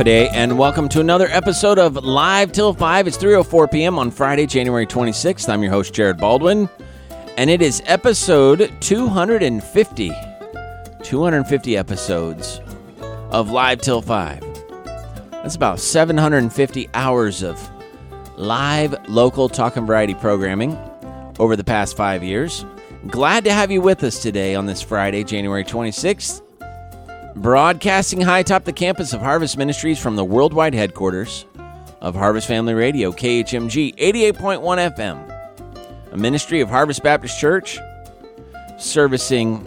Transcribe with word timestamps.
Hafa 0.00 0.06
adai, 0.06 0.30
and 0.32 0.58
welcome 0.58 0.88
to 0.88 1.00
another 1.00 1.28
episode 1.28 1.78
of 1.78 1.94
Live 2.02 2.52
Till 2.52 2.72
5. 2.72 3.06
It's 3.06 3.18
3.04 3.18 3.70
p.m. 3.70 3.98
on 3.98 4.10
Friday, 4.10 4.46
January 4.46 4.86
26th. 4.86 5.46
I'm 5.46 5.62
your 5.62 5.72
host, 5.72 5.92
Jared 5.92 6.16
Baldwin, 6.16 6.70
and 7.36 7.50
it 7.50 7.60
is 7.60 7.82
episode 7.84 8.72
250. 8.80 10.12
250 11.02 11.76
episodes 11.76 12.62
of 13.30 13.50
Live 13.50 13.82
Till 13.82 14.00
5. 14.00 14.40
That's 15.32 15.56
about 15.56 15.78
750 15.78 16.88
hours 16.94 17.42
of 17.42 17.60
live, 18.38 18.94
local 19.06 19.50
talk 19.50 19.76
and 19.76 19.86
variety 19.86 20.14
programming 20.14 20.78
over 21.38 21.56
the 21.56 21.64
past 21.64 21.94
five 21.94 22.24
years. 22.24 22.64
Glad 23.08 23.44
to 23.44 23.52
have 23.52 23.70
you 23.70 23.82
with 23.82 24.02
us 24.02 24.22
today 24.22 24.54
on 24.54 24.64
this 24.64 24.80
Friday, 24.80 25.24
January 25.24 25.64
26th. 25.64 26.40
Broadcasting 27.36 28.20
high 28.20 28.40
atop 28.40 28.64
the 28.64 28.72
campus 28.72 29.12
of 29.12 29.20
Harvest 29.20 29.56
Ministries 29.56 29.98
from 29.98 30.16
the 30.16 30.24
worldwide 30.24 30.74
headquarters 30.74 31.46
of 32.00 32.14
Harvest 32.14 32.48
Family 32.48 32.74
Radio, 32.74 33.12
KHMG 33.12 33.94
88.1 33.96 34.96
FM, 34.96 36.12
a 36.12 36.16
ministry 36.16 36.60
of 36.60 36.68
Harvest 36.68 37.02
Baptist 37.02 37.38
Church, 37.38 37.78
servicing 38.78 39.66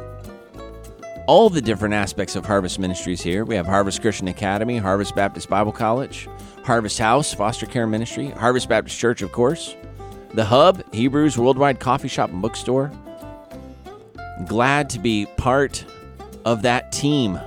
all 1.26 1.50
the 1.50 1.62
different 1.62 1.94
aspects 1.94 2.36
of 2.36 2.46
Harvest 2.46 2.80
Ministries 2.80 3.22
here. 3.22 3.46
We 3.46 3.56
have 3.56 3.66
Harvest 3.66 4.02
Christian 4.02 4.28
Academy, 4.28 4.78
Harvest 4.78 5.16
Baptist 5.16 5.50
Bible 5.50 5.72
College, 5.72 6.28
Harvest 6.66 7.00
House, 7.00 7.34
Foster 7.34 7.66
Care 7.66 7.88
Ministry, 7.88 8.30
Harvest 8.30 8.68
Baptist 8.68 9.00
Church, 9.00 9.22
of 9.22 9.32
course, 9.32 9.76
The 10.34 10.46
Hub, 10.46 10.84
Hebrews 10.94 11.38
Worldwide 11.38 11.80
Coffee 11.80 12.10
Shop 12.10 12.30
and 12.30 12.42
Bookstore. 12.42 12.92
Glad 14.48 14.90
to 14.90 15.00
be 15.00 15.28
part 15.38 15.86
of 16.44 16.64
that 16.64 16.92
team. 16.92 17.40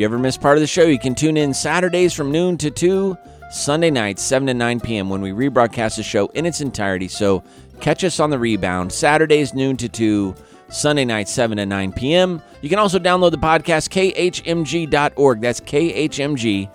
You 0.00 0.06
ever 0.06 0.18
miss 0.18 0.38
part 0.38 0.56
of 0.56 0.62
the 0.62 0.66
show, 0.66 0.84
you 0.84 0.98
can 0.98 1.14
tune 1.14 1.36
in 1.36 1.52
Saturdays 1.52 2.14
from 2.14 2.32
noon 2.32 2.56
to 2.56 2.70
2, 2.70 3.18
Sunday 3.50 3.90
nights, 3.90 4.22
7 4.22 4.46
to 4.46 4.54
9 4.54 4.80
p.m., 4.80 5.10
when 5.10 5.20
we 5.20 5.30
rebroadcast 5.30 5.96
the 5.96 6.02
show 6.02 6.28
in 6.28 6.46
its 6.46 6.62
entirety. 6.62 7.06
So 7.06 7.44
catch 7.82 8.02
us 8.02 8.18
on 8.18 8.30
the 8.30 8.38
rebound, 8.38 8.94
Saturdays, 8.94 9.52
noon 9.52 9.76
to 9.76 9.90
2, 9.90 10.34
Sunday 10.70 11.04
nights, 11.04 11.30
7 11.32 11.58
to 11.58 11.66
9 11.66 11.92
p.m. 11.92 12.40
You 12.62 12.70
can 12.70 12.78
also 12.78 12.98
download 12.98 13.32
the 13.32 13.36
podcast, 13.36 13.90
khmg.org. 13.90 15.40
That's 15.42 15.60
khmg.org. 15.60 16.70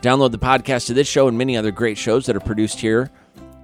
Download 0.00 0.30
the 0.30 0.38
podcast 0.38 0.86
to 0.86 0.94
this 0.94 1.08
show 1.08 1.26
and 1.26 1.36
many 1.36 1.56
other 1.56 1.72
great 1.72 1.98
shows 1.98 2.24
that 2.26 2.36
are 2.36 2.40
produced 2.40 2.78
here 2.78 3.10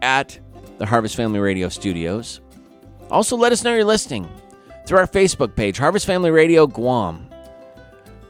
at 0.03 0.37
the 0.79 0.87
Harvest 0.87 1.15
Family 1.15 1.39
Radio 1.39 1.69
studios. 1.69 2.41
Also, 3.09 3.37
let 3.37 3.53
us 3.53 3.63
know 3.63 3.73
you're 3.73 3.85
listening 3.85 4.29
through 4.87 4.99
our 4.99 5.07
Facebook 5.07 5.55
page, 5.55 5.79
Harvest 5.79 6.07
Family 6.07 6.31
Radio 6.31 6.67
Guam. 6.67 7.29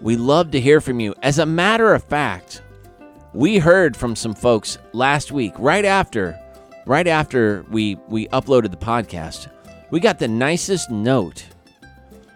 We 0.00 0.16
love 0.16 0.50
to 0.52 0.60
hear 0.60 0.80
from 0.80 1.00
you. 1.00 1.14
As 1.22 1.38
a 1.38 1.46
matter 1.46 1.92
of 1.94 2.02
fact, 2.04 2.62
we 3.34 3.58
heard 3.58 3.96
from 3.96 4.16
some 4.16 4.34
folks 4.34 4.78
last 4.92 5.30
week, 5.32 5.52
right 5.58 5.84
after, 5.84 6.38
right 6.86 7.06
after 7.06 7.64
we 7.70 7.96
we 8.08 8.28
uploaded 8.28 8.70
the 8.70 8.76
podcast. 8.76 9.50
We 9.90 10.00
got 10.00 10.18
the 10.18 10.28
nicest 10.28 10.90
note 10.90 11.44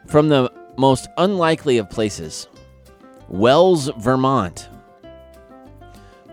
from 0.06 0.28
the 0.28 0.52
most 0.76 1.08
unlikely 1.16 1.78
of 1.78 1.88
places, 1.88 2.48
Wells, 3.28 3.90
Vermont. 3.98 4.68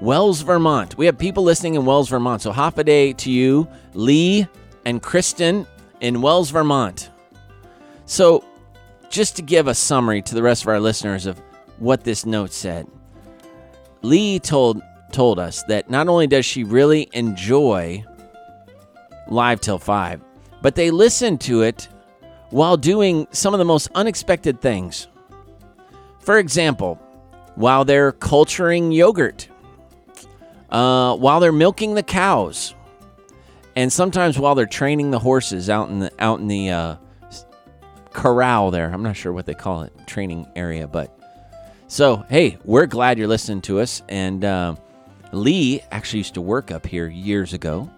Wells, 0.01 0.41
Vermont. 0.41 0.97
We 0.97 1.05
have 1.05 1.17
people 1.17 1.43
listening 1.43 1.75
in 1.75 1.85
Wells, 1.85 2.09
Vermont. 2.09 2.41
So 2.41 2.51
half 2.51 2.79
a 2.79 2.83
day 2.83 3.13
to 3.13 3.31
you, 3.31 3.67
Lee 3.93 4.47
and 4.83 4.99
Kristen 4.99 5.67
in 5.99 6.23
Wells, 6.23 6.49
Vermont. 6.49 7.10
So, 8.05 8.43
just 9.09 9.35
to 9.37 9.41
give 9.41 9.67
a 9.67 9.75
summary 9.75 10.21
to 10.23 10.35
the 10.35 10.43
rest 10.43 10.63
of 10.63 10.67
our 10.69 10.79
listeners 10.79 11.25
of 11.25 11.39
what 11.79 12.03
this 12.03 12.25
note 12.25 12.51
said, 12.51 12.87
Lee 14.01 14.39
told 14.39 14.81
told 15.11 15.39
us 15.39 15.63
that 15.63 15.89
not 15.89 16.07
only 16.07 16.27
does 16.27 16.45
she 16.45 16.63
really 16.63 17.09
enjoy 17.13 18.03
Live 19.27 19.61
Till 19.61 19.77
5, 19.77 20.21
but 20.61 20.75
they 20.75 20.91
listen 20.91 21.37
to 21.39 21.61
it 21.61 21.89
while 22.49 22.77
doing 22.77 23.27
some 23.31 23.53
of 23.53 23.57
the 23.57 23.65
most 23.65 23.89
unexpected 23.95 24.61
things. 24.61 25.07
For 26.19 26.37
example, 26.37 26.95
while 27.55 27.83
they're 27.85 28.11
culturing 28.11 28.91
yogurt, 28.91 29.47
uh, 30.69 31.15
while 31.15 31.39
they're 31.39 31.51
milking 31.51 31.95
the 31.95 32.03
cows, 32.03 32.75
and 33.75 33.91
sometimes 33.91 34.37
while 34.37 34.55
they're 34.55 34.65
training 34.65 35.11
the 35.11 35.19
horses 35.19 35.69
out 35.69 35.89
in 35.89 35.99
the 35.99 36.11
out 36.19 36.39
in 36.39 36.47
the 36.47 36.69
uh, 36.69 36.95
corral 38.13 38.71
there. 38.71 38.91
I'm 38.91 39.03
not 39.03 39.15
sure 39.15 39.33
what 39.33 39.45
they 39.45 39.53
call 39.53 39.83
it, 39.83 39.93
training 40.07 40.47
area, 40.55 40.87
but 40.87 41.17
so 41.87 42.25
hey, 42.29 42.57
we're 42.63 42.85
glad 42.85 43.17
you're 43.17 43.27
listening 43.27 43.61
to 43.63 43.79
us. 43.79 44.01
And 44.09 44.45
uh, 44.45 44.75
Lee 45.31 45.81
actually 45.91 46.19
used 46.19 46.33
to 46.35 46.41
work 46.41 46.71
up 46.71 46.85
here 46.85 47.07
years 47.07 47.53
ago, 47.53 47.89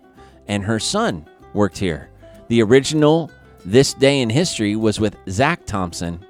and 0.48 0.64
her 0.64 0.80
son 0.80 1.28
worked 1.54 1.78
here. 1.78 2.10
The 2.48 2.62
original 2.62 3.32
This 3.66 3.94
Day 3.94 4.22
in 4.22 4.30
History 4.30 4.76
was 4.76 5.00
with 5.00 5.16
Zach 5.30 5.66
Thompson, 5.66 6.24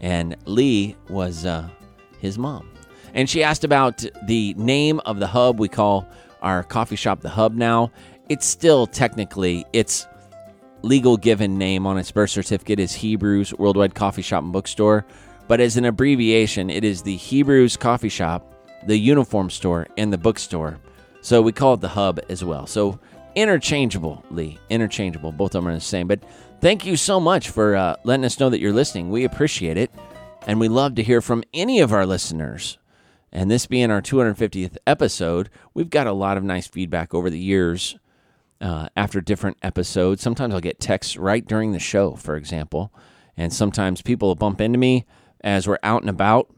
and 0.00 0.36
Lee 0.46 0.96
was 1.08 1.46
uh, 1.46 1.68
his 2.18 2.38
mom. 2.38 2.70
And 3.14 3.28
she 3.28 3.42
asked 3.42 3.64
about 3.64 4.04
the 4.26 4.54
name 4.54 5.00
of 5.00 5.18
the 5.18 5.26
hub. 5.26 5.58
We 5.58 5.68
call 5.68 6.06
our 6.42 6.62
coffee 6.62 6.96
shop 6.96 7.20
the 7.20 7.28
hub 7.28 7.54
now. 7.54 7.90
It's 8.28 8.46
still 8.46 8.86
technically 8.86 9.64
it's 9.72 10.06
legal 10.82 11.16
given 11.16 11.58
name 11.58 11.86
on 11.86 11.98
its 11.98 12.10
birth 12.10 12.30
certificate 12.30 12.80
is 12.80 12.92
Hebrews 12.92 13.54
Worldwide 13.54 13.94
Coffee 13.94 14.22
Shop 14.22 14.42
and 14.42 14.52
Bookstore, 14.52 15.04
but 15.48 15.60
as 15.60 15.76
an 15.76 15.84
abbreviation, 15.84 16.70
it 16.70 16.84
is 16.84 17.02
the 17.02 17.16
Hebrews 17.16 17.76
Coffee 17.76 18.08
Shop, 18.08 18.54
the 18.86 18.96
Uniform 18.96 19.50
Store, 19.50 19.86
and 19.96 20.12
the 20.12 20.18
Bookstore. 20.18 20.78
So 21.22 21.42
we 21.42 21.52
call 21.52 21.74
it 21.74 21.80
the 21.80 21.88
Hub 21.88 22.20
as 22.28 22.44
well. 22.44 22.66
So 22.66 22.98
interchangeable, 23.34 24.24
Lee, 24.30 24.58
interchangeable. 24.70 25.32
Both 25.32 25.54
of 25.54 25.62
them 25.64 25.68
are 25.68 25.74
the 25.74 25.80
same. 25.80 26.08
But 26.08 26.22
thank 26.60 26.86
you 26.86 26.96
so 26.96 27.20
much 27.20 27.50
for 27.50 27.76
uh, 27.76 27.96
letting 28.04 28.24
us 28.24 28.40
know 28.40 28.48
that 28.50 28.60
you're 28.60 28.72
listening. 28.72 29.10
We 29.10 29.24
appreciate 29.24 29.76
it, 29.76 29.90
and 30.46 30.60
we 30.60 30.68
love 30.68 30.94
to 30.96 31.02
hear 31.02 31.20
from 31.20 31.44
any 31.52 31.80
of 31.80 31.92
our 31.92 32.06
listeners. 32.06 32.78
And 33.32 33.50
this 33.50 33.66
being 33.66 33.90
our 33.90 34.02
250th 34.02 34.76
episode, 34.86 35.50
we've 35.72 35.90
got 35.90 36.06
a 36.06 36.12
lot 36.12 36.36
of 36.36 36.42
nice 36.42 36.66
feedback 36.66 37.14
over 37.14 37.30
the 37.30 37.38
years 37.38 37.96
uh, 38.60 38.88
after 38.96 39.20
different 39.20 39.56
episodes. 39.62 40.22
Sometimes 40.22 40.54
I'll 40.54 40.60
get 40.60 40.80
texts 40.80 41.16
right 41.16 41.46
during 41.46 41.72
the 41.72 41.78
show, 41.78 42.14
for 42.14 42.36
example, 42.36 42.92
and 43.36 43.52
sometimes 43.52 44.02
people 44.02 44.28
will 44.28 44.34
bump 44.34 44.60
into 44.60 44.78
me 44.78 45.06
as 45.42 45.66
we're 45.66 45.78
out 45.82 46.02
and 46.02 46.10
about 46.10 46.52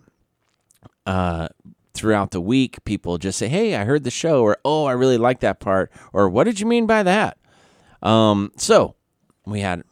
uh, 1.06 1.48
throughout 1.94 2.30
the 2.32 2.40
week. 2.40 2.84
People 2.84 3.18
just 3.18 3.38
say, 3.38 3.48
"Hey, 3.48 3.76
I 3.76 3.84
heard 3.84 4.04
the 4.04 4.10
show," 4.10 4.42
or 4.42 4.58
"Oh, 4.64 4.84
I 4.84 4.92
really 4.92 5.18
like 5.18 5.40
that 5.40 5.60
part," 5.60 5.92
or 6.12 6.28
"What 6.28 6.44
did 6.44 6.60
you 6.60 6.66
mean 6.66 6.86
by 6.86 7.02
that?" 7.02 7.38
Um, 8.02 8.52
so 8.56 8.96
we 9.46 9.60
had 9.60 9.84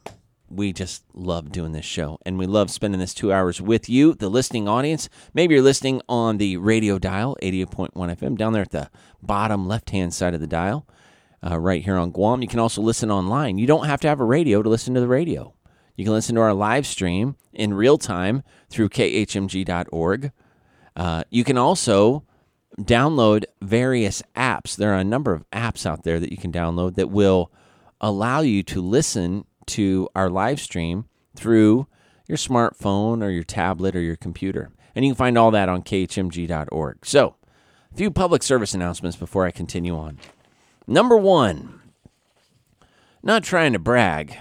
we 0.49 0.73
just 0.73 1.03
love 1.13 1.49
doing 1.49 1.71
this 1.71 1.85
show 1.85 2.19
and 2.25 2.37
we 2.37 2.45
love 2.45 2.69
spending 2.69 2.99
this 2.99 3.13
two 3.13 3.31
hours 3.31 3.61
with 3.61 3.87
you, 3.87 4.13
the 4.13 4.27
listening 4.27 4.67
audience. 4.67 5.07
Maybe 5.33 5.55
you're 5.55 5.63
listening 5.63 6.01
on 6.09 6.37
the 6.37 6.57
radio 6.57 6.99
dial, 6.99 7.37
88.1 7.41 7.91
FM, 7.93 8.35
down 8.35 8.51
there 8.51 8.63
at 8.63 8.71
the 8.71 8.89
bottom 9.21 9.65
left 9.65 9.91
hand 9.91 10.13
side 10.13 10.33
of 10.33 10.41
the 10.41 10.47
dial 10.47 10.85
uh, 11.45 11.59
right 11.59 11.83
here 11.83 11.97
on 11.97 12.11
Guam. 12.11 12.41
You 12.41 12.47
can 12.47 12.59
also 12.59 12.81
listen 12.81 13.11
online. 13.11 13.57
You 13.57 13.67
don't 13.67 13.85
have 13.85 14.01
to 14.01 14.07
have 14.07 14.19
a 14.19 14.25
radio 14.25 14.61
to 14.61 14.69
listen 14.69 14.93
to 14.93 14.99
the 14.99 15.07
radio. 15.07 15.53
You 15.95 16.05
can 16.05 16.13
listen 16.13 16.35
to 16.35 16.41
our 16.41 16.53
live 16.53 16.85
stream 16.85 17.35
in 17.53 17.73
real 17.73 17.97
time 17.97 18.43
through 18.69 18.89
khmg.org. 18.89 20.31
Uh, 20.95 21.23
you 21.29 21.43
can 21.43 21.57
also 21.57 22.23
download 22.79 23.43
various 23.61 24.23
apps. 24.35 24.75
There 24.75 24.93
are 24.93 24.99
a 24.99 25.03
number 25.03 25.33
of 25.33 25.49
apps 25.51 25.85
out 25.85 26.03
there 26.03 26.19
that 26.19 26.31
you 26.31 26.37
can 26.37 26.51
download 26.51 26.95
that 26.95 27.09
will 27.09 27.51
allow 27.99 28.41
you 28.41 28.63
to 28.63 28.81
listen 28.81 29.45
to 29.67 30.09
our 30.15 30.29
live 30.29 30.59
stream 30.59 31.05
through 31.35 31.87
your 32.27 32.37
smartphone 32.37 33.23
or 33.23 33.29
your 33.29 33.43
tablet 33.43 33.95
or 33.95 34.01
your 34.01 34.15
computer. 34.15 34.71
And 34.95 35.05
you 35.05 35.11
can 35.11 35.17
find 35.17 35.37
all 35.37 35.51
that 35.51 35.69
on 35.69 35.83
khmg.org. 35.83 37.05
So, 37.05 37.35
a 37.93 37.97
few 37.97 38.09
public 38.09 38.41
service 38.41 38.73
announcements 38.73 39.17
before 39.17 39.45
I 39.45 39.51
continue 39.51 39.97
on. 39.97 40.17
Number 40.91 41.15
one, 41.15 41.79
not 43.23 43.45
trying 43.45 43.71
to 43.71 43.79
brag, 43.79 44.35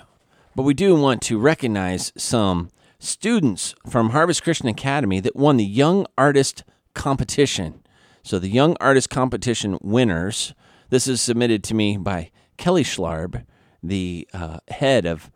but 0.56 0.64
we 0.64 0.74
do 0.74 0.96
want 0.96 1.22
to 1.22 1.38
recognize 1.38 2.12
some 2.16 2.70
students 2.98 3.72
from 3.88 4.10
Harvest 4.10 4.42
Christian 4.42 4.66
Academy 4.66 5.20
that 5.20 5.36
won 5.36 5.58
the 5.58 5.64
Young 5.64 6.08
Artist 6.18 6.64
Competition. 6.92 7.84
So, 8.24 8.40
the 8.40 8.48
Young 8.48 8.76
Artist 8.80 9.08
Competition 9.08 9.78
winners, 9.80 10.52
this 10.88 11.06
is 11.06 11.20
submitted 11.20 11.62
to 11.62 11.74
me 11.74 11.96
by 11.96 12.32
Kelly 12.56 12.82
Schlarb, 12.82 13.44
the 13.80 14.26
uh, 14.34 14.58
head 14.66 15.06
of 15.06 15.30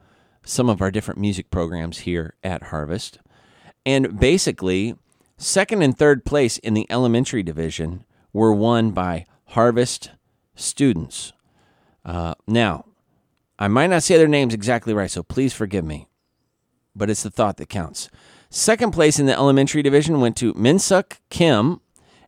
some 0.44 0.68
of 0.68 0.82
our 0.82 0.90
different 0.90 1.20
music 1.20 1.48
programs 1.48 1.98
here 1.98 2.34
at 2.42 2.64
Harvest. 2.64 3.20
And 3.86 4.18
basically, 4.18 4.96
second 5.36 5.80
and 5.80 5.96
third 5.96 6.24
place 6.24 6.58
in 6.58 6.74
the 6.74 6.88
elementary 6.90 7.44
division 7.44 8.04
were 8.32 8.52
won 8.52 8.90
by 8.90 9.26
Harvest 9.50 10.10
students. 10.54 11.32
Uh, 12.04 12.34
now, 12.46 12.84
I 13.58 13.68
might 13.68 13.88
not 13.88 14.02
say 14.02 14.16
their 14.16 14.28
names 14.28 14.54
exactly 14.54 14.94
right, 14.94 15.10
so 15.10 15.22
please 15.22 15.52
forgive 15.52 15.84
me, 15.84 16.08
but 16.94 17.10
it's 17.10 17.22
the 17.22 17.30
thought 17.30 17.56
that 17.58 17.68
counts. 17.68 18.08
Second 18.50 18.92
place 18.92 19.18
in 19.18 19.26
the 19.26 19.32
elementary 19.32 19.82
division 19.82 20.20
went 20.20 20.36
to 20.36 20.54
Minsuk 20.54 21.18
Kim, 21.30 21.80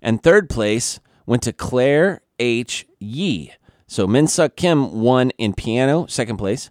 and 0.02 0.23
third 0.23 0.49
place 0.49 0.99
went 1.26 1.43
to 1.43 1.52
Claire 1.52 2.23
H. 2.38 2.87
Yee. 2.99 3.52
So 3.87 4.06
Minsuk 4.06 4.56
Kim 4.56 5.00
won 5.00 5.31
in 5.38 5.55
piano, 5.55 6.06
second 6.06 6.37
place, 6.37 6.70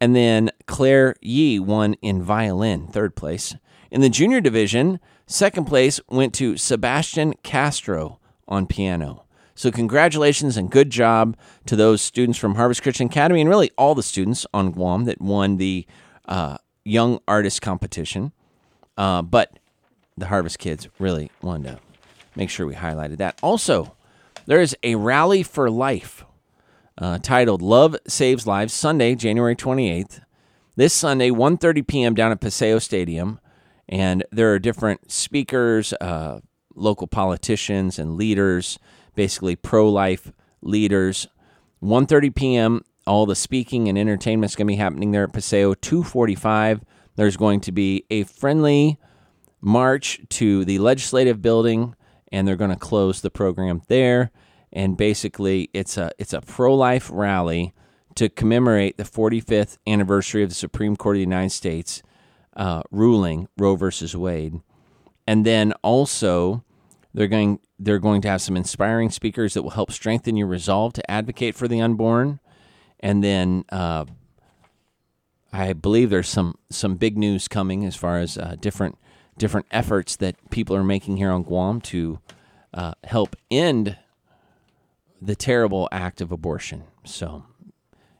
and 0.00 0.14
then 0.14 0.50
Claire 0.66 1.16
Yee 1.20 1.58
won 1.58 1.94
in 1.94 2.22
violin, 2.22 2.86
third 2.86 3.16
place. 3.16 3.54
In 3.90 4.00
the 4.00 4.08
junior 4.08 4.40
division, 4.40 5.00
second 5.26 5.66
place 5.66 6.00
went 6.08 6.34
to 6.34 6.56
Sebastian 6.56 7.34
Castro 7.42 8.20
on 8.48 8.66
piano. 8.66 9.23
So, 9.56 9.70
congratulations 9.70 10.56
and 10.56 10.70
good 10.70 10.90
job 10.90 11.36
to 11.66 11.76
those 11.76 12.02
students 12.02 12.38
from 12.38 12.56
Harvest 12.56 12.82
Christian 12.82 13.06
Academy 13.06 13.40
and 13.40 13.48
really 13.48 13.70
all 13.78 13.94
the 13.94 14.02
students 14.02 14.46
on 14.52 14.72
Guam 14.72 15.04
that 15.04 15.20
won 15.20 15.58
the 15.58 15.86
uh, 16.26 16.58
Young 16.84 17.20
Artist 17.28 17.62
Competition. 17.62 18.32
Uh, 18.96 19.22
but 19.22 19.58
the 20.16 20.26
Harvest 20.26 20.58
kids 20.58 20.88
really 20.98 21.30
wanted 21.40 21.72
to 21.72 21.80
make 22.34 22.50
sure 22.50 22.66
we 22.66 22.74
highlighted 22.74 23.18
that. 23.18 23.38
Also, 23.42 23.94
there 24.46 24.60
is 24.60 24.76
a 24.82 24.96
rally 24.96 25.42
for 25.42 25.70
life 25.70 26.24
uh, 26.98 27.18
titled 27.18 27.62
"Love 27.62 27.96
Saves 28.08 28.46
Lives" 28.46 28.72
Sunday, 28.72 29.14
January 29.14 29.54
28th. 29.54 30.20
This 30.76 30.92
Sunday, 30.92 31.30
1:30 31.30 31.86
p.m. 31.86 32.14
down 32.14 32.32
at 32.32 32.40
Paseo 32.40 32.80
Stadium, 32.80 33.38
and 33.88 34.24
there 34.32 34.52
are 34.52 34.58
different 34.58 35.12
speakers, 35.12 35.92
uh, 36.00 36.40
local 36.74 37.06
politicians, 37.06 38.00
and 38.00 38.16
leaders 38.16 38.80
basically 39.14 39.56
pro-life 39.56 40.32
leaders. 40.62 41.26
1:30 41.82 42.34
p.m. 42.34 42.84
All 43.06 43.26
the 43.26 43.34
speaking 43.34 43.88
and 43.88 43.98
entertainment 43.98 44.50
is 44.52 44.56
going 44.56 44.66
to 44.66 44.72
be 44.72 44.76
happening 44.76 45.10
there 45.10 45.24
at 45.24 45.32
Paseo. 45.32 45.74
2:45. 45.74 46.80
There's 47.16 47.36
going 47.36 47.60
to 47.60 47.72
be 47.72 48.04
a 48.10 48.24
friendly 48.24 48.98
march 49.60 50.20
to 50.28 50.64
the 50.64 50.78
legislative 50.78 51.40
building, 51.40 51.94
and 52.32 52.46
they're 52.46 52.56
going 52.56 52.70
to 52.70 52.76
close 52.76 53.20
the 53.20 53.30
program 53.30 53.82
there. 53.88 54.30
And 54.72 54.96
basically, 54.96 55.70
it's 55.72 55.96
a 55.96 56.10
it's 56.18 56.32
a 56.32 56.40
pro-life 56.40 57.10
rally 57.12 57.74
to 58.16 58.28
commemorate 58.28 58.96
the 58.96 59.04
45th 59.04 59.78
anniversary 59.86 60.42
of 60.42 60.48
the 60.48 60.54
Supreme 60.54 60.96
Court 60.96 61.16
of 61.16 61.18
the 61.18 61.22
United 61.22 61.50
States 61.50 62.02
uh, 62.56 62.82
ruling 62.90 63.48
Roe 63.56 63.76
versus 63.76 64.16
Wade, 64.16 64.60
and 65.26 65.44
then 65.44 65.72
also 65.82 66.63
they're 67.14 67.28
going 67.28 67.60
they're 67.78 68.00
going 68.00 68.20
to 68.22 68.28
have 68.28 68.42
some 68.42 68.56
inspiring 68.56 69.10
speakers 69.10 69.54
that 69.54 69.62
will 69.62 69.70
help 69.70 69.92
strengthen 69.92 70.36
your 70.36 70.48
resolve 70.48 70.92
to 70.94 71.10
advocate 71.10 71.54
for 71.54 71.68
the 71.68 71.80
unborn. 71.80 72.40
And 73.00 73.22
then 73.22 73.64
uh, 73.70 74.04
I 75.52 75.72
believe 75.72 76.10
there's 76.10 76.28
some 76.28 76.56
some 76.70 76.96
big 76.96 77.16
news 77.16 77.46
coming 77.48 77.84
as 77.84 77.94
far 77.94 78.18
as 78.18 78.36
uh, 78.36 78.56
different 78.60 78.98
different 79.38 79.66
efforts 79.70 80.16
that 80.16 80.36
people 80.50 80.76
are 80.76 80.84
making 80.84 81.16
here 81.16 81.30
on 81.30 81.42
Guam 81.44 81.80
to 81.80 82.18
uh, 82.72 82.94
help 83.04 83.36
end 83.50 83.96
the 85.20 85.36
terrible 85.36 85.88
act 85.90 86.20
of 86.20 86.32
abortion. 86.32 86.84
So, 87.04 87.44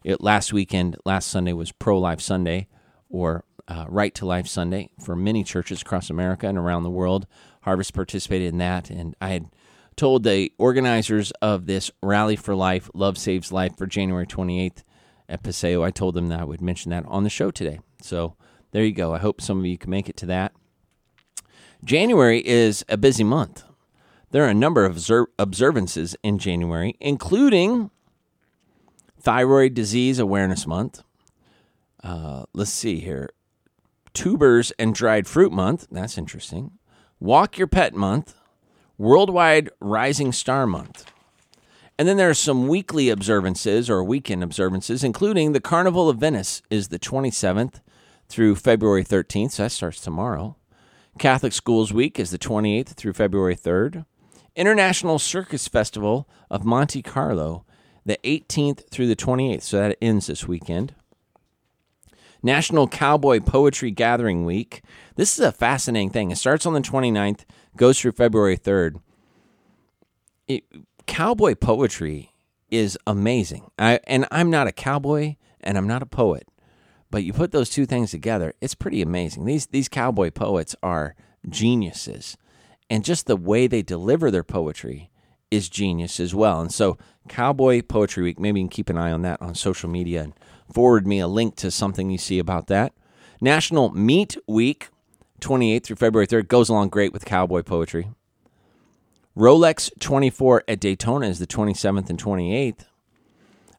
it 0.02 0.20
last 0.20 0.52
weekend, 0.52 0.96
last 1.04 1.28
Sunday 1.28 1.52
was 1.52 1.72
Pro 1.72 1.98
Life 1.98 2.20
Sunday, 2.20 2.68
or 3.08 3.44
uh, 3.68 3.86
Right 3.88 4.14
to 4.14 4.26
Life 4.26 4.46
Sunday 4.46 4.90
for 5.00 5.16
many 5.16 5.44
churches 5.44 5.82
across 5.82 6.10
America 6.10 6.46
and 6.46 6.58
around 6.58 6.82
the 6.82 6.90
world. 6.90 7.26
Harvest 7.64 7.94
participated 7.94 8.48
in 8.48 8.58
that, 8.58 8.90
and 8.90 9.14
I 9.20 9.30
had 9.30 9.46
told 9.96 10.22
the 10.22 10.52
organizers 10.58 11.30
of 11.42 11.66
this 11.66 11.90
Rally 12.02 12.36
for 12.36 12.54
Life, 12.54 12.90
Love 12.94 13.18
Saves 13.18 13.52
Life 13.52 13.76
for 13.76 13.86
January 13.86 14.26
28th 14.26 14.82
at 15.28 15.42
Paseo, 15.42 15.82
I 15.82 15.90
told 15.90 16.14
them 16.14 16.28
that 16.28 16.40
I 16.40 16.44
would 16.44 16.60
mention 16.60 16.90
that 16.90 17.04
on 17.06 17.24
the 17.24 17.30
show 17.30 17.50
today. 17.50 17.80
So 18.02 18.36
there 18.72 18.84
you 18.84 18.92
go. 18.92 19.14
I 19.14 19.18
hope 19.18 19.40
some 19.40 19.58
of 19.58 19.66
you 19.66 19.78
can 19.78 19.90
make 19.90 20.08
it 20.08 20.16
to 20.18 20.26
that. 20.26 20.52
January 21.82 22.46
is 22.46 22.84
a 22.88 22.96
busy 22.96 23.24
month. 23.24 23.64
There 24.30 24.44
are 24.44 24.48
a 24.48 24.54
number 24.54 24.84
of 24.84 24.98
observances 25.38 26.16
in 26.22 26.38
January, 26.38 26.96
including 27.00 27.90
Thyroid 29.20 29.74
Disease 29.74 30.18
Awareness 30.18 30.66
Month. 30.66 31.02
Uh, 32.02 32.44
let's 32.52 32.72
see 32.72 33.00
here. 33.00 33.30
Tubers 34.12 34.72
and 34.78 34.94
Dried 34.94 35.26
Fruit 35.26 35.52
Month. 35.52 35.86
That's 35.90 36.18
interesting. 36.18 36.72
Walk 37.20 37.56
Your 37.56 37.66
Pet 37.66 37.94
Month, 37.94 38.34
Worldwide 38.98 39.70
Rising 39.80 40.32
Star 40.32 40.66
Month. 40.66 41.10
And 41.96 42.08
then 42.08 42.16
there 42.16 42.28
are 42.28 42.34
some 42.34 42.66
weekly 42.66 43.08
observances 43.08 43.88
or 43.88 44.02
weekend 44.02 44.42
observances, 44.42 45.04
including 45.04 45.52
the 45.52 45.60
Carnival 45.60 46.08
of 46.08 46.18
Venice 46.18 46.60
is 46.70 46.88
the 46.88 46.98
27th 46.98 47.80
through 48.28 48.56
February 48.56 49.04
13th, 49.04 49.52
so 49.52 49.62
that 49.62 49.70
starts 49.70 50.00
tomorrow. 50.00 50.56
Catholic 51.18 51.52
Schools 51.52 51.92
Week 51.92 52.18
is 52.18 52.30
the 52.30 52.38
28th 52.38 52.88
through 52.88 53.12
February 53.12 53.54
3rd. 53.54 54.04
International 54.56 55.18
Circus 55.18 55.68
Festival 55.68 56.28
of 56.50 56.64
Monte 56.64 57.02
Carlo, 57.02 57.64
the 58.04 58.18
18th 58.24 58.88
through 58.90 59.06
the 59.06 59.16
28th, 59.16 59.62
so 59.62 59.78
that 59.78 59.96
ends 60.02 60.26
this 60.26 60.48
weekend. 60.48 60.94
National 62.44 62.86
Cowboy 62.86 63.40
Poetry 63.40 63.90
Gathering 63.90 64.44
Week. 64.44 64.82
This 65.16 65.38
is 65.38 65.44
a 65.44 65.50
fascinating 65.50 66.10
thing. 66.10 66.30
It 66.30 66.36
starts 66.36 66.66
on 66.66 66.74
the 66.74 66.80
29th, 66.80 67.44
goes 67.74 67.98
through 67.98 68.12
February 68.12 68.58
3rd. 68.58 69.00
It, 70.46 70.64
cowboy 71.06 71.54
poetry 71.54 72.32
is 72.70 72.98
amazing. 73.06 73.70
I, 73.78 73.98
and 74.06 74.26
I'm 74.30 74.50
not 74.50 74.66
a 74.66 74.72
cowboy 74.72 75.36
and 75.62 75.78
I'm 75.78 75.88
not 75.88 76.02
a 76.02 76.06
poet, 76.06 76.46
but 77.10 77.24
you 77.24 77.32
put 77.32 77.50
those 77.50 77.70
two 77.70 77.86
things 77.86 78.10
together, 78.10 78.52
it's 78.60 78.74
pretty 78.74 79.00
amazing. 79.00 79.46
These 79.46 79.68
these 79.68 79.88
cowboy 79.88 80.30
poets 80.30 80.76
are 80.82 81.14
geniuses. 81.48 82.36
And 82.90 83.02
just 83.02 83.26
the 83.26 83.36
way 83.36 83.66
they 83.66 83.80
deliver 83.80 84.30
their 84.30 84.44
poetry 84.44 85.10
is 85.50 85.70
genius 85.70 86.20
as 86.20 86.34
well. 86.34 86.60
And 86.60 86.72
so 86.72 86.98
Cowboy 87.28 87.80
Poetry 87.82 88.22
Week, 88.22 88.38
maybe 88.38 88.60
you 88.60 88.66
can 88.66 88.70
keep 88.70 88.90
an 88.90 88.98
eye 88.98 89.12
on 89.12 89.22
that 89.22 89.40
on 89.40 89.54
social 89.54 89.88
media 89.88 90.22
and 90.22 90.34
forward 90.72 91.06
me 91.06 91.20
a 91.20 91.28
link 91.28 91.56
to 91.56 91.70
something 91.70 92.10
you 92.10 92.18
see 92.18 92.38
about 92.38 92.66
that. 92.68 92.92
National 93.40 93.90
Meat 93.90 94.36
Week, 94.46 94.88
28th 95.40 95.84
through 95.84 95.96
February 95.96 96.26
3rd, 96.26 96.48
goes 96.48 96.68
along 96.68 96.88
great 96.88 97.12
with 97.12 97.24
cowboy 97.24 97.62
poetry. 97.62 98.10
Rolex 99.36 99.90
24 99.98 100.64
at 100.68 100.80
Daytona 100.80 101.26
is 101.26 101.38
the 101.38 101.46
27th 101.46 102.08
and 102.08 102.22
28th. 102.22 102.84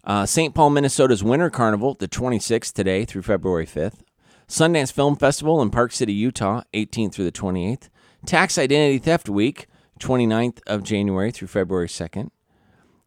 Uh, 0.03 0.25
St. 0.25 0.53
Paul, 0.53 0.69
Minnesota's 0.69 1.23
Winter 1.23 1.49
Carnival, 1.49 1.95
the 1.95 2.07
26th 2.07 2.73
today 2.73 3.05
through 3.05 3.23
February 3.23 3.65
5th. 3.65 4.01
Sundance 4.47 4.91
Film 4.91 5.15
Festival 5.15 5.61
in 5.61 5.71
Park 5.71 5.91
City, 5.91 6.13
Utah, 6.13 6.61
18th 6.73 7.13
through 7.13 7.25
the 7.25 7.31
28th. 7.31 7.89
Tax 8.25 8.57
Identity 8.57 8.99
Theft 8.99 9.29
Week, 9.29 9.67
29th 9.99 10.59
of 10.67 10.83
January 10.83 11.31
through 11.31 11.47
February 11.47 11.87
2nd. 11.87 12.29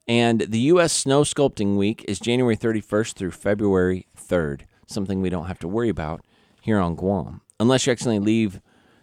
And 0.09 0.41
the 0.41 0.61
U.S. 0.61 0.95
Snow 0.95 1.21
Sculpting 1.21 1.77
Week 1.77 2.03
is 2.09 2.19
January 2.19 2.57
31st 2.57 3.13
through 3.13 3.31
February 3.33 4.07
3rd, 4.17 4.63
something 4.87 5.21
we 5.21 5.29
don't 5.29 5.47
have 5.47 5.59
to 5.59 5.69
worry 5.69 5.91
about 5.91 6.25
here 6.63 6.79
on 6.79 6.95
Guam. 6.95 7.43
Unless 7.61 7.87
you 7.87 7.93
accidentally 7.93 8.25
leave 8.25 8.61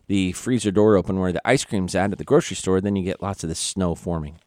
the 0.07 0.31
freezer 0.31 0.71
door 0.71 0.95
open 0.97 1.19
where 1.19 1.31
the 1.31 1.47
ice 1.47 1.63
cream's 1.63 1.93
at 1.93 2.12
at 2.12 2.17
the 2.17 2.24
grocery 2.24 2.55
store, 2.55 2.81
then 2.81 2.95
you 2.95 3.03
get 3.03 3.21
lots 3.21 3.43
of 3.43 3.50
this 3.50 3.59
snow 3.59 3.93
forming. 3.93 4.39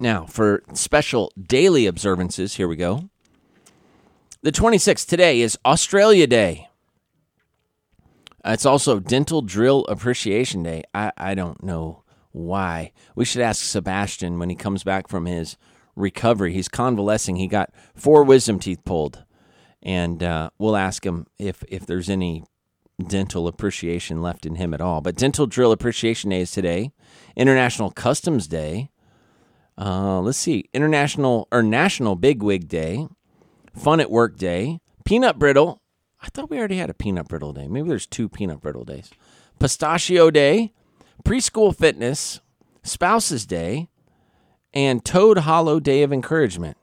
Now, 0.00 0.24
for 0.24 0.62
special 0.72 1.30
daily 1.40 1.86
observances, 1.86 2.54
here 2.54 2.68
we 2.68 2.76
go. 2.76 3.10
The 4.42 4.52
26th 4.52 5.06
today 5.06 5.40
is 5.40 5.58
Australia 5.64 6.26
Day. 6.26 6.68
Uh, 8.46 8.52
it's 8.52 8.66
also 8.66 8.98
Dental 8.98 9.42
Drill 9.42 9.84
Appreciation 9.86 10.62
Day. 10.62 10.84
I, 10.94 11.12
I 11.16 11.34
don't 11.34 11.62
know 11.62 12.03
why. 12.34 12.92
We 13.14 13.24
should 13.24 13.42
ask 13.42 13.64
Sebastian 13.64 14.38
when 14.38 14.50
he 14.50 14.56
comes 14.56 14.82
back 14.82 15.08
from 15.08 15.26
his 15.26 15.56
recovery. 15.94 16.52
He's 16.52 16.68
convalescing. 16.68 17.36
He 17.36 17.46
got 17.46 17.70
four 17.94 18.24
wisdom 18.24 18.58
teeth 18.58 18.84
pulled, 18.84 19.24
and 19.82 20.22
uh, 20.22 20.50
we'll 20.58 20.76
ask 20.76 21.06
him 21.06 21.26
if 21.38 21.62
if 21.68 21.86
there's 21.86 22.10
any 22.10 22.44
dental 23.06 23.46
appreciation 23.48 24.20
left 24.20 24.46
in 24.46 24.56
him 24.56 24.74
at 24.74 24.80
all. 24.80 25.00
But 25.00 25.16
Dental 25.16 25.46
Drill 25.46 25.72
Appreciation 25.72 26.30
Day 26.30 26.40
is 26.40 26.50
today. 26.50 26.92
International 27.36 27.90
Customs 27.90 28.46
Day. 28.48 28.90
Uh, 29.76 30.20
let's 30.20 30.38
see, 30.38 30.68
International 30.72 31.48
or 31.50 31.62
National 31.62 32.14
Bigwig 32.14 32.68
Day, 32.68 33.08
Fun 33.74 33.98
at 33.98 34.10
Work 34.10 34.36
Day, 34.36 34.78
Peanut 35.04 35.38
Brittle. 35.38 35.80
I 36.20 36.28
thought 36.28 36.48
we 36.48 36.58
already 36.58 36.78
had 36.78 36.90
a 36.90 36.94
peanut 36.94 37.28
brittle 37.28 37.52
day. 37.52 37.68
Maybe 37.68 37.88
there's 37.88 38.06
two 38.06 38.28
peanut 38.30 38.60
brittle 38.60 38.84
days. 38.84 39.10
Pistachio 39.58 40.30
Day, 40.30 40.72
Preschool 41.24 41.74
Fitness, 41.74 42.40
Spouses 42.82 43.46
Day, 43.46 43.88
and 44.74 45.02
Toad 45.02 45.38
Hollow 45.38 45.80
Day 45.80 46.02
of 46.02 46.12
Encouragement. 46.12 46.76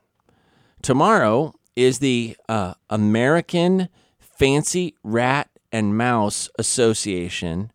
Tomorrow 0.82 1.54
is 1.76 2.00
the 2.00 2.36
uh, 2.50 2.74
American 2.90 3.88
Fancy 4.18 4.96
Rat 5.04 5.48
and 5.72 5.96
Mouse 5.96 6.50
Association 6.58 7.72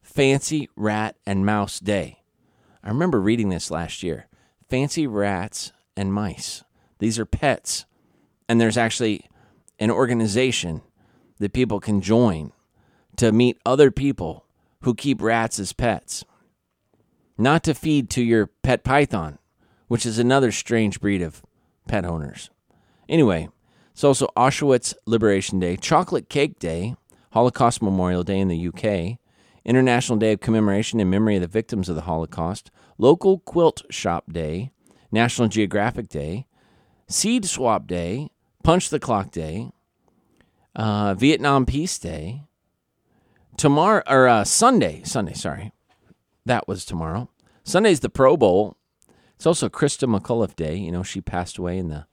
Fancy 0.00 0.70
Rat 0.74 1.16
and 1.26 1.44
Mouse 1.44 1.80
Day. 1.80 2.22
I 2.82 2.88
remember 2.88 3.20
reading 3.20 3.50
this 3.50 3.70
last 3.70 4.02
year. 4.02 4.26
Fancy 4.70 5.06
rats 5.06 5.70
and 5.98 6.14
mice. 6.14 6.64
These 6.98 7.18
are 7.18 7.26
pets. 7.26 7.84
And 8.48 8.58
there's 8.58 8.78
actually 8.78 9.28
an 9.78 9.90
organization 9.90 10.80
that 11.40 11.52
people 11.52 11.78
can 11.78 12.00
join 12.00 12.52
to 13.16 13.32
meet 13.32 13.58
other 13.66 13.90
people 13.90 14.45
who 14.86 14.94
keep 14.94 15.20
rats 15.20 15.58
as 15.58 15.72
pets, 15.72 16.24
not 17.36 17.64
to 17.64 17.74
feed 17.74 18.08
to 18.08 18.22
your 18.22 18.46
pet 18.46 18.84
python, 18.84 19.36
which 19.88 20.06
is 20.06 20.16
another 20.16 20.52
strange 20.52 21.00
breed 21.00 21.20
of 21.20 21.42
pet 21.88 22.04
owners. 22.04 22.50
Anyway, 23.08 23.48
it's 23.90 24.04
also 24.04 24.28
Auschwitz 24.36 24.94
Liberation 25.04 25.58
Day, 25.58 25.76
Chocolate 25.76 26.28
Cake 26.28 26.60
Day, 26.60 26.94
Holocaust 27.32 27.82
Memorial 27.82 28.22
Day 28.22 28.38
in 28.38 28.46
the 28.46 28.68
UK, 28.68 29.18
International 29.64 30.20
Day 30.20 30.34
of 30.34 30.40
Commemoration 30.40 31.00
in 31.00 31.10
memory 31.10 31.34
of 31.34 31.42
the 31.42 31.48
victims 31.48 31.88
of 31.88 31.96
the 31.96 32.02
Holocaust, 32.02 32.70
Local 32.96 33.40
Quilt 33.40 33.82
Shop 33.90 34.32
Day, 34.32 34.70
National 35.10 35.48
Geographic 35.48 36.08
Day, 36.08 36.46
Seed 37.08 37.44
Swap 37.44 37.88
Day, 37.88 38.30
Punch 38.62 38.90
the 38.90 39.00
Clock 39.00 39.32
Day, 39.32 39.72
uh, 40.76 41.14
Vietnam 41.14 41.66
Peace 41.66 41.98
Day, 41.98 42.45
tomorrow 43.56 44.02
or 44.06 44.28
uh, 44.28 44.44
Sunday, 44.44 45.02
Sunday, 45.04 45.34
sorry, 45.34 45.72
that 46.44 46.68
was 46.68 46.84
tomorrow. 46.84 47.28
Sunday's 47.64 48.00
the 48.00 48.08
Pro 48.08 48.36
Bowl. 48.36 48.76
It's 49.34 49.46
also 49.46 49.68
Christa 49.68 50.08
McAuliffe 50.08 50.56
Day. 50.56 50.76
You 50.76 50.92
know, 50.92 51.02
she 51.02 51.20
passed 51.20 51.58
away 51.58 51.78
in 51.78 51.88
the 51.88 52.06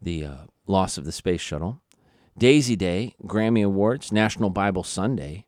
the 0.00 0.24
uh, 0.24 0.36
loss 0.66 0.98
of 0.98 1.04
the 1.04 1.12
space 1.12 1.40
shuttle. 1.40 1.80
Daisy 2.36 2.76
Day, 2.76 3.14
Grammy 3.24 3.64
Awards, 3.64 4.12
National 4.12 4.48
Bible 4.50 4.84
Sunday, 4.84 5.44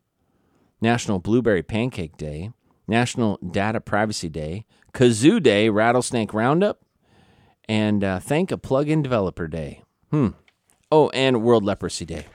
National 0.81 1.21
Blueberry 1.21 1.63
Pancake 1.63 2.17
Day, 2.17 2.51
National 2.89 3.39
Data 3.39 3.81
Privacy 3.81 4.29
Day, 4.29 4.67
Kazoo 4.93 5.41
Day, 5.41 5.69
Rattlesnake 5.69 6.35
Roundup, 6.35 6.81
and 7.69 8.03
uh, 8.03 8.19
Thank 8.19 8.51
a 8.51 8.57
Plugin 8.57 9.03
Developer 9.03 9.47
Day. 9.47 9.83
Hmm. 10.11 10.29
Oh, 10.91 11.11
and 11.11 11.43
World 11.43 11.65
Leprosy 11.65 12.05
Day. 12.05 12.27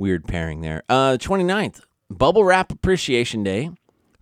Weird 0.00 0.26
pairing 0.26 0.62
there. 0.62 0.82
Uh, 0.88 1.18
29th, 1.20 1.82
Bubble 2.08 2.42
Wrap 2.42 2.72
Appreciation 2.72 3.44
Day, 3.44 3.68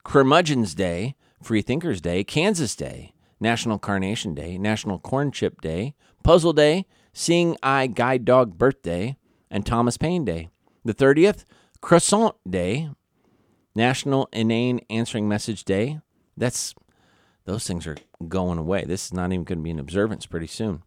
Curmudgeon's 0.02 0.75
Day, 0.75 1.14
Free 1.40 1.62
Thinkers 1.62 2.00
Day, 2.00 2.25
Kansas 2.25 2.75
Day, 2.75 3.12
National 3.38 3.78
Carnation 3.78 4.35
Day, 4.35 4.58
National 4.58 4.99
Corn 4.99 5.30
Chip 5.30 5.61
Day, 5.61 5.94
Puzzle 6.25 6.52
Day, 6.52 6.85
Seeing 7.12 7.56
Eye 7.62 7.87
Guide 7.87 8.25
Dog 8.25 8.58
Birthday, 8.58 9.16
and 9.52 9.64
Thomas 9.64 9.97
Paine 9.97 10.25
Day. 10.25 10.49
The 10.85 10.94
30th, 10.94 11.44
Croissant 11.80 12.35
Day, 12.50 12.90
National 13.76 14.28
Inane 14.32 14.80
Answering 14.90 15.28
Message 15.28 15.64
Day. 15.64 16.00
That's 16.37 16.75
those 17.44 17.68
things 17.68 17.87
are 17.87 17.99
going 18.26 18.58
away. 18.58 18.85
This 18.85 19.06
is 19.06 19.12
not 19.14 19.32
even 19.32 19.44
going 19.44 19.61
to 19.61 19.62
be 19.62 19.70
an 19.70 19.78
observance 19.78 20.26
pretty 20.26 20.49
soon. 20.49 20.82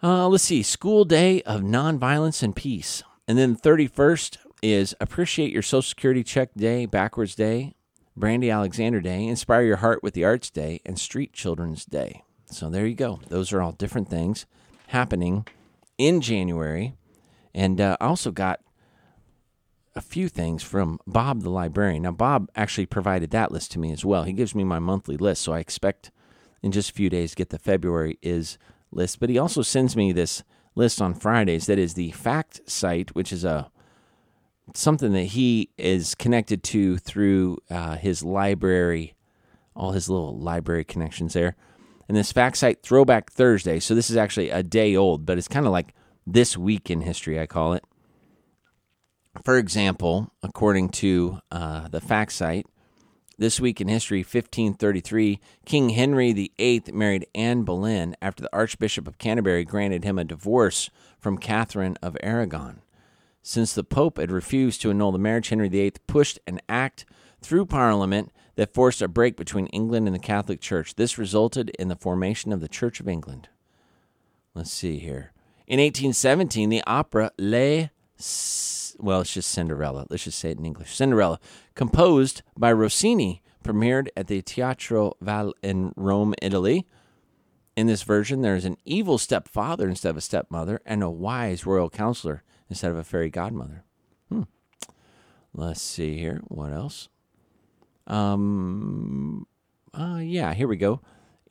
Uh, 0.00 0.28
let's 0.28 0.44
see, 0.44 0.62
School 0.62 1.04
Day 1.04 1.42
of 1.42 1.62
Nonviolence 1.62 2.44
and 2.44 2.54
Peace. 2.54 3.02
And 3.32 3.38
then 3.38 3.56
31st 3.56 4.36
is 4.60 4.94
Appreciate 5.00 5.52
Your 5.52 5.62
Social 5.62 5.80
Security 5.80 6.22
Check 6.22 6.50
Day, 6.54 6.84
Backwards 6.84 7.34
Day, 7.34 7.72
Brandy 8.14 8.50
Alexander 8.50 9.00
Day, 9.00 9.24
Inspire 9.24 9.62
Your 9.62 9.78
Heart 9.78 10.02
with 10.02 10.12
the 10.12 10.22
Arts 10.22 10.50
Day, 10.50 10.82
and 10.84 10.98
Street 10.98 11.32
Children's 11.32 11.86
Day. 11.86 12.24
So 12.44 12.68
there 12.68 12.84
you 12.84 12.94
go. 12.94 13.20
Those 13.28 13.50
are 13.54 13.62
all 13.62 13.72
different 13.72 14.10
things 14.10 14.44
happening 14.88 15.46
in 15.96 16.20
January. 16.20 16.92
And 17.54 17.80
uh, 17.80 17.96
I 18.02 18.04
also 18.04 18.32
got 18.32 18.60
a 19.96 20.02
few 20.02 20.28
things 20.28 20.62
from 20.62 21.00
Bob 21.06 21.40
the 21.40 21.48
librarian. 21.48 22.02
Now, 22.02 22.12
Bob 22.12 22.50
actually 22.54 22.84
provided 22.84 23.30
that 23.30 23.50
list 23.50 23.72
to 23.72 23.78
me 23.78 23.92
as 23.92 24.04
well. 24.04 24.24
He 24.24 24.34
gives 24.34 24.54
me 24.54 24.62
my 24.62 24.78
monthly 24.78 25.16
list, 25.16 25.40
so 25.40 25.54
I 25.54 25.60
expect 25.60 26.10
in 26.60 26.70
just 26.70 26.90
a 26.90 26.92
few 26.92 27.08
days 27.08 27.30
to 27.30 27.36
get 27.36 27.48
the 27.48 27.58
February 27.58 28.18
is 28.20 28.58
list. 28.90 29.20
But 29.20 29.30
he 29.30 29.38
also 29.38 29.62
sends 29.62 29.96
me 29.96 30.12
this 30.12 30.44
list 30.74 31.00
on 31.00 31.14
Fridays 31.14 31.66
that 31.66 31.78
is 31.78 31.94
the 31.94 32.10
fact 32.12 32.60
site, 32.66 33.14
which 33.14 33.32
is 33.32 33.44
a 33.44 33.70
something 34.74 35.12
that 35.12 35.24
he 35.24 35.70
is 35.76 36.14
connected 36.14 36.62
to 36.62 36.96
through 36.98 37.58
uh, 37.70 37.96
his 37.96 38.22
library, 38.22 39.14
all 39.74 39.92
his 39.92 40.08
little 40.08 40.38
library 40.38 40.84
connections 40.84 41.34
there. 41.34 41.56
And 42.08 42.16
this 42.16 42.32
fact 42.32 42.56
site 42.56 42.82
Throwback 42.82 43.30
Thursday. 43.30 43.80
So 43.80 43.94
this 43.94 44.10
is 44.10 44.16
actually 44.16 44.50
a 44.50 44.62
day 44.62 44.96
old, 44.96 45.26
but 45.26 45.38
it's 45.38 45.48
kind 45.48 45.66
of 45.66 45.72
like 45.72 45.94
this 46.26 46.56
week 46.56 46.90
in 46.90 47.02
history, 47.02 47.40
I 47.40 47.46
call 47.46 47.72
it. 47.72 47.84
For 49.44 49.56
example, 49.56 50.32
according 50.42 50.90
to 50.90 51.38
uh, 51.50 51.88
the 51.88 52.00
fact 52.00 52.32
site, 52.32 52.66
this 53.42 53.60
week 53.60 53.80
in 53.80 53.88
history, 53.88 54.20
1533, 54.20 55.40
King 55.64 55.88
Henry 55.90 56.32
VIII 56.32 56.84
married 56.92 57.26
Anne 57.34 57.64
Boleyn 57.64 58.14
after 58.22 58.40
the 58.40 58.56
Archbishop 58.56 59.08
of 59.08 59.18
Canterbury 59.18 59.64
granted 59.64 60.04
him 60.04 60.16
a 60.16 60.24
divorce 60.24 60.90
from 61.18 61.36
Catherine 61.36 61.98
of 62.00 62.16
Aragon. 62.22 62.82
Since 63.42 63.74
the 63.74 63.82
Pope 63.82 64.18
had 64.18 64.30
refused 64.30 64.80
to 64.82 64.90
annul 64.90 65.10
the 65.10 65.18
marriage, 65.18 65.48
Henry 65.48 65.68
VIII 65.68 65.94
pushed 66.06 66.38
an 66.46 66.60
act 66.68 67.04
through 67.40 67.66
Parliament 67.66 68.30
that 68.54 68.72
forced 68.72 69.02
a 69.02 69.08
break 69.08 69.36
between 69.36 69.66
England 69.66 70.06
and 70.06 70.14
the 70.14 70.20
Catholic 70.20 70.60
Church. 70.60 70.94
This 70.94 71.18
resulted 71.18 71.70
in 71.70 71.88
the 71.88 71.96
formation 71.96 72.52
of 72.52 72.60
the 72.60 72.68
Church 72.68 73.00
of 73.00 73.08
England. 73.08 73.48
Let's 74.54 74.70
see 74.70 74.98
here. 74.98 75.32
In 75.66 75.80
1817, 75.80 76.68
the 76.68 76.84
opera 76.86 77.32
Les 77.38 77.90
well, 79.02 79.20
it's 79.20 79.34
just 79.34 79.50
Cinderella. 79.50 80.06
Let's 80.08 80.24
just 80.24 80.38
say 80.38 80.52
it 80.52 80.58
in 80.58 80.64
English. 80.64 80.94
Cinderella, 80.94 81.40
composed 81.74 82.42
by 82.56 82.72
Rossini, 82.72 83.42
premiered 83.64 84.08
at 84.16 84.28
the 84.28 84.40
Teatro 84.42 85.14
Valle 85.20 85.52
in 85.62 85.92
Rome, 85.96 86.34
Italy. 86.40 86.86
In 87.76 87.88
this 87.88 88.02
version, 88.02 88.42
there 88.42 88.54
is 88.54 88.64
an 88.64 88.76
evil 88.84 89.18
stepfather 89.18 89.88
instead 89.88 90.10
of 90.10 90.16
a 90.16 90.20
stepmother, 90.20 90.80
and 90.86 91.02
a 91.02 91.10
wise 91.10 91.66
royal 91.66 91.90
counselor 91.90 92.44
instead 92.70 92.92
of 92.92 92.96
a 92.96 93.04
fairy 93.04 93.28
godmother. 93.28 93.84
Hmm. 94.28 94.42
Let's 95.52 95.82
see 95.82 96.16
here. 96.16 96.40
What 96.48 96.72
else? 96.72 97.08
Um. 98.06 99.46
Uh, 99.94 100.20
yeah, 100.22 100.54
here 100.54 100.68
we 100.68 100.76
go. 100.76 101.00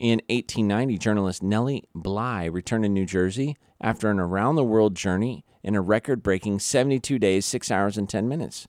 In 0.00 0.20
1890, 0.28 0.98
journalist 0.98 1.42
Nellie 1.42 1.84
Bly 1.94 2.46
returned 2.46 2.82
to 2.84 2.88
New 2.88 3.06
Jersey 3.06 3.56
after 3.80 4.10
an 4.10 4.18
around 4.18 4.56
the 4.56 4.64
world 4.64 4.96
journey 4.96 5.44
in 5.62 5.74
a 5.74 5.80
record 5.80 6.22
breaking 6.22 6.58
72 6.58 7.18
days, 7.18 7.46
6 7.46 7.70
hours, 7.70 7.96
and 7.96 8.08
10 8.08 8.28
minutes. 8.28 8.66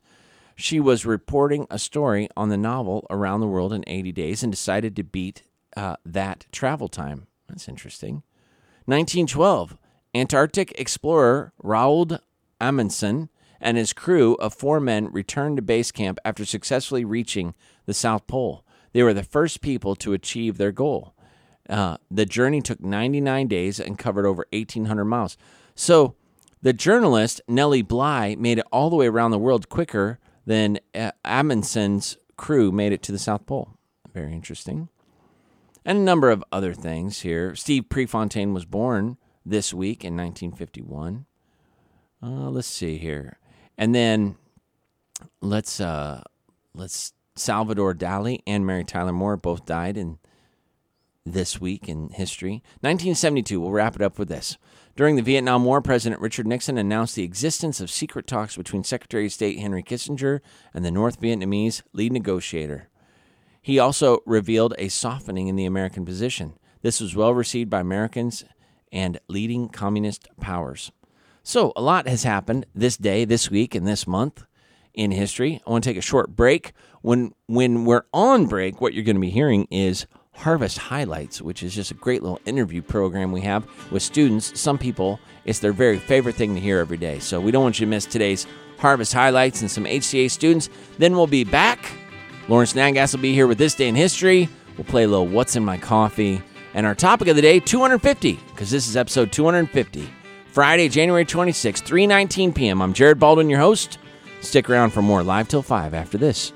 She 0.55 0.79
was 0.79 1.05
reporting 1.05 1.65
a 1.69 1.79
story 1.79 2.29
on 2.37 2.49
the 2.49 2.57
novel 2.57 3.07
Around 3.09 3.41
the 3.41 3.47
World 3.47 3.73
in 3.73 3.83
80 3.87 4.11
Days 4.11 4.43
and 4.43 4.51
decided 4.51 4.95
to 4.95 5.03
beat 5.03 5.43
uh, 5.75 5.95
that 6.05 6.45
travel 6.51 6.87
time. 6.87 7.27
That's 7.47 7.67
interesting. 7.67 8.23
1912, 8.85 9.77
Antarctic 10.13 10.73
explorer 10.79 11.53
Roald 11.63 12.19
Amundsen 12.61 13.29
and 13.59 13.77
his 13.77 13.93
crew 13.93 14.35
of 14.35 14.53
four 14.53 14.79
men 14.79 15.11
returned 15.11 15.55
to 15.55 15.61
base 15.61 15.91
camp 15.91 16.19
after 16.25 16.45
successfully 16.45 17.05
reaching 17.05 17.55
the 17.85 17.93
South 17.93 18.27
Pole. 18.27 18.65
They 18.91 19.03
were 19.03 19.13
the 19.13 19.23
first 19.23 19.61
people 19.61 19.95
to 19.95 20.13
achieve 20.13 20.57
their 20.57 20.71
goal. 20.71 21.15
Uh, 21.69 21.97
the 22.11 22.25
journey 22.25 22.61
took 22.61 22.81
99 22.81 23.47
days 23.47 23.79
and 23.79 23.97
covered 23.97 24.25
over 24.25 24.45
1,800 24.51 25.05
miles. 25.05 25.37
So 25.75 26.15
the 26.63 26.73
journalist 26.73 27.41
Nellie 27.47 27.81
Bly 27.81 28.35
made 28.39 28.57
it 28.57 28.65
all 28.71 28.89
the 28.89 28.95
way 28.95 29.07
around 29.07 29.31
the 29.31 29.37
world 29.37 29.67
quicker 29.67 30.17
than 30.45 30.79
uh, 30.95 31.11
Amundsen's 31.23 32.17
crew 32.37 32.71
made 32.71 32.93
it 32.93 33.03
to 33.03 33.11
the 33.11 33.19
South 33.19 33.45
Pole. 33.45 33.77
Very 34.13 34.33
interesting. 34.33 34.87
And 35.85 35.97
a 35.97 36.01
number 36.01 36.31
of 36.31 36.43
other 36.53 36.73
things 36.73 37.21
here. 37.21 37.53
Steve 37.55 37.89
Prefontaine 37.89 38.53
was 38.53 38.63
born 38.63 39.17
this 39.45 39.73
week 39.73 40.05
in 40.05 40.15
1951. 40.15 41.25
Uh, 42.21 42.27
let's 42.49 42.67
see 42.67 42.97
here, 42.97 43.37
and 43.77 43.93
then 43.93 44.37
let's 45.41 45.81
uh, 45.81 46.21
let's 46.73 47.11
Salvador 47.35 47.93
Dali 47.93 48.39
and 48.47 48.65
Mary 48.65 48.85
Tyler 48.85 49.11
Moore 49.11 49.35
both 49.35 49.65
died 49.65 49.97
in 49.97 50.19
this 51.25 51.59
week 51.59 51.87
in 51.87 52.09
history. 52.09 52.63
1972. 52.81 53.59
We'll 53.59 53.71
wrap 53.71 53.95
it 53.95 54.01
up 54.01 54.19
with 54.19 54.29
this. 54.29 54.57
During 54.95 55.15
the 55.15 55.21
Vietnam 55.21 55.65
War, 55.65 55.81
President 55.81 56.21
Richard 56.21 56.45
Nixon 56.45 56.77
announced 56.77 57.15
the 57.15 57.23
existence 57.23 57.79
of 57.79 57.89
secret 57.89 58.27
talks 58.27 58.57
between 58.57 58.83
Secretary 58.83 59.25
of 59.25 59.33
State 59.33 59.59
Henry 59.59 59.83
Kissinger 59.83 60.41
and 60.73 60.85
the 60.85 60.91
North 60.91 61.19
Vietnamese 61.19 61.81
lead 61.93 62.11
negotiator. 62.11 62.89
He 63.61 63.79
also 63.79 64.19
revealed 64.25 64.75
a 64.77 64.89
softening 64.89 65.47
in 65.47 65.55
the 65.55 65.65
American 65.65 66.05
position. 66.05 66.53
This 66.81 66.99
was 66.99 67.15
well 67.15 67.33
received 67.33 67.69
by 67.69 67.79
Americans 67.79 68.43
and 68.91 69.19
leading 69.27 69.69
communist 69.69 70.27
powers. 70.39 70.91
So, 71.41 71.73
a 71.75 71.81
lot 71.81 72.07
has 72.07 72.23
happened 72.23 72.65
this 72.75 72.95
day, 72.95 73.25
this 73.25 73.49
week, 73.49 73.73
and 73.75 73.87
this 73.87 74.05
month 74.05 74.45
in 74.93 75.11
history. 75.11 75.61
I 75.65 75.71
want 75.71 75.83
to 75.83 75.89
take 75.89 75.97
a 75.97 76.01
short 76.01 76.35
break. 76.35 76.73
When 77.01 77.33
when 77.47 77.85
we're 77.85 78.05
on 78.13 78.45
break, 78.45 78.79
what 78.79 78.93
you're 78.93 79.03
going 79.03 79.15
to 79.15 79.21
be 79.21 79.29
hearing 79.29 79.67
is 79.71 80.05
Harvest 80.35 80.77
Highlights, 80.77 81.41
which 81.41 81.63
is 81.63 81.73
just 81.73 81.91
a 81.91 81.95
great 81.95 82.21
little 82.21 82.39
interview 82.45 82.81
program 82.81 83.31
we 83.31 83.41
have 83.41 83.65
with 83.91 84.03
students. 84.03 84.59
Some 84.59 84.77
people, 84.77 85.19
it's 85.45 85.59
their 85.59 85.73
very 85.73 85.99
favorite 85.99 86.35
thing 86.35 86.55
to 86.55 86.61
hear 86.61 86.79
every 86.79 86.97
day. 86.97 87.19
So 87.19 87.39
we 87.39 87.51
don't 87.51 87.63
want 87.63 87.79
you 87.79 87.85
to 87.85 87.89
miss 87.89 88.05
today's 88.05 88.45
Harvest 88.77 89.13
Highlights 89.13 89.61
and 89.61 89.71
some 89.71 89.85
HCA 89.85 90.29
students. 90.29 90.69
Then 90.97 91.15
we'll 91.15 91.27
be 91.27 91.43
back. 91.43 91.91
Lawrence 92.49 92.75
Nagas 92.75 93.13
will 93.13 93.21
be 93.21 93.33
here 93.33 93.47
with 93.47 93.57
This 93.57 93.75
Day 93.75 93.87
in 93.87 93.95
History. 93.95 94.49
We'll 94.77 94.85
play 94.85 95.03
a 95.03 95.07
little 95.07 95.27
What's 95.27 95.55
in 95.55 95.63
My 95.63 95.77
Coffee. 95.77 96.41
And 96.73 96.85
our 96.85 96.95
topic 96.95 97.27
of 97.27 97.35
the 97.35 97.41
day 97.41 97.59
250, 97.59 98.39
because 98.49 98.71
this 98.71 98.87
is 98.87 98.97
episode 98.97 99.31
250 99.31 100.09
Friday, 100.47 100.87
January 100.89 101.25
26, 101.25 101.81
3:19 101.81 102.53
p.m. 102.53 102.81
I'm 102.81 102.93
Jared 102.93 103.19
Baldwin, 103.19 103.49
your 103.49 103.59
host. 103.59 103.97
Stick 104.41 104.69
around 104.69 104.91
for 104.91 105.01
more 105.01 105.23
live 105.23 105.47
till 105.47 105.61
5 105.61 105.93
after 105.93 106.17
this. 106.17 106.53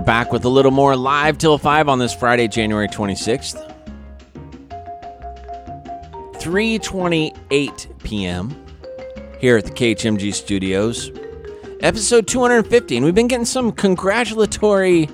We're 0.00 0.06
back 0.06 0.32
with 0.32 0.46
a 0.46 0.48
little 0.48 0.70
more 0.70 0.96
live 0.96 1.36
till 1.36 1.58
5 1.58 1.86
on 1.90 1.98
this 1.98 2.14
Friday, 2.14 2.48
January 2.48 2.88
26th. 2.88 3.60
3:28 6.38 8.02
p.m. 8.02 8.66
here 9.38 9.58
at 9.58 9.66
the 9.66 9.70
KHMG 9.70 10.32
studios. 10.32 11.10
Episode 11.80 12.26
250 12.26 12.96
and 12.96 13.04
we've 13.04 13.14
been 13.14 13.28
getting 13.28 13.44
some 13.44 13.72
congratulatory 13.72 15.06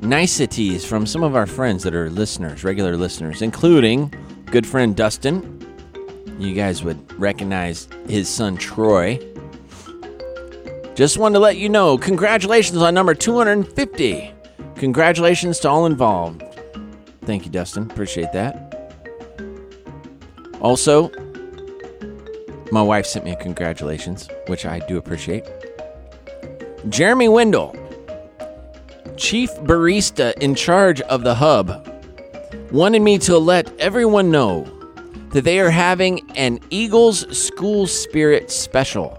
niceties 0.00 0.84
from 0.84 1.06
some 1.06 1.22
of 1.22 1.36
our 1.36 1.46
friends 1.46 1.84
that 1.84 1.94
are 1.94 2.10
listeners, 2.10 2.64
regular 2.64 2.96
listeners, 2.96 3.42
including 3.42 4.12
good 4.46 4.66
friend 4.66 4.96
Dustin. 4.96 5.40
You 6.40 6.52
guys 6.52 6.82
would 6.82 6.98
recognize 7.20 7.86
his 8.08 8.28
son 8.28 8.56
Troy 8.56 9.20
just 10.94 11.18
wanted 11.18 11.34
to 11.34 11.40
let 11.40 11.56
you 11.56 11.68
know 11.68 11.98
congratulations 11.98 12.80
on 12.80 12.94
number 12.94 13.14
250. 13.14 14.32
Congratulations 14.76 15.58
to 15.60 15.68
all 15.68 15.86
involved. 15.86 16.42
Thank 17.22 17.44
you, 17.44 17.50
Dustin. 17.50 17.90
Appreciate 17.90 18.32
that. 18.32 18.70
Also, 20.60 21.10
my 22.70 22.82
wife 22.82 23.06
sent 23.06 23.24
me 23.24 23.32
a 23.32 23.36
congratulations, 23.36 24.28
which 24.46 24.66
I 24.66 24.78
do 24.80 24.96
appreciate. 24.96 25.44
Jeremy 26.88 27.28
Wendell, 27.28 27.74
chief 29.16 29.50
barista 29.60 30.32
in 30.38 30.54
charge 30.54 31.00
of 31.02 31.24
the 31.24 31.34
hub, 31.34 31.88
wanted 32.70 33.02
me 33.02 33.18
to 33.18 33.38
let 33.38 33.76
everyone 33.80 34.30
know 34.30 34.64
that 35.30 35.42
they 35.42 35.58
are 35.60 35.70
having 35.70 36.20
an 36.36 36.60
Eagles 36.70 37.36
School 37.36 37.86
Spirit 37.86 38.50
special 38.50 39.18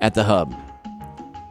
at 0.00 0.14
the 0.14 0.24
hub. 0.24 0.54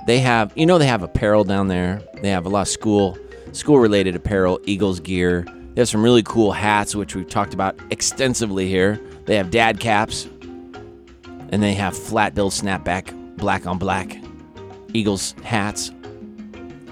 They 0.06 0.20
have, 0.20 0.52
you 0.56 0.66
know, 0.66 0.78
they 0.78 0.88
have 0.88 1.04
apparel 1.04 1.44
down 1.44 1.68
there. 1.68 2.02
They 2.22 2.30
have 2.30 2.46
a 2.46 2.50
lot 2.50 2.62
of 2.62 2.68
school, 2.68 3.18
school 3.54 3.80
related 3.80 4.16
apparel, 4.16 4.60
Eagles 4.66 5.00
gear. 5.00 5.46
They 5.74 5.82
have 5.82 5.90
some 5.90 6.04
really 6.04 6.24
cool 6.24 6.52
hats, 6.52 6.96
which 6.96 7.16
we've 7.16 7.30
talked 7.30 7.54
about 7.54 7.80
extensively 7.90 8.68
here. 8.68 9.00
They 9.26 9.38
have 9.38 9.50
dad 9.50 9.80
caps, 9.80 10.28
and 11.50 11.64
they 11.64 11.74
have 11.74 11.98
flat 11.98 12.36
bill 12.36 12.52
snapback, 12.52 13.14
black 13.38 13.66
on 13.66 13.78
black 13.78 14.18
Eagles 14.94 15.36
hats. 15.44 15.92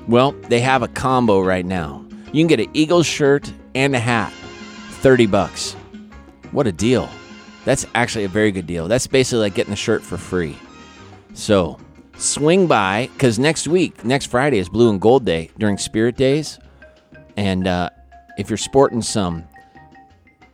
Well, 0.07 0.31
they 0.49 0.61
have 0.61 0.81
a 0.81 0.87
combo 0.87 1.41
right 1.41 1.65
now. 1.65 2.05
You 2.27 2.41
can 2.41 2.47
get 2.47 2.59
an 2.59 2.69
Eagles 2.73 3.05
shirt 3.05 3.51
and 3.75 3.95
a 3.95 3.99
hat, 3.99 4.31
30 5.01 5.27
bucks. 5.27 5.73
What 6.51 6.65
a 6.65 6.71
deal. 6.71 7.09
That's 7.65 7.85
actually 7.93 8.23
a 8.23 8.29
very 8.29 8.51
good 8.51 8.67
deal. 8.67 8.87
That's 8.87 9.05
basically 9.05 9.41
like 9.41 9.53
getting 9.53 9.71
the 9.71 9.77
shirt 9.77 10.01
for 10.01 10.17
free. 10.17 10.57
So, 11.33 11.77
swing 12.21 12.67
by 12.67 13.09
because 13.13 13.39
next 13.39 13.67
week, 13.67 14.05
next 14.05 14.27
Friday 14.27 14.59
is 14.59 14.69
Blue 14.69 14.89
and 14.89 15.01
Gold 15.01 15.25
Day 15.25 15.49
during 15.57 15.77
Spirit 15.77 16.15
Days, 16.15 16.59
and 17.35 17.67
uh, 17.67 17.89
if 18.37 18.49
you're 18.49 18.57
sporting 18.57 19.01
some 19.01 19.47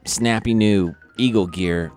snappy 0.05 0.53
new 0.53 0.95
Eagle 1.17 1.47
gear, 1.47 1.91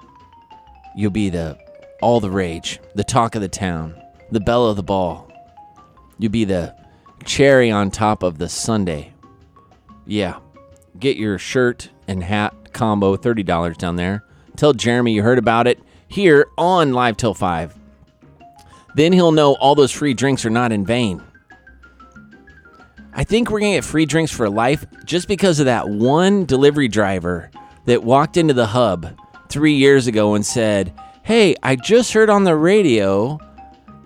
you'll 0.96 1.10
be 1.10 1.30
the 1.30 1.58
all 2.02 2.20
the 2.20 2.30
rage, 2.30 2.80
the 2.94 3.04
talk 3.04 3.34
of 3.34 3.42
the 3.42 3.48
town, 3.48 3.94
the 4.30 4.40
belle 4.40 4.66
of 4.66 4.76
the 4.76 4.82
ball. 4.82 5.30
You'll 6.18 6.32
be 6.32 6.44
the 6.44 6.74
cherry 7.24 7.70
on 7.70 7.90
top 7.90 8.22
of 8.22 8.38
the 8.38 8.48
sundae. 8.48 9.12
Yeah, 10.06 10.38
get 10.98 11.16
your 11.16 11.38
shirt 11.38 11.90
and 12.08 12.24
hat 12.24 12.72
combo, 12.72 13.16
thirty 13.16 13.42
dollars 13.42 13.76
down 13.76 13.96
there. 13.96 14.24
Tell 14.56 14.72
Jeremy 14.72 15.12
you 15.12 15.22
heard 15.22 15.38
about 15.38 15.66
it 15.66 15.78
here 16.08 16.48
on 16.58 16.92
Live 16.92 17.16
Till 17.16 17.34
Five. 17.34 17.79
Then 18.94 19.12
he'll 19.12 19.32
know 19.32 19.54
all 19.54 19.74
those 19.74 19.92
free 19.92 20.14
drinks 20.14 20.44
are 20.44 20.50
not 20.50 20.72
in 20.72 20.84
vain. 20.84 21.22
I 23.12 23.24
think 23.24 23.50
we're 23.50 23.60
going 23.60 23.72
to 23.72 23.78
get 23.78 23.84
free 23.84 24.06
drinks 24.06 24.32
for 24.32 24.48
life 24.48 24.84
just 25.04 25.28
because 25.28 25.58
of 25.58 25.66
that 25.66 25.88
one 25.88 26.44
delivery 26.44 26.88
driver 26.88 27.50
that 27.86 28.04
walked 28.04 28.36
into 28.36 28.54
the 28.54 28.66
hub 28.66 29.16
three 29.48 29.74
years 29.74 30.06
ago 30.06 30.34
and 30.34 30.46
said, 30.46 30.94
Hey, 31.22 31.54
I 31.62 31.76
just 31.76 32.12
heard 32.12 32.30
on 32.30 32.44
the 32.44 32.56
radio. 32.56 33.38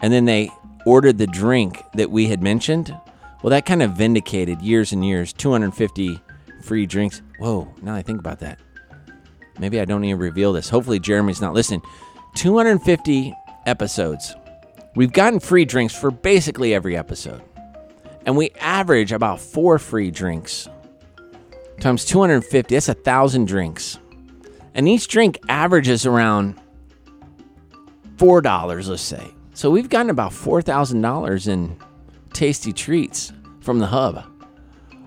And 0.01 0.13
then 0.13 0.25
they 0.25 0.51
ordered 0.87 1.19
the 1.19 1.27
drink 1.27 1.83
that 1.95 2.11
we 2.11 2.27
had 2.27 2.43
mentioned. 2.43 2.97
Well, 3.43 3.51
that 3.51 3.67
kind 3.67 3.83
of 3.83 3.93
vindicated 3.93 4.63
years 4.63 4.93
and 4.93 5.05
years 5.05 5.33
250 5.33 6.21
free 6.63 6.87
drinks. 6.87 7.23
Whoa, 7.39 7.73
now 7.83 7.95
I 7.95 8.03
think 8.03 8.19
about 8.19 8.41
that. 8.41 8.59
Maybe 9.59 9.81
I 9.81 9.85
don't 9.85 10.05
even 10.05 10.19
reveal 10.19 10.53
this. 10.53 10.69
Hopefully, 10.69 10.99
Jeremy's 10.99 11.41
not 11.41 11.55
listening. 11.55 11.83
250 12.35 13.35
episodes 13.67 14.35
We've 14.95 15.13
gotten 15.13 15.41
free 15.41 15.65
drinks 15.65 15.95
for 15.95 16.11
basically 16.11 16.75
every 16.75 16.97
episode. 16.97 17.43
And 18.27 18.37
we 18.37 18.51
average 18.61 19.13
about 19.13 19.41
four 19.41 19.79
free 19.79 20.11
drinks 20.11 20.69
times 21.81 22.05
250. 22.05 22.75
That's 22.75 22.89
a 22.89 22.95
thousand 22.95 23.47
drinks. 23.47 23.99
And 24.75 24.89
each 24.89 25.09
drink 25.09 25.39
averages 25.49 26.07
around 26.07 26.61
$4, 28.17 28.89
let's 28.89 29.03
say. 29.03 29.31
So 29.53 29.71
we've 29.71 29.89
gotten 29.89 30.11
about 30.11 30.33
$4,000 30.33 31.49
in 31.49 31.77
tasty 32.33 32.73
treats 32.73 33.33
from 33.61 33.79
the 33.79 33.87
hub. 33.87 34.25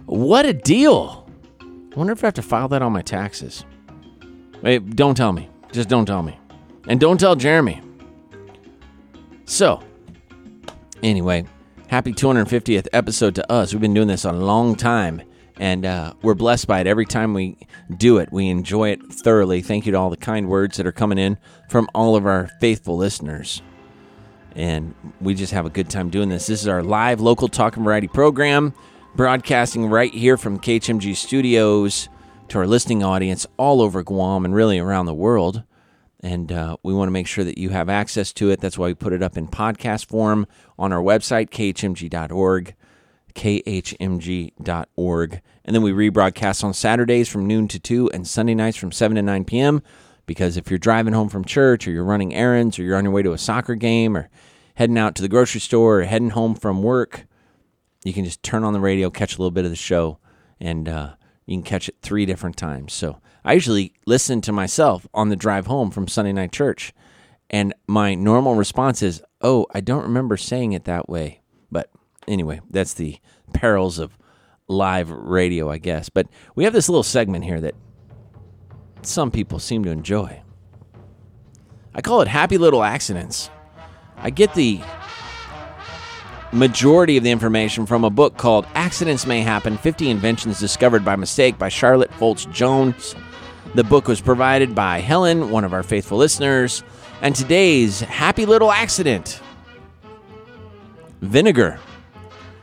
What 0.06 0.46
a 0.46 0.54
deal! 0.54 1.30
I 1.62 1.96
wonder 1.96 2.14
if 2.14 2.24
I 2.24 2.28
have 2.28 2.34
to 2.36 2.42
file 2.42 2.68
that 2.70 2.82
on 2.82 2.94
my 2.94 3.02
taxes. 3.02 3.66
Wait, 4.62 4.96
don't 4.96 5.16
tell 5.16 5.34
me. 5.34 5.50
Just 5.72 5.90
don't 5.90 6.06
tell 6.06 6.24
me. 6.24 6.40
And 6.88 7.00
don't 7.00 7.20
tell 7.20 7.36
Jeremy. 7.36 7.82
So, 9.48 9.82
anyway, 11.02 11.46
happy 11.88 12.12
250th 12.12 12.90
episode 12.92 13.34
to 13.36 13.50
us. 13.50 13.74
We've 13.74 13.80
been 13.80 13.94
doing 13.94 14.10
this 14.10 14.26
a 14.26 14.34
long 14.34 14.76
time, 14.76 15.22
and 15.58 15.86
uh, 15.86 16.14
we're 16.22 16.36
blessed 16.36 16.68
by 16.68 16.82
it. 16.82 16.86
Every 16.86 17.06
time 17.06 17.34
we 17.34 17.58
do 17.96 18.18
it, 18.18 18.30
we 18.30 18.50
enjoy 18.50 18.90
it 18.90 19.02
thoroughly. 19.10 19.62
Thank 19.62 19.86
you 19.86 19.94
to 19.94 19.98
all 19.98 20.10
the 20.10 20.18
kind 20.18 20.50
words 20.50 20.76
that 20.76 20.86
are 20.86 20.92
coming 20.92 21.18
in 21.18 21.38
from 21.70 21.88
all 21.96 22.18
of 22.18 22.26
our 22.26 22.50
faithful 22.60 22.98
listeners. 22.98 23.62
And 24.54 24.94
we 25.22 25.34
just 25.34 25.54
have 25.54 25.66
a 25.66 25.70
good 25.70 25.90
time 25.90 26.10
doing 26.10 26.28
this. 26.28 26.48
This 26.48 26.62
is 26.62 26.68
our 26.68 26.84
live 26.84 27.22
local 27.22 27.48
talk 27.48 27.78
and 27.78 27.86
variety 27.86 28.10
program, 28.10 28.74
broadcasting 29.16 29.86
right 29.86 30.14
here 30.14 30.36
from 30.36 30.60
KHMG 30.60 31.16
studios 31.16 32.10
to 32.50 32.60
our 32.60 32.68
listening 32.68 33.02
audience 33.02 33.48
all 33.56 33.82
over 33.82 34.04
Guam 34.04 34.44
and 34.44 34.54
really 34.54 34.78
around 34.78 35.06
the 35.06 35.14
world 35.14 35.64
and 36.22 36.52
uh, 36.52 36.78
we 36.84 36.94
want 36.94 37.08
to 37.08 37.12
make 37.14 37.28
sure 37.28 37.44
that 37.44 37.58
you 37.58 37.70
have 37.70 37.90
access 37.90 38.34
to 38.34 38.50
it. 38.50 38.60
That's 38.60 38.78
why 38.78 38.88
we 38.88 38.94
put 38.96 39.14
it 39.14 39.22
up 39.22 39.38
in 39.38 39.48
podcast 39.48 40.08
form 40.08 40.48
on 40.78 40.92
our 40.92 41.02
website, 41.02 41.50
khmg.org, 41.50 42.74
khmg.org. 43.36 44.52
And 45.66 45.76
then 45.76 45.84
we 45.84 45.92
rebroadcast 45.92 46.64
on 46.64 46.74
Saturdays 46.74 47.30
from 47.30 47.46
noon 47.46 47.68
to 47.68 47.80
2 47.80 48.10
and 48.12 48.28
Sunday 48.28 48.56
nights 48.56 48.78
from 48.78 48.92
7 48.92 49.16
to 49.16 49.22
9 49.22 49.46
p.m. 49.46 49.84
Because 50.26 50.58
if 50.58 50.70
you're 50.70 50.80
driving 50.80 51.14
home 51.14 51.30
from 51.30 51.46
church 51.46 51.88
or 51.88 51.92
you're 51.92 52.04
running 52.04 52.34
errands 52.34 52.80
or 52.80 52.84
you're 52.84 52.98
on 52.98 53.04
your 53.04 53.14
way 53.14 53.22
to 53.22 53.34
a 53.34 53.38
soccer 53.38 53.76
game 53.76 54.18
or 54.18 54.30
heading 54.76 54.98
out 54.98 55.16
to 55.16 55.22
the 55.22 55.30
grocery 55.30 55.62
store 55.62 56.02
or 56.02 56.04
heading 56.04 56.32
home 56.32 56.56
from 56.56 56.84
work, 56.84 57.26
you 58.04 58.14
can 58.14 58.26
just 58.26 58.44
turn 58.44 58.64
on 58.64 58.74
the 58.74 58.80
radio, 58.80 59.10
catch 59.10 59.36
a 59.36 59.38
little 59.38 59.52
bit 59.52 59.66
of 59.66 59.72
the 59.72 59.78
show, 59.78 60.18
and 60.60 60.90
uh, 60.90 61.14
you 61.46 61.56
can 61.56 61.64
catch 61.64 61.88
it 61.90 61.96
three 62.02 62.26
different 62.26 62.58
times. 62.58 62.94
So 62.94 63.20
I 63.48 63.54
usually 63.54 63.94
listen 64.06 64.42
to 64.42 64.52
myself 64.52 65.08
on 65.14 65.30
the 65.30 65.38
drive 65.38 65.68
home 65.68 65.90
from 65.90 66.10
Sunday 66.10 66.34
night 66.34 66.52
church. 66.52 66.94
And 67.50 67.74
my 67.88 68.14
normal 68.14 68.56
response 68.56 69.02
is, 69.02 69.24
oh, 69.40 69.66
I 69.74 69.80
don't 69.80 70.04
remember 70.04 70.36
saying 70.36 70.74
it 70.74 70.84
that 70.84 71.08
way. 71.08 71.40
But 71.72 71.90
anyway, 72.28 72.60
that's 72.70 72.94
the 72.94 73.20
perils 73.54 74.00
of 74.00 74.18
live 74.68 75.10
radio, 75.10 75.72
I 75.72 75.78
guess. 75.78 76.10
But 76.10 76.28
we 76.56 76.66
have 76.66 76.74
this 76.74 76.90
little 76.90 77.04
segment 77.04 77.46
here 77.46 77.62
that 77.62 77.76
some 79.02 79.32
people 79.32 79.60
seem 79.60 79.86
to 79.86 79.92
enjoy. 79.92 80.42
I 81.96 82.02
call 82.02 82.22
it 82.22 82.28
Happy 82.28 82.58
Little 82.58 82.84
Accidents. 82.84 83.50
I 84.18 84.30
get 84.30 84.54
the 84.56 84.82
majority 86.52 87.16
of 87.16 87.24
the 87.24 87.32
information 87.32 87.86
from 87.86 88.04
a 88.04 88.10
book 88.10 88.36
called 88.36 88.68
Accidents 88.76 89.26
May 89.26 89.40
Happen 89.40 89.78
50 89.78 90.10
Inventions 90.10 90.60
Discovered 90.60 91.06
by 91.06 91.16
Mistake 91.16 91.58
by 91.58 91.70
Charlotte 91.70 92.12
Foltz 92.12 92.52
Jones. 92.52 93.16
The 93.76 93.84
book 93.84 94.08
was 94.08 94.22
provided 94.22 94.74
by 94.74 95.00
Helen, 95.00 95.52
one 95.52 95.64
of 95.64 95.74
our 95.74 95.84
faithful 95.84 96.18
listeners, 96.18 96.84
and 97.22 97.36
today's 97.36 98.00
happy 98.00 98.46
little 98.46 98.72
accident. 98.72 99.42
Vinegar. 101.22 101.80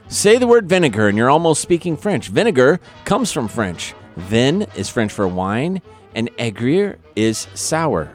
Say 0.08 0.38
the 0.38 0.46
word 0.46 0.68
vinegar 0.68 1.08
and 1.08 1.16
you're 1.18 1.30
almost 1.30 1.60
speaking 1.60 1.96
French. 1.96 2.28
Vinegar 2.28 2.80
comes 3.04 3.32
from 3.32 3.48
French. 3.48 3.94
Vin 4.16 4.62
is 4.76 4.88
French 4.88 5.12
for 5.12 5.26
wine, 5.26 5.82
and 6.14 6.30
aigre 6.38 6.98
is 7.16 7.48
sour. 7.54 8.10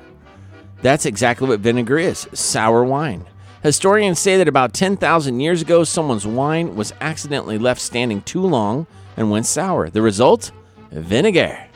That's 0.82 1.06
exactly 1.06 1.48
what 1.48 1.60
vinegar 1.60 1.98
is 1.98 2.28
sour 2.34 2.84
wine. 2.84 3.26
Historians 3.64 4.18
say 4.20 4.38
that 4.38 4.48
about 4.48 4.74
10,000 4.74 5.40
years 5.40 5.62
ago, 5.62 5.84
someone's 5.84 6.26
wine 6.26 6.76
was 6.76 6.94
accidentally 7.02 7.58
left 7.58 7.82
standing 7.82 8.22
too 8.22 8.42
long 8.42 8.88
and 9.18 9.30
went 9.30 9.46
sour. 9.46 9.90
The 9.90 10.02
result? 10.02 10.52
Vinegar. 10.92 11.69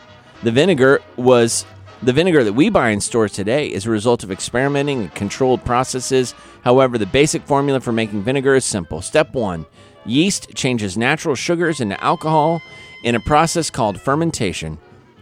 The 0.43 0.51
vinegar 0.51 1.01
was 1.15 1.65
the 2.01 2.11
vinegar 2.11 2.43
that 2.43 2.51
we 2.51 2.69
buy 2.69 2.89
in 2.89 2.99
stores 2.99 3.31
today 3.31 3.67
is 3.67 3.85
a 3.85 3.89
result 3.89 4.25
of 4.25 4.31
experimenting 4.31 5.03
and 5.03 5.15
controlled 5.15 5.63
processes. 5.63 6.35
However, 6.65 6.97
the 6.97 7.05
basic 7.05 7.43
formula 7.43 7.79
for 7.79 7.93
making 7.93 8.23
vinegar 8.23 8.53
is 8.53 8.65
simple. 8.65 9.01
Step 9.01 9.33
1: 9.33 9.65
Yeast 10.05 10.53
changes 10.53 10.97
natural 10.97 11.35
sugars 11.35 11.79
into 11.79 12.03
alcohol 12.03 12.61
in 13.05 13.15
a 13.15 13.21
process 13.21 13.69
called 13.69 14.01
fermentation. 14.01 14.77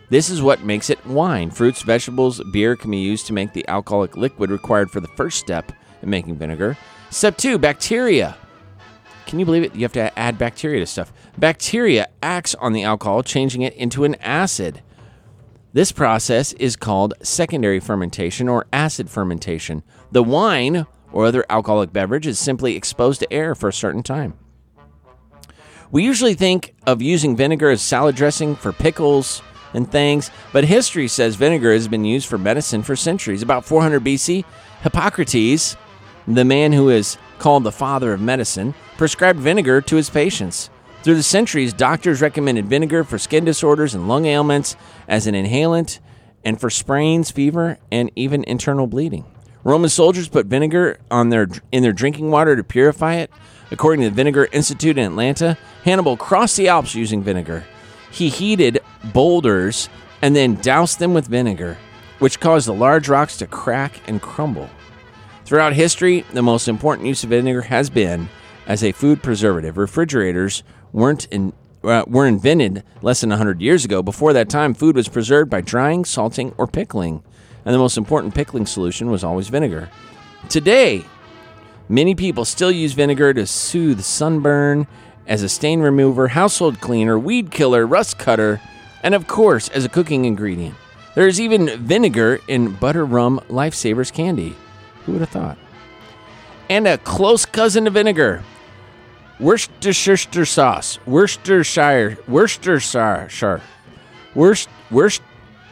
This 0.10 0.32
is 0.32 0.42
what 0.42 0.64
makes 0.64 0.90
it 0.90 1.06
wine. 1.06 1.52
Fruits, 1.52 1.84
vegetables, 1.84 2.42
beer 2.52 2.76
can 2.76 2.90
be 2.90 2.98
used 2.98 3.28
to 3.28 3.34
make 3.34 3.54
the 3.54 3.68
alcoholic 3.68 4.18
liquid 4.18 4.50
required 4.50 4.90
for 4.90 5.02
the 5.02 5.08
first 5.10 5.38
step 5.38 5.72
in 6.02 6.10
making 6.10 6.36
vinegar. 6.38 6.76
Step 7.12 7.38
two, 7.38 7.60
bacteria. 7.60 8.36
Can 9.28 9.38
you 9.38 9.46
believe 9.46 9.64
it? 9.64 9.76
You 9.76 9.84
have 9.84 9.94
to 9.94 10.18
add 10.18 10.40
bacteria 10.40 10.80
to 10.80 10.88
stuff. 10.88 11.14
Bacteria 11.38 12.08
acts 12.24 12.56
on 12.56 12.74
the 12.74 12.82
alcohol, 12.82 13.22
changing 13.22 13.62
it 13.62 13.76
into 13.76 14.04
an 14.04 14.16
acid. 14.16 14.82
This 15.74 15.94
process 15.94 16.52
is 16.54 16.76
called 16.76 17.14
secondary 17.22 17.80
fermentation 17.80 18.50
or 18.50 18.66
acid 18.74 19.10
fermentation. 19.10 19.84
The 20.12 20.24
wine 20.24 20.86
or 21.14 21.26
other 21.26 21.46
alcoholic 21.50 21.94
beverage 21.94 22.28
is 22.28 22.38
simply 22.40 22.76
exposed 22.76 23.22
to 23.22 23.34
air 23.34 23.56
for 23.56 23.70
a 23.70 23.74
certain 23.74 24.04
time. 24.04 24.34
We 25.90 26.04
usually 26.04 26.34
think 26.34 26.74
of 26.86 27.02
using 27.02 27.38
vinegar 27.38 27.70
as 27.70 27.82
salad 27.82 28.16
dressing 28.18 28.56
for 28.56 28.74
pickles 28.74 29.42
and 29.74 29.90
things, 29.90 30.30
but 30.52 30.66
history 30.66 31.08
says 31.08 31.36
vinegar 31.36 31.72
has 31.72 31.88
been 31.88 32.04
used 32.04 32.28
for 32.28 32.38
medicine 32.38 32.84
for 32.84 32.98
centuries. 32.98 33.42
About 33.42 33.64
400 33.64 34.04
BC, 34.04 34.44
Hippocrates, 34.84 35.78
the 36.28 36.46
man 36.46 36.74
who 36.74 36.90
is 36.90 37.18
called 37.40 37.64
the 37.64 37.72
father 37.72 38.14
of 38.14 38.20
medicine, 38.20 38.74
prescribed 38.98 39.40
vinegar 39.40 39.80
to 39.82 39.96
his 39.96 40.10
patients. 40.10 40.70
Through 41.04 41.16
the 41.16 41.24
centuries, 41.24 41.74
doctors 41.74 42.22
recommended 42.22 42.68
vinegar 42.68 43.04
for 43.04 43.18
skin 43.18 43.44
disorders 43.44 43.96
and 43.96 44.08
lung 44.08 44.26
ailments 44.26 44.76
as 45.08 45.26
an 45.26 45.34
inhalant 45.34 46.00
and 46.44 46.60
for 46.62 46.70
sprains, 46.70 47.32
fever, 47.32 47.80
and 47.92 48.12
even 48.16 48.44
internal 48.44 48.86
bleeding. 48.86 49.26
Roman 49.64 49.90
soldiers 49.90 50.28
put 50.28 50.46
vinegar 50.46 51.00
on 51.10 51.30
their 51.30 51.48
in 51.72 51.82
their 51.82 51.94
drinking 51.94 52.30
water 52.30 52.56
to 52.56 52.64
purify 52.64 53.16
it. 53.16 53.32
According 53.72 54.02
to 54.02 54.10
the 54.10 54.16
Vinegar 54.16 54.48
Institute 54.52 54.98
in 54.98 55.06
Atlanta, 55.06 55.58
Hannibal 55.84 56.18
crossed 56.18 56.58
the 56.58 56.68
Alps 56.68 56.94
using 56.94 57.24
vinegar. 57.24 57.64
He 58.12 58.30
heated 58.30 58.80
boulders 59.14 59.90
and 60.22 60.36
then 60.36 60.56
doused 60.56 61.00
them 61.00 61.14
with 61.14 61.28
vinegar, 61.28 61.78
which 62.20 62.40
caused 62.40 62.68
the 62.68 62.74
large 62.74 63.08
rocks 63.08 63.38
to 63.38 63.48
crack 63.48 63.94
and 64.08 64.22
crumble. 64.22 64.70
Throughout 65.46 65.74
history, 65.74 66.26
the 66.34 66.44
most 66.44 66.68
important 66.68 67.08
use 67.08 67.24
of 67.24 67.30
vinegar 67.30 67.62
has 67.62 67.90
been 67.90 68.30
as 68.68 68.84
a 68.84 68.92
food 68.92 69.24
preservative. 69.24 69.78
Refrigerators 69.78 70.64
weren't 70.94 71.26
in, 71.26 71.54
uh, 71.84 72.04
were 72.08 72.28
invented 72.28 72.84
less 73.02 73.22
than 73.22 73.30
100 73.30 73.62
years 73.62 73.86
ago. 73.86 74.02
Before 74.02 74.34
that 74.34 74.50
time, 74.50 74.74
food 74.74 74.96
was 74.96 75.08
preserved 75.08 75.50
by 75.50 75.62
drying, 75.62 76.06
salting, 76.06 76.54
or 76.58 76.68
pickling, 76.68 77.24
and 77.66 77.74
the 77.74 77.80
most 77.80 77.98
important 77.98 78.36
pickling 78.36 78.66
solution 78.66 79.12
was 79.12 79.24
always 79.24 79.50
vinegar. 79.50 79.90
Today, 80.50 81.06
many 81.88 82.16
people 82.16 82.46
still 82.46 82.72
use 82.72 82.94
vinegar 82.94 83.34
to 83.34 83.46
soothe 83.46 84.02
sunburn, 84.02 84.88
as 85.28 85.44
a 85.44 85.50
stain 85.50 85.80
remover, 85.80 86.30
household 86.30 86.82
cleaner, 86.82 87.18
weed 87.18 87.52
killer, 87.52 87.86
rust 87.86 88.18
cutter, 88.18 88.60
and 89.04 89.16
of 89.16 89.28
course, 89.28 89.70
as 89.70 89.86
a 89.86 89.90
cooking 89.90 90.26
ingredient. 90.26 90.76
There 91.16 91.28
is 91.28 91.40
even 91.40 91.68
vinegar 91.86 92.40
in 92.48 92.74
butter 92.76 93.06
rum 93.06 93.40
lifesavers 93.48 94.12
candy. 94.12 94.56
Who 95.06 95.14
would 95.14 95.22
have 95.22 95.30
thought? 95.30 95.58
And 96.70 96.88
a 96.88 96.98
close 96.98 97.46
cousin 97.46 97.86
to 97.86 97.92
vinegar, 97.92 98.44
Worcestershire 99.42 100.46
sauce, 100.46 101.00
Worcestershire, 101.08 102.18
Worcestershire, 102.28 103.62
Worcester, 104.36 104.72
Worcester, 104.92 105.26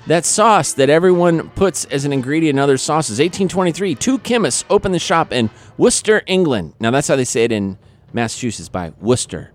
that 0.07 0.25
sauce 0.25 0.73
that 0.73 0.89
everyone 0.89 1.49
puts 1.51 1.85
as 1.85 2.03
an 2.03 2.11
ingredient 2.11 2.55
in 2.55 2.59
other 2.59 2.77
sauces. 2.77 3.19
1823, 3.19 3.93
two 3.93 4.17
chemists 4.19 4.65
opened 4.71 4.95
the 4.95 4.99
shop 4.99 5.31
in 5.31 5.51
Worcester, 5.77 6.23
England. 6.25 6.73
Now 6.79 6.89
that's 6.89 7.07
how 7.07 7.15
they 7.15 7.25
say 7.25 7.43
it 7.43 7.51
in 7.51 7.77
Massachusetts 8.11 8.69
by 8.69 8.91
Worcester, 8.99 9.51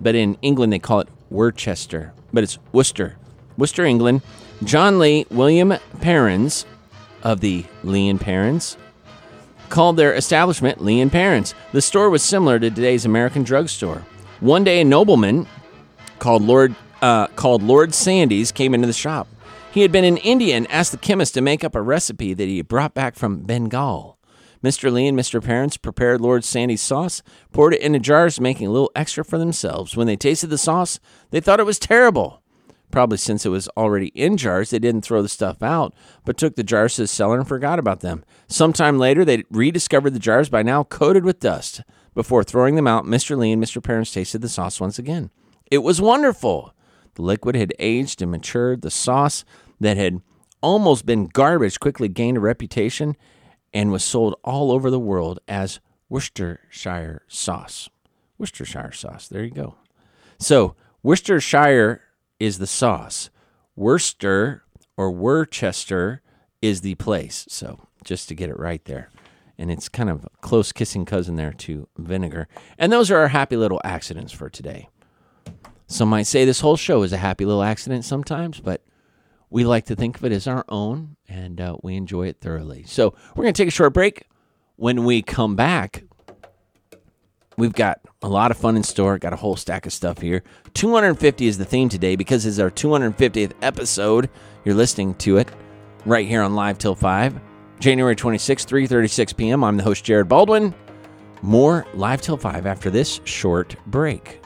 but 0.00 0.14
in 0.14 0.38
England 0.40 0.72
they 0.72 0.78
call 0.78 1.00
it 1.00 1.08
Worcester, 1.28 2.14
but 2.32 2.42
it's 2.42 2.58
Worcester, 2.72 3.18
Worcester, 3.58 3.84
England. 3.84 4.22
John 4.64 4.98
Lea 4.98 5.26
William 5.30 5.74
Perrins 6.00 6.64
of 7.22 7.40
the 7.40 7.66
Lea 7.84 8.08
and 8.08 8.20
Perrins 8.20 8.78
called 9.68 9.96
their 9.96 10.14
establishment 10.14 10.82
Lea 10.82 11.00
and 11.00 11.12
Perrins. 11.12 11.54
The 11.72 11.82
store 11.82 12.10
was 12.10 12.22
similar 12.22 12.58
to 12.58 12.70
today's 12.70 13.04
American 13.04 13.42
drugstore. 13.42 14.04
One 14.40 14.64
day, 14.64 14.80
a 14.80 14.84
nobleman 14.84 15.46
called 16.18 16.42
Lord 16.42 16.74
uh, 17.02 17.28
called 17.28 17.62
Lord 17.62 17.94
Sandys 17.94 18.52
came 18.52 18.74
into 18.74 18.86
the 18.86 18.92
shop. 18.92 19.28
He 19.70 19.82
had 19.82 19.92
been 19.92 20.04
in 20.04 20.16
India 20.18 20.56
and 20.56 20.70
asked 20.70 20.92
the 20.92 20.98
chemist 20.98 21.34
to 21.34 21.40
make 21.40 21.62
up 21.62 21.74
a 21.74 21.82
recipe 21.82 22.34
that 22.34 22.48
he 22.48 22.62
brought 22.62 22.94
back 22.94 23.14
from 23.14 23.42
Bengal. 23.42 24.18
Mr. 24.62 24.90
Lea 24.90 25.06
and 25.06 25.18
Mr. 25.18 25.42
Perrins 25.42 25.76
prepared 25.76 26.20
Lord 26.20 26.44
Sandy's 26.44 26.82
sauce, 26.82 27.22
poured 27.52 27.74
it 27.74 27.80
into 27.80 28.00
jars, 28.00 28.40
making 28.40 28.66
a 28.66 28.70
little 28.70 28.90
extra 28.96 29.24
for 29.24 29.38
themselves. 29.38 29.96
When 29.96 30.08
they 30.08 30.16
tasted 30.16 30.48
the 30.48 30.58
sauce, 30.58 30.98
they 31.30 31.40
thought 31.40 31.60
it 31.60 31.66
was 31.66 31.78
terrible. 31.78 32.42
Probably 32.90 33.18
since 33.18 33.44
it 33.44 33.50
was 33.50 33.68
already 33.76 34.08
in 34.08 34.36
jars, 34.36 34.70
they 34.70 34.78
didn't 34.78 35.02
throw 35.02 35.20
the 35.20 35.28
stuff 35.28 35.62
out, 35.62 35.94
but 36.24 36.38
took 36.38 36.56
the 36.56 36.62
jars 36.62 36.96
to 36.96 37.02
the 37.02 37.06
cellar 37.06 37.38
and 37.38 37.46
forgot 37.46 37.78
about 37.78 38.00
them. 38.00 38.24
Sometime 38.46 38.98
later, 38.98 39.24
they 39.24 39.44
rediscovered 39.50 40.14
the 40.14 40.18
jars 40.18 40.48
by 40.48 40.62
now 40.62 40.84
coated 40.84 41.24
with 41.24 41.40
dust. 41.40 41.82
Before 42.14 42.42
throwing 42.42 42.76
them 42.76 42.86
out, 42.86 43.04
Mr. 43.04 43.36
Lea 43.36 43.52
and 43.52 43.62
Mr. 43.62 43.82
Perrins 43.82 44.10
tasted 44.10 44.40
the 44.40 44.48
sauce 44.48 44.80
once 44.80 44.98
again. 44.98 45.30
It 45.70 45.78
was 45.78 46.00
wonderful. 46.00 46.74
The 47.14 47.22
liquid 47.22 47.56
had 47.56 47.74
aged 47.78 48.22
and 48.22 48.30
matured. 48.30 48.82
The 48.82 48.90
sauce 48.90 49.44
that 49.80 49.96
had 49.96 50.22
almost 50.62 51.04
been 51.04 51.26
garbage 51.26 51.78
quickly 51.78 52.08
gained 52.08 52.38
a 52.38 52.40
reputation 52.40 53.16
and 53.74 53.92
was 53.92 54.02
sold 54.02 54.34
all 54.42 54.72
over 54.72 54.90
the 54.90 54.98
world 54.98 55.40
as 55.46 55.80
Worcestershire 56.08 57.22
sauce. 57.28 57.88
Worcestershire 58.38 58.92
sauce. 58.92 59.28
There 59.28 59.44
you 59.44 59.50
go. 59.50 59.74
So, 60.38 60.74
Worcestershire 61.02 62.02
is 62.40 62.58
the 62.58 62.66
sauce. 62.66 63.30
Worcester 63.76 64.64
or 64.96 65.10
Worcester 65.10 66.22
is 66.60 66.80
the 66.80 66.94
place. 66.96 67.46
So, 67.48 67.86
just 68.04 68.28
to 68.28 68.34
get 68.34 68.50
it 68.50 68.58
right 68.58 68.84
there. 68.84 69.10
And 69.56 69.70
it's 69.70 69.88
kind 69.88 70.08
of 70.08 70.24
a 70.24 70.30
close 70.40 70.72
kissing 70.72 71.04
cousin 71.04 71.36
there 71.36 71.52
to 71.52 71.88
vinegar. 71.96 72.48
And 72.78 72.92
those 72.92 73.10
are 73.10 73.18
our 73.18 73.28
happy 73.28 73.56
little 73.56 73.80
accidents 73.84 74.32
for 74.32 74.48
today. 74.48 74.88
Some 75.88 76.08
might 76.10 76.26
say 76.26 76.44
this 76.44 76.60
whole 76.60 76.76
show 76.76 77.02
is 77.02 77.12
a 77.12 77.16
happy 77.16 77.44
little 77.44 77.62
accident 77.62 78.04
sometimes, 78.04 78.60
but 78.60 78.84
we 79.50 79.64
like 79.64 79.86
to 79.86 79.96
think 79.96 80.16
of 80.16 80.24
it 80.24 80.32
as 80.32 80.46
our 80.46 80.64
own, 80.68 81.16
and 81.28 81.60
uh, 81.60 81.76
we 81.82 81.96
enjoy 81.96 82.28
it 82.28 82.40
thoroughly. 82.40 82.84
So 82.84 83.14
we're 83.34 83.44
going 83.44 83.54
to 83.54 83.62
take 83.62 83.68
a 83.68 83.72
short 83.72 83.94
break. 83.94 84.24
When 84.76 85.04
we 85.04 85.22
come 85.22 85.56
back, 85.56 86.04
we've 87.56 87.72
got 87.72 88.00
a 88.22 88.28
lot 88.28 88.50
of 88.50 88.56
fun 88.56 88.76
in 88.76 88.82
store. 88.82 89.18
Got 89.18 89.32
a 89.32 89.36
whole 89.36 89.56
stack 89.56 89.86
of 89.86 89.92
stuff 89.92 90.18
here. 90.18 90.42
250 90.74 91.46
is 91.46 91.58
the 91.58 91.64
theme 91.64 91.88
today 91.88 92.16
because 92.16 92.46
it's 92.46 92.58
our 92.58 92.70
250th 92.70 93.52
episode. 93.62 94.28
You're 94.64 94.74
listening 94.74 95.14
to 95.16 95.36
it 95.38 95.48
right 96.04 96.26
here 96.26 96.42
on 96.42 96.54
Live 96.54 96.78
Till 96.78 96.94
5, 96.94 97.40
January 97.80 98.16
26, 98.16 98.64
3:36 98.64 99.36
p.m. 99.36 99.62
I'm 99.64 99.76
the 99.76 99.82
host 99.82 100.04
Jared 100.04 100.28
Baldwin. 100.28 100.74
More 101.42 101.86
Live 101.94 102.20
Till 102.20 102.36
5 102.36 102.66
after 102.66 102.90
this 102.90 103.20
short 103.24 103.76
break. 103.86 104.40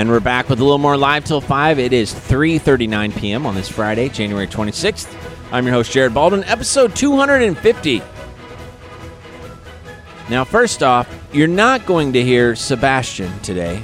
And 0.00 0.08
we're 0.08 0.18
back 0.18 0.48
with 0.48 0.60
a 0.60 0.62
little 0.62 0.78
more 0.78 0.96
live 0.96 1.26
till 1.26 1.42
5. 1.42 1.78
It 1.78 1.92
is 1.92 2.10
3:39 2.10 3.14
p.m. 3.18 3.44
on 3.44 3.54
this 3.54 3.68
Friday, 3.68 4.08
January 4.08 4.46
26th. 4.46 5.14
I'm 5.52 5.66
your 5.66 5.74
host 5.74 5.92
Jared 5.92 6.14
Baldwin, 6.14 6.42
episode 6.44 6.96
250. 6.96 8.02
Now, 10.30 10.44
first 10.44 10.82
off, 10.82 11.06
you're 11.34 11.46
not 11.46 11.84
going 11.84 12.14
to 12.14 12.22
hear 12.24 12.56
Sebastian 12.56 13.40
today 13.40 13.82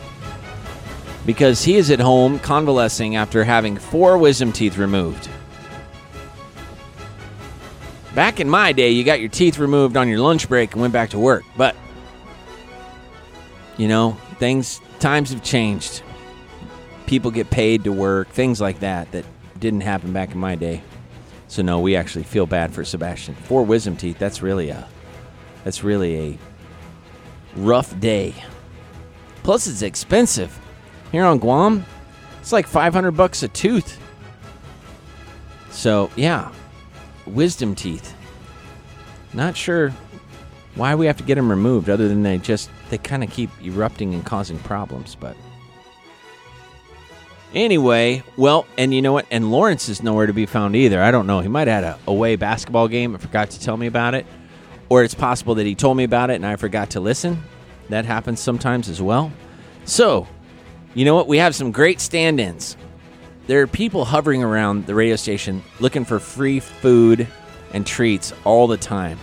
because 1.27 1.63
he 1.63 1.77
is 1.77 1.91
at 1.91 2.01
home 2.01 2.39
convalescing 2.39 3.17
after 3.17 3.45
having 3.45 3.77
four 3.77 4.17
wisdom 4.17 4.53
teeth 4.53 4.79
removed. 4.79 5.29
Back 8.15 8.41
in 8.41 8.49
my 8.49 8.73
day, 8.73 8.89
you 8.89 9.05
got 9.05 9.21
your 9.21 9.29
teeth 9.29 9.59
removed 9.59 9.99
on 9.99 10.09
your 10.09 10.21
lunch 10.21 10.49
break 10.49 10.73
and 10.73 10.81
went 10.81 10.95
back 10.95 11.11
to 11.11 11.19
work, 11.19 11.45
but 11.59 11.77
you 13.77 13.87
know, 13.87 14.13
things 14.39 14.81
times 14.99 15.29
have 15.29 15.43
changed. 15.43 16.03
People 17.07 17.31
get 17.31 17.51
paid 17.51 17.85
to 17.85 17.93
work, 17.93 18.29
things 18.29 18.61
like 18.61 18.81
that 18.81 19.11
that 19.13 19.25
didn't 19.59 19.83
happen 19.83 20.13
back 20.13 20.33
in 20.33 20.39
my 20.39 20.55
day. 20.55 20.83
So 21.49 21.63
no, 21.63 21.81
we 21.81 21.97
actually 21.97 22.25
feel 22.25 22.47
bad 22.47 22.73
for 22.75 22.85
Sebastian. 22.85 23.35
Four 23.35 23.65
wisdom 23.65 23.97
teeth, 23.97 24.19
that's 24.19 24.43
really 24.43 24.71
a 24.71 24.87
that's 25.65 25.83
really 25.83 26.17
a 26.17 26.39
rough 27.57 27.99
day. 27.99 28.35
Plus 29.43 29.67
it's 29.67 29.83
expensive. 29.83 30.59
Here 31.13 31.25
on 31.25 31.39
Guam, 31.39 31.85
it's 32.41 32.53
like 32.53 32.67
500 32.67 33.13
bucks 33.13 33.43
a 33.43 33.49
tooth. 33.49 34.01
So, 35.71 36.11
yeah. 36.17 36.53
Wisdom 37.27 37.75
teeth. 37.75 38.15
Not 39.33 39.57
sure 39.57 39.91
why 40.75 40.95
we 40.95 41.07
have 41.07 41.17
to 41.17 41.25
get 41.25 41.35
them 41.35 41.51
removed 41.51 41.91
other 41.91 42.09
than 42.09 42.23
they 42.23 42.39
just 42.39 42.71
they 42.91 42.99
kind 42.99 43.25
of 43.25 43.31
keep 43.31 43.51
erupting 43.63 44.15
and 44.15 44.25
causing 44.25 44.59
problems, 44.61 45.17
but 45.17 45.37
Anyway, 47.57 48.23
well, 48.37 48.67
and 48.77 48.93
you 48.93 49.01
know 49.01 49.15
what? 49.15 49.25
And 49.31 49.51
Lawrence 49.51 49.89
is 49.89 50.03
nowhere 50.03 50.27
to 50.27 50.35
be 50.35 50.45
found 50.45 50.77
either. 50.77 51.03
I 51.03 51.11
don't 51.11 51.27
know. 51.27 51.41
He 51.41 51.49
might 51.49 51.69
have 51.69 51.85
had 51.85 51.95
a 51.95 51.99
away 52.07 52.37
basketball 52.37 52.87
game 52.87 53.15
and 53.15 53.23
forgot 53.23 53.49
to 53.53 53.61
tell 53.61 53.79
me 53.79 53.87
about 53.87 54.15
it. 54.15 54.27
Or 54.91 55.03
it's 55.03 55.15
possible 55.15 55.55
that 55.55 55.65
he 55.65 55.75
told 55.75 55.97
me 55.97 56.05
about 56.05 56.29
it 56.29 56.35
and 56.35 56.45
I 56.45 56.57
forgot 56.57 56.91
to 56.91 57.01
listen. 57.01 57.43
That 57.89 58.05
happens 58.05 58.41
sometimes 58.41 58.91
as 58.91 59.01
well. 59.01 59.33
So, 59.87 60.29
you 60.93 61.07
know 61.07 61.15
what? 61.15 61.29
We 61.29 61.39
have 61.39 61.55
some 61.55 61.73
great 61.73 61.99
stand 61.99 62.41
ins. 62.41 62.77
There 63.47 63.63
are 63.63 63.67
people 63.67 64.05
hovering 64.05 64.43
around 64.43 64.85
the 64.85 64.95
radio 64.95 65.17
station 65.17 65.63
looking 65.81 66.05
for 66.05 66.21
free 66.21 66.61
food 66.61 67.27
and 67.73 67.87
treats 67.87 68.35
all 68.45 68.67
the 68.67 68.77
time. 68.77 69.19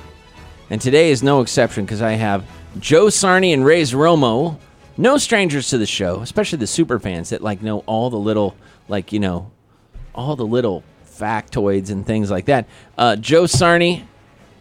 And 0.72 0.82
today 0.82 1.12
is 1.12 1.22
no 1.22 1.41
exception 1.41 1.86
because 1.86 2.02
I 2.02 2.13
have 2.13 2.43
Joe 2.80 3.06
Sarney 3.06 3.54
and 3.54 3.63
Ray's 3.63 3.93
Romo, 3.93 4.58
no 4.97 5.17
strangers 5.17 5.69
to 5.69 5.77
the 5.77 5.86
show, 5.86 6.21
especially 6.21 6.60
the 6.60 6.67
super 6.67 6.99
fans 6.99 7.29
that 7.29 7.41
like 7.41 7.62
know 7.62 7.79
all 7.86 8.10
the 8.10 8.17
little 8.17 8.56
like 8.88 9.12
you 9.12 9.19
know 9.19 9.51
all 10.15 10.36
the 10.36 10.45
little 10.45 10.84
factoids 11.06 11.89
and 11.89 12.06
things 12.06 12.29
like 12.32 12.45
that. 12.45 12.67
Uh, 12.97 13.15
Joe 13.15 13.43
Sarney 13.43 14.03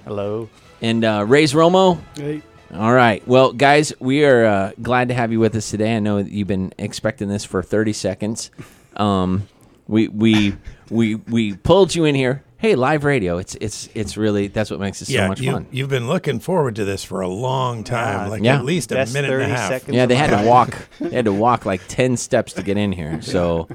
Hello. 0.05 0.49
and 0.81 1.05
uh, 1.05 1.25
Ray's 1.27 1.53
Romo. 1.53 1.99
Hey, 2.16 2.42
All 2.75 2.92
right. 2.92 3.27
Well, 3.27 3.53
guys, 3.53 3.92
we 4.01 4.25
are 4.25 4.45
uh, 4.45 4.73
glad 4.81 5.09
to 5.09 5.14
have 5.14 5.33
you 5.33 5.40
with 5.40 5.55
us 5.57 5.71
today. 5.71 5.97
I 5.97 5.99
know 6.01 6.18
you've 6.18 6.49
been 6.49 6.73
expecting 6.79 7.29
this 7.29 7.45
for 7.45 7.62
30 7.62 7.92
seconds. 7.92 8.51
Um, 8.97 9.49
we 9.88 10.09
we 10.09 10.55
we 10.90 11.16
we 11.16 11.55
pulled 11.57 11.95
you 11.95 12.05
in 12.05 12.14
here. 12.14 12.42
Hey, 12.62 12.77
live 12.77 13.03
radio. 13.03 13.38
It's 13.38 13.57
it's 13.57 13.88
it's 13.92 14.16
really 14.16 14.46
that's 14.46 14.70
what 14.70 14.79
makes 14.79 15.03
it 15.03 15.07
so 15.07 15.12
yeah, 15.14 15.27
much 15.27 15.40
you, 15.40 15.51
fun. 15.51 15.66
you've 15.72 15.88
been 15.88 16.07
looking 16.07 16.38
forward 16.38 16.77
to 16.77 16.85
this 16.85 17.03
for 17.03 17.20
a 17.20 17.27
long 17.27 17.83
time, 17.83 18.20
Yeah. 18.27 18.29
like 18.29 18.42
Yeah. 18.44 18.55
at 18.57 18.64
least 18.64 18.92
a 18.92 18.94
Best 18.94 19.12
minute 19.12 19.33
and 19.33 19.42
a 19.42 19.48
half. 19.48 19.68
seconds. 19.68 19.96
Yeah, 19.96 20.07
they 20.07 20.14
my 20.14 20.20
had 20.20 20.42
to 20.42 20.48
walk. 20.48 20.88
They 21.01 21.11
had 21.11 21.25
to 21.25 21.33
walk 21.33 21.66
like 21.66 21.81
10 21.88 22.16
steps 22.16 22.53
to 22.53 22.62
get 22.62 22.77
in 22.77 22.92
here. 22.92 23.20
So, 23.20 23.66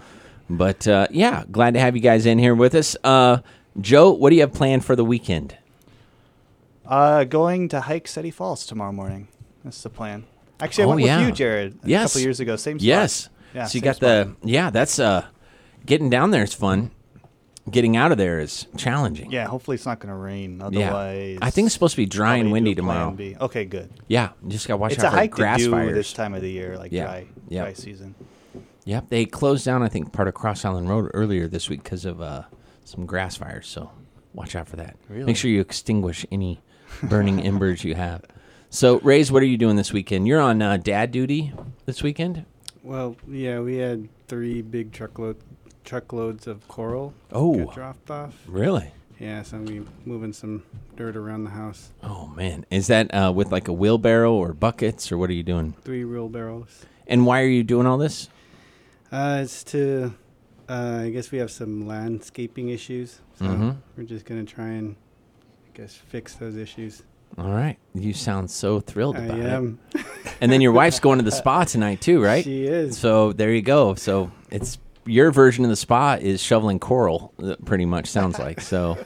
but 0.50 0.88
uh, 0.88 1.08
yeah, 1.12 1.44
glad 1.52 1.74
to 1.74 1.82
have 1.82 1.98
you 1.98 2.02
guys 2.02 2.26
in 2.26 2.40
here 2.40 2.56
with 2.56 2.74
us. 2.76 2.96
Uh, 3.04 3.40
Joe, 3.82 4.12
what 4.14 4.30
do 4.30 4.38
you 4.38 4.42
have 4.44 4.54
planned 4.54 4.86
for 4.86 4.96
the 4.96 5.04
weekend? 5.04 5.58
Uh, 6.86 7.26
going 7.26 7.68
to 7.68 7.82
hike 7.82 8.08
Steady 8.08 8.32
Falls 8.32 8.66
tomorrow 8.66 8.94
morning. 8.94 9.28
That's 9.66 9.84
the 9.84 9.90
plan. 9.90 10.24
Actually, 10.62 10.86
I 10.86 10.88
Oh, 10.88 10.90
went 10.92 11.02
yeah. 11.02 11.18
with 11.20 11.28
you, 11.28 11.34
Jared, 11.34 11.78
a 11.84 11.88
Yes. 11.90 12.14
couple 12.14 12.22
years 12.22 12.40
ago. 12.40 12.56
Same 12.56 12.80
spot. 12.80 12.86
Yes. 12.88 13.28
Yeah, 13.54 13.66
so 13.66 13.76
you 13.76 13.82
got 13.82 13.98
spot. 13.98 14.28
the 14.42 14.50
yeah. 14.50 14.70
That's 14.70 14.98
uh, 14.98 15.26
getting 15.86 16.10
down 16.10 16.32
there 16.32 16.44
is 16.44 16.54
fun. 16.54 16.92
Getting 17.70 17.98
out 17.98 18.12
of 18.14 18.18
there 18.18 18.40
is 18.40 18.66
challenging. 18.78 19.32
Yeah, 19.32 19.46
hopefully 19.48 19.76
it's 19.76 19.86
not 19.86 20.00
going 20.00 20.14
to 20.14 20.16
rain. 20.18 20.62
Otherwise, 20.62 20.80
Yeah. 20.80 20.94
Otherwise, 20.96 21.38
I 21.42 21.50
think 21.50 21.66
it's 21.66 21.74
supposed 21.74 21.96
to 21.96 22.02
be 22.02 22.06
dry 22.06 22.38
and 22.38 22.52
windy 22.52 22.74
do 22.74 22.82
a 22.82 22.86
plan 22.86 22.98
tomorrow. 22.98 23.16
B. 23.16 23.36
Okay, 23.40 23.66
good. 23.66 23.90
Yeah, 24.08 24.30
you 24.44 24.50
just 24.50 24.68
gotta 24.68 24.78
watch 24.78 24.94
it's 24.94 25.04
out 25.04 25.08
a 25.08 25.12
for 25.12 25.18
hike 25.18 25.32
grass 25.32 25.60
to 25.60 25.66
do 25.66 25.72
fires. 25.72 25.94
this 25.94 26.14
time 26.14 26.34
of 26.34 26.42
the 26.42 26.50
year, 26.50 26.78
like 26.78 26.92
Yeah. 26.94 27.04
dry, 27.06 27.26
Yep. 27.50 27.66
dry 27.66 27.74
season. 27.74 28.16
Yep, 28.86 29.10
they 29.10 29.26
closed 29.26 29.66
down. 29.66 29.84
I 29.84 29.90
think 29.90 30.14
part 30.14 30.30
of 30.30 30.34
Cross 30.34 30.64
Island 30.64 30.88
Road 30.88 31.12
earlier 31.14 31.48
this 31.50 31.70
week 31.70 31.84
because 31.84 32.06
of 32.06 32.22
uh, 32.22 32.44
some 32.86 33.06
grass 33.06 33.36
fires. 33.36 33.68
So 33.68 33.92
watch 34.34 34.56
out 34.56 34.70
for 34.70 34.78
that. 34.78 34.96
Really? 35.10 35.26
Make 35.26 35.36
sure 35.36 35.52
you 35.52 35.60
extinguish 35.60 36.26
any 36.32 36.62
burning 37.04 37.42
embers 37.42 37.84
you 37.84 37.96
have. 37.96 38.24
So, 38.70 39.00
Rays, 39.00 39.30
what 39.32 39.44
are 39.44 39.46
you 39.48 39.58
doing 39.58 39.76
this 39.76 39.92
weekend? 39.92 40.26
You're 40.28 40.40
on 40.42 40.62
uh, 40.62 40.78
dad 40.78 41.12
duty 41.12 41.52
this 41.86 42.02
weekend. 42.02 42.46
well, 42.84 43.18
yeah, 43.28 43.60
we 43.60 43.76
had 43.78 44.08
three 44.30 44.62
big 44.62 44.92
truckload 44.94 45.36
truckloads 45.92 46.48
of 46.48 46.68
coral 46.68 47.14
Oh. 47.32 47.56
get 47.56 47.74
dropped 47.74 48.12
off. 48.12 48.36
Really? 48.46 48.92
Yeah, 49.20 49.42
so 49.42 49.58
I'm 49.58 49.88
moving 50.06 50.34
some 50.34 50.64
dirt 50.96 51.16
around 51.16 51.46
the 51.46 51.50
house. 51.52 51.92
Oh 52.04 52.28
man, 52.28 52.66
is 52.70 52.88
that 52.88 53.12
uh, 53.14 53.32
with 53.34 53.52
like 53.52 53.68
a 53.68 53.74
wheelbarrow 53.74 54.34
or 54.34 54.54
buckets 54.54 55.12
or 55.12 55.18
what 55.18 55.30
are 55.30 55.34
you 55.34 55.44
doing? 55.44 55.74
Three 55.84 56.04
wheelbarrows. 56.06 56.86
And 57.08 57.26
why 57.26 57.42
are 57.42 57.48
you 57.48 57.64
doing 57.64 57.88
all 57.88 57.98
this? 57.98 58.30
Uh, 59.12 59.40
it's 59.44 59.64
to, 59.64 60.14
uh, 60.70 61.00
I 61.06 61.10
guess 61.10 61.32
we 61.32 61.38
have 61.40 61.50
some 61.50 61.88
landscaping 61.88 62.68
issues, 62.70 63.22
so 63.40 63.46
Mhm. 63.46 63.78
we're 63.96 64.04
just 64.04 64.26
gonna 64.26 64.44
try 64.44 64.68
and, 64.68 64.98
I 65.74 65.78
guess, 65.78 65.96
fix 65.96 66.36
those 66.36 66.58
issues. 66.58 67.04
All 67.38 67.50
right, 67.52 67.78
you 67.96 68.14
sound 68.14 68.52
so 68.52 68.80
thrilled 68.82 69.16
I 69.16 69.22
about 69.24 69.40
it. 69.40 69.46
am. 69.46 69.80
And 70.42 70.52
then 70.52 70.62
your 70.62 70.74
wife's 70.74 71.00
going 71.00 71.18
to 71.20 71.26
the 71.26 71.32
spa 71.32 71.64
tonight 71.64 72.02
too, 72.02 72.22
right? 72.22 72.44
She 72.44 72.66
is. 72.66 72.98
So 72.98 73.32
there 73.34 73.52
you 73.52 73.62
go. 73.64 73.96
So 73.96 74.32
it's 74.52 74.78
your 75.08 75.32
version 75.32 75.64
of 75.64 75.70
the 75.70 75.76
spa 75.76 76.18
is 76.20 76.42
shoveling 76.42 76.80
coral, 76.80 77.34
uh, 77.42 77.56
pretty 77.66 77.86
much 77.86 78.08
sounds 78.08 78.38
like. 78.46 78.62
So, 78.62 78.98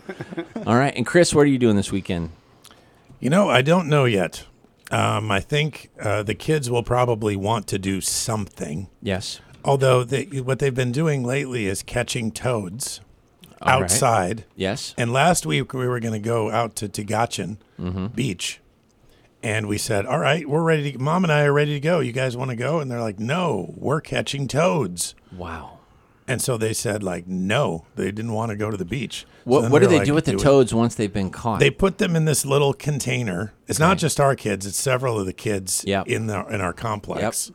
all 0.66 0.76
right. 0.76 0.94
And 0.96 1.06
Chris, 1.06 1.34
what 1.34 1.42
are 1.42 1.50
you 1.50 1.58
doing 1.58 1.76
this 1.76 1.92
weekend? 1.92 2.32
You 3.20 3.30
know, 3.30 3.50
I 3.50 3.62
don't 3.62 3.88
know 3.88 4.06
yet. 4.06 4.46
Um, 4.90 5.32
I 5.32 5.40
think 5.40 5.90
uh, 6.02 6.24
the 6.24 6.36
kids 6.36 6.70
will 6.70 6.84
probably 6.84 7.36
want 7.36 7.68
to 7.68 7.80
do 7.80 8.02
something. 8.02 8.90
Yes. 9.02 9.40
Although 9.64 10.04
they, 10.04 10.26
what 10.42 10.60
they've 10.60 10.74
been 10.76 10.92
doing 10.92 11.24
lately 11.24 11.68
is 11.68 11.84
catching 11.84 12.32
toads 12.32 13.00
All 13.62 13.74
right. 13.76 13.84
outside. 13.84 14.46
Yes. 14.56 14.94
And 14.98 15.14
last 15.14 15.46
week 15.46 15.74
we 15.74 15.88
were 15.88 16.00
going 16.00 16.20
to 16.22 16.28
go 16.28 16.52
out 16.52 16.76
to 16.78 16.90
Tagachang 16.90 17.58
Mm-hmm. 17.80 18.08
Beach. 18.08 18.60
And 19.44 19.68
we 19.68 19.80
said, 19.80 20.06
"All 20.06 20.20
right, 20.20 20.48
we're 20.48 20.62
ready 20.62 20.92
to 20.92 21.00
Mom 21.00 21.24
and 21.24 21.34
I 21.34 21.46
are 21.46 21.54
ready 21.54 21.74
to 21.74 21.80
go. 21.80 22.00
You 22.00 22.12
guys 22.12 22.38
want 22.38 22.52
to 22.52 22.56
go?" 22.56 22.80
And 22.80 22.92
they're 22.92 23.02
like, 23.02 23.18
"No, 23.20 23.74
we're 23.76 24.00
catching 24.02 24.48
toads." 24.48 25.16
Wow. 25.36 25.80
And 26.32 26.41
so 26.41 26.58
they 26.58 26.74
said 26.74 27.04
like, 27.04 27.28
"No, 27.28 27.86
they 27.96 28.06
didn't 28.12 28.34
want 28.34 28.50
to 28.52 28.56
go 28.56 28.72
to 28.72 28.78
the 28.78 28.86
beach." 28.86 29.26
What, 29.44 29.62
then 29.62 29.72
what 29.72 29.80
do 29.82 29.88
they 29.88 29.98
like, 29.98 30.06
do 30.06 30.13
with 30.13 30.26
the 30.26 30.34
it." 30.34 30.39
toads 30.39 30.74
once 30.74 30.96
they've 30.96 31.12
been 31.12 31.30
caught? 31.30 31.60
They 31.60 31.70
put 31.72 31.98
them 31.98 32.15
in 32.15 32.26
this 32.26 32.46
little 32.46 32.74
container. 32.74 33.54
It's 33.67 33.80
Okay. 33.80 33.88
not 33.88 33.98
just 33.98 34.20
our 34.20 34.36
kids; 34.36 34.65
it's 34.65 34.80
several 34.80 35.20
of 35.20 35.26
the 35.26 35.34
kids 35.34 35.84
Yep. 35.86 36.08
in 36.08 36.28
the 36.28 36.46
in 36.48 36.62
our 36.62 36.74
complex. 36.74 37.52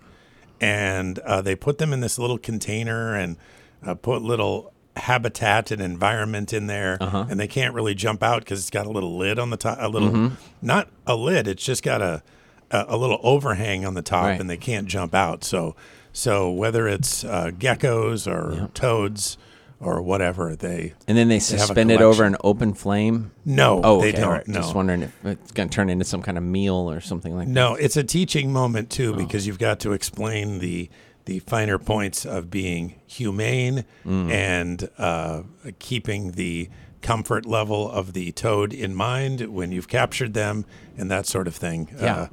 And 0.61 1.19
uh, 1.21 1.43
they 1.43 1.55
put 1.55 1.79
them 1.79 1.93
in 1.93 2.01
this 2.01 2.19
little 2.19 2.39
container 2.39 3.15
and 3.15 3.37
uh, 3.85 3.95
put 3.95 4.23
little 4.23 4.73
habitat 4.97 5.71
and 5.71 5.83
environment 5.83 6.53
in 6.55 6.67
there, 6.67 6.97
Uh-huh. 7.01 7.27
and 7.29 7.39
they 7.39 7.47
can't 7.49 7.75
really 7.75 7.95
jump 7.95 8.23
out 8.23 8.41
because 8.41 8.61
it's 8.61 8.71
got 8.71 8.87
a 8.87 8.91
little 8.91 9.17
lid 9.19 9.39
on 9.39 9.51
the 9.51 9.59
top. 9.59 9.77
A 9.81 9.89
little, 9.89 10.09
Mm-hmm. 10.11 10.35
not 10.63 10.89
a 11.07 11.15
lid. 11.15 11.47
It's 11.47 11.65
just 11.65 11.83
got 11.83 12.01
a 12.03 12.23
a, 12.71 12.85
a 12.89 12.97
little 12.97 13.21
overhang 13.23 13.85
on 13.87 13.95
the 13.95 14.03
top, 14.03 14.25
Right. 14.25 14.41
and 14.41 14.51
they 14.51 14.57
can't 14.57 14.89
jump 14.89 15.15
out. 15.15 15.45
So, 15.45 15.77
so 16.17 16.51
whether 16.51 16.89
it's 16.89 17.25
uh, 17.25 17.51
geckos 17.59 18.27
or 18.27 18.69
toads 18.73 19.37
or 19.79 20.01
whatever, 20.01 20.57
they 20.57 20.95
and 21.07 21.19
then 21.19 21.29
they 21.29 21.37
a 21.37 21.41
suspend 21.41 21.91
it 21.91 22.01
over 22.01 22.25
an 22.25 22.37
open 22.43 22.73
flame. 22.73 23.33
no, 23.45 23.83
Oh, 23.85 24.01
they 24.01 24.09
okay. 24.09 24.17
don't. 24.19 24.25
all 24.27 24.33
right. 24.33 24.49
No, 24.49 24.61
Just 24.61 24.75
wondering 24.75 25.03
if 25.03 25.13
it's 25.25 25.53
going 25.53 25.69
to 25.69 25.75
turn 25.75 25.91
into 25.91 26.07
some 26.07 26.23
kind 26.23 26.39
of 26.39 26.45
meal 26.45 26.91
or 26.91 27.01
something 27.01 27.37
like 27.37 27.47
No, 27.49 27.75
it's 27.75 27.97
a 27.99 28.03
teaching 28.03 28.51
moment 28.53 28.89
too 28.89 29.13
Oh. 29.13 29.17
because 29.19 29.47
you've 29.47 29.59
got 29.59 29.79
to 29.81 29.93
explain 29.93 30.61
the 30.61 30.89
the 31.27 31.41
finer 31.41 31.77
points 31.77 32.25
of 32.25 32.51
being 32.51 32.95
humane 33.07 33.85
Mm. 34.07 34.31
and 34.33 34.89
uh, 34.97 35.43
keeping 35.79 36.33
the 36.33 36.71
comfort 37.03 37.45
level 37.45 37.91
of 37.91 38.15
the 38.15 38.33
toad 38.33 38.73
in 38.73 38.95
mind 38.95 39.41
when 39.53 39.73
you've 39.73 39.89
captured 39.89 40.33
them 40.35 40.65
and 40.97 41.11
that 41.11 41.27
sort 41.27 41.47
of 41.47 41.55
thing. 41.55 41.89
Yeah. 42.01 42.15
Uh, 42.15 42.27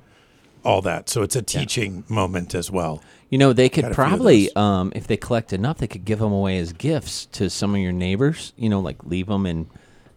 all 0.64 0.82
that. 0.82 1.10
So 1.10 1.22
it's 1.24 1.36
a 1.36 1.42
teaching 1.42 2.04
moment 2.08 2.56
as 2.56 2.72
well. 2.72 3.02
You 3.30 3.38
know, 3.38 3.52
they 3.54 3.68
could 3.70 3.84
Got 3.84 3.92
a 3.92 3.96
few 3.96 4.04
of 4.04 4.10
probably, 4.10 4.56
um, 4.56 4.92
if 4.96 5.08
they 5.08 5.18
collect 5.18 5.54
enough, 5.54 5.80
they 5.80 5.88
could 5.88 6.06
give 6.06 6.20
them 6.20 6.32
away 6.32 6.58
as 6.60 6.72
gifts 6.74 7.26
to 7.28 7.50
some 7.50 7.74
of 7.74 7.82
your 7.82 7.92
neighbors. 7.92 8.54
You 8.58 8.70
know, 8.70 8.80
like 8.80 9.04
leave 9.04 9.28
them 9.28 9.46
in 9.46 9.68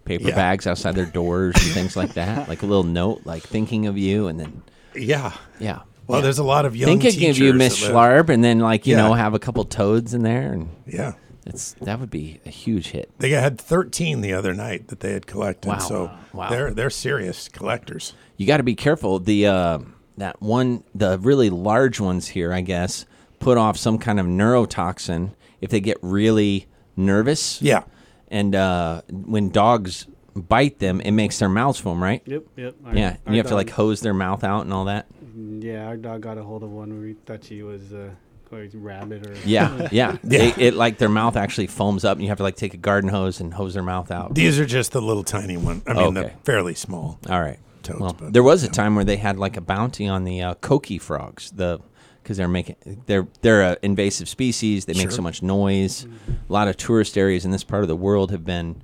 paper 0.04 0.28
Yeah. 0.28 0.34
bags 0.36 0.66
outside 0.66 0.94
their 0.94 1.06
doors 1.06 1.54
and 1.56 1.72
things 1.72 1.96
like 1.96 2.14
that. 2.14 2.48
Like 2.48 2.62
a 2.62 2.66
little 2.66 2.84
note, 2.84 3.22
like 3.24 3.42
thinking 3.42 3.86
of 3.86 3.96
you, 3.98 4.28
and 4.28 4.38
then 4.38 4.62
Yeah. 4.94 5.32
yeah. 5.58 5.80
Well, 6.06 6.18
yeah. 6.20 6.22
there's 6.24 6.38
a 6.38 6.44
lot 6.44 6.64
of 6.66 6.76
young 6.76 6.86
think 7.00 7.04
of 7.12 7.18
give 7.18 7.38
you 7.38 7.52
Miss 7.52 7.82
Schlarb, 7.82 8.28
and 8.28 8.44
then 8.44 8.60
like 8.60 8.86
you 8.86 8.94
Yeah. 8.96 9.02
know 9.08 9.14
have 9.14 9.34
a 9.34 9.38
couple 9.40 9.64
toads 9.64 10.14
in 10.14 10.22
there, 10.22 10.52
and 10.52 10.68
Yeah. 10.86 11.14
it's 11.46 11.74
that 11.80 11.98
would 11.98 12.10
be 12.10 12.38
a 12.46 12.50
huge 12.50 12.88
hit. 12.88 13.10
They 13.18 13.30
had 13.30 13.58
13 13.60 14.20
the 14.20 14.32
other 14.32 14.54
night 14.54 14.88
that 14.88 15.00
they 15.00 15.12
had 15.12 15.26
collected. 15.26 15.68
Wow. 15.68 15.78
So 15.78 16.10
Wow. 16.32 16.50
they're 16.50 16.70
they're 16.72 16.90
serious 16.90 17.48
collectors. 17.48 18.12
You 18.36 18.46
got 18.46 18.58
to 18.58 18.62
be 18.62 18.74
careful. 18.76 19.18
The 19.18 19.46
uh, 19.48 19.78
that 20.16 20.40
one, 20.40 20.82
the 20.94 21.18
really 21.18 21.50
large 21.50 22.00
ones 22.00 22.28
here, 22.28 22.52
I 22.52 22.60
guess, 22.60 23.04
put 23.38 23.58
off 23.58 23.76
some 23.76 23.98
kind 23.98 24.18
of 24.20 24.26
neurotoxin 24.26 25.32
if 25.60 25.70
they 25.70 25.80
get 25.80 25.98
really 26.02 26.66
nervous. 26.96 27.60
Yeah. 27.62 27.84
and 28.28 28.54
uh, 28.54 29.02
when 29.10 29.50
dogs 29.50 30.06
bite 30.34 30.78
them, 30.80 31.00
it 31.00 31.12
makes 31.12 31.38
their 31.38 31.48
mouths 31.48 31.78
foam, 31.78 32.02
right? 32.02 32.22
Yep, 32.26 32.42
yep. 32.56 32.74
Our- 32.84 32.96
Yeah, 32.96 33.16
and 33.24 33.34
you 33.34 33.40
have 33.40 33.48
to 33.48 33.54
like 33.54 33.70
hose 33.70 34.00
their 34.00 34.14
mouth 34.14 34.44
out 34.44 34.62
and 34.62 34.72
all 34.72 34.86
that. 34.86 35.06
Yeah, 35.38 35.86
our 35.86 35.96
dog 35.96 36.22
got 36.22 36.38
a 36.38 36.42
hold 36.42 36.62
of 36.62 36.70
one 36.70 36.90
where 36.90 37.00
we 37.08 37.12
thought 37.12 37.44
she 37.44 37.62
was 37.62 37.92
uh, 37.92 38.10
a 38.52 38.68
rabbit 38.74 39.26
or. 39.26 39.34
Yeah, 39.44 39.76
yeah. 39.80 39.88
Yeah. 39.92 40.16
They, 40.24 40.48
it 40.56 40.74
like 40.74 40.98
their 40.98 41.08
mouth 41.10 41.36
actually 41.36 41.66
foams 41.68 42.04
up, 42.04 42.16
and 42.16 42.22
you 42.22 42.28
have 42.28 42.38
to 42.38 42.42
like 42.42 42.56
take 42.56 42.74
a 42.74 42.78
garden 42.78 43.10
hose 43.10 43.40
and 43.40 43.52
hose 43.52 43.74
their 43.74 43.82
mouth 43.82 44.10
out. 44.10 44.34
These 44.34 44.58
are 44.58 44.66
just 44.66 44.92
the 44.92 45.02
little 45.02 45.24
tiny 45.24 45.56
one. 45.56 45.82
I 45.86 45.92
mean, 45.94 46.16
Okay. 46.18 46.28
the 46.34 46.44
fairly 46.44 46.74
small. 46.74 47.18
All 47.28 47.40
right. 47.40 47.58
Toads, 47.86 48.00
well, 48.00 48.16
but, 48.18 48.32
there 48.32 48.42
was 48.42 48.62
a 48.62 48.68
time 48.68 48.94
where 48.96 49.04
they 49.04 49.16
had 49.16 49.38
like 49.38 49.56
a 49.56 49.60
bounty 49.60 50.06
on 50.08 50.24
the 50.24 50.42
uh, 50.42 50.54
coqui 50.56 51.00
frogs, 51.00 51.50
the 51.52 51.80
because 52.22 52.36
they're 52.36 52.48
making 52.48 52.76
they're 53.06 53.26
they're 53.42 53.62
an 53.62 53.76
invasive 53.82 54.28
species. 54.28 54.84
They 54.86 54.94
make 54.94 55.02
Sure. 55.02 55.10
so 55.12 55.22
much 55.22 55.42
noise. 55.42 56.06
A 56.48 56.52
lot 56.52 56.66
of 56.68 56.76
tourist 56.76 57.16
areas 57.16 57.44
in 57.44 57.50
this 57.52 57.62
part 57.64 57.82
of 57.82 57.88
the 57.88 57.96
world 57.96 58.30
have 58.32 58.44
been 58.44 58.82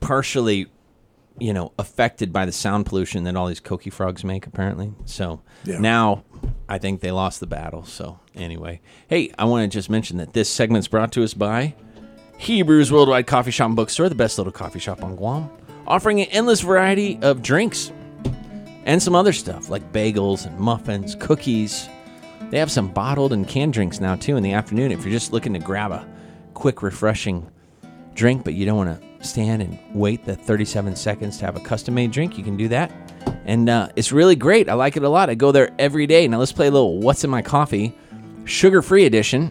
partially, 0.00 0.66
you 1.38 1.52
know, 1.52 1.72
affected 1.78 2.32
by 2.32 2.44
the 2.44 2.52
sound 2.52 2.86
pollution 2.86 3.24
that 3.24 3.36
all 3.36 3.46
these 3.46 3.60
coqui 3.60 3.90
frogs 3.92 4.24
make. 4.24 4.46
Apparently, 4.46 4.92
so 5.06 5.40
Yeah. 5.64 5.78
now 5.78 6.24
I 6.68 6.78
think 6.78 7.00
they 7.00 7.10
lost 7.12 7.40
the 7.40 7.46
battle. 7.46 7.84
So 7.84 8.18
anyway, 8.34 8.80
hey, 9.08 9.32
I 9.38 9.44
want 9.46 9.70
to 9.70 9.74
just 9.74 9.88
mention 9.88 10.18
that 10.18 10.32
this 10.34 10.48
segment's 10.48 10.88
brought 10.88 11.12
to 11.12 11.24
us 11.24 11.32
by 11.34 11.74
Hebrews 12.38 12.92
Worldwide 12.92 13.26
Coffee 13.26 13.50
Shop 13.50 13.68
and 13.68 13.76
Bookstore, 13.76 14.08
the 14.10 14.14
best 14.14 14.36
little 14.36 14.52
coffee 14.52 14.78
shop 14.78 15.02
on 15.02 15.16
Guam, 15.16 15.48
offering 15.86 16.20
an 16.20 16.26
endless 16.26 16.60
variety 16.60 17.18
of 17.22 17.40
drinks 17.40 17.90
and 18.86 19.02
some 19.02 19.14
other 19.14 19.32
stuff 19.32 19.68
like 19.68 19.92
bagels 19.92 20.46
and 20.46 20.58
muffins, 20.58 21.16
cookies. 21.16 21.88
They 22.50 22.58
have 22.58 22.70
some 22.70 22.88
bottled 22.88 23.32
and 23.32 23.46
canned 23.46 23.72
drinks 23.72 24.00
now 24.00 24.14
too 24.14 24.36
in 24.36 24.42
the 24.42 24.52
afternoon 24.52 24.92
if 24.92 25.02
you're 25.02 25.12
just 25.12 25.32
looking 25.32 25.52
to 25.52 25.58
grab 25.58 25.90
a 25.90 26.08
quick, 26.54 26.82
refreshing 26.82 27.50
drink, 28.14 28.44
but 28.44 28.54
you 28.54 28.64
don't 28.64 28.76
want 28.76 29.00
to 29.00 29.26
stand 29.26 29.60
and 29.60 29.78
wait 29.92 30.24
the 30.24 30.36
37 30.36 30.94
seconds 30.96 31.38
to 31.38 31.44
have 31.44 31.56
a 31.56 31.60
custom 31.60 31.94
made 31.94 32.12
drink. 32.12 32.38
You 32.38 32.44
can 32.44 32.56
do 32.56 32.68
that. 32.68 32.92
And 33.44 33.68
uh, 33.68 33.88
it's 33.96 34.12
really 34.12 34.36
great. 34.36 34.68
I 34.68 34.74
like 34.74 34.96
it 34.96 35.02
a 35.02 35.08
lot. 35.08 35.28
I 35.28 35.34
go 35.34 35.52
there 35.52 35.74
every 35.78 36.06
day. 36.06 36.26
Now 36.28 36.38
let's 36.38 36.52
play 36.52 36.68
a 36.68 36.70
little 36.70 36.98
What's 36.98 37.24
in 37.24 37.30
My 37.30 37.42
Coffee, 37.42 37.96
sugar 38.44 38.82
free 38.82 39.04
edition, 39.04 39.50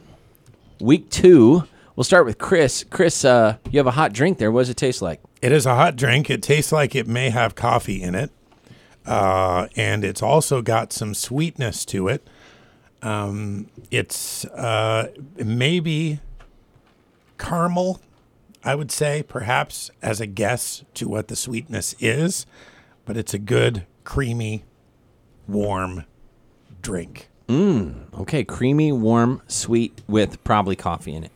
week 0.79 1.09
two. 1.09 1.67
We'll 1.95 2.03
start 2.05 2.25
with 2.25 2.37
Chris. 2.37 2.85
Chris, 2.89 3.23
uh, 3.25 3.57
you 3.69 3.79
have 3.79 3.87
a 3.87 3.91
hot 3.91 4.13
drink 4.13 4.37
there. 4.37 4.51
What 4.51 4.61
does 4.61 4.69
it 4.69 4.77
taste 4.77 5.01
like? 5.01 5.21
It 5.41 5.51
is 5.51 5.65
a 5.65 5.75
hot 5.75 5.97
drink. 5.97 6.29
It 6.29 6.41
tastes 6.41 6.71
like 6.71 6.95
it 6.95 7.07
may 7.07 7.29
have 7.29 7.55
coffee 7.55 8.01
in 8.01 8.15
it. 8.15 8.31
Uh, 9.05 9.67
and 9.75 10.03
it's 10.03 10.21
also 10.23 10.61
got 10.61 10.91
some 10.91 11.13
sweetness 11.13 11.85
to 11.85 12.07
it. 12.07 12.27
Um, 13.01 13.69
it's 13.91 14.45
uh, 14.45 15.11
maybe 15.37 16.19
caramel, 17.37 18.01
I 18.63 18.73
would 18.75 18.91
say, 18.91 19.23
perhaps 19.27 19.91
as 20.01 20.19
a 20.19 20.25
guess 20.25 20.83
to 20.95 21.07
what 21.07 21.27
the 21.27 21.35
sweetness 21.35 21.95
is. 21.99 22.45
But 23.05 23.17
it's 23.17 23.33
a 23.33 23.39
good, 23.39 23.85
creamy, 24.03 24.63
warm 25.47 26.05
drink. 26.81 27.29
Okay, 27.47 28.43
creamy, 28.43 28.91
warm, 28.91 29.43
sweet 29.47 30.01
with 30.07 30.43
probably 30.43 30.75
coffee 30.75 31.13
in 31.13 31.23
it. 31.23 31.31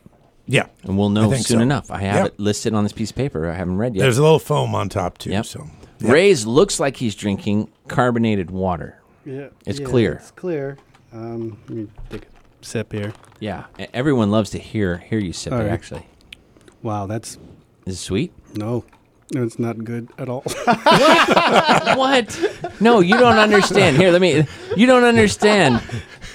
Yeah. 0.47 0.65
And 0.81 0.97
we'll 0.97 1.09
know 1.09 1.31
soon 1.33 1.43
so. 1.43 1.59
enough. 1.59 1.91
I 1.91 1.99
have 1.99 2.15
Yep. 2.15 2.25
it 2.25 2.39
listed 2.39 2.73
on 2.73 2.81
this 2.83 2.93
piece 2.93 3.11
of 3.11 3.15
paper. 3.15 3.47
I 3.47 3.53
haven't 3.53 3.77
read 3.77 3.95
yet. 3.95 4.01
There's 4.01 4.17
a 4.17 4.23
little 4.23 4.39
foam 4.39 4.73
on 4.73 4.89
top, 4.89 5.19
too. 5.19 5.29
Yep. 5.29 5.45
So, 5.45 5.69
yep. 5.99 6.11
Ray's 6.11 6.45
looks 6.45 6.79
like 6.79 6.97
he's 6.97 7.15
drinking 7.15 7.71
carbonated 7.87 8.51
water. 8.51 9.01
Yeah, 9.25 9.49
It's 9.65 9.79
yeah, 9.79 9.85
clear. 9.85 10.13
It's 10.13 10.31
clear. 10.31 10.77
Um, 11.13 11.59
let 11.67 11.77
me 11.77 11.87
take 12.09 12.23
a 12.23 12.25
sip 12.65 12.91
here. 12.93 13.13
Yeah, 13.39 13.65
everyone 13.93 14.31
loves 14.31 14.49
to 14.51 14.59
hear 14.59 14.97
hear 14.97 15.19
you 15.19 15.33
sip 15.33 15.53
All 15.53 15.59
it. 15.59 15.63
right. 15.63 15.71
Actually, 15.71 16.05
Wow, 16.83 17.05
that's 17.07 17.37
is 17.85 17.95
it 17.95 17.97
sweet? 17.97 18.31
no, 18.55 18.85
no, 19.33 19.43
it's 19.43 19.59
not 19.59 19.83
good 19.83 20.09
at 20.17 20.27
all. 20.29 20.41
what? 21.95 22.39
No, 22.79 22.99
you 22.99 23.17
don't 23.17 23.37
understand. 23.37 23.97
Here, 23.97 24.11
let 24.11 24.21
me. 24.21 24.45
You 24.75 24.85
don't 24.87 25.03
understand. 25.03 25.81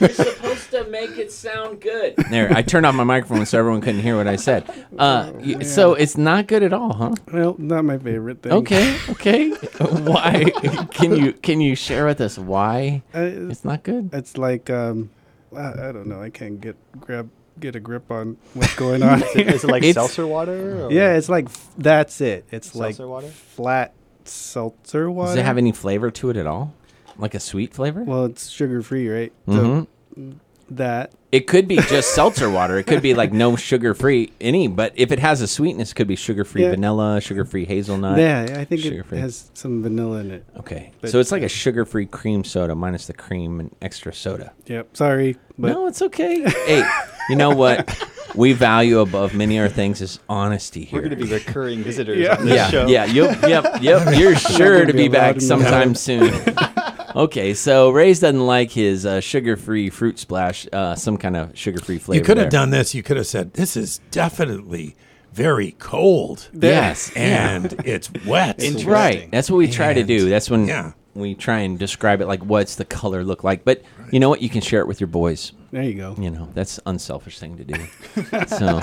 You're 0.00 0.08
supposed 0.10 0.70
to 0.72 0.84
make 0.88 1.18
it 1.18 1.30
sound 1.32 1.80
good. 1.80 2.16
There, 2.30 2.52
I 2.52 2.62
turned 2.62 2.84
off 2.86 2.94
my 2.94 3.04
microphone 3.04 3.46
so 3.46 3.58
everyone 3.58 3.80
couldn't 3.80 4.00
hear 4.02 4.16
what 4.16 4.26
I 4.26 4.36
said. 4.36 4.68
Uh, 4.98 5.32
y- 5.36 5.62
so 5.62 5.94
it's 5.94 6.16
not 6.16 6.46
good 6.48 6.62
at 6.62 6.72
all, 6.72 6.92
huh? 6.92 7.14
well, 7.32 7.54
not 7.58 7.84
my 7.84 7.98
favorite 7.98 8.42
thing. 8.42 8.52
Okay, 8.52 8.98
okay. 9.10 9.50
why? 9.78 10.44
Can 10.92 11.14
you 11.14 11.32
can 11.32 11.60
you 11.60 11.74
share 11.76 12.06
with 12.06 12.20
us 12.20 12.38
why 12.38 13.02
Uh, 13.14 13.20
it's 13.50 13.64
not 13.64 13.82
good? 13.84 14.10
it's 14.12 14.36
like 14.36 14.68
um, 14.70 15.10
I, 15.56 15.88
I 15.88 15.92
don't 15.92 16.06
know. 16.06 16.20
I 16.20 16.30
can't 16.30 16.60
get 16.60 16.76
grab 17.00 17.30
get 17.60 17.76
a 17.76 17.80
grip 17.80 18.10
on 18.10 18.36
what's 18.54 18.74
going 18.74 19.02
on. 19.02 19.22
Is 19.22 19.36
it, 19.36 19.48
is 19.48 19.64
it 19.64 19.70
like 19.70 19.82
It's- 19.82 19.94
seltzer 19.94 20.26
water? 20.26 20.86
Or? 20.86 20.92
yeah, 20.92 21.14
it's 21.16 21.28
like 21.28 21.46
f- 21.46 21.70
that's 21.78 22.20
it. 22.20 22.46
It's 22.50 22.74
like 22.74 22.94
Seltzer 22.96 23.08
water? 23.08 23.28
flat 23.28 23.94
seltzer 24.24 25.10
water. 25.10 25.30
Does 25.30 25.36
it 25.38 25.44
have 25.44 25.58
any 25.58 25.72
flavor 25.72 26.10
to 26.10 26.30
it 26.30 26.36
at 26.36 26.46
all? 26.46 26.74
Like 27.16 27.34
a 27.34 27.40
sweet 27.40 27.72
flavor? 27.74 28.02
Well, 28.02 28.24
it's 28.24 28.48
sugar 28.48 28.82
free, 28.82 29.08
right? 29.08 29.32
Mhm. 29.46 29.86
So 30.16 30.34
that 30.70 31.12
It 31.32 31.46
could 31.46 31.66
be 31.68 31.76
just 31.76 32.14
seltzer 32.14 32.48
water. 32.48 32.78
It 32.78 32.86
could 32.86 33.02
be 33.02 33.12
like 33.14 33.32
no 33.32 33.56
sugar 33.56 33.92
free 33.94 34.32
any, 34.40 34.68
but 34.68 34.92
if 34.94 35.10
it 35.12 35.18
has 35.18 35.40
a 35.40 35.46
sweetness, 35.48 35.90
it 35.92 35.94
could 35.94 36.06
be 36.08 36.16
sugar 36.16 36.44
free 36.44 36.62
Yeah. 36.62 36.70
vanilla, 36.70 37.20
sugar 37.20 37.44
free 37.44 37.64
hazelnut. 37.64 38.18
yeah, 38.18 38.42
I 38.58 38.64
think 38.64 38.80
it 38.84 38.88
sugar-free. 38.88 39.18
has 39.18 39.50
some 39.54 39.82
vanilla 39.82 40.18
in 40.20 40.30
it. 40.30 40.44
Okay, 40.58 40.92
But- 41.00 41.10
so 41.10 41.18
it's 41.20 41.32
like 41.32 41.42
a 41.42 41.48
sugar 41.48 41.84
free 41.84 42.06
cream 42.06 42.44
soda 42.44 42.74
minus 42.74 43.06
the 43.06 43.12
cream 43.14 43.60
and 43.60 43.74
extra 43.82 44.12
soda. 44.14 44.52
Yep. 44.66 44.96
Sorry, 44.96 45.36
but 45.58 45.72
no, 45.72 45.86
it's 45.86 46.02
okay. 46.02 46.42
hey, 46.66 46.84
you 47.28 47.36
know 47.36 47.50
what? 47.50 47.92
We 48.36 48.52
value 48.52 48.98
above 49.00 49.32
many 49.34 49.58
other 49.60 49.68
things 49.68 50.00
is 50.00 50.18
honesty 50.28 50.84
here. 50.84 51.00
We're 51.02 51.08
going 51.08 51.18
to 51.20 51.24
be 51.26 51.32
recurring 51.32 51.84
visitors 51.84 52.18
Yeah. 52.18 52.36
on 52.36 52.46
this 52.46 52.54
yeah, 52.56 52.70
show. 52.70 52.86
yeah, 52.88 53.04
yep, 53.04 53.42
yep, 53.42 53.82
yep. 53.82 54.18
You're 54.18 54.34
sure 54.34 54.78
gonna 54.80 54.86
to 54.86 54.92
be 54.92 55.04
be 55.04 55.08
back 55.08 55.34
in 55.34 55.38
the 55.40 55.44
sometime 55.46 55.94
soon. 55.94 56.32
okay, 57.14 57.54
so 57.54 57.90
Ray's 57.90 58.20
doesn't 58.20 58.46
like 58.46 58.70
his 58.70 59.06
uh, 59.06 59.20
sugar-free 59.20 59.90
fruit 59.90 60.18
splash, 60.18 60.66
uh, 60.72 60.94
some 60.94 61.16
kind 61.16 61.36
of 61.36 61.56
sugar-free 61.58 61.98
flavor. 61.98 62.18
You 62.18 62.24
could 62.24 62.36
have 62.36 62.50
there. 62.50 62.60
done 62.60 62.70
this. 62.70 62.94
You 62.94 63.02
could 63.02 63.16
have 63.16 63.26
said, 63.26 63.54
"This 63.54 63.76
is 63.76 63.98
definitely 64.10 64.96
very 65.32 65.72
cold, 65.78 66.48
Yes, 66.52 67.10
yeah. 67.16 67.50
and 67.56 67.72
it's 67.84 68.10
wet." 68.26 68.62
Interesting. 68.62 68.90
right. 68.90 69.30
That's 69.30 69.50
what 69.50 69.56
we 69.58 69.68
try 69.70 69.92
to 69.94 70.02
do. 70.04 70.28
That's 70.28 70.48
when 70.50 70.66
yeah. 70.66 70.92
we 71.14 71.34
try 71.34 71.60
and 71.60 71.78
describe 71.78 72.20
it 72.20 72.26
like 72.26 72.42
what's 72.44 72.76
the 72.76 72.84
color 72.84 73.24
look 73.24 73.44
like. 73.44 73.64
But 73.64 73.82
you 74.10 74.20
know 74.20 74.28
what? 74.28 74.42
You 74.42 74.48
can 74.48 74.60
share 74.60 74.80
it 74.80 74.86
with 74.88 75.00
your 75.00 75.08
boys. 75.08 75.52
there 75.72 75.82
you 75.82 75.94
go. 75.94 76.14
You 76.18 76.30
know 76.30 76.48
that's 76.54 76.78
unselfish 76.86 77.38
thing 77.38 77.56
to 77.56 77.64
do. 77.64 78.46
so, 78.46 78.80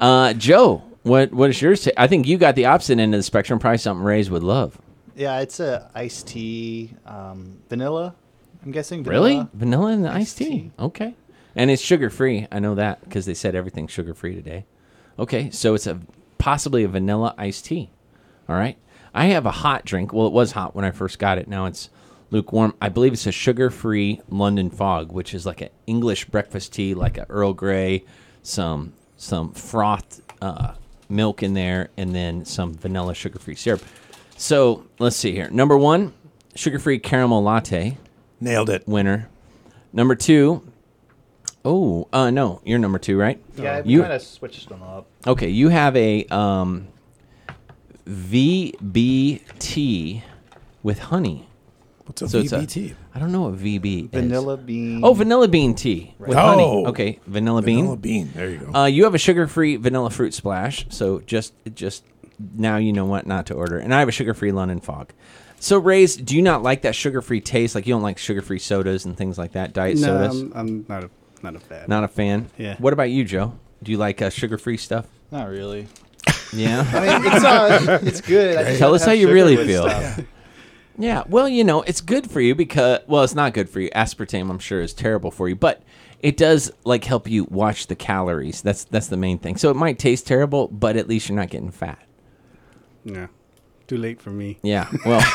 uh, 0.00 0.32
Joe, 0.34 0.82
what 1.02 1.32
what 1.32 1.50
is 1.50 1.60
yours? 1.62 1.84
ta- 1.84 1.90
I 1.96 2.06
think 2.06 2.26
you 2.26 2.36
got 2.38 2.54
the 2.56 2.66
opposite 2.66 2.98
end 2.98 3.14
of 3.14 3.18
the 3.18 3.22
spectrum. 3.22 3.58
Probably 3.58 3.78
something 3.78 4.04
Ray's 4.04 4.30
would 4.30 4.42
love. 4.42 4.78
Yeah, 5.20 5.40
it's 5.40 5.60
a 5.60 5.90
iced 5.94 6.28
tea, 6.28 6.94
um, 7.04 7.58
vanilla. 7.68 8.14
I'm 8.64 8.70
guessing. 8.72 9.02
Really? 9.02 9.32
Vanilla. 9.34 9.50
Vanilla 9.52 9.92
in 9.92 10.00
the 10.02 10.08
iced 10.08 10.16
Iced 10.18 10.38
tea. 10.38 10.44
tea. 10.48 10.70
Okay. 10.78 11.14
And 11.54 11.70
it's 11.70 11.82
sugar 11.82 12.08
free. 12.08 12.46
I 12.50 12.58
know 12.58 12.74
that 12.76 13.04
because 13.04 13.26
they 13.26 13.34
said 13.34 13.54
everything's 13.54 13.90
sugar 13.90 14.14
free 14.14 14.34
today. 14.34 14.64
Okay, 15.18 15.50
so 15.50 15.74
it's 15.74 15.86
a 15.86 16.00
possibly 16.38 16.84
a 16.84 16.88
vanilla 16.88 17.34
iced 17.36 17.66
tea. 17.66 17.90
All 18.48 18.56
right. 18.56 18.78
I 19.12 19.26
have 19.26 19.44
a 19.44 19.50
hot 19.50 19.84
drink. 19.84 20.14
Well, 20.14 20.26
it 20.26 20.32
was 20.32 20.52
hot 20.52 20.74
when 20.74 20.86
I 20.86 20.90
first 20.90 21.18
got 21.18 21.36
it. 21.36 21.48
Now 21.48 21.66
it's 21.66 21.90
lukewarm. 22.30 22.72
I 22.80 22.88
believe 22.88 23.12
it's 23.12 23.26
a 23.26 23.32
sugar 23.32 23.68
free 23.68 24.22
London 24.30 24.70
Fog, 24.70 25.12
which 25.12 25.34
is 25.34 25.44
like 25.44 25.60
an 25.60 25.68
English 25.86 26.24
breakfast 26.26 26.72
tea, 26.72 26.94
like 26.94 27.18
a 27.18 27.26
Earl 27.28 27.52
Grey, 27.52 28.04
some 28.42 28.94
some 29.18 29.52
frothed 29.52 30.22
uh, 30.40 30.72
milk 31.10 31.42
in 31.42 31.52
there, 31.52 31.90
and 31.98 32.14
then 32.14 32.46
some 32.46 32.72
vanilla 32.72 33.14
sugar 33.14 33.38
free 33.38 33.54
syrup. 33.54 33.82
So 34.40 34.84
let's 34.98 35.16
see 35.16 35.32
here. 35.32 35.50
Number 35.50 35.76
one, 35.76 36.14
sugar 36.54 36.78
free 36.78 36.98
caramel 36.98 37.42
latte 37.42 37.98
Nailed 38.40 38.70
it. 38.70 38.88
winner. 38.88 39.28
Number 39.92 40.14
two, 40.14 40.62
oh, 41.62 42.08
uh, 42.10 42.30
no, 42.30 42.62
you're 42.64 42.78
number 42.78 42.98
two, 42.98 43.18
right? 43.18 43.38
Yeah, 43.58 43.76
I've 43.76 43.86
You- 43.86 44.00
kind 44.00 44.14
of 44.14 44.22
switched 44.22 44.70
them 44.70 44.82
up. 44.82 45.06
Okay, 45.26 45.50
you 45.50 45.68
have 45.68 45.94
a 45.94 46.24
um, 46.30 46.88
VBT 48.08 49.02
with 50.82 50.98
honey. 51.00 51.46
What's 52.06 52.22
a 52.22 52.28
So 52.30 52.38
it's 52.38 52.52
a- 52.52 52.60
VBT? 52.60 52.94
I 53.14 53.18
don't 53.18 53.32
know 53.32 53.42
what 53.42 53.56
VB 53.58 54.04
is. 54.06 54.10
Vanilla 54.10 54.56
bean. 54.56 55.00
Oh, 55.04 55.12
vanilla 55.12 55.48
bean 55.48 55.74
tea 55.74 56.14
with 56.18 56.30
Oh. 56.38 56.40
honey. 56.40 56.86
Okay, 56.86 57.18
vanilla 57.26 57.60
bean. 57.60 57.76
Vanilla 57.80 57.96
bean. 57.98 58.30
There 58.34 58.48
you 58.48 58.58
go. 58.58 58.72
Uh, 58.72 58.86
you 58.86 59.04
have 59.04 59.14
a 59.14 59.18
sugar-free 59.18 59.76
vanilla 59.76 60.08
fruit 60.08 60.32
splash, 60.32 60.86
so 60.88 61.20
just 61.26 61.52
just 61.74 62.04
now 62.54 62.76
you 62.76 62.92
know 62.92 63.04
what 63.04 63.26
not 63.26 63.46
to 63.46 63.54
order. 63.54 63.78
And 63.78 63.94
I 63.94 63.98
have 64.00 64.08
a 64.08 64.12
sugar-free 64.12 64.52
London 64.52 64.80
Fog. 64.80 65.12
So, 65.58 65.78
Ray's, 65.78 66.16
do 66.16 66.34
you 66.34 66.42
not 66.42 66.62
like 66.62 66.82
that 66.82 66.94
sugar-free 66.94 67.42
taste? 67.42 67.74
Like 67.74 67.86
you 67.86 67.92
don't 67.94 68.02
like 68.02 68.18
sugar-free 68.18 68.60
sodas 68.60 69.04
and 69.04 69.16
things 69.16 69.36
like 69.38 69.52
that, 69.52 69.72
diet 69.74 69.98
No, 69.98 70.06
sodas? 70.06 70.40
I'm, 70.40 70.52
I'm 70.54 70.86
not 70.88 71.04
a 71.04 71.10
not 71.42 71.54
a 71.56 71.60
fan. 71.60 71.84
Not 71.88 72.04
a 72.04 72.08
fan. 72.08 72.50
Yeah. 72.58 72.76
What 72.78 72.92
about 72.92 73.10
you, 73.10 73.24
Joe? 73.24 73.58
Do 73.82 73.92
you 73.92 73.98
like 73.98 74.20
uh, 74.22 74.30
sugar-free 74.30 74.76
stuff? 74.76 75.06
Not 75.30 75.48
really. 75.48 75.86
Yeah. 76.52 76.84
I 76.92 77.18
mean, 77.18 77.32
it's 77.32 77.44
uh, 77.44 77.98
it's 78.02 78.20
good. 78.20 78.56
I 78.58 78.76
Tell 78.76 78.94
us 78.94 79.04
how 79.04 79.12
you 79.12 79.30
really 79.30 79.56
feel. 79.56 79.88
stuff. 79.88 80.20
Yeah, 80.98 81.22
well, 81.28 81.48
you 81.48 81.64
know, 81.64 81.80
it's 81.82 82.02
good 82.02 82.30
for 82.30 82.42
you 82.42 82.54
because 82.54 83.00
well, 83.06 83.22
it's 83.22 83.34
not 83.34 83.54
good 83.54 83.70
for 83.70 83.80
you. 83.80 83.88
Aspartame, 83.90 84.50
I'm 84.50 84.58
sure, 84.58 84.82
is 84.82 84.92
terrible 84.92 85.30
for 85.30 85.48
you, 85.48 85.56
but 85.56 85.82
it 86.18 86.36
does 86.36 86.70
like 86.84 87.04
help 87.04 87.26
you 87.30 87.44
watch 87.44 87.86
the 87.86 87.96
calories. 87.96 88.60
That's 88.60 88.84
that's 88.84 89.06
the 89.06 89.16
main 89.16 89.38
thing. 89.38 89.56
So 89.56 89.70
it 89.70 89.76
might 89.76 89.98
taste 89.98 90.26
terrible, 90.26 90.68
but 90.68 90.96
at 90.96 91.08
least 91.08 91.28
you're 91.28 91.36
not 91.36 91.48
getting 91.48 91.70
fat. 91.70 91.98
Yeah. 93.04 93.28
Too 93.86 93.96
late 93.98 94.20
for 94.20 94.30
me. 94.30 94.58
Yeah. 94.62 94.88
Well, 95.04 95.20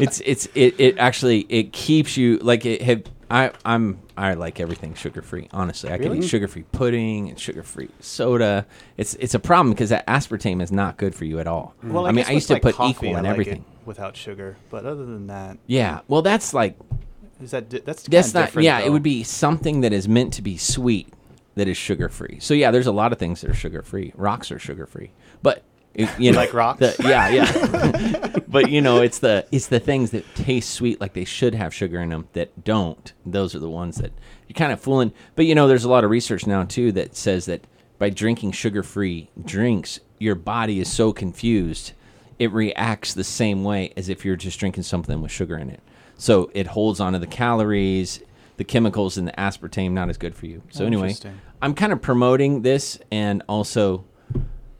it's 0.00 0.20
it's 0.20 0.46
it, 0.54 0.78
it 0.78 0.98
actually 0.98 1.46
it 1.48 1.72
keeps 1.72 2.16
you 2.16 2.36
like 2.38 2.66
it 2.66 2.82
have 2.82 3.04
I 3.30 3.52
I'm 3.64 4.00
I 4.18 4.34
like 4.34 4.60
everything 4.60 4.94
sugar 4.94 5.22
free. 5.22 5.48
Honestly, 5.50 5.90
I 5.90 5.96
can 5.98 6.14
eat 6.14 6.28
sugar 6.28 6.46
free 6.46 6.64
pudding 6.72 7.30
and 7.30 7.38
sugar 7.40 7.62
free 7.62 7.88
soda. 8.00 8.66
It's 8.98 9.14
it's 9.14 9.34
a 9.34 9.38
problem 9.38 9.72
because 9.72 9.88
that 9.88 10.06
aspartame 10.06 10.62
is 10.62 10.70
not 10.70 10.98
good 10.98 11.14
for 11.14 11.24
you 11.24 11.40
at 11.40 11.46
all. 11.46 11.74
Mm-hmm. 11.78 11.92
Well, 11.94 12.06
I 12.06 12.12
mean, 12.12 12.26
I 12.26 12.28
with, 12.28 12.34
used 12.34 12.46
to 12.48 12.52
like, 12.54 12.62
put 12.62 12.74
coffee, 12.74 12.90
equal 12.90 13.08
in 13.16 13.24
like 13.24 13.24
everything. 13.24 13.64
without 13.86 14.14
sugar. 14.16 14.56
But 14.68 14.84
other 14.84 15.06
than 15.06 15.28
that, 15.28 15.56
Yeah. 15.66 16.00
Well, 16.06 16.20
that's 16.20 16.52
like 16.52 16.76
is 17.40 17.52
that 17.52 17.68
di- 17.70 17.80
that's 17.80 18.02
that's 18.02 18.34
not. 18.34 18.46
different, 18.46 18.64
Yeah, 18.64 18.80
it 18.80 18.90
would 18.90 19.02
be 19.02 19.22
something 19.22 19.80
that 19.80 19.92
is 19.92 20.06
meant 20.06 20.34
to 20.34 20.42
be 20.42 20.56
sweet 20.58 21.08
that 21.54 21.66
is 21.66 21.76
sugar 21.76 22.08
free. 22.08 22.38
So 22.40 22.52
yeah, 22.52 22.70
there's 22.70 22.86
a 22.86 22.92
lot 22.92 23.12
of 23.12 23.18
things 23.18 23.40
that 23.40 23.50
are 23.50 23.54
sugar 23.54 23.82
free. 23.82 24.12
Rocks 24.16 24.52
are 24.52 24.58
sugar 24.58 24.86
free, 24.86 25.12
but 25.42 25.58
it, 25.58 25.64
you 26.18 26.32
know, 26.32 26.38
Like 26.38 26.52
rocks? 26.54 26.80
the- 26.80 26.96
yeah, 27.02 27.28
yeah. 27.28 28.38
but 28.48 28.70
you 28.70 28.80
know, 28.80 29.00
it's 29.00 29.18
the 29.20 29.46
it's 29.52 29.68
the 29.68 29.80
things 29.80 30.10
that 30.10 30.24
taste 30.34 30.70
sweet 30.70 31.00
like 31.00 31.12
they 31.14 31.24
should 31.24 31.54
have 31.54 31.72
sugar 31.74 32.00
in 32.00 32.08
them 32.10 32.28
that 32.32 32.64
don't. 32.64 33.12
Those 33.24 33.54
are 33.54 33.60
the 33.60 33.70
ones 33.70 33.96
that 33.96 34.12
you're 34.48 34.54
kind 34.54 34.72
of 34.72 34.80
fooling. 34.80 35.12
But 35.36 35.46
you 35.46 35.54
know, 35.54 35.68
there's 35.68 35.84
a 35.84 35.90
lot 35.90 36.04
of 36.04 36.10
research 36.10 36.46
now 36.46 36.64
too 36.64 36.92
that 36.92 37.16
says 37.16 37.46
that 37.46 37.66
by 37.98 38.10
drinking 38.10 38.52
sugar 38.52 38.82
free 38.82 39.30
drinks, 39.44 40.00
your 40.18 40.34
body 40.34 40.80
is 40.80 40.92
so 40.92 41.12
confused 41.12 41.92
it 42.38 42.52
reacts 42.52 43.14
the 43.14 43.24
same 43.24 43.62
way 43.62 43.92
as 43.96 44.08
if 44.08 44.24
you're 44.24 44.36
just 44.36 44.58
drinking 44.58 44.82
something 44.82 45.22
with 45.22 45.30
sugar 45.30 45.56
in 45.56 45.70
it. 45.70 45.80
So 46.16 46.50
it 46.54 46.66
holds 46.66 46.98
onto 47.00 47.18
the 47.20 47.26
calories, 47.28 48.20
the 48.56 48.64
chemicals, 48.64 49.16
and 49.16 49.28
the 49.28 49.32
aspartame 49.32 49.92
not 49.92 50.08
as 50.10 50.18
good 50.18 50.34
for 50.34 50.46
you. 50.46 50.62
So 50.70 50.84
anyway, 50.84 51.14
I'm 51.62 51.74
kind 51.74 51.92
of 51.92 52.02
promoting 52.02 52.62
this 52.62 52.98
and 53.12 53.42
also 53.48 54.04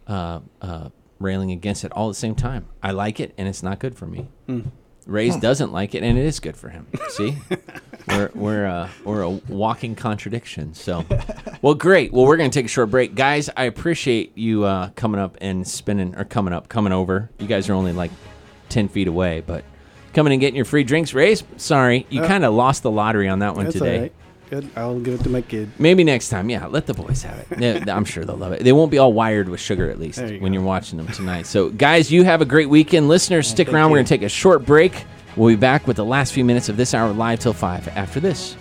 uh, 0.06 0.40
uh, 0.60 0.88
railing 1.24 1.50
against 1.50 1.84
it 1.84 1.90
all 1.92 2.08
at 2.08 2.12
the 2.12 2.20
same 2.20 2.34
time. 2.36 2.66
I 2.82 2.92
like 2.92 3.18
it, 3.18 3.34
and 3.36 3.48
it's 3.48 3.62
not 3.62 3.78
good 3.80 3.96
for 3.96 4.06
me. 4.06 4.28
Ray's 5.06 5.36
doesn't 5.36 5.72
like 5.72 5.94
it, 5.94 6.02
and 6.02 6.16
it 6.16 6.24
is 6.24 6.40
good 6.40 6.56
for 6.56 6.70
him. 6.70 6.86
See, 7.10 7.36
we're 8.08 8.30
we're 8.34 8.66
uh, 8.66 8.88
we're 9.04 9.20
a 9.22 9.28
walking 9.30 9.94
contradiction. 9.96 10.72
So, 10.72 11.04
well, 11.60 11.74
great. 11.74 12.10
Well, 12.12 12.24
we're 12.24 12.38
gonna 12.38 12.48
take 12.48 12.64
a 12.64 12.68
short 12.68 12.90
break, 12.90 13.14
guys. 13.14 13.50
I 13.54 13.64
appreciate 13.64 14.38
you 14.38 14.64
uh, 14.64 14.90
coming 14.96 15.20
up 15.20 15.36
and 15.42 15.66
spinning 15.68 16.14
or 16.16 16.24
coming 16.24 16.54
up, 16.54 16.68
coming 16.68 16.92
over. 16.94 17.28
You 17.38 17.46
guys 17.46 17.68
are 17.68 17.74
only 17.74 17.92
like 17.92 18.12
ten 18.70 18.88
feet 18.88 19.06
away, 19.08 19.42
but 19.46 19.62
coming 20.14 20.32
and 20.32 20.40
getting 20.40 20.56
your 20.56 20.64
free 20.64 20.84
drinks. 20.84 21.12
Ray's 21.12 21.44
sorry, 21.58 22.06
you 22.08 22.22
Uh, 22.22 22.26
kind 22.28 22.44
of 22.44 22.54
lost 22.54 22.82
the 22.82 22.90
lottery 22.90 23.28
on 23.28 23.40
that 23.40 23.56
one 23.56 23.70
today. 23.70 24.00
right. 24.00 24.12
Good. 24.60 24.70
I'll 24.76 25.00
give 25.00 25.14
it 25.14 25.24
to 25.24 25.30
my 25.30 25.40
kid. 25.40 25.70
Maybe 25.78 26.04
next 26.04 26.28
time, 26.28 26.48
yeah. 26.48 26.66
Let 26.66 26.86
the 26.86 26.94
boys 26.94 27.22
have 27.24 27.38
it. 27.50 27.58
Yeah, 27.58 27.84
I'm 27.96 28.04
sure 28.04 28.24
they'll 28.24 28.36
love 28.36 28.52
it. 28.52 28.62
They 28.62 28.72
won't 28.72 28.90
be 28.90 28.98
all 28.98 29.12
wired 29.12 29.48
with 29.48 29.58
sugar, 29.60 29.90
at 29.90 29.98
least, 29.98 30.18
There 30.18 30.32
you 30.34 30.40
when 30.40 30.52
go. 30.52 30.58
you're 30.58 30.66
watching 30.66 30.96
them 30.96 31.08
tonight. 31.08 31.46
So, 31.46 31.70
guys, 31.70 32.12
you 32.12 32.24
have 32.24 32.40
a 32.40 32.44
great 32.44 32.68
weekend. 32.68 33.08
Listeners, 33.08 33.48
stick 33.48 33.66
thank 33.66 33.74
around. 33.74 33.90
We're 33.90 33.96
you. 33.98 34.04
going 34.04 34.06
to 34.06 34.14
take 34.18 34.22
a 34.22 34.28
short 34.28 34.64
break. 34.64 35.06
We'll 35.36 35.48
be 35.48 35.56
back 35.56 35.86
with 35.88 35.96
the 35.96 36.04
last 36.04 36.32
few 36.32 36.44
minutes 36.44 36.68
of 36.68 36.76
this 36.76 36.94
hour 36.94 37.12
live 37.12 37.40
till 37.40 37.52
five. 37.52 37.88
After 37.88 38.20
this, 38.20 38.56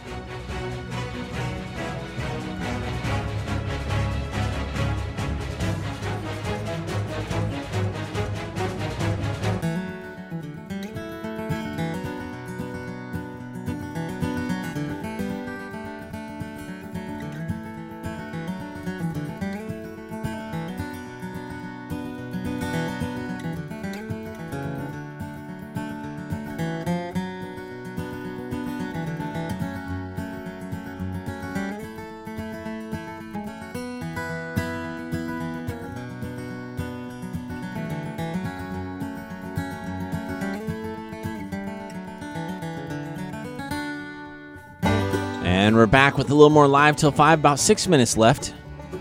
and 45.54 45.76
we're 45.76 45.86
back 45.86 46.18
with 46.18 46.32
a 46.32 46.34
little 46.34 46.49
more 46.49 46.68
live 46.68 46.95
till 46.95 47.12
five. 47.12 47.38
About 47.38 47.60
six 47.60 47.88
minutes 47.88 48.18
left. 48.18 48.56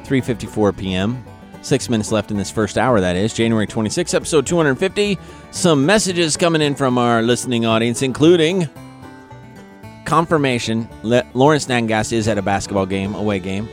3:54 0.05 0.76
p.m. 0.76 1.24
Six 1.62 1.88
minutes 1.88 2.12
left 2.12 2.30
in 2.30 2.36
this 2.36 2.50
first 2.50 2.76
hour. 2.76 3.00
That 3.00 3.16
is 3.16 3.32
January 3.32 3.66
26, 3.66 4.12
episode 4.12 4.46
250. 4.46 5.18
Some 5.50 5.86
messages 5.86 6.36
coming 6.36 6.61
in 6.61 6.74
from 6.74 6.98
our 6.98 7.22
listening 7.22 7.64
audience, 7.64 8.03
including 8.03 8.68
confirmation. 10.05 10.88
Le- 11.03 11.24
Lawrence 11.32 11.66
Nangas 11.66 12.12
is 12.12 12.28
at 12.28 12.36
a 12.36 12.42
basketball 12.42 12.84
game, 12.84 13.14
away 13.14 13.38
game. 13.38 13.66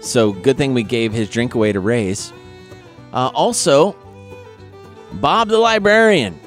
So 0.00 0.32
good 0.32 0.56
thing 0.56 0.74
we 0.74 0.82
gave 0.82 1.12
his 1.12 1.30
drink 1.30 1.54
away 1.54 1.70
to 1.70 1.78
Rays. 1.78 2.32
Uh, 3.12 3.30
also, 3.32 3.94
Bob 5.12 5.48
the 5.48 5.58
librarian. 5.58 6.40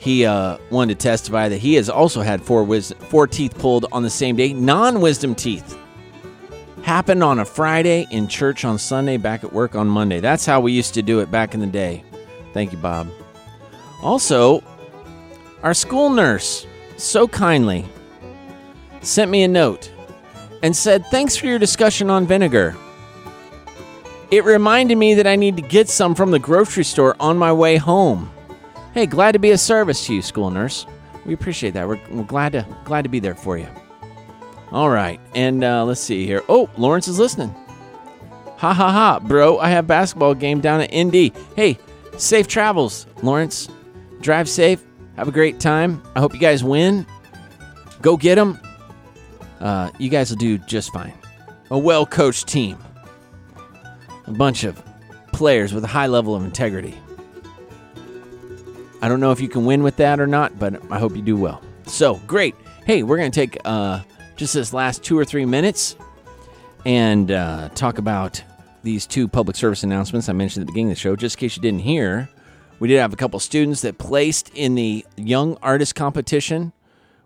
He 0.00 0.24
uh, 0.24 0.56
wanted 0.70 0.98
to 0.98 1.02
testify 1.02 1.50
that 1.50 1.58
he 1.58 1.74
has 1.74 1.90
also 1.90 2.22
had 2.22 2.42
four 2.42 2.66
four 2.80 3.26
teeth 3.26 3.58
pulled 3.58 3.84
on 3.92 4.02
the 4.02 4.08
same 4.08 4.34
day, 4.34 4.54
non-wisdom 4.54 5.34
teeth. 5.34 5.76
Happened 6.82 7.22
on 7.22 7.38
a 7.38 7.44
Friday 7.44 8.06
in 8.10 8.26
church 8.26 8.64
on 8.64 8.78
Sunday, 8.78 9.18
back 9.18 9.44
at 9.44 9.52
work 9.52 9.74
on 9.74 9.86
Monday. 9.86 10.18
That's 10.18 10.46
how 10.46 10.62
we 10.62 10.72
used 10.72 10.94
to 10.94 11.02
do 11.02 11.20
it 11.20 11.30
back 11.30 11.52
in 11.52 11.60
the 11.60 11.66
day. 11.66 12.02
Thank 12.54 12.72
you, 12.72 12.78
Bob. 12.78 13.08
Also, 14.02 14.64
our 15.62 15.74
school 15.74 16.08
nurse 16.08 16.66
so 16.96 17.28
kindly 17.28 17.84
sent 19.02 19.30
me 19.30 19.42
a 19.42 19.48
note 19.48 19.92
and 20.62 20.74
said, 20.74 21.04
Thanks 21.06 21.36
for 21.36 21.44
your 21.44 21.58
discussion 21.58 22.08
on 22.08 22.26
vinegar. 22.26 22.74
It 24.30 24.44
reminded 24.44 24.96
me 24.96 25.12
that 25.14 25.26
I 25.26 25.36
need 25.36 25.56
to 25.56 25.62
get 25.62 25.90
some 25.90 26.14
from 26.14 26.30
the 26.30 26.38
grocery 26.38 26.84
store 26.84 27.16
on 27.20 27.36
my 27.36 27.52
way 27.52 27.76
home. 27.76 28.30
Hey, 28.92 29.06
glad 29.06 29.32
to 29.32 29.38
be 29.38 29.52
of 29.52 29.60
service 29.60 30.04
to 30.06 30.14
you, 30.14 30.22
school 30.22 30.50
nurse. 30.50 30.84
We 31.24 31.32
appreciate 31.32 31.74
that. 31.74 31.86
We're, 31.86 32.00
we're 32.10 32.24
glad 32.24 32.52
to 32.52 32.66
glad 32.84 33.02
to 33.02 33.08
be 33.08 33.20
there 33.20 33.34
for 33.36 33.56
you. 33.56 33.68
All 34.72 34.90
right, 34.90 35.20
and 35.34 35.62
uh, 35.62 35.84
let's 35.84 36.00
see 36.00 36.26
here. 36.26 36.42
Oh, 36.48 36.68
Lawrence 36.76 37.06
is 37.06 37.18
listening. 37.18 37.54
Ha 38.58 38.74
ha 38.74 38.92
ha, 38.92 39.20
bro! 39.20 39.58
I 39.58 39.70
have 39.70 39.86
basketball 39.86 40.34
game 40.34 40.60
down 40.60 40.80
at 40.80 40.94
ND. 40.94 41.32
Hey, 41.54 41.78
safe 42.16 42.48
travels, 42.48 43.06
Lawrence. 43.22 43.68
Drive 44.20 44.48
safe. 44.48 44.84
Have 45.16 45.28
a 45.28 45.32
great 45.32 45.60
time. 45.60 46.02
I 46.16 46.20
hope 46.20 46.34
you 46.34 46.40
guys 46.40 46.64
win. 46.64 47.06
Go 48.02 48.16
get 48.16 48.36
them. 48.36 48.58
Uh, 49.60 49.90
you 49.98 50.08
guys 50.08 50.30
will 50.30 50.38
do 50.38 50.58
just 50.58 50.92
fine. 50.92 51.12
A 51.70 51.78
well 51.78 52.06
coached 52.06 52.48
team. 52.48 52.76
A 54.26 54.32
bunch 54.32 54.64
of 54.64 54.82
players 55.32 55.72
with 55.72 55.84
a 55.84 55.88
high 55.88 56.06
level 56.06 56.34
of 56.34 56.44
integrity. 56.44 56.98
I 59.02 59.08
don't 59.08 59.20
know 59.20 59.32
if 59.32 59.40
you 59.40 59.48
can 59.48 59.64
win 59.64 59.82
with 59.82 59.96
that 59.96 60.20
or 60.20 60.26
not, 60.26 60.58
but 60.58 60.80
I 60.92 60.98
hope 60.98 61.16
you 61.16 61.22
do 61.22 61.36
well. 61.36 61.62
So 61.86 62.16
great. 62.26 62.54
Hey, 62.84 63.02
we're 63.02 63.16
going 63.16 63.30
to 63.30 63.34
take 63.34 63.56
uh, 63.64 64.02
just 64.36 64.54
this 64.54 64.72
last 64.72 65.02
two 65.02 65.18
or 65.18 65.24
three 65.24 65.46
minutes 65.46 65.96
and 66.84 67.30
uh, 67.30 67.70
talk 67.70 67.98
about 67.98 68.42
these 68.82 69.06
two 69.06 69.28
public 69.28 69.56
service 69.56 69.82
announcements 69.82 70.28
I 70.28 70.32
mentioned 70.32 70.62
at 70.62 70.66
the 70.66 70.72
beginning 70.72 70.92
of 70.92 70.96
the 70.96 71.00
show. 71.00 71.16
Just 71.16 71.36
in 71.36 71.40
case 71.40 71.56
you 71.56 71.62
didn't 71.62 71.80
hear, 71.80 72.28
we 72.78 72.88
did 72.88 72.98
have 72.98 73.12
a 73.12 73.16
couple 73.16 73.38
students 73.40 73.82
that 73.82 73.98
placed 73.98 74.50
in 74.54 74.74
the 74.74 75.04
Young 75.16 75.56
Artist 75.62 75.94
Competition. 75.94 76.72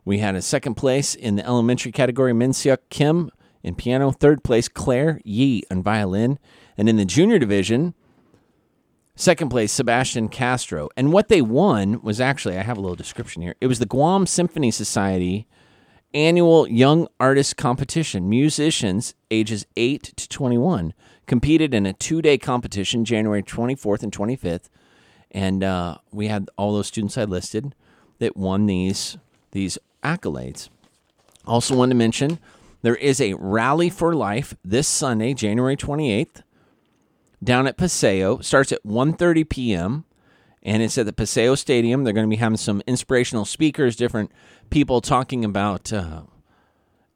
We 0.05 0.18
had 0.18 0.35
a 0.35 0.43
second 0.43 0.75
place 0.75 1.14
in 1.14 1.37
the 1.37 1.47
elementary 1.47 1.93
category, 1.93 2.33
Minseok 2.33 2.79
Kim 2.91 3.31
in 3.62 3.75
piano. 3.75 4.11
Third 4.12 4.45
place, 4.45 4.68
Claire 4.68 5.20
Yi 5.25 5.64
on 5.70 5.83
violin. 5.83 6.39
And 6.77 6.89
in 6.89 6.97
the 6.97 7.05
junior 7.05 7.39
division, 7.39 7.95
Second 9.17 9.49
place, 9.49 9.73
Sebastian 9.73 10.29
Castro. 10.29 10.89
And 10.97 11.12
what 11.12 11.29
they 11.29 11.41
won 11.41 12.03
was 12.03 12.21
actually, 12.21 12.59
I 12.59 12.62
have 12.62 12.77
a 12.77 12.81
little 12.81 12.97
description 12.97 13.43
here. 13.43 13.55
It 13.61 13.69
was 13.69 13.79
the 13.79 13.87
Guam 13.87 14.27
Symphony 14.27 14.73
Society 14.73 15.47
annual 16.12 16.67
Young 16.69 17.07
Artist 17.21 17.57
Competition. 17.57 18.29
Musicians 18.29 19.15
ages 19.31 19.67
8 19.77 20.15
to 20.17 20.29
21 20.29 20.95
competed 21.27 21.75
in 21.75 21.87
a 21.87 21.93
two 21.93 22.23
day 22.23 22.39
competition, 22.39 23.05
January 23.05 23.43
24th 23.43 24.03
and 24.03 24.12
25th. 24.12 24.69
And 25.31 25.62
uh, 25.62 25.99
we 26.11 26.27
had 26.27 26.49
all 26.57 26.73
those 26.75 26.89
students 26.89 27.17
I 27.17 27.25
listed 27.25 27.75
that 28.19 28.37
won 28.37 28.67
these, 28.67 29.17
these 29.53 29.79
accolades. 30.03 30.71
Also, 31.47 31.77
want 31.77 31.91
to 31.91 31.97
mention 31.97 32.39
there 32.83 32.97
is 32.97 33.21
a 33.21 33.35
rally 33.35 33.91
for 33.91 34.15
life 34.15 34.55
this 34.65 34.89
Sunday, 34.89 35.35
January 35.35 35.77
28th 35.77 36.43
down 37.45 37.67
at 37.67 37.77
Paseo. 37.77 38.41
Starts 38.41 38.73
at 38.73 38.85
1:30 38.85 39.49
p.m. 39.49 40.05
and 40.63 40.83
it's 40.83 40.99
at 40.99 41.07
the 41.07 41.13
Paseo 41.13 41.55
Stadium. 41.55 42.05
They're 42.05 42.13
going 42.13 42.27
to 42.27 42.35
be 42.35 42.41
having 42.41 42.57
some 42.57 42.83
inspirational 42.87 43.45
speakers, 43.45 43.97
different 43.97 44.33
people 44.71 45.01
talking 45.01 45.45
about 45.45 45.93
uh, 45.93 46.23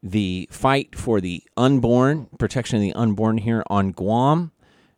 the 0.02 0.48
fight 0.50 0.96
for 0.96 1.20
the 1.20 1.42
unborn, 1.56 2.28
protection 2.38 2.76
of 2.76 2.82
the 2.82 2.92
unborn 2.92 3.38
here 3.38 3.62
on 3.68 3.92
Guam. 3.92 4.52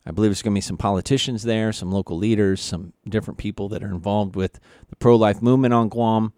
I 0.05 0.12
believe 0.12 0.31
there's 0.31 0.43
going 0.43 0.55
to 0.55 0.59
be 0.59 0.62
some 0.62 0.78
politicians 0.78 1.43
there, 1.43 1.72
some 1.72 1.93
local 1.93 2.16
leaders, 2.16 2.61
some 2.61 2.95
different 3.09 3.39
people 3.39 3.68
that 3.68 3.85
are 3.85 3.91
involved 3.91 4.35
with 4.35 4.59
the 4.89 4.97
pro-life 4.97 5.43
movement 5.43 5.74
on 5.74 5.89
Guam. 5.89 6.33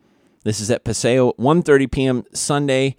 This 0.45 0.61
is 0.61 0.71
at 0.71 0.85
Paseo, 0.85 1.33
1:30 1.35 1.91
p.m. 1.91 2.25
Sunday, 2.33 2.97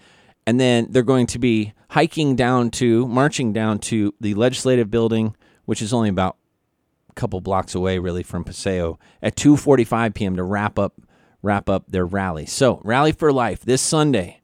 and 0.48 0.60
then 0.60 0.88
they're 0.89 1.04
going 1.04 1.28
to 1.28 1.39
be 1.39 1.74
hiking 1.89 2.36
down 2.36 2.72
to, 2.72 3.08
marching 3.08 3.54
down 3.54 3.80
to 3.80 4.14
the 4.20 4.34
legislative 4.34 4.89
building, 4.89 5.36
which 5.66 5.82
is 5.82 5.93
only 5.93 6.09
about 6.09 6.38
a 7.09 7.14
couple 7.14 7.41
blocks 7.41 7.76
away, 7.76 7.99
really, 7.99 8.24
from 8.24 8.43
Paseo, 8.43 8.99
at 9.22 9.36
2:45 9.36 10.14
p.m. 10.14 10.36
to 10.36 10.43
wrap 10.43 10.78
up 10.80 11.01
wrap 11.41 11.70
up 11.70 11.84
their 11.89 12.05
rally. 12.05 12.45
So, 12.45 12.82
Rally 12.84 13.11
for 13.11 13.32
Life 13.32 13.61
this 13.61 13.82
Sunday. 13.82 14.39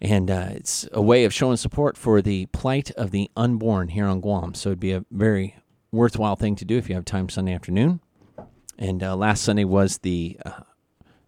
And 0.00 0.30
uh, 0.30 0.48
it's 0.52 0.88
a 0.92 1.00
way 1.00 1.24
of 1.24 1.32
showing 1.32 1.56
support 1.56 1.96
for 1.96 2.20
the 2.20 2.46
plight 2.46 2.90
of 2.92 3.12
the 3.12 3.30
unborn 3.36 3.88
here 3.88 4.06
on 4.06 4.20
Guam. 4.20 4.54
So, 4.54 4.70
it'd 4.70 4.80
be 4.80 4.92
a 4.92 5.04
very 5.10 5.56
worthwhile 5.92 6.36
thing 6.36 6.56
to 6.56 6.64
do 6.64 6.78
if 6.78 6.88
you 6.88 6.94
have 6.94 7.04
time 7.04 7.28
Sunday 7.28 7.52
afternoon. 7.52 8.00
And 8.78 9.02
uh, 9.02 9.14
last 9.14 9.42
Sunday 9.42 9.64
was 9.64 9.98
the 9.98 10.38
uh, 10.44 10.62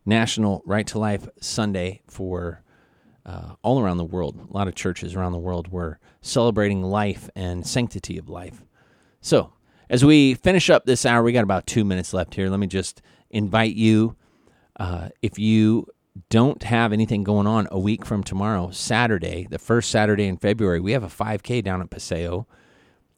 National 0.05 0.63
Right 0.67 0.87
to 0.89 0.99
Life 0.99 1.29
Sunday 1.41 2.01
for 2.09 2.63
uh, 3.27 3.55
all 3.63 3.81
around 3.81 3.97
the 3.97 4.05
world. 4.05 4.49
A 4.51 4.53
lot 4.53 4.69
of 4.69 4.75
churches 4.75 5.15
around 5.15 5.33
the 5.33 5.39
world 5.39 5.69
were 5.69 5.99
celebrating 6.21 6.83
life 6.83 7.31
and 7.35 7.67
sanctity 7.67 8.19
of 8.19 8.29
life. 8.29 8.63
So, 9.21 9.53
as 9.91 10.05
we 10.05 10.35
finish 10.35 10.71
up 10.71 10.87
this 10.87 11.05
hour, 11.05 11.23
we 11.23 11.33
got 11.33 11.45
about 11.45 11.67
two 11.67 11.85
minutes 11.85 12.13
left 12.13 12.35
here. 12.35 12.49
Let 12.49 12.61
me 12.61 12.67
just 12.67 13.03
invite 13.31 13.75
you, 13.75 14.17
uh, 14.79 15.11
if 15.23 15.39
you 15.39 15.87
don't 16.31 16.63
have 16.63 16.93
anything 16.93 17.25
going 17.25 17.47
on 17.47 17.69
a 17.71 17.79
week 17.79 18.05
from 18.05 18.23
tomorrow, 18.23 18.71
Saturday, 18.71 19.47
the 19.51 19.59
first 19.59 19.91
Saturday 19.91 20.27
in 20.27 20.37
February, 20.37 20.81
we 20.81 20.93
have 20.93 21.03
a 21.03 21.09
5K 21.09 21.63
down 21.63 21.81
at 21.81 21.91
Paseo, 21.91 22.47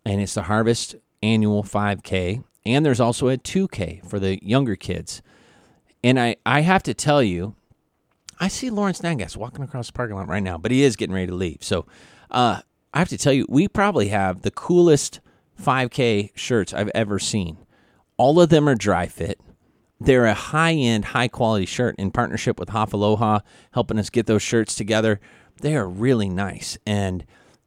and 0.05 0.21
it's 0.21 0.35
the 0.35 0.45
Harvest 0.45 0.97
Annual 1.23 1.63
5K. 1.63 2.43
And 2.65 2.85
there's 2.85 3.01
also 3.01 3.29
a 3.29 3.37
2K 3.37 4.09
for 4.09 4.19
the 4.19 4.45
younger 4.45 4.77
kids. 4.77 5.23
And 6.03 6.19
I, 6.19 6.37
I 6.45 6.63
have 6.63 6.83
to 6.85 6.95
tell 6.95 7.23
you, 7.23 7.55
I 8.39 8.49
see 8.49 8.71
Lawrence 8.71 9.01
Nangas 9.01 9.37
walking 9.37 9.65
across 9.65 9.87
the 9.87 9.93
parking 9.93 10.17
lot 10.17 10.29
right 10.29 10.43
now, 10.43 10.59
but 10.59 10.71
he 10.71 10.83
is 10.83 10.97
getting 10.97 11.15
ready 11.15 11.29
to 11.29 11.35
leave. 11.35 11.59
So 11.61 11.87
uh, 12.31 12.61
I 12.93 12.99
have 12.99 13.09
to 13.09 13.19
tell 13.19 13.33
you, 13.33 13.47
we 13.49 13.69
probably 13.69 14.09
have 14.09 14.43
the 14.43 14.51
coolest 14.51 15.21
5K 15.63 16.31
shirts 16.35 16.75
I've 16.75 16.91
ever 16.95 17.19
seen. 17.19 17.59
All 18.17 18.41
of 18.41 18.49
them 18.49 18.69
are 18.69 18.75
dry 18.75 19.07
fit. 19.07 19.41
They're 19.99 20.27
a 20.27 20.35
high 20.35 20.75
end, 20.75 21.07
high 21.07 21.29
quality 21.29 21.67
shirt 21.67 21.95
in 21.99 22.11
partnership 22.11 22.59
with 22.61 22.71
Hafaloha, 22.71 23.41
helping 23.73 23.99
us 23.99 24.11
get 24.11 24.27
those 24.27 24.43
shirts 24.43 24.75
together. 24.75 25.21
They 25.61 25.75
are 25.75 25.89
really 25.89 26.29
nice. 26.29 26.77
And 26.87 27.25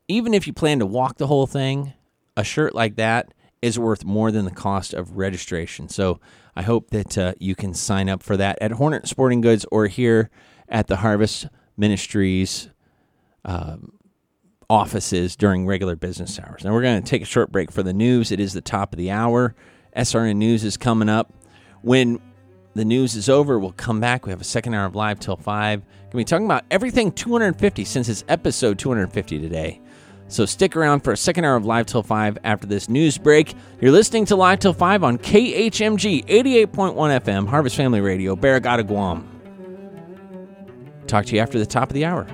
even 0.07 0.33
if 0.33 0.45
you 0.45 0.53
plan 0.53 0.79
to 0.79 0.85
walk 0.85 1.17
the 1.17 1.27
whole 1.27 1.47
thing, 1.47 1.93
a 2.37 2.43
shirt 2.43 2.75
like 2.75 2.95
that 2.97 3.33
is 3.61 3.79
worth 3.79 4.05
more 4.05 4.31
than 4.31 4.45
the 4.45 4.51
cost 4.51 4.93
of 4.93 5.17
registration. 5.17 5.89
So 5.89 6.19
I 6.55 6.61
hope 6.61 6.91
that 6.91 7.17
uh, 7.17 7.33
you 7.39 7.55
can 7.55 7.73
sign 7.73 8.09
up 8.09 8.23
for 8.23 8.37
that 8.37 8.57
at 8.61 8.71
Hornet 8.71 9.07
Sporting 9.07 9.41
Goods 9.41 9.65
or 9.71 9.87
here 9.87 10.29
at 10.69 10.87
the 10.87 10.97
Harvest 10.97 11.47
Ministries 11.77 12.69
um, 13.45 13.93
offices 14.69 15.35
during 15.35 15.65
regular 15.65 15.95
business 15.95 16.39
hours. 16.39 16.63
Now 16.63 16.73
we're 16.73 16.81
going 16.81 17.01
to 17.01 17.09
take 17.09 17.21
a 17.21 17.25
short 17.25 17.51
break 17.51 17.71
for 17.71 17.83
the 17.83 17.93
news. 17.93 18.31
It 18.31 18.39
is 18.39 18.53
the 18.53 18.61
top 18.61 18.93
of 18.93 18.97
the 18.97 19.11
hour. 19.11 19.55
SRN 19.95 20.35
News 20.35 20.63
is 20.63 20.77
coming 20.77 21.09
up. 21.09 21.33
When 21.81 22.19
the 22.75 22.85
news 22.85 23.15
is 23.15 23.29
over, 23.29 23.57
we'll 23.57 23.71
come 23.71 23.99
back. 23.99 24.25
We 24.25 24.31
have 24.31 24.41
a 24.41 24.45
second 24.45 24.75
hour 24.75 24.85
of 24.85 24.95
live 24.95 25.19
till 25.19 25.35
5. 25.35 25.79
Going 25.79 26.11
to 26.11 26.17
be 26.17 26.23
talking 26.23 26.45
about 26.45 26.65
everything 26.69 27.11
250 27.11 27.83
since 27.85 28.07
it's 28.09 28.23
episode 28.27 28.77
250 28.77 29.39
today. 29.39 29.81
So 30.27 30.45
stick 30.45 30.75
around 30.75 30.99
for 30.99 31.11
a 31.11 31.17
second 31.17 31.45
hour 31.45 31.55
of 31.55 31.65
Live 31.65 31.87
Till 31.87 32.03
5 32.03 32.37
after 32.43 32.67
this 32.67 32.87
news 32.87 33.17
break. 33.17 33.55
You're 33.81 33.91
listening 33.91 34.25
to 34.25 34.35
Live 34.35 34.59
Till 34.59 34.73
5 34.73 35.03
on 35.03 35.17
KHMG 35.17 36.27
88.1 36.27 36.93
FM, 37.21 37.47
Harvest 37.47 37.75
Family 37.75 37.99
Radio, 37.99 38.35
Barrigada, 38.35 38.85
Guam. 38.85 39.38
Talk 41.09 41.25
to 41.25 41.35
you 41.35 41.41
after 41.41 41.57
the 41.57 41.65
top 41.65 41.89
of 41.89 41.95
the 41.95 42.05
hour. 42.05 42.27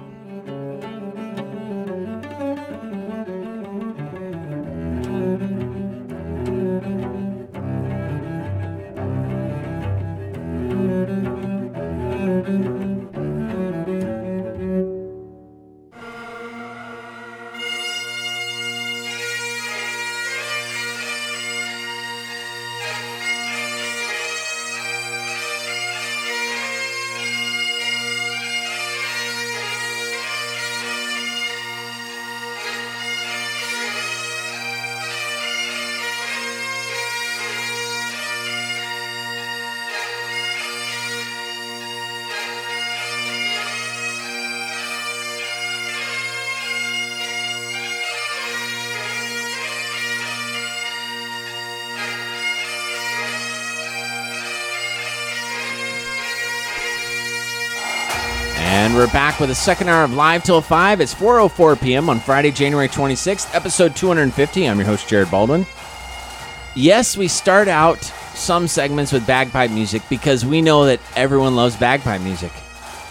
Back 59.35 59.41
with 59.41 59.49
a 59.49 59.55
second 59.55 59.89
hour 59.89 60.05
of 60.05 60.13
Live 60.13 60.43
Till 60.43 60.61
5. 60.61 61.01
It's 61.01 61.13
4.04 61.13 61.81
p.m. 61.81 62.09
on 62.09 62.21
Friday, 62.21 62.51
January 62.51 62.87
26th, 62.87 63.53
episode 63.53 63.93
250. 63.93 64.69
I'm 64.69 64.77
your 64.77 64.85
host, 64.85 65.09
Jared 65.09 65.29
Baldwin. 65.29 65.65
Yes, 66.73 67.17
we 67.17 67.27
start 67.27 67.67
out 67.67 68.01
some 68.33 68.65
segments 68.65 69.11
with 69.11 69.27
bagpipe 69.27 69.71
music 69.71 70.03
because 70.09 70.45
we 70.45 70.61
know 70.61 70.85
that 70.85 71.01
everyone 71.17 71.53
loves 71.53 71.75
bagpipe 71.75 72.21
music. 72.21 72.51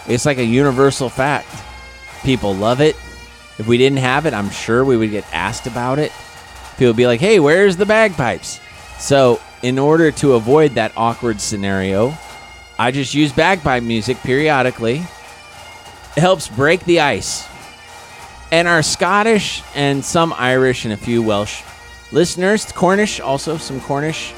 It's 0.07 0.25
like 0.25 0.39
a 0.39 0.43
universal 0.43 1.09
fact. 1.09 1.47
People 2.23 2.55
love 2.55 2.81
it. 2.81 2.95
If 3.59 3.67
we 3.67 3.77
didn't 3.77 3.99
have 3.99 4.25
it, 4.25 4.33
I'm 4.33 4.49
sure 4.49 4.83
we 4.83 4.97
would 4.97 5.11
get 5.11 5.31
asked 5.31 5.67
about 5.67 5.99
it. 5.99 6.11
People 6.71 6.87
would 6.87 6.97
be 6.97 7.07
like, 7.07 7.19
hey, 7.19 7.39
where's 7.39 7.77
the 7.77 7.85
bagpipes? 7.85 8.59
So, 8.97 9.39
in 9.61 9.77
order 9.77 10.11
to 10.13 10.33
avoid 10.33 10.71
that 10.71 10.91
awkward 10.97 11.39
scenario, 11.39 12.17
I 12.79 12.89
just 12.89 13.13
use 13.13 13.31
bagpipe 13.31 13.83
music 13.83 14.17
periodically 14.17 15.05
helps 16.17 16.47
break 16.47 16.83
the 16.85 17.01
ice. 17.01 17.47
And 18.51 18.67
our 18.67 18.83
Scottish 18.83 19.63
and 19.75 20.03
some 20.03 20.33
Irish 20.37 20.85
and 20.85 20.93
a 20.93 20.97
few 20.97 21.21
Welsh 21.21 21.63
listeners, 22.11 22.71
Cornish 22.71 23.19
also, 23.19 23.57
some 23.57 23.81
Cornish, 23.81 24.33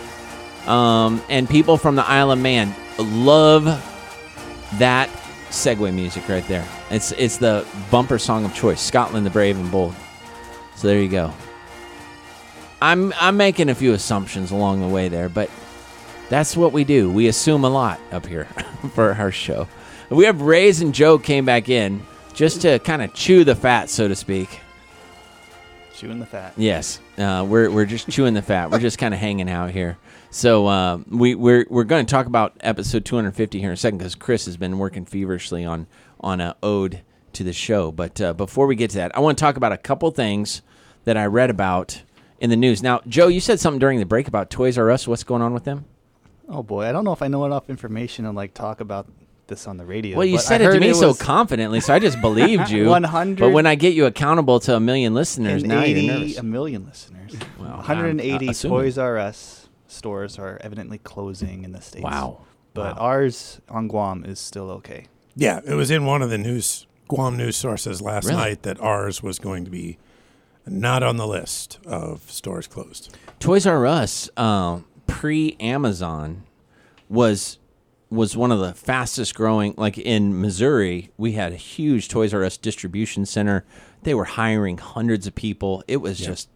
um, 0.65 1.21
and 1.29 1.47
people 1.49 1.77
from 1.77 1.95
the 1.95 2.05
Isle 2.05 2.31
of 2.31 2.39
Man 2.39 2.73
love 2.97 3.65
that 4.79 5.09
segue 5.49 5.93
music 5.93 6.27
right 6.27 6.45
there. 6.47 6.67
It's 6.89 7.11
it's 7.13 7.37
the 7.37 7.65
bumper 7.91 8.17
song 8.17 8.45
of 8.45 8.53
choice, 8.53 8.81
Scotland 8.81 9.25
the 9.25 9.29
Brave 9.29 9.57
and 9.57 9.71
Bold. 9.71 9.95
So 10.75 10.87
there 10.87 11.01
you 11.01 11.09
go. 11.09 11.33
I'm 12.81 13.13
I'm 13.19 13.37
making 13.37 13.69
a 13.69 13.75
few 13.75 13.93
assumptions 13.93 14.51
along 14.51 14.81
the 14.81 14.87
way 14.87 15.09
there, 15.09 15.29
but 15.29 15.49
that's 16.29 16.57
what 16.57 16.73
we 16.73 16.83
do. 16.83 17.09
We 17.09 17.27
assume 17.27 17.63
a 17.63 17.69
lot 17.69 17.99
up 18.11 18.25
here 18.25 18.45
for 18.93 19.13
our 19.13 19.31
show. 19.31 19.67
We 20.09 20.23
have 20.25 20.41
Rays 20.41 20.81
and 20.81 20.93
Joe 20.93 21.17
came 21.17 21.43
back 21.43 21.67
in 21.67 22.01
just 22.33 22.61
to 22.61 22.79
kind 22.79 23.01
of 23.01 23.13
chew 23.13 23.43
the 23.43 23.55
fat, 23.55 23.89
so 23.89 24.07
to 24.07 24.15
speak. 24.15 24.61
Chewing 25.93 26.19
the 26.19 26.25
fat. 26.25 26.53
Yes, 26.55 26.99
uh, 27.17 27.45
we're 27.47 27.69
we're 27.69 27.85
just 27.85 28.09
chewing 28.09 28.33
the 28.33 28.41
fat. 28.41 28.71
We're 28.71 28.79
just 28.79 28.99
kind 28.99 29.13
of 29.13 29.19
hanging 29.19 29.49
out 29.49 29.71
here. 29.71 29.97
So 30.29 30.67
uh, 30.67 30.99
we 31.09 31.35
we're 31.35 31.65
we're 31.69 31.83
going 31.83 32.05
to 32.05 32.09
talk 32.09 32.25
about 32.25 32.55
episode 32.61 33.03
250 33.03 33.59
here 33.59 33.69
in 33.69 33.73
a 33.73 33.77
second 33.77 33.97
because 33.97 34.15
Chris 34.15 34.45
has 34.45 34.55
been 34.55 34.77
working 34.77 35.05
feverishly 35.05 35.65
on 35.65 35.87
on 36.21 36.39
a 36.39 36.55
ode 36.63 37.01
to 37.33 37.43
the 37.43 37.53
show. 37.53 37.91
But 37.91 38.21
uh, 38.21 38.33
before 38.33 38.67
we 38.67 38.75
get 38.75 38.91
to 38.91 38.97
that, 38.97 39.17
I 39.17 39.19
want 39.19 39.37
to 39.37 39.41
talk 39.41 39.57
about 39.57 39.71
a 39.71 39.77
couple 39.77 40.09
things 40.11 40.61
that 41.03 41.17
I 41.17 41.25
read 41.25 41.49
about 41.49 42.03
in 42.39 42.49
the 42.49 42.55
news. 42.55 42.83
Now, 42.83 43.01
Joe, 43.07 43.27
you 43.27 43.39
said 43.39 43.59
something 43.59 43.79
during 43.79 43.99
the 43.99 44.05
break 44.05 44.27
about 44.27 44.49
Toys 44.49 44.77
R 44.77 44.89
Us. 44.91 45.07
What's 45.07 45.23
going 45.23 45.41
on 45.41 45.53
with 45.53 45.63
them? 45.63 45.85
Oh 46.47 46.63
boy, 46.63 46.85
I 46.85 46.91
don't 46.91 47.03
know 47.03 47.11
if 47.11 47.21
I 47.21 47.27
know 47.27 47.43
enough 47.45 47.69
information 47.69 48.23
to 48.25 48.31
like 48.31 48.53
talk 48.53 48.79
about 48.79 49.07
this 49.47 49.67
on 49.67 49.77
the 49.77 49.85
radio. 49.85 50.17
Well, 50.17 50.25
you 50.25 50.35
but 50.37 50.41
said 50.43 50.61
I 50.61 50.65
it 50.65 50.67
to 50.67 50.73
heard 50.73 50.81
me 50.81 50.93
so 50.93 51.09
was 51.09 51.17
confidently, 51.21 51.79
so 51.79 51.93
I 51.93 51.99
just 51.99 52.19
believed 52.21 52.69
you. 52.69 52.85
100 52.89 53.39
But 53.39 53.49
when 53.51 53.65
I 53.65 53.75
get 53.75 53.93
you 53.93 54.05
accountable 54.05 54.59
to 54.61 54.75
a 54.75 54.79
million 54.79 55.13
listeners, 55.13 55.63
now 55.63 55.83
you're 55.83 55.95
180 55.97 56.07
nervous. 56.07 56.37
a 56.37 56.43
million 56.43 56.85
listeners. 56.85 57.35
Well, 57.59 57.69
180 57.77 58.49
uh. 58.49 58.53
Toys 58.53 58.97
R 58.97 59.17
Us 59.17 59.69
stores 59.87 60.37
are 60.37 60.57
evidently 60.61 60.97
closing 60.97 61.63
in 61.63 61.71
the 61.71 61.81
states. 61.81 62.03
Wow. 62.03 62.41
But 62.73 62.95
Wow. 62.97 63.01
ours 63.01 63.61
on 63.69 63.87
Guam 63.87 64.23
is 64.25 64.39
still 64.39 64.69
okay. 64.71 65.05
Yeah, 65.35 65.61
it 65.65 65.73
was 65.73 65.89
in 65.91 66.05
one 66.05 66.21
of 66.21 66.29
the 66.29 66.37
news 66.37 66.85
Guam 67.07 67.37
news 67.37 67.55
sources 67.55 68.01
last 68.01 68.25
Really? 68.25 68.37
night 68.37 68.63
that 68.63 68.79
ours 68.81 69.23
was 69.23 69.39
going 69.39 69.63
to 69.65 69.71
be 69.71 69.97
not 70.65 71.01
on 71.03 71.15
the 71.15 71.25
list 71.25 71.79
of 71.85 72.29
stores 72.29 72.67
closed. 72.67 73.15
Toys 73.39 73.65
R 73.65 73.85
Us, 73.85 74.29
uh, 74.35 74.79
pre 75.07 75.55
Amazon, 75.61 76.43
was 77.07 77.57
was 78.09 78.37
one 78.37 78.51
of 78.51 78.59
the 78.59 78.73
fastest 78.73 79.35
growing. 79.35 79.73
Like 79.77 79.97
in 79.97 80.39
Missouri, 80.39 81.09
we 81.17 81.33
had 81.33 81.51
a 81.51 81.57
huge 81.57 82.07
Toys 82.09 82.33
R 82.33 82.43
Us 82.43 82.57
distribution 82.57 83.25
center. 83.25 83.65
They 84.03 84.13
were 84.13 84.25
hiring 84.25 84.77
hundreds 84.77 85.27
of 85.27 85.35
people. 85.35 85.83
It 85.87 85.97
was 85.97 86.17
just 86.19 86.49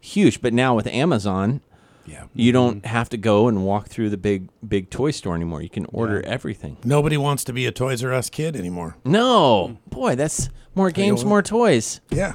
huge. 0.00 0.40
But 0.40 0.52
now 0.54 0.74
with 0.74 0.86
Amazon, 0.86 1.60
Yeah. 2.06 2.24
you 2.34 2.52
don't 2.52 2.86
have 2.86 3.08
to 3.10 3.16
go 3.16 3.48
and 3.48 3.64
walk 3.64 3.88
through 3.88 4.10
the 4.10 4.16
big 4.16 4.48
big 4.66 4.90
toy 4.90 5.10
store 5.10 5.34
anymore. 5.34 5.60
You 5.62 5.68
can 5.68 5.86
order 5.86 6.22
everything. 6.22 6.76
Nobody 6.84 7.16
wants 7.16 7.44
to 7.44 7.52
be 7.52 7.66
a 7.66 7.72
Toys 7.72 8.02
R 8.04 8.12
Us 8.12 8.30
kid 8.30 8.56
anymore. 8.56 8.96
No, 9.04 9.78
boy, 9.88 10.14
that's 10.14 10.48
more 10.74 10.90
games, 10.90 11.24
more 11.24 11.42
toys. 11.42 12.00
Yeah. 12.10 12.34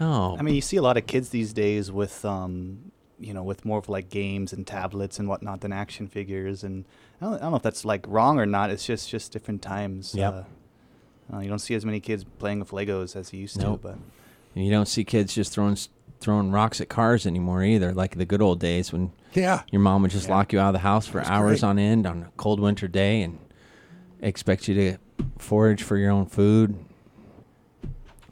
Oh, 0.00 0.36
I 0.38 0.42
mean, 0.42 0.54
you 0.54 0.62
see 0.62 0.76
a 0.78 0.82
lot 0.82 0.96
of 0.96 1.06
kids 1.06 1.28
these 1.28 1.52
days 1.52 1.92
with, 1.92 2.24
um, 2.24 2.90
you 3.18 3.34
know, 3.34 3.42
with 3.42 3.66
more 3.66 3.78
of 3.78 3.88
like 3.90 4.08
games 4.08 4.52
and 4.54 4.66
tablets 4.66 5.18
and 5.18 5.28
whatnot 5.28 5.60
than 5.60 5.72
action 5.74 6.06
figures. 6.08 6.64
And 6.64 6.86
I 7.20 7.24
don't, 7.26 7.34
I 7.34 7.38
don't 7.38 7.50
know 7.50 7.56
if 7.56 7.62
that's 7.62 7.84
like 7.84 8.04
wrong 8.08 8.38
or 8.38 8.46
not. 8.46 8.70
It's 8.70 8.86
just 8.86 9.08
just 9.10 9.32
different 9.32 9.62
times. 9.62 10.14
Yeah. 10.14 10.28
Uh, 10.30 10.44
uh, 11.34 11.38
you 11.40 11.48
don't 11.48 11.58
see 11.60 11.74
as 11.74 11.84
many 11.84 12.00
kids 12.00 12.24
playing 12.38 12.58
with 12.60 12.70
Legos 12.70 13.14
as 13.14 13.32
you 13.32 13.40
used 13.40 13.60
Nope. 13.60 13.82
to. 13.82 13.88
But 13.88 13.98
And 14.56 14.64
you 14.64 14.70
don't 14.70 14.86
see 14.88 15.04
kids 15.04 15.34
just 15.34 15.52
throwing 15.52 15.76
throwing 16.18 16.50
rocks 16.50 16.80
at 16.80 16.88
cars 16.88 17.26
anymore 17.26 17.62
either, 17.64 17.92
like 17.94 18.16
the 18.16 18.24
good 18.26 18.42
old 18.42 18.58
days 18.60 18.92
when 18.92 19.12
Yeah. 19.32 19.62
your 19.70 19.80
mom 19.80 20.02
would 20.02 20.10
just 20.10 20.28
lock 20.28 20.52
you 20.52 20.58
out 20.60 20.68
of 20.68 20.72
the 20.74 20.78
house 20.80 21.06
for 21.06 21.22
hours 21.24 21.60
great. 21.60 21.68
on 21.68 21.78
end 21.78 22.06
on 22.06 22.22
a 22.24 22.30
cold 22.36 22.58
winter 22.60 22.88
day 22.88 23.22
and 23.22 23.38
expect 24.20 24.68
you 24.68 24.74
to 24.74 24.98
forage 25.38 25.82
for 25.82 25.96
your 25.96 26.10
own 26.10 26.26
food. 26.26 26.74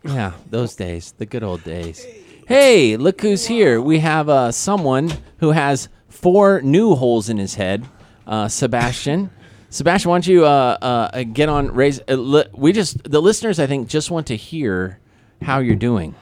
Yeah, 0.04 0.32
those 0.50 0.74
days, 0.76 1.12
the 1.18 1.26
good 1.26 1.42
old 1.42 1.64
days. 1.64 2.04
Hey, 2.46 2.96
look 2.96 3.20
who's 3.20 3.46
here. 3.46 3.80
We 3.80 3.98
have 4.00 4.28
uh, 4.28 4.52
someone 4.52 5.12
who 5.38 5.50
has 5.52 5.88
four 6.08 6.62
new 6.62 6.94
holes 6.94 7.28
in 7.28 7.36
his 7.38 7.54
head, 7.56 7.84
uh, 8.28 8.46
Sebastian. 8.46 9.30
Sebastian, 9.70 10.10
why 10.10 10.14
don't 10.16 10.26
you 10.26 10.44
uh, 10.46 10.78
uh, 10.80 11.22
get 11.24 11.48
on? 11.48 11.72
Raise. 11.74 12.00
Uh, 12.08 12.14
li- 12.14 12.44
we 12.54 12.72
just 12.72 13.02
the 13.10 13.20
listeners, 13.20 13.58
I 13.58 13.66
think, 13.66 13.88
just 13.88 14.10
want 14.10 14.28
to 14.28 14.36
hear 14.36 14.98
how 15.42 15.58
you're 15.58 15.74
doing. 15.76 16.14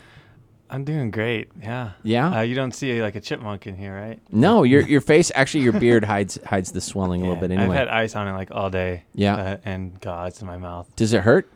I'm 0.68 0.82
doing 0.84 1.12
great. 1.12 1.48
Yeah. 1.62 1.90
Yeah? 2.02 2.38
Uh, 2.38 2.40
you 2.40 2.56
don't 2.56 2.72
see 2.72 3.00
like 3.00 3.14
a 3.14 3.20
chipmunk 3.20 3.68
in 3.68 3.76
here, 3.76 3.94
right? 3.94 4.18
No, 4.32 4.64
your 4.64 4.80
your 4.82 5.00
face, 5.00 5.30
actually, 5.34 5.62
your 5.62 5.74
beard 5.74 6.04
hides 6.04 6.40
hides 6.44 6.72
the 6.72 6.80
swelling 6.80 7.20
a 7.22 7.24
little 7.24 7.40
bit. 7.40 7.52
Anyway, 7.52 7.68
I've 7.76 7.86
had 7.86 7.88
ice 7.88 8.16
on 8.16 8.26
it 8.26 8.32
like 8.32 8.50
all 8.50 8.68
day. 8.70 9.04
Yeah. 9.14 9.36
Uh, 9.36 9.56
and 9.64 10.00
gauze 10.00 10.40
in 10.40 10.46
my 10.48 10.56
mouth. 10.56 10.88
does 10.96 11.12
it 11.12 11.22
hurt? 11.22 11.48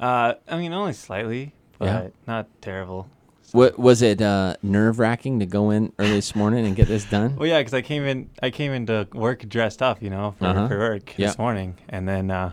Uh, 0.00 0.34
I 0.48 0.56
mean, 0.58 0.72
only 0.72 0.92
slightly, 0.94 1.52
but 1.78 1.84
Yeah. 1.86 2.08
not 2.26 2.48
terrible. 2.60 3.08
What 3.52 3.78
was 3.78 4.00
it? 4.02 4.22
Uh, 4.22 4.56
nerve 4.62 4.98
wracking 4.98 5.40
to 5.40 5.46
go 5.46 5.70
in 5.70 5.92
early 5.98 6.12
this 6.14 6.34
morning 6.34 6.64
and 6.66 6.74
get 6.74 6.88
this 6.88 7.04
done. 7.04 7.36
Well, 7.42 7.48
yeah, 7.48 7.58
because 7.60 7.74
I 7.74 7.82
came 7.82 8.04
in, 8.04 8.30
I 8.42 8.50
came 8.50 8.72
into 8.72 9.06
work 9.12 9.46
dressed 9.48 9.82
up, 9.82 10.02
you 10.02 10.10
know, 10.10 10.34
for, 10.38 10.46
Uh-huh. 10.46 10.68
for 10.68 10.78
work 10.78 11.14
Yeah. 11.18 11.26
this 11.28 11.38
morning, 11.38 11.76
and 11.88 12.08
then, 12.08 12.30
uh, 12.30 12.52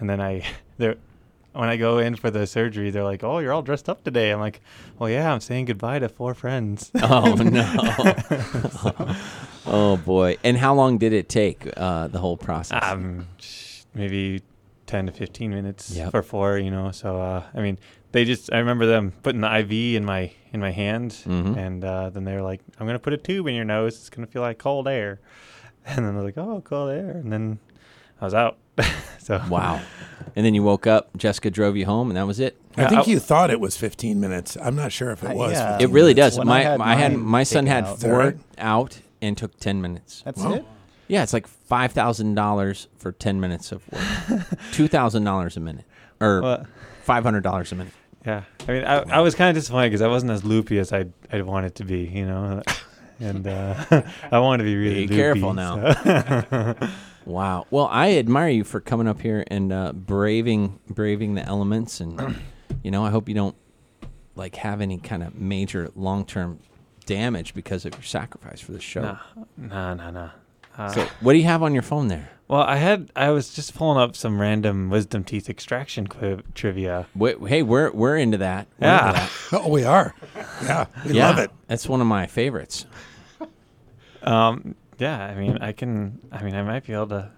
and 0.00 0.08
then 0.10 0.20
I, 0.20 0.42
there, 0.78 0.96
when 1.52 1.68
I 1.68 1.76
go 1.76 1.98
in 1.98 2.16
for 2.16 2.30
the 2.30 2.46
surgery, 2.46 2.90
they're 2.90 3.04
like, 3.04 3.22
"Oh, 3.24 3.38
you're 3.38 3.52
all 3.52 3.62
dressed 3.62 3.88
up 3.88 4.02
today." 4.04 4.30
I'm 4.30 4.38
like, 4.40 4.60
"Well, 4.98 5.10
yeah, 5.10 5.32
I'm 5.32 5.40
saying 5.40 5.64
goodbye 5.66 5.98
to 6.00 6.08
four 6.08 6.32
friends." 6.34 6.90
Oh 7.02 7.34
no! 7.34 7.66
oh 9.66 9.96
boy! 9.96 10.36
And 10.44 10.56
how 10.56 10.74
long 10.74 10.98
did 10.98 11.12
it 11.12 11.28
take 11.28 11.68
uh, 11.76 12.06
the 12.08 12.18
whole 12.18 12.36
process? 12.36 12.82
um, 12.82 13.26
maybe 13.94 14.42
ten 14.86 15.06
to 15.06 15.12
fifteen 15.12 15.50
minutes 15.50 15.90
Yep. 15.90 16.10
for 16.12 16.22
four, 16.22 16.58
you 16.58 16.70
know. 16.70 16.90
So, 16.92 17.20
uh, 17.20 17.42
I 17.54 17.60
mean, 17.60 17.78
they 18.12 18.24
just, 18.24 18.52
I 18.52 18.58
remember 18.58 18.86
them 18.86 19.12
putting 19.22 19.40
the 19.40 19.58
IV 19.58 19.70
in 19.96 20.04
my 20.04 20.32
in 20.52 20.60
my 20.60 20.70
hand, 20.72 21.12
Mhm. 21.26 21.56
and 21.56 21.84
uh, 21.84 22.10
then 22.10 22.24
they 22.24 22.34
were 22.34 22.42
like, 22.42 22.60
"I'm 22.78 22.86
gonna 22.86 22.98
put 22.98 23.12
a 23.12 23.16
tube 23.16 23.46
in 23.46 23.54
your 23.54 23.64
nose. 23.64 23.94
It's 23.96 24.10
gonna 24.10 24.26
feel 24.26 24.42
like 24.42 24.58
cold 24.58 24.88
air," 24.88 25.20
and 25.86 26.04
then 26.04 26.14
I 26.14 26.16
was 26.16 26.24
like, 26.24 26.38
"Oh, 26.38 26.60
cold 26.64 26.90
air," 26.90 27.10
and 27.10 27.32
then 27.32 27.58
I 28.20 28.24
was 28.24 28.34
out. 28.34 28.56
so 29.18 29.40
wow! 29.48 29.80
And 30.34 30.44
then 30.44 30.54
you 30.54 30.62
woke 30.62 30.86
up. 30.86 31.10
Jessica 31.16 31.50
drove 31.50 31.76
you 31.76 31.86
home, 31.86 32.08
and 32.10 32.16
that 32.16 32.26
was 32.26 32.40
it. 32.40 32.56
I 32.76 32.86
think 32.88 33.06
I- 33.06 33.10
you 33.10 33.18
thought 33.18 33.50
it 33.50 33.60
was 33.60 33.76
15 33.76 34.18
minutes. 34.20 34.56
I'm 34.60 34.74
not 34.76 34.90
sure 34.92 35.10
if 35.10 35.22
it 35.22 35.30
Uh, 35.32 35.34
was. 35.34 35.52
yeah. 35.52 35.76
It 35.80 35.90
really 35.90 36.14
minutes. 36.14 36.36
does. 36.36 36.38
When 36.38 36.48
my 36.48 36.60
I 36.60 36.62
had 36.62 36.80
I 36.80 36.94
had 36.94 37.16
my 37.16 37.42
son 37.44 37.66
had 37.66 37.84
out- 37.84 37.96
Is 37.98 38.02
four 38.04 38.18
right? 38.18 38.36
out 38.58 39.00
and 39.22 39.36
took 39.36 39.58
ten 39.60 39.80
minutes. 39.82 40.22
that's 40.24 40.42
Wow. 40.42 40.54
it. 40.54 40.64
Yeah, 41.08 41.22
it's 41.24 41.32
like 41.32 41.46
five 41.46 41.92
thousand 41.92 42.34
dollars 42.36 42.88
for 42.96 43.12
ten 43.12 43.40
minutes 43.40 43.70
of 43.72 43.82
work. 43.92 44.42
Two 44.72 44.88
thousand 44.88 45.24
dollars 45.24 45.56
a 45.56 45.60
minute, 45.60 45.84
or 46.20 46.64
five 47.02 47.24
hundred 47.24 47.42
dollars 47.42 47.70
a 47.72 47.74
minute. 47.76 47.92
Yeah, 48.26 48.42
I 48.68 48.72
mean, 48.72 48.84
I, 48.84 48.96
I 48.98 49.20
was 49.20 49.34
kind 49.34 49.48
of 49.50 49.54
disappointed 49.60 49.88
because 49.90 50.02
I 50.02 50.08
wasn't 50.08 50.32
as 50.32 50.44
loopy 50.44 50.78
as 50.78 50.92
I 50.92 51.06
I 51.32 51.42
wanted 51.42 51.74
to 51.76 51.84
be, 51.84 52.00
you 52.04 52.26
know, 52.26 52.62
and 53.20 53.46
uh, 53.46 54.02
I 54.32 54.38
want 54.38 54.60
to 54.60 54.64
be 54.64 54.76
really 54.76 55.06
Be 55.06 55.14
loopy, 55.14 55.16
careful 55.16 55.54
now. 55.54 55.92
so- 55.94 56.74
Wow. 57.26 57.66
Well, 57.70 57.86
I 57.90 58.16
admire 58.16 58.48
you 58.48 58.64
for 58.64 58.80
coming 58.80 59.06
up 59.06 59.20
here 59.20 59.44
and 59.48 59.72
uh, 59.72 59.92
braving 59.92 60.80
braving 60.88 61.34
the 61.34 61.42
elements, 61.44 62.00
and 62.00 62.36
you 62.82 62.90
know, 62.90 63.04
I 63.04 63.10
hope 63.10 63.28
you 63.28 63.34
don't 63.34 63.54
like 64.34 64.56
have 64.56 64.80
any 64.80 64.96
kind 64.98 65.22
of 65.22 65.34
major 65.34 65.90
long 65.94 66.24
term 66.24 66.58
damage 67.04 67.52
because 67.54 67.84
of 67.84 67.92
your 67.94 68.02
sacrifice 68.02 68.60
for 68.60 68.72
the 68.72 68.80
show. 68.80 69.02
Nah, 69.02 69.18
nah, 69.56 69.94
nah, 69.94 70.10
nah. 70.10 70.30
Uh, 70.78 70.88
So, 70.88 71.06
what 71.20 71.34
do 71.34 71.38
you 71.38 71.44
have 71.44 71.62
on 71.62 71.74
your 71.74 71.82
phone 71.82 72.08
there? 72.08 72.30
Well, 72.50 72.62
I 72.62 72.76
had 72.76 73.10
I 73.14 73.30
was 73.30 73.54
just 73.54 73.74
pulling 73.74 73.96
up 73.98 74.16
some 74.16 74.40
random 74.40 74.90
wisdom 74.90 75.22
teeth 75.24 75.48
extraction 75.48 76.06
qui- 76.08 76.42
trivia. 76.54 77.06
Wait, 77.14 77.36
hey, 77.46 77.62
we're 77.62 77.90
we're 77.92 78.16
into 78.16 78.38
that. 78.38 78.66
We're 78.80 78.88
into 78.88 79.04
Yeah. 79.06 79.12
that. 79.12 79.30
Oh, 79.52 79.68
we 79.68 79.84
are. 79.84 80.14
Yeah, 80.62 80.86
we 81.06 81.12
yeah, 81.14 81.28
love 81.28 81.38
it. 81.38 81.50
That's 81.68 81.88
one 81.88 82.00
of 82.00 82.06
my 82.06 82.26
favorites. 82.26 82.86
Um, 84.22 84.74
yeah, 84.98 85.24
I 85.24 85.34
mean, 85.34 85.58
I 85.60 85.72
can. 85.72 86.18
I 86.30 86.42
mean, 86.42 86.54
I 86.54 86.62
might 86.62 86.86
be 86.86 86.92
able 86.92 87.08
to 87.08 87.30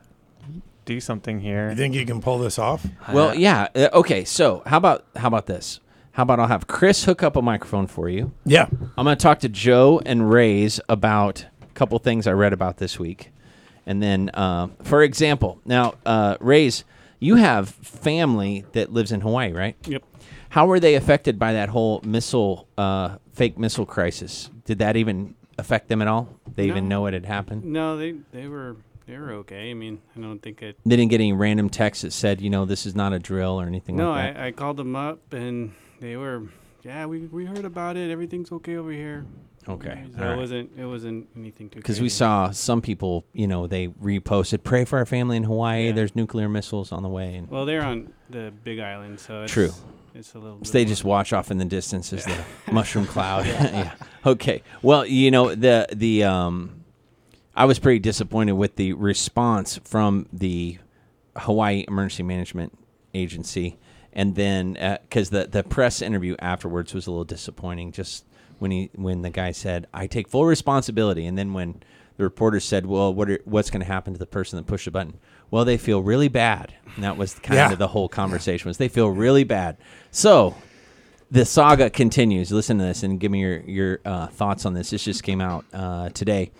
do 0.84 1.00
something 1.00 1.40
here. 1.40 1.70
You 1.70 1.76
think 1.76 1.94
you 1.94 2.04
can 2.04 2.20
pull 2.20 2.38
this 2.38 2.58
off? 2.58 2.84
Well, 3.12 3.30
Uh, 3.30 3.34
yeah. 3.34 3.68
uh, 3.74 3.88
Okay, 3.92 4.24
so 4.24 4.62
how 4.66 4.78
about 4.78 5.04
how 5.16 5.28
about 5.28 5.46
this? 5.46 5.78
How 6.12 6.24
about 6.24 6.40
I'll 6.40 6.48
have 6.48 6.66
Chris 6.66 7.04
hook 7.04 7.22
up 7.22 7.36
a 7.36 7.42
microphone 7.42 7.86
for 7.86 8.08
you. 8.08 8.32
Yeah. 8.44 8.66
I'm 8.98 9.04
going 9.04 9.16
to 9.16 9.22
talk 9.22 9.38
to 9.40 9.48
Joe 9.48 10.00
and 10.04 10.28
Ray's 10.30 10.78
about 10.88 11.46
a 11.62 11.66
couple 11.74 11.98
things 12.00 12.26
I 12.26 12.32
read 12.32 12.52
about 12.52 12.76
this 12.78 12.98
week. 12.98 13.30
And 13.86 14.02
then, 14.02 14.30
uh, 14.34 14.68
for 14.82 15.02
example, 15.02 15.60
now, 15.64 15.94
uh, 16.06 16.36
Ray's, 16.40 16.84
you 17.18 17.36
have 17.36 17.68
family 17.68 18.64
that 18.72 18.92
lives 18.92 19.12
in 19.12 19.20
Hawaii, 19.20 19.52
right? 19.52 19.76
Yep. 19.86 20.02
How 20.50 20.66
were 20.66 20.80
they 20.80 20.94
affected 20.94 21.38
by 21.38 21.54
that 21.54 21.68
whole 21.70 22.00
missile, 22.04 22.68
uh, 22.76 23.16
fake 23.32 23.58
missile 23.58 23.86
crisis? 23.86 24.50
Did 24.64 24.78
that 24.78 24.96
even 24.96 25.34
affect 25.58 25.88
them 25.88 26.02
at 26.02 26.08
all? 26.08 26.28
They 26.54 26.66
even 26.66 26.88
know 26.88 27.06
it 27.06 27.14
had 27.14 27.24
happened? 27.26 27.64
No, 27.64 27.96
they 27.96 28.12
they 28.32 28.46
were 28.48 28.76
they 29.06 29.16
were 29.16 29.32
okay. 29.32 29.70
I 29.70 29.74
mean, 29.74 30.00
I 30.16 30.20
don't 30.20 30.40
think 30.40 30.62
it. 30.62 30.78
They 30.84 30.96
didn't 30.96 31.10
get 31.10 31.20
any 31.20 31.32
random 31.32 31.68
text 31.68 32.02
that 32.02 32.12
said, 32.12 32.40
you 32.40 32.50
know, 32.50 32.64
this 32.64 32.86
is 32.86 32.94
not 32.94 33.12
a 33.12 33.18
drill 33.18 33.60
or 33.60 33.66
anything 33.66 33.96
No, 33.96 34.10
like 34.10 34.34
that. 34.34 34.40
I, 34.40 34.46
I 34.48 34.52
called 34.52 34.76
them 34.76 34.94
up 34.94 35.32
and 35.32 35.72
they 36.00 36.16
were, 36.16 36.44
yeah, 36.82 37.06
we, 37.06 37.20
we 37.20 37.44
heard 37.44 37.64
about 37.64 37.96
it. 37.96 38.10
Everything's 38.10 38.52
okay 38.52 38.76
over 38.76 38.92
here. 38.92 39.24
Okay. 39.68 40.04
So 40.16 40.22
it 40.22 40.26
right. 40.26 40.36
wasn't 40.36 40.70
it 40.76 40.84
wasn't 40.84 41.28
anything 41.36 41.70
too. 41.70 41.76
because 41.76 42.00
we 42.00 42.08
saw 42.08 42.50
some 42.50 42.82
people, 42.82 43.24
you 43.32 43.46
know, 43.46 43.66
they 43.66 43.88
reposted, 43.88 44.62
"Pray 44.62 44.84
for 44.84 44.98
our 44.98 45.06
family 45.06 45.36
in 45.36 45.44
Hawaii. 45.44 45.86
Yeah. 45.86 45.92
There's 45.92 46.16
nuclear 46.16 46.48
missiles 46.48 46.92
on 46.92 47.02
the 47.02 47.08
way." 47.08 47.34
And 47.36 47.48
Well, 47.48 47.64
they're 47.66 47.82
on 47.84 48.12
the 48.30 48.52
Big 48.64 48.78
Island, 48.80 49.20
so 49.20 49.42
it's, 49.42 49.52
True. 49.52 49.70
It's 50.14 50.34
a 50.34 50.38
little. 50.38 50.58
so 50.64 50.72
they 50.72 50.84
just 50.84 51.04
watch 51.04 51.32
off 51.32 51.50
in 51.50 51.58
the 51.58 51.64
distance 51.64 52.12
as 52.12 52.24
the 52.24 52.44
mushroom 52.72 53.06
cloud. 53.06 53.46
yeah. 53.46 53.94
Okay. 54.26 54.62
Well, 54.82 55.06
you 55.06 55.30
know 55.30 55.54
the 55.54 55.86
the 55.92 56.24
um, 56.24 56.84
I 57.54 57.64
was 57.66 57.78
pretty 57.78 57.98
disappointed 57.98 58.52
with 58.52 58.76
the 58.76 58.92
response 58.94 59.78
from 59.84 60.26
the 60.32 60.78
Hawaii 61.36 61.84
Emergency 61.88 62.22
Management 62.22 62.78
Agency, 63.14 63.78
and 64.12 64.34
then 64.34 64.72
because 65.02 65.30
the 65.30 65.46
the 65.46 65.62
press 65.62 66.02
interview 66.02 66.36
afterwards 66.38 66.94
was 66.94 67.06
a 67.06 67.10
little 67.10 67.24
disappointing. 67.24 67.92
Just 67.92 68.24
when 68.62 68.70
he 68.70 68.90
when 68.94 69.20
the 69.22 69.30
guy 69.30 69.50
said, 69.52 69.86
"I 69.92 70.06
take 70.06 70.28
full 70.28 70.46
responsibility," 70.46 71.26
and 71.26 71.36
then 71.36 71.52
when 71.52 71.82
the 72.16 72.24
reporter 72.24 72.60
said, 72.60 72.86
"Well, 72.86 73.12
what 73.12 73.28
are, 73.28 73.40
what's 73.44 73.68
going 73.70 73.80
to 73.82 73.86
happen 73.86 74.12
to 74.14 74.18
the 74.18 74.26
person 74.26 74.56
that 74.56 74.66
pushed 74.66 74.86
the 74.86 74.90
button?" 74.90 75.14
Well, 75.50 75.64
they 75.66 75.76
feel 75.76 76.00
really 76.02 76.28
bad. 76.28 76.72
And 76.94 77.04
that 77.04 77.18
was 77.18 77.34
kind 77.34 77.56
Yeah. 77.58 77.72
of 77.72 77.78
the 77.78 77.88
whole 77.88 78.08
conversation 78.08 78.68
was 78.68 78.78
they 78.78 78.88
feel 78.88 79.08
really 79.08 79.44
bad. 79.44 79.76
So 80.10 80.54
the 81.30 81.44
saga 81.44 81.90
continues. 81.90 82.50
Listen 82.52 82.78
to 82.78 82.84
this 82.84 83.02
and 83.02 83.20
give 83.20 83.30
me 83.30 83.40
your 83.40 83.60
your 83.60 84.00
uh, 84.04 84.28
thoughts 84.28 84.64
on 84.64 84.72
this. 84.74 84.90
This 84.90 85.04
just 85.04 85.22
came 85.22 85.40
out 85.40 85.64
uh, 85.74 86.08
today. 86.10 86.50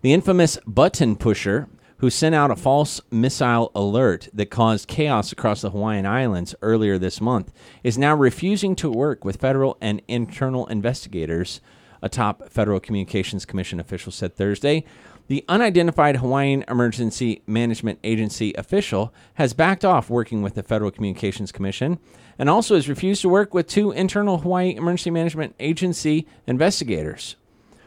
The 0.00 0.12
infamous 0.14 0.58
button 0.66 1.16
pusher 1.16 1.68
who 1.98 2.10
sent 2.10 2.34
out 2.34 2.50
a 2.50 2.56
false 2.56 3.00
missile 3.10 3.70
alert 3.74 4.28
that 4.32 4.50
caused 4.50 4.88
chaos 4.88 5.32
across 5.32 5.60
the 5.60 5.70
Hawaiian 5.70 6.06
Islands 6.06 6.54
earlier 6.62 6.98
this 6.98 7.20
month 7.20 7.52
is 7.82 7.98
now 7.98 8.14
refusing 8.14 8.76
to 8.76 8.90
work 8.90 9.24
with 9.24 9.40
federal 9.40 9.76
and 9.80 10.02
internal 10.08 10.66
investigators 10.66 11.60
a 12.02 12.08
top 12.08 12.48
Federal 12.50 12.80
Communications 12.80 13.44
Commission 13.44 13.80
official 13.80 14.12
said 14.12 14.34
Thursday. 14.34 14.84
The 15.26 15.44
unidentified 15.48 16.16
Hawaiian 16.16 16.64
Emergency 16.68 17.42
Management 17.46 17.98
Agency 18.02 18.54
official 18.54 19.12
has 19.34 19.52
backed 19.52 19.84
off 19.84 20.08
working 20.08 20.42
with 20.42 20.54
the 20.54 20.62
Federal 20.62 20.90
Communications 20.90 21.52
Commission 21.52 21.98
and 22.38 22.48
also 22.48 22.74
has 22.74 22.88
refused 22.88 23.22
to 23.22 23.28
work 23.28 23.52
with 23.52 23.66
two 23.66 23.90
internal 23.90 24.38
Hawaii 24.38 24.74
Emergency 24.74 25.10
Management 25.10 25.54
Agency 25.60 26.26
investigators. 26.46 27.36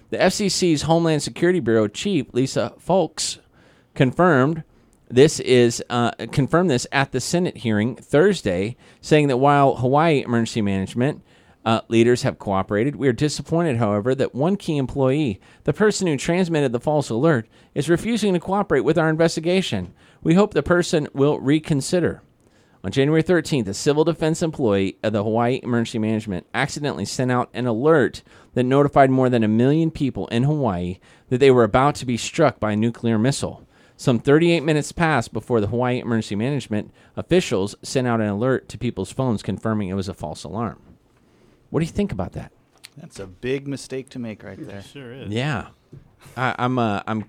The 0.10 0.18
FCC's 0.18 0.84
Homeland 0.84 1.24
Security 1.24 1.62
Bureau 1.62 1.88
chief, 1.88 2.28
Lisa 2.34 2.74
Fowlkes, 2.86 3.40
confirmed 3.96 4.64
this 5.12 5.42
is 5.42 5.84
uh, 5.90 6.12
confirmed 6.32 6.70
this 6.70 6.88
at 6.92 7.12
the 7.12 7.20
Senate 7.20 7.58
hearing 7.58 7.96
Thursday, 7.98 8.78
saying 9.02 9.28
that 9.28 9.38
while 9.38 9.76
Hawaii 9.76 10.22
emergency 10.22 10.62
management 10.62 11.22
uh, 11.66 11.82
leaders 11.90 12.24
have 12.24 12.40
cooperated, 12.40 12.96
we 12.96 13.08
are 13.08 13.14
disappointed, 13.14 13.78
however, 13.78 14.16
that 14.16 14.34
one 14.34 14.56
key 14.56 14.78
employee, 14.78 15.40
the 15.66 15.74
person 15.74 16.08
who 16.08 16.16
transmitted 16.16 16.72
the 16.72 16.80
false 16.80 17.10
alert, 17.10 17.48
is 17.76 17.90
refusing 17.90 18.34
to 18.34 18.40
cooperate 18.40 18.82
with 18.82 18.98
our 18.98 19.10
investigation. 19.10 19.94
We 20.24 20.36
hope 20.36 20.54
the 20.54 20.64
person 20.64 21.08
will 21.14 21.40
reconsider. 21.40 22.22
On 22.84 22.92
January 22.92 23.22
13th, 23.22 23.68
a 23.68 23.76
civil 23.76 24.04
defense 24.04 24.42
employee 24.42 24.98
of 25.04 25.14
the 25.14 25.24
Hawaii 25.24 25.60
Emergency 25.62 26.00
Management 26.00 26.48
accidentally 26.54 27.06
sent 27.06 27.32
out 27.32 27.50
an 27.54 27.68
alert 27.68 28.24
that 28.56 28.64
notified 28.64 29.12
more 29.12 29.30
than 29.30 29.44
a 29.44 29.48
million 29.48 29.92
people 29.92 30.28
in 30.28 30.44
Hawaii 30.44 30.98
that 31.30 31.38
they 31.38 31.52
were 31.52 31.64
about 31.64 31.94
to 31.96 32.08
be 32.08 32.18
struck 32.18 32.60
by 32.60 32.72
a 32.72 32.78
nuclear 32.78 33.20
missile. 33.20 33.68
Some 34.02 34.18
38 34.18 34.62
minutes 34.64 34.92
passed 34.92 35.32
before 35.32 35.62
the 35.62 35.68
Hawaii 35.68 36.00
Emergency 36.00 36.36
Management 36.36 36.92
officials 37.16 37.76
sent 37.84 38.08
out 38.08 38.20
an 38.20 38.30
alert 38.30 38.68
to 38.70 38.80
people's 38.80 39.12
phones 39.12 39.44
confirming 39.44 39.90
it 39.90 39.94
was 39.94 40.10
a 40.10 40.16
false 40.16 40.44
alarm. 40.44 40.82
What 41.70 41.82
do 41.82 41.86
you 41.86 41.92
think 41.92 42.12
about 42.12 42.32
that? 42.32 42.52
That's 42.98 43.20
a 43.20 43.28
big 43.28 43.68
mistake 43.68 44.10
to 44.10 44.18
make 44.18 44.42
right 44.42 44.58
there. 44.60 44.82
Sure 44.82 45.14
is. 45.14 45.30
Yeah, 45.32 45.68
I, 46.36 46.56
I'm. 46.58 46.80
Uh, 46.80 47.04
I'm. 47.06 47.26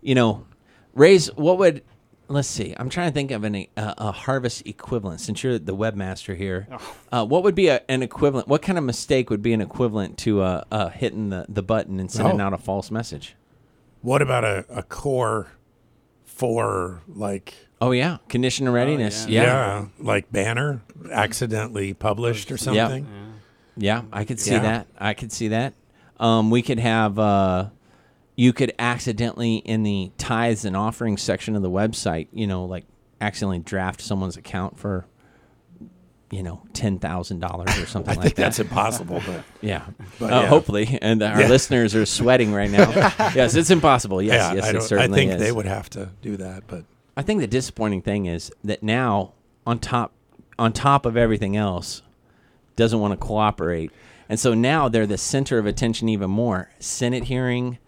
You 0.00 0.14
know, 0.14 0.46
Ray's. 0.94 1.26
What 1.34 1.58
would? 1.58 1.84
Let's 2.28 2.48
see. 2.48 2.74
I'm 2.78 2.88
trying 2.88 3.10
to 3.10 3.14
think 3.14 3.30
of 3.30 3.44
an, 3.44 3.54
a, 3.56 3.68
a 3.76 4.10
harvest 4.10 4.66
equivalent. 4.66 5.20
Since 5.20 5.44
you're 5.44 5.58
the 5.58 5.76
webmaster 5.76 6.34
here, 6.34 6.66
uh, 7.12 7.26
what 7.26 7.42
would 7.42 7.54
be 7.54 7.68
a, 7.68 7.82
an 7.90 8.02
equivalent? 8.02 8.48
What 8.48 8.62
kind 8.62 8.78
of 8.78 8.84
mistake 8.84 9.28
would 9.28 9.42
be 9.42 9.52
an 9.52 9.60
equivalent 9.60 10.16
to 10.20 10.40
uh, 10.40 10.64
uh, 10.72 10.88
hitting 10.88 11.28
the, 11.28 11.44
the 11.50 11.62
button 11.62 12.00
and 12.00 12.10
sending 12.10 12.40
Oh. 12.40 12.44
out 12.44 12.54
a 12.54 12.58
false 12.58 12.90
message? 12.90 13.36
What 14.00 14.22
about 14.22 14.44
a, 14.46 14.64
a 14.70 14.82
core 14.82 15.48
for 16.40 17.02
like 17.06 17.54
Oh 17.82 17.92
yeah, 17.92 18.16
condition 18.28 18.66
of 18.66 18.74
readiness. 18.74 19.26
yeah. 19.28 19.42
yeah. 19.42 19.86
like 19.98 20.30
banner 20.32 20.80
accidentally 21.12 21.92
published 21.94 22.50
or 22.50 22.56
something? 22.58 23.06
Yeah, 23.76 24.02
I 24.12 24.24
could 24.24 24.40
see 24.40 24.52
Yeah. 24.52 24.58
that. 24.60 24.86
I 24.98 25.14
could 25.14 25.32
see 25.32 25.48
that. 25.48 25.74
Um, 26.18 26.50
we 26.50 26.62
could 26.62 26.78
have. 26.80 27.18
Uh, 27.18 27.68
you 28.36 28.52
could 28.54 28.72
accidentally 28.78 29.56
in 29.56 29.82
the 29.82 30.10
tithes 30.18 30.64
and 30.64 30.74
offerings 30.76 31.20
section 31.22 31.56
of 31.56 31.62
the 31.62 31.70
website, 31.70 32.28
you 32.32 32.46
know, 32.46 32.64
like 32.64 32.84
accidentally 33.20 33.58
draft 33.58 34.00
someone's 34.00 34.36
account 34.38 34.78
for, 34.78 35.04
you 36.30 36.42
know, 36.42 36.62
ten 36.72 36.98
thousand 36.98 37.40
dollars 37.40 37.76
or 37.78 37.86
something 37.94 38.12
I 38.12 38.14
like 38.14 38.22
think 38.22 38.34
that. 38.36 38.42
that's 38.42 38.58
impossible, 38.60 39.20
but 39.26 39.42
yeah. 39.60 39.84
But 40.18 40.32
Uh, 40.32 40.40
yeah. 40.42 40.46
Hopefully, 40.46 40.98
and 41.02 41.22
our 41.22 41.40
Yeah. 41.42 41.48
listeners 41.48 41.94
are 41.94 42.06
sweating 42.06 42.52
right 42.52 42.70
now. 42.70 42.90
yes, 43.34 43.54
it's 43.56 43.70
impossible. 43.70 44.22
Yes, 44.22 44.34
yeah, 44.34 44.54
yes, 44.54 44.64
I, 44.64 44.68
it 44.68 44.72
don't, 44.74 44.82
I 44.82 44.86
certainly 44.86 45.18
think 45.18 45.32
is. 45.32 45.40
they 45.40 45.52
would 45.52 45.66
have 45.66 45.90
to 45.90 46.10
do 46.22 46.36
that. 46.36 46.64
But 46.68 46.84
I 47.16 47.22
think 47.22 47.40
the 47.40 47.46
disappointing 47.48 48.02
thing 48.02 48.26
is 48.26 48.52
that 48.64 48.82
now, 48.82 49.32
on 49.66 49.78
top, 49.80 50.12
on 50.58 50.72
top 50.72 51.04
of 51.06 51.16
everything 51.16 51.56
else, 51.56 52.02
doesn't 52.76 53.00
want 53.00 53.12
to 53.12 53.16
cooperate, 53.26 53.90
and 54.28 54.38
so 54.38 54.54
now 54.54 54.88
they're 54.88 55.06
the 55.06 55.18
center 55.18 55.58
of 55.58 55.66
attention 55.66 56.08
even 56.08 56.30
more. 56.30 56.70
Senate 56.78 57.24
hearing, 57.24 57.78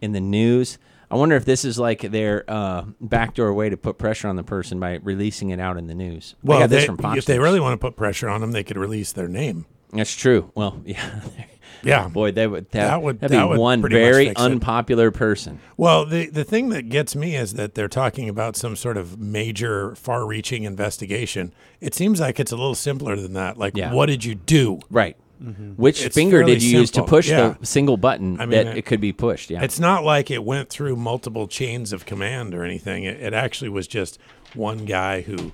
in 0.00 0.12
the 0.12 0.20
news. 0.20 0.78
I 1.12 1.16
wonder 1.16 1.36
if 1.36 1.44
this 1.44 1.64
is 1.64 1.78
like 1.78 2.00
their 2.00 2.44
uh, 2.48 2.84
backdoor 3.00 3.52
way 3.52 3.68
to 3.68 3.76
put 3.76 3.98
pressure 3.98 4.28
on 4.28 4.36
the 4.36 4.42
person 4.42 4.80
by 4.80 4.98
releasing 5.02 5.50
it 5.50 5.60
out 5.60 5.76
in 5.76 5.86
the 5.86 5.94
news. 5.94 6.34
Well, 6.42 6.60
got 6.60 6.70
this 6.70 6.86
from 6.86 6.98
if 7.18 7.26
they 7.26 7.38
really 7.38 7.60
want 7.60 7.74
to 7.74 7.84
put 7.86 7.96
pressure 7.96 8.28
on 8.28 8.40
them, 8.40 8.52
they 8.52 8.64
could 8.64 8.78
release 8.78 9.12
their 9.12 9.28
name. 9.28 9.66
that's 9.92 10.14
true. 10.16 10.50
Well, 10.54 10.80
yeah, 10.86 11.20
Yeah, 11.84 12.08
boy, 12.08 12.32
they 12.32 12.46
would 12.46 12.70
that, 12.70 12.86
That 12.86 13.02
would- 13.02 13.20
that'd 13.20 13.36
that 13.36 13.42
be 13.42 13.48
would 13.48 13.58
one 13.58 13.82
very 13.82 14.28
fix 14.28 14.40
it. 14.40 14.44
unpopular 14.44 15.10
person. 15.10 15.58
Well, 15.76 16.06
the 16.06 16.26
the 16.30 16.44
thing 16.44 16.70
that 16.70 16.88
gets 16.88 17.14
me 17.14 17.36
is 17.36 17.54
that 17.54 17.74
they're 17.74 17.88
talking 17.88 18.28
about 18.28 18.56
some 18.56 18.74
sort 18.76 18.96
of 18.96 19.18
major, 19.18 19.94
far-reaching 19.96 20.62
investigation. 20.64 21.52
It 21.80 21.94
seems 21.94 22.20
like 22.20 22.40
it's 22.40 22.52
a 22.52 22.56
little 22.56 22.74
simpler 22.74 23.16
than 23.16 23.34
that. 23.34 23.58
Like, 23.58 23.76
Yeah. 23.76 23.92
what 23.92 24.06
did 24.06 24.24
you 24.24 24.34
do? 24.34 24.78
Right. 24.90 25.16
Which 25.76 26.04
It's 26.04 26.14
finger 26.14 26.42
did 26.42 26.62
you 26.62 26.78
use 26.80 26.90
to 26.92 27.02
push 27.02 27.28
Yeah. 27.28 27.54
the 27.58 27.66
single 27.66 27.96
button 27.96 28.40
I 28.40 28.46
mean, 28.46 28.50
that 28.50 28.66
it- 28.68 28.78
it 28.78 28.86
could 28.86 29.00
be 29.00 29.12
pushed? 29.12 29.50
Yeah. 29.50 29.62
It's 29.62 29.80
not 29.80 30.04
like 30.04 30.30
it 30.30 30.44
went 30.44 30.68
through 30.70 30.96
multiple 30.96 31.48
chains 31.48 31.92
of 31.92 32.06
command 32.06 32.54
or 32.54 32.64
anything. 32.64 33.04
It, 33.04 33.20
it 33.20 33.34
actually 33.34 33.70
was 33.70 33.86
just 33.86 34.18
one 34.54 34.84
guy 34.84 35.22
who 35.22 35.52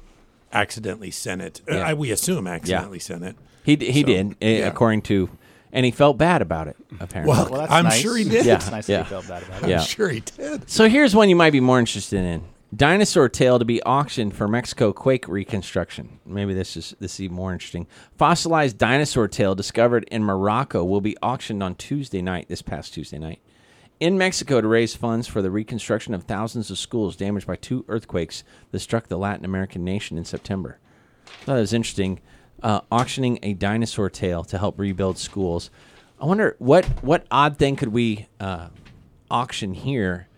accidentally 0.52 1.10
sent 1.10 1.42
it. 1.42 1.60
Uh, 1.70 1.74
Yeah. 1.76 1.88
I, 1.88 1.94
we 1.94 2.10
assume 2.10 2.46
accidentally 2.46 2.98
sent 2.98 3.24
it. 3.24 3.36
He 3.64 3.76
d- 3.76 3.90
he 3.90 4.00
So, 4.02 4.06
did, 4.06 4.36
eh, 4.40 4.58
yeah. 4.60 4.66
according 4.66 5.02
to, 5.02 5.28
and 5.72 5.84
he 5.84 5.90
felt 5.92 6.16
bad 6.18 6.40
about 6.42 6.68
it. 6.68 6.76
Apparently. 7.00 7.30
Well, 7.34 7.48
Well, 7.50 7.60
that's 7.60 7.72
I'm 7.72 7.84
nice. 7.84 7.98
sure 8.00 8.16
he 8.16 8.24
did. 8.24 8.46
Yeah. 8.46 8.54
It's 8.56 8.70
nice 8.70 8.88
Yeah. 8.88 8.98
that 8.98 9.04
you 9.06 9.10
felt 9.10 9.28
bad 9.28 9.42
about 9.42 9.58
it. 9.60 9.64
I'm 9.64 9.70
Yeah. 9.70 9.80
sure 9.80 10.08
he 10.08 10.20
did. 10.20 10.68
so 10.70 10.88
here's 10.88 11.14
one 11.14 11.28
you 11.28 11.36
might 11.36 11.52
be 11.52 11.60
more 11.60 11.78
interested 11.78 12.24
in: 12.24 12.42
dinosaur 12.74 13.28
tail 13.28 13.58
to 13.58 13.64
be 13.64 13.82
auctioned 13.82 14.36
for 14.36 14.46
Mexico 14.46 14.92
quake 14.92 15.26
reconstruction. 15.26 16.18
Maybe 16.26 16.54
this 16.54 16.76
is 16.76 16.94
this 17.00 17.14
is 17.14 17.20
even 17.22 17.36
more 17.36 17.52
interesting. 17.52 17.86
Fossilized 18.16 18.78
dinosaur 18.78 19.28
tail 19.28 19.54
discovered 19.54 20.04
in 20.10 20.22
Morocco 20.22 20.84
will 20.84 21.00
be 21.00 21.16
auctioned 21.22 21.62
on 21.62 21.74
Tuesday 21.74 22.22
night. 22.22 22.48
This 22.48 22.62
past 22.62 22.94
Tuesday 22.94 23.18
night. 23.18 23.40
In 24.00 24.16
Mexico 24.16 24.60
to 24.60 24.68
raise 24.68 24.94
funds 24.94 25.26
for 25.26 25.42
the 25.42 25.50
reconstruction 25.50 26.14
of 26.14 26.22
thousands 26.22 26.70
of 26.70 26.78
schools 26.78 27.16
damaged 27.16 27.46
by 27.46 27.56
two 27.56 27.84
earthquakes 27.88 28.44
that 28.70 28.78
struck 28.78 29.08
the 29.08 29.18
Latin 29.18 29.44
American 29.44 29.84
nation 29.84 30.16
in 30.16 30.24
September. 30.24 30.78
I 31.26 31.44
thought 31.44 31.56
it 31.56 31.60
was 31.60 31.72
interesting. 31.72 32.20
Uh, 32.62 32.80
auctioning 32.92 33.38
a 33.42 33.54
dinosaur 33.54 34.08
tail 34.10 34.44
to 34.44 34.58
help 34.58 34.78
rebuild 34.78 35.18
schools. 35.18 35.70
I 36.20 36.26
wonder 36.26 36.56
what 36.58 36.84
what 37.02 37.26
odd 37.30 37.56
thing 37.56 37.76
could 37.76 37.92
we 37.92 38.28
uh, 38.40 38.68
auction 39.30 39.74
here 39.74 40.28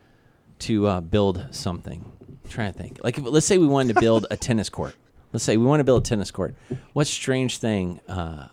to 0.61 0.87
uh, 0.87 1.01
build 1.01 1.47
something. 1.51 2.05
I'm 2.51 2.55
trying 2.55 2.73
to 2.73 2.79
think. 2.79 2.99
Like, 3.05 3.17
if, 3.17 3.25
let's 3.25 3.47
say 3.47 3.59
we 3.59 3.67
wanted 3.69 3.95
to 3.95 4.01
build 4.01 4.27
a 4.31 4.37
tennis 4.49 4.69
court. 4.69 4.97
Let's 5.33 5.45
say 5.45 5.57
we 5.57 5.65
want 5.65 5.79
to 5.81 5.85
build 5.85 6.05
a 6.05 6.09
tennis 6.09 6.33
court. 6.33 6.57
What 6.93 7.07
strange 7.07 7.59
thing? 7.59 8.01
Uh, 8.09 8.49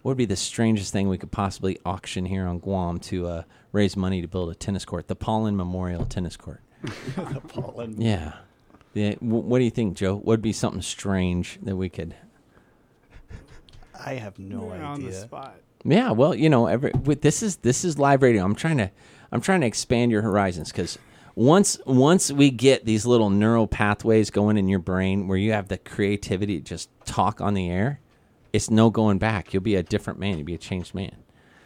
what 0.00 0.10
would 0.12 0.16
be 0.16 0.24
the 0.24 0.36
strangest 0.36 0.90
thing 0.92 1.08
we 1.10 1.18
could 1.18 1.30
possibly 1.30 1.78
auction 1.84 2.24
here 2.24 2.46
on 2.46 2.58
Guam 2.58 2.98
to 3.00 3.26
uh, 3.26 3.42
raise 3.72 3.94
money 3.94 4.22
to 4.22 4.28
build 4.28 4.50
a 4.50 4.54
tennis 4.54 4.86
court? 4.86 5.08
The 5.08 5.16
Paulin 5.16 5.54
Memorial 5.54 6.06
Tennis 6.06 6.36
Court. 6.36 6.62
Pollen. 7.48 8.00
Yeah. 8.00 8.32
Yeah. 8.94 9.14
W- 9.16 9.42
what 9.42 9.58
do 9.58 9.64
you 9.64 9.70
think, 9.70 9.96
Joe? 9.96 10.14
What 10.14 10.26
would 10.26 10.42
be 10.42 10.54
something 10.54 10.80
strange 10.80 11.58
that 11.62 11.76
we 11.76 11.90
could? 11.90 12.14
I 14.02 14.14
have 14.14 14.38
no 14.38 14.72
You're 14.74 14.82
on 14.82 15.04
the 15.04 15.12
spot. 15.12 15.60
Yeah, 15.84 16.12
well, 16.12 16.34
you 16.34 16.48
know, 16.48 16.66
every 16.66 16.92
with, 16.92 17.20
this 17.20 17.42
is 17.42 17.56
this 17.56 17.84
is 17.84 17.98
live 17.98 18.22
radio. 18.22 18.44
I'm 18.44 18.54
trying 18.54 18.78
to 18.78 18.90
I'm 19.30 19.40
trying 19.40 19.60
to 19.60 19.66
expand 19.66 20.10
your 20.10 20.22
horizons 20.22 20.70
because 20.72 20.98
once 21.36 21.78
once 21.86 22.32
we 22.32 22.50
get 22.50 22.84
these 22.84 23.06
little 23.06 23.30
neural 23.30 23.68
pathways 23.68 24.30
going 24.30 24.56
in 24.56 24.68
your 24.68 24.78
brain 24.80 25.28
where 25.28 25.38
you 25.38 25.52
have 25.52 25.68
the 25.68 25.78
creativity 25.78 26.58
to 26.58 26.64
just 26.64 26.88
talk 27.04 27.40
on 27.40 27.54
the 27.54 27.68
air, 27.70 28.00
it's 28.52 28.70
no 28.70 28.90
going 28.90 29.18
back. 29.18 29.54
You'll 29.54 29.62
be 29.62 29.76
a 29.76 29.82
different 29.82 30.18
man. 30.18 30.38
You'll 30.38 30.46
be 30.46 30.54
a 30.54 30.58
changed 30.58 30.94
man. 30.94 31.14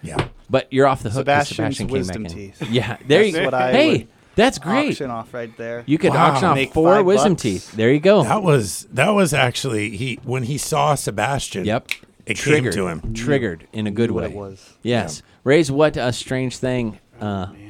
Yeah. 0.03 0.29
But 0.51 0.67
you're 0.73 0.87
off 0.87 1.03
the 1.03 1.11
hook. 1.11 1.27
'cause 1.27 1.49
Sebastian's 1.49 1.77
Sebastian 1.77 1.87
came 1.89 1.93
wisdom 1.93 2.23
back 2.25 2.33
in. 2.33 2.39
teeth. 2.39 2.63
Yeah, 2.71 2.97
there 3.07 3.23
That's 3.23 3.37
you 3.37 3.45
what 3.45 3.51
go. 3.53 3.57
I 3.57 3.73
Hey, 3.73 3.91
would 3.99 4.09
that's 4.35 4.59
great. 4.59 4.91
Auction 4.91 5.11
off 5.11 5.33
right 5.35 5.55
there. 5.57 5.85
You 5.87 5.99
could 5.99 6.11
Wow. 6.13 6.33
auction 6.33 6.49
off 6.49 6.55
Make 6.57 6.73
four 6.73 6.97
five 6.97 7.05
wisdom 7.05 7.33
bucks. 7.35 7.43
teeth. 7.43 7.73
There 7.73 7.93
you 7.93 8.01
go. 8.01 8.23
That 8.25 8.43
was 8.43 8.87
that 8.93 9.11
was 9.11 9.33
actually 9.33 9.97
he 9.97 10.19
when 10.25 10.43
he 10.45 10.59
saw 10.59 10.95
Sebastian. 10.97 11.65
Yep. 11.65 11.89
It 12.27 12.35
Triggered 12.35 12.75
came 12.75 12.83
to 12.83 12.89
him. 12.89 13.15
Triggered 13.15 13.67
in 13.73 13.87
a 13.87 13.91
good 13.91 14.11
Knew 14.11 14.15
what 14.15 14.25
way. 14.25 14.31
it 14.31 14.37
was. 14.37 14.73
Yes. 14.83 15.23
Raise 15.45 15.71
what 15.71 15.97
a 15.97 16.13
strange 16.13 16.57
thing. 16.59 16.99
Uh, 17.21 17.47
Man. 17.53 17.70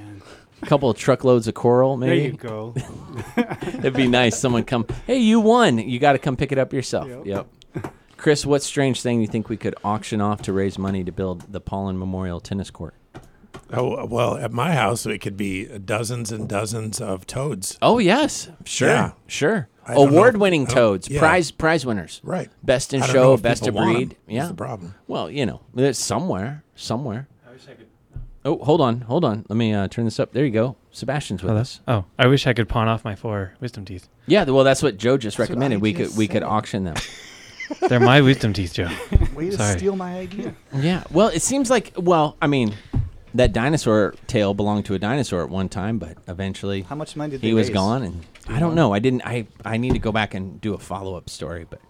A 0.63 0.67
couple 0.67 0.91
of 0.91 0.97
truckloads 0.97 1.49
of 1.49 1.55
coral, 1.55 1.97
maybe. 1.97 2.21
There 2.21 2.31
you 2.31 2.37
go. 2.37 2.75
It'd 3.79 3.95
be 3.95 4.09
nice. 4.09 4.39
Someone 4.39 4.65
come, 4.65 4.87
hey, 5.07 5.19
you 5.19 5.41
won. 5.41 5.79
You 5.79 5.99
got 5.99 6.13
to 6.13 6.19
come 6.19 6.37
pick 6.37 6.53
it 6.53 6.59
up 6.59 6.73
yourself. 6.73 7.09
Yep. 7.09 7.27
Yep. 7.75 7.95
Chris, 8.17 8.45
what 8.45 8.63
strange 8.63 9.01
thing 9.01 9.21
you 9.21 9.27
think 9.27 9.49
we 9.49 9.57
could 9.57 9.75
auction 9.83 10.21
off 10.21 10.43
to 10.43 10.53
raise 10.53 10.79
money 10.79 11.03
to 11.05 11.13
build 11.13 11.51
the 11.53 11.61
Paulin 11.61 11.99
Memorial 11.99 12.39
Tennis 12.41 12.71
Court? 12.71 12.95
Oh 13.73 14.05
well, 14.07 14.37
at 14.37 14.53
my 14.53 14.73
house 14.73 15.07
it 15.07 15.19
could 15.21 15.37
be 15.37 15.65
dozens 15.79 16.33
and 16.33 16.49
dozens 16.49 17.01
of 17.01 17.25
toads. 17.27 17.79
Oh 17.81 17.99
yes, 17.99 18.51
sure, 18.65 18.89
Yeah. 18.89 19.13
sure. 19.29 19.69
I 19.87 19.95
don't 19.95 20.11
know. 20.11 20.19
Award-winning 20.19 20.67
oh, 20.71 20.75
toads, 20.75 21.09
yeah. 21.09 21.21
prize 21.21 21.51
prize 21.53 21.87
winners, 21.87 22.21
Right. 22.25 22.51
best 22.65 22.93
in 22.93 23.01
I 23.03 23.07
don't 23.07 23.15
show, 23.15 23.23
know 23.23 23.35
if 23.35 23.43
best 23.43 23.63
of 23.63 23.75
people 23.75 23.81
want 23.87 23.89
'em. 23.91 23.95
breed. 23.95 24.09
That's 24.11 24.21
Yeah. 24.35 24.47
the 24.49 24.55
problem. 24.55 24.95
Well, 25.07 25.31
you 25.31 25.47
know, 25.47 25.61
there's 25.73 25.99
somewhere, 25.99 26.65
somewhere. 26.75 27.29
Oh, 28.45 28.57
hold 28.65 28.81
on, 28.81 29.03
hold 29.03 29.25
on. 29.25 29.45
Let 29.49 29.57
me 29.57 29.75
uh, 29.75 29.87
turn 29.89 30.07
this 30.07 30.19
up. 30.19 30.33
There 30.33 30.45
you 30.45 30.51
go. 30.51 30.77
Sebastian's 30.93 31.43
with 31.43 31.51
Hello? 31.51 31.61
us. 31.61 31.81
Oh, 31.87 32.05
I 32.19 32.27
wish 32.27 32.47
I 32.47 32.53
could 32.55 32.69
pawn 32.69 32.89
off 32.89 33.05
my 33.05 33.15
four 33.15 33.53
wisdom 33.61 33.85
teeth. 33.85 34.09
Yeah, 34.27 34.45
well, 34.45 34.65
that's 34.65 34.83
what 34.83 34.97
Joe 34.97 35.19
just 35.19 35.39
what 35.39 35.49
recommended. 35.49 35.77
I 35.77 35.81
we 35.81 35.93
just 35.93 36.13
could 36.13 36.19
we 36.19 36.27
could 36.27 36.37
said. 36.43 36.43
auction 36.45 36.85
them. 36.85 36.97
They're 37.89 38.01
my 38.01 38.21
wisdom 38.23 38.53
teeth, 38.53 38.73
Joe. 38.75 38.89
Way 39.35 39.51
to 39.51 39.57
Sorry. 39.59 39.79
steal 39.79 39.95
my 39.95 40.19
idea. 40.19 40.55
Yeah. 40.75 41.05
Well, 41.13 41.29
it 41.29 41.43
seems 41.43 41.69
like 41.71 41.93
well, 41.97 42.37
I 42.41 42.47
mean, 42.47 42.75
that 43.35 43.53
dinosaur 43.53 44.15
tail 44.27 44.55
belonged 44.55 44.87
to 44.87 44.95
a 44.95 44.99
dinosaur 44.99 45.43
at 45.45 45.51
one 45.51 45.69
time, 45.69 45.99
but 45.99 46.17
eventually 46.27 46.83
How 46.83 46.97
much 46.97 47.15
money 47.17 47.33
did 47.33 47.43
he 47.43 47.49
they 47.49 47.55
was 47.55 47.69
raise? 47.69 47.75
gone, 47.75 48.03
and 48.03 48.25
I 48.49 48.59
don't 48.59 48.75
know. 48.75 48.93
I 48.95 48.99
didn't. 49.01 49.23
I 49.27 49.47
I 49.65 49.77
need 49.77 49.93
to 49.93 49.99
go 50.01 50.13
back 50.13 50.33
and 50.35 50.61
do 50.63 50.73
a 50.75 50.79
follow 50.79 51.15
up 51.15 51.29
story, 51.31 51.67
but 51.69 51.81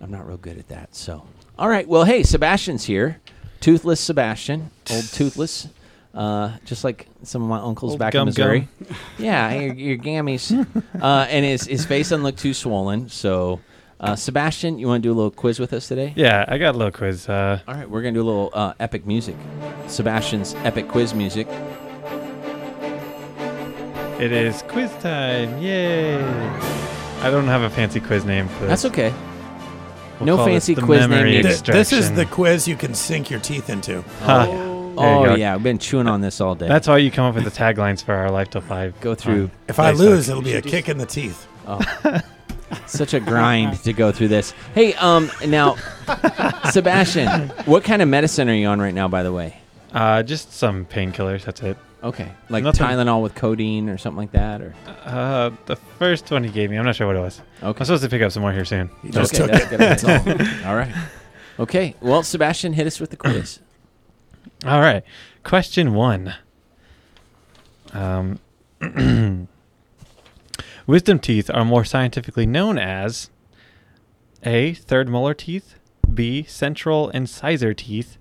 I'm 0.00 0.10
not 0.10 0.26
real 0.28 0.36
good 0.36 0.58
at 0.58 0.68
that. 0.68 0.94
So, 0.94 1.24
all 1.58 1.68
right. 1.70 1.88
Well, 1.88 2.04
hey, 2.04 2.22
Sebastian's 2.22 2.84
here, 2.84 3.20
toothless 3.60 3.98
Sebastian, 4.00 4.70
old 4.90 5.04
toothless, 5.06 5.68
uh, 6.16 6.56
just 6.64 6.82
like 6.82 7.06
some 7.22 7.42
of 7.42 7.48
my 7.48 7.58
uncles 7.58 7.92
Old 7.92 7.98
back 7.98 8.14
gum 8.14 8.22
in 8.22 8.26
Missouri. 8.28 8.68
yeah, 9.18 9.52
your, 9.52 9.74
your 9.74 9.98
gammies, 9.98 10.50
uh, 11.00 11.26
and 11.28 11.44
his 11.44 11.64
his 11.64 11.84
face 11.84 12.08
doesn't 12.08 12.24
look 12.24 12.36
too 12.36 12.54
swollen. 12.54 13.08
So, 13.10 13.60
uh, 14.00 14.16
Sebastian, 14.16 14.78
you 14.78 14.88
want 14.88 15.02
to 15.02 15.08
do 15.08 15.12
a 15.12 15.14
little 15.14 15.30
quiz 15.30 15.60
with 15.60 15.72
us 15.72 15.86
today? 15.88 16.14
Yeah, 16.16 16.44
I 16.48 16.56
got 16.58 16.74
a 16.74 16.78
little 16.78 16.92
quiz. 16.92 17.28
Uh, 17.28 17.60
All 17.68 17.74
right, 17.74 17.88
we're 17.88 18.00
gonna 18.00 18.14
do 18.14 18.22
a 18.22 18.24
little 18.24 18.50
uh, 18.54 18.72
epic 18.80 19.06
music. 19.06 19.36
Sebastian's 19.88 20.54
epic 20.64 20.88
quiz 20.88 21.12
music. 21.14 21.46
it 24.18 24.32
is 24.32 24.62
quiz 24.62 24.90
time. 25.02 25.60
Yay! 25.60 26.16
I 27.20 27.30
don't 27.30 27.46
have 27.46 27.62
a 27.62 27.70
fancy 27.70 28.00
quiz 28.00 28.24
name 28.24 28.48
for 28.48 28.66
That's 28.66 28.84
okay. 28.86 29.12
We'll 30.18 30.26
no 30.26 30.36
call 30.36 30.46
this 30.46 30.54
fancy 30.54 30.74
the 30.74 30.82
quiz 30.82 31.00
name 31.00 31.10
memory 31.10 31.30
needed. 31.32 31.42
Th- 31.42 31.62
this 31.64 31.92
is 31.92 32.06
extraction. 32.06 32.14
the 32.16 32.26
quiz 32.26 32.66
you 32.66 32.76
can 32.76 32.94
sink 32.94 33.28
your 33.28 33.40
teeth 33.40 33.68
into. 33.68 34.02
Huh. 34.20 34.46
Oh. 34.98 35.02
There 35.02 35.20
you 35.22 35.26
go. 35.28 35.34
yeah, 35.36 35.54
I've 35.54 35.62
been 35.62 35.78
chewing 35.78 36.06
on 36.06 36.20
this 36.20 36.40
all 36.40 36.54
day. 36.54 36.68
That's 36.68 36.88
why 36.88 36.98
you 36.98 37.10
come 37.10 37.24
up 37.26 37.34
with 37.34 37.44
the 37.44 37.50
taglines 37.50 38.02
for 38.02 38.14
our 38.14 38.30
Live 38.30 38.50
Till 38.50 38.60
Five. 38.60 38.98
go 39.00 39.14
through 39.14 39.50
If 39.68 39.78
I 39.78 39.90
lose, 39.92 40.28
okay. 40.28 40.32
it'll 40.38 40.42
be 40.42 40.54
a 40.54 40.62
kick 40.62 40.88
in 40.88 40.98
the 40.98 41.06
teeth. 41.06 41.46
Oh. 41.66 41.80
Such 42.86 43.14
a 43.14 43.20
grind 43.20 43.82
to 43.84 43.92
go 43.92 44.10
through 44.12 44.28
this. 44.28 44.52
Hey, 44.74 44.94
um, 44.94 45.30
now, 45.46 45.76
Sebastian, 46.70 47.48
what 47.64 47.84
kind 47.84 48.02
of 48.02 48.08
medicine 48.08 48.48
are 48.48 48.54
you 48.54 48.66
on 48.66 48.80
right 48.80 48.94
now? 48.94 49.08
By 49.08 49.22
the 49.22 49.32
way, 49.32 49.56
Uh, 49.92 50.22
just 50.22 50.52
some 50.52 50.84
painkillers. 50.84 51.44
That's 51.44 51.62
it. 51.62 51.76
okay, 52.02 52.28
like 52.48 52.64
Nothing- 52.64 52.86
Tylenol 52.86 53.22
with 53.22 53.34
codeine 53.34 53.88
or 53.88 53.98
something 53.98 54.18
like 54.18 54.32
that, 54.32 54.60
or 54.60 54.74
Uh, 55.04 55.50
the 55.66 55.76
first 55.98 56.30
one 56.30 56.42
he 56.44 56.50
gave 56.50 56.70
me, 56.70 56.76
I'm 56.76 56.84
not 56.84 56.96
sure 56.96 57.06
what 57.06 57.16
it 57.16 57.20
was. 57.20 57.40
okay. 57.62 57.78
I'm 57.80 57.84
supposed 57.84 58.02
to 58.02 58.08
pick 58.10 58.22
up 58.22 58.32
some 58.32 58.42
more 58.42 58.52
here 58.52 58.64
soon. 58.64 58.90
He 59.02 59.10
just 59.10 59.34
okay, 59.34 59.42
took 59.46 59.50
that's 59.52 59.64
it. 59.64 59.70
good. 59.70 60.36
That's 60.38 60.62
all. 60.64 60.68
all 60.70 60.76
right. 60.76 60.92
Okay. 61.58 61.94
Well, 62.00 62.22
Sebastian, 62.22 62.72
hit 62.74 62.86
us 62.86 63.00
with 63.00 63.10
the 63.10 63.16
quiz. 63.16 63.60
All 64.64 64.80
right. 64.80 65.02
Question 65.44 65.94
one. 65.94 66.34
Um, 67.92 68.38
wisdom 70.86 71.18
teeth 71.18 71.50
are 71.52 71.64
more 71.64 71.84
scientifically 71.84 72.46
known 72.46 72.78
as 72.78 73.30
A. 74.42 74.74
Third 74.74 75.08
molar 75.08 75.34
teeth, 75.34 75.76
B. 76.12 76.42
Central 76.44 77.10
incisor 77.10 77.74
teeth, 77.74 78.18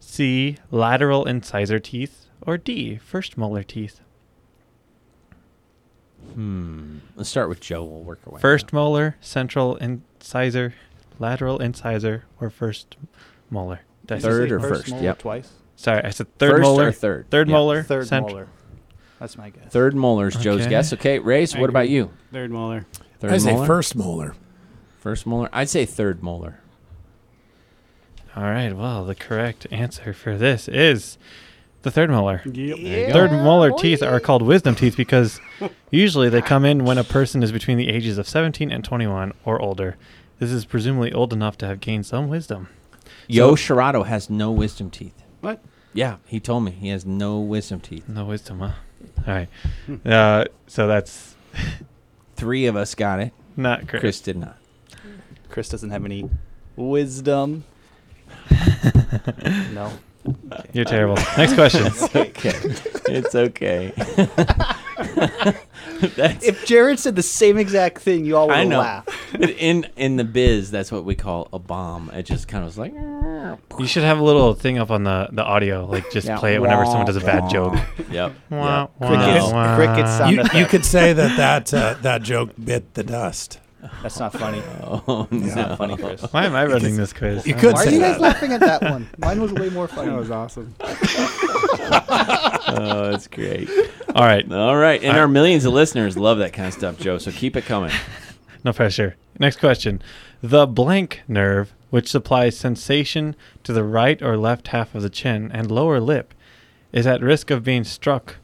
C. 0.00 0.56
Lateral 0.70 1.24
incisor 1.24 1.78
teeth, 1.78 2.26
or 2.46 2.56
D. 2.56 2.96
First 2.96 3.36
molar 3.36 3.62
teeth. 3.62 4.00
Hmm. 6.34 6.98
Let's 7.14 7.28
start 7.28 7.48
with 7.48 7.60
Joe. 7.60 7.84
We'll 7.84 8.02
work 8.02 8.20
our 8.26 8.34
way. 8.34 8.40
First 8.40 8.72
molar, 8.72 9.16
central 9.20 9.76
incisor, 9.76 10.74
lateral 11.18 11.58
incisor, 11.58 12.24
or 12.40 12.50
first 12.50 12.96
molar. 13.50 13.80
Did 14.06 14.22
Third 14.22 14.52
or 14.52 14.60
First 14.60 14.72
first? 14.82 14.90
molar 14.90 15.02
Yep. 15.04 15.18
Twice. 15.18 15.52
Sorry, 15.76 16.02
I 16.04 16.10
said 16.10 16.26
third 16.38 16.50
First 16.52 16.62
molar. 16.62 16.88
or 16.88 16.92
third? 16.92 17.26
Third 17.30 17.48
Yeah. 17.48 17.54
molar. 17.54 17.82
Third 17.82 18.06
cent- 18.06 18.26
molar. 18.28 18.46
That's 19.18 19.36
my 19.38 19.50
guess. 19.50 19.70
Third 19.72 19.94
molar 19.94 20.28
is 20.28 20.36
Joe's 20.36 20.60
Okay. 20.62 20.70
guess. 20.70 20.92
Okay, 20.92 21.18
Race. 21.18 21.54
I 21.54 21.60
What 21.60 21.70
about 21.70 21.88
you? 21.88 22.10
Third 22.32 22.50
molar. 22.50 22.86
Third 23.20 23.32
I 23.32 23.38
say 23.38 23.52
molar. 23.54 23.66
first 23.66 23.96
molar. 23.96 24.34
First 24.98 25.26
molar. 25.26 25.48
I'd 25.52 25.68
say 25.68 25.84
third 25.86 26.22
molar. 26.22 26.60
All 28.36 28.42
right. 28.44 28.76
Well, 28.76 29.04
the 29.04 29.14
correct 29.14 29.66
answer 29.70 30.12
for 30.12 30.36
this 30.36 30.68
is 30.68 31.16
the 31.82 31.90
third 31.90 32.10
molar. 32.10 32.42
Yep. 32.44 32.54
There 32.54 32.66
you 33.00 33.06
go. 33.06 33.12
Third 33.12 33.30
molar 33.32 33.70
teeth 33.72 34.02
are 34.02 34.20
called 34.20 34.42
wisdom 34.42 34.74
teeth 34.74 34.96
because 34.96 35.40
usually 35.90 36.28
they 36.28 36.42
come 36.42 36.64
in 36.64 36.84
when 36.84 36.98
a 36.98 37.04
person 37.04 37.42
is 37.42 37.52
between 37.52 37.78
the 37.78 37.88
ages 37.88 38.18
of 38.18 38.28
17 38.28 38.70
and 38.70 38.84
21 38.84 39.32
or 39.44 39.60
older. 39.62 39.96
This 40.38 40.50
is 40.50 40.66
presumably 40.66 41.12
old 41.12 41.32
enough 41.32 41.56
to 41.58 41.66
have 41.66 41.80
gained 41.80 42.04
some 42.04 42.28
wisdom. 42.28 42.68
Yo 43.28 43.54
Shirato 43.54 44.06
has 44.06 44.30
no 44.30 44.50
wisdom 44.50 44.90
teeth. 44.90 45.22
What? 45.40 45.62
Yeah, 45.92 46.16
he 46.26 46.40
told 46.40 46.64
me 46.64 46.70
he 46.72 46.88
has 46.88 47.04
no 47.06 47.38
wisdom 47.40 47.80
teeth. 47.80 48.08
No 48.08 48.24
wisdom, 48.26 48.60
huh? 48.60 48.72
All 49.26 49.34
right. 49.34 49.48
Uh, 50.04 50.44
so 50.66 50.86
that's 50.86 51.34
Three 52.36 52.66
of 52.66 52.76
us 52.76 52.94
got 52.94 53.20
it. 53.20 53.32
not 53.56 53.88
Chris. 53.88 54.00
Chris 54.00 54.20
did 54.20 54.36
not. 54.36 54.58
Chris 55.48 55.68
doesn't 55.68 55.90
have 55.90 56.04
any 56.04 56.28
wisdom. 56.76 57.64
no. 59.72 59.90
You're 60.72 60.84
terrible. 60.84 61.16
Next 61.36 61.54
question. 61.54 61.86
okay. 62.14 62.52
It's 63.08 63.34
okay. 63.34 63.92
that's 66.16 66.44
If 66.44 66.64
Jared 66.66 66.98
said 66.98 67.16
the 67.16 67.22
same 67.22 67.58
exact 67.58 67.98
thing, 68.00 68.24
you 68.24 68.36
all 68.36 68.48
would 68.48 68.56
I 68.56 68.60
have 68.60 68.68
know. 68.68 68.78
laughed. 68.78 69.10
in 69.40 69.86
in 69.96 70.16
the 70.16 70.24
biz. 70.24 70.70
That's 70.70 70.90
what 70.92 71.04
we 71.04 71.14
call 71.14 71.48
a 71.52 71.58
bomb. 71.58 72.10
It 72.10 72.24
just 72.24 72.48
kind 72.48 72.62
of 72.64 72.68
was 72.68 72.78
like. 72.78 72.92
You 73.78 73.86
should 73.86 74.02
have 74.04 74.18
a 74.18 74.22
little 74.24 74.54
thing 74.54 74.78
up 74.78 74.90
on 74.90 75.04
the, 75.04 75.28
the 75.32 75.42
audio, 75.44 75.84
like 75.86 76.10
just 76.10 76.26
Yeah. 76.26 76.38
play 76.38 76.54
it 76.54 76.60
whenever 76.62 76.84
someone 76.84 77.06
does 77.06 77.16
a 77.16 77.20
bad 77.20 77.48
joke. 77.50 77.74
Yep. 78.10 78.34
Wah, 78.50 78.80
yep. 78.80 78.90
wah, 78.98 79.08
Crickets, 79.08 79.52
wah. 79.52 79.76
crickets 79.76 80.10
sound 80.16 80.34
You, 80.34 80.40
effect. 80.40 80.54
you 80.56 80.66
could 80.66 80.84
say 80.84 81.12
that 81.12 81.36
that, 81.36 81.72
uh, 81.74 81.94
that 82.02 82.22
joke 82.22 82.50
bit 82.62 82.94
the 82.94 83.02
dust. 83.04 83.60
That's 84.02 84.18
not 84.18 84.32
funny. 84.32 84.62
Oh 84.82 85.28
That's 85.30 85.54
no. 85.54 85.66
not 85.68 85.78
funny, 85.78 85.96
Chris. 85.96 86.22
Why 86.32 86.46
am 86.46 86.54
I 86.54 86.64
running 86.66 86.96
this 86.96 87.12
quiz? 87.12 87.46
You 87.46 87.54
I 87.54 87.58
could 87.58 87.62
don't 87.66 87.74
Why 87.74 87.82
are 87.82 87.84
say 87.86 87.94
you 87.94 88.00
guys 88.00 88.20
laughing 88.20 88.52
at 88.52 88.60
that 88.60 88.82
one? 88.82 89.08
Mine 89.18 89.40
was 89.40 89.52
way 89.52 89.68
more 89.70 89.86
funny. 89.88 90.10
That 90.10 90.16
was 90.18 90.30
awesome. 90.30 90.74
Oh, 92.68 93.10
that's 93.10 93.28
great. 93.28 93.68
All 94.14 94.24
right. 94.24 94.50
All 94.52 94.76
right, 94.76 95.02
and 95.02 95.16
I- 95.16 95.20
our 95.20 95.28
millions 95.28 95.64
of 95.64 95.72
listeners 95.72 96.16
love 96.16 96.38
that 96.38 96.52
kind 96.52 96.66
of 96.68 96.74
stuff, 96.74 96.98
Joe. 96.98 97.18
So 97.18 97.30
keep 97.30 97.56
it 97.56 97.64
coming. 97.64 97.92
No 98.64 98.72
pressure. 98.72 99.16
Next 99.38 99.58
question. 99.60 100.02
The 100.42 100.66
blank 100.66 101.22
nerve, 101.28 101.72
which 101.90 102.08
supplies 102.10 102.58
sensation 102.58 103.36
to 103.64 103.72
the 103.72 103.84
right 103.84 104.20
or 104.20 104.36
left 104.36 104.68
half 104.68 104.94
of 104.94 105.02
the 105.02 105.10
chin 105.10 105.50
and 105.52 105.70
lower 105.70 106.00
lip, 106.00 106.34
is 106.92 107.06
at 107.06 107.22
risk 107.22 107.50
of 107.50 107.62
being 107.64 107.84
struck 107.84 108.36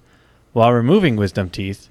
while 0.53 0.72
removing 0.72 1.16
wisdom 1.16 1.51
teeth, 1.51 1.89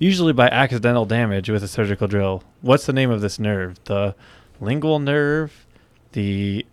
usually 0.00 0.32
by 0.32 0.48
accidental 0.48 1.04
damage 1.06 1.48
with 1.48 1.62
a 1.62 1.68
surgical 1.68 2.08
drill. 2.08 2.42
What's 2.62 2.86
the 2.86 2.92
name 2.92 3.10
of 3.12 3.20
this 3.20 3.38
nerve? 3.38 3.78
The 3.84 4.16
lingual 4.60 4.98
nerve, 4.98 5.66
the 6.12 6.66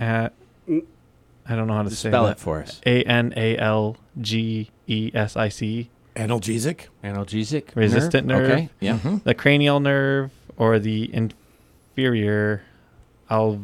uh, 0.00 0.30
I 0.68 1.54
don't 1.54 1.68
know 1.68 1.74
how 1.74 1.84
to 1.84 1.90
say 1.90 2.08
Spell 2.10 2.24
that. 2.24 2.32
it 2.32 2.40
for 2.40 2.60
us. 2.60 2.80
A 2.84 3.04
N 3.04 3.32
A 3.36 3.56
L 3.58 3.96
G 4.20 4.70
E 4.88 5.12
S 5.14 5.36
I 5.36 5.48
C. 5.48 5.90
Analgesic? 6.16 6.86
Analgesic. 7.04 7.76
Resistant 7.76 8.26
nerve. 8.26 8.50
Okay. 8.50 8.68
Yeah. 8.80 8.98
Mhm. 8.98 9.22
the 9.22 9.34
cranial 9.34 9.78
nerve 9.80 10.32
or 10.56 10.78
the 10.78 11.10
inferior 11.14 12.62
alv- 13.30 13.60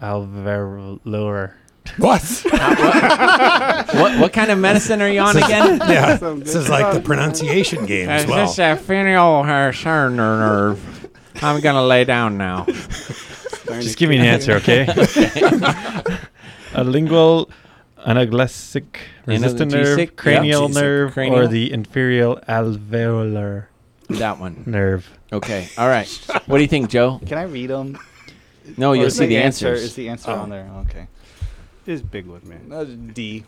alveolar. 0.00 1.52
What? 1.98 2.22
what 3.92 4.20
what 4.20 4.32
kind 4.32 4.50
of 4.50 4.58
medicine 4.58 5.02
are 5.02 5.08
you 5.08 5.20
on 5.20 5.36
again? 5.36 5.78
yeah. 5.88 6.16
This 6.16 6.54
is 6.54 6.68
like 6.68 6.94
the 6.94 7.00
pronunciation 7.00 7.86
game 7.86 8.08
as 8.08 8.26
well. 8.26 8.52
a 8.58 8.76
fenial 8.76 9.44
nerve. 9.44 11.08
I'm 11.42 11.60
gonna 11.60 11.84
lay 11.84 12.04
down 12.04 12.38
now. 12.38 12.64
Just 13.80 13.98
give 13.98 14.10
me 14.10 14.18
an 14.18 14.24
answer, 14.24 14.52
okay? 14.54 14.86
a 16.74 16.84
lingual 16.84 17.50
analgesic 18.06 18.84
resistant 19.26 19.72
nerve, 19.72 20.16
cranial 20.16 20.70
yeah. 20.70 20.80
nerve, 20.80 21.18
or 21.18 21.46
the 21.46 21.72
inferior 21.72 22.34
alveolar 22.48 23.66
That 24.08 24.38
one. 24.38 24.64
nerve. 24.66 25.08
Okay. 25.32 25.68
All 25.78 25.88
right. 25.88 26.08
What 26.46 26.58
do 26.58 26.62
you 26.62 26.68
think, 26.68 26.90
Joe? 26.90 27.20
Can 27.26 27.38
I 27.38 27.44
read 27.44 27.70
them? 27.70 27.98
No, 28.76 28.92
you'll 28.92 29.10
see 29.10 29.26
the 29.26 29.38
answers. 29.38 29.82
Is 29.82 29.94
the 29.94 30.08
answer 30.08 30.30
Oh. 30.30 30.40
on 30.40 30.50
there? 30.50 30.70
Okay. 30.88 31.06
This 31.84 32.00
big 32.00 32.26
one, 32.26 32.42
man. 32.44 32.72
Uh, 32.72 32.84
D. 33.12 33.44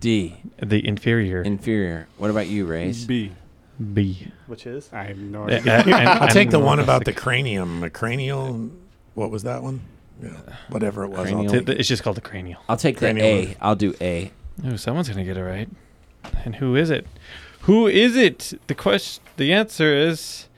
D. 0.00 0.36
The 0.58 0.86
inferior 0.86 1.42
Inferior. 1.42 2.08
What 2.18 2.30
about 2.30 2.48
you, 2.48 2.66
Race? 2.66 3.04
B. 3.04 3.32
B. 3.94 4.28
Which 4.46 4.66
is? 4.66 4.90
I 4.92 5.04
have 5.04 5.18
no 5.18 5.48
idea. 5.48 5.82
I'll 5.86 6.28
take 6.28 6.50
the 6.50 6.58
one 6.58 6.80
about 6.80 7.04
the 7.04 7.12
cranium. 7.12 7.80
The 7.80 7.90
cranial. 7.90 8.70
What 9.14 9.30
was 9.30 9.42
that 9.44 9.62
one? 9.62 9.80
Yeah, 10.22 10.30
whatever 10.70 11.04
it 11.04 11.08
was. 11.08 11.30
I'll 11.30 11.44
take 11.46 11.68
It's 11.68 11.88
just 11.88 12.02
called 12.02 12.16
the 12.16 12.22
cranial. 12.22 12.60
I'll 12.68 12.78
take 12.78 12.96
the 12.96 13.06
Cranial 13.06 13.26
A. 13.26 13.44
nerve. 13.46 13.56
I'll 13.60 13.76
do 13.76 13.94
A. 14.00 14.32
Oh, 14.64 14.76
someone's 14.76 15.08
gonna 15.10 15.24
get 15.24 15.36
it 15.36 15.44
right. 15.44 15.68
And 16.44 16.56
who 16.56 16.74
is 16.74 16.88
it? 16.88 17.06
Who 17.62 17.86
is 17.86 18.16
it? 18.16 18.58
The 18.66 18.74
question. 18.74 19.22
The 19.36 19.52
answer 19.52 19.94
is 19.94 20.48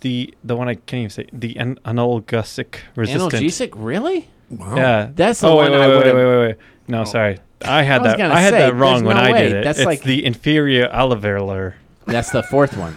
the 0.00 0.34
the 0.42 0.56
one 0.56 0.68
I 0.68 0.74
can't 0.74 0.94
even 1.00 1.10
say. 1.10 1.26
The 1.32 1.56
an- 1.58 1.78
analgesic 1.84 2.80
resistant. 2.96 3.32
Analgesic? 3.32 3.72
Really? 3.76 4.28
Wow. 4.50 4.76
Yeah, 4.76 5.10
That's 5.14 5.40
the 5.40 5.48
oh, 5.48 5.56
one 5.56 5.70
wait, 5.72 5.76
I 5.76 5.80
wait, 5.80 5.88
wait, 5.88 5.96
would've- 5.98 6.14
wait, 6.16 6.24
wait, 6.26 6.46
wait. 6.48 6.56
No, 6.88 7.00
Oh. 7.02 7.04
sorry. 7.04 7.38
I 7.64 7.82
had 7.82 8.00
I 8.00 8.02
was 8.04 8.12
that. 8.12 8.18
gonna 8.18 8.34
I 8.34 8.40
had 8.40 8.52
say, 8.52 8.58
that 8.60 8.74
wrong 8.74 8.92
there's 9.04 9.14
when 9.14 9.16
no 9.16 9.22
I 9.22 9.32
way. 9.32 9.42
did 9.42 9.52
it. 9.56 9.64
That's 9.64 9.78
it's 9.80 9.86
like- 9.86 10.02
the 10.02 10.24
inferior 10.24 10.88
alveolar. 10.88 11.74
That's 12.06 12.30
the 12.30 12.42
fourth 12.42 12.76
one. 12.76 12.96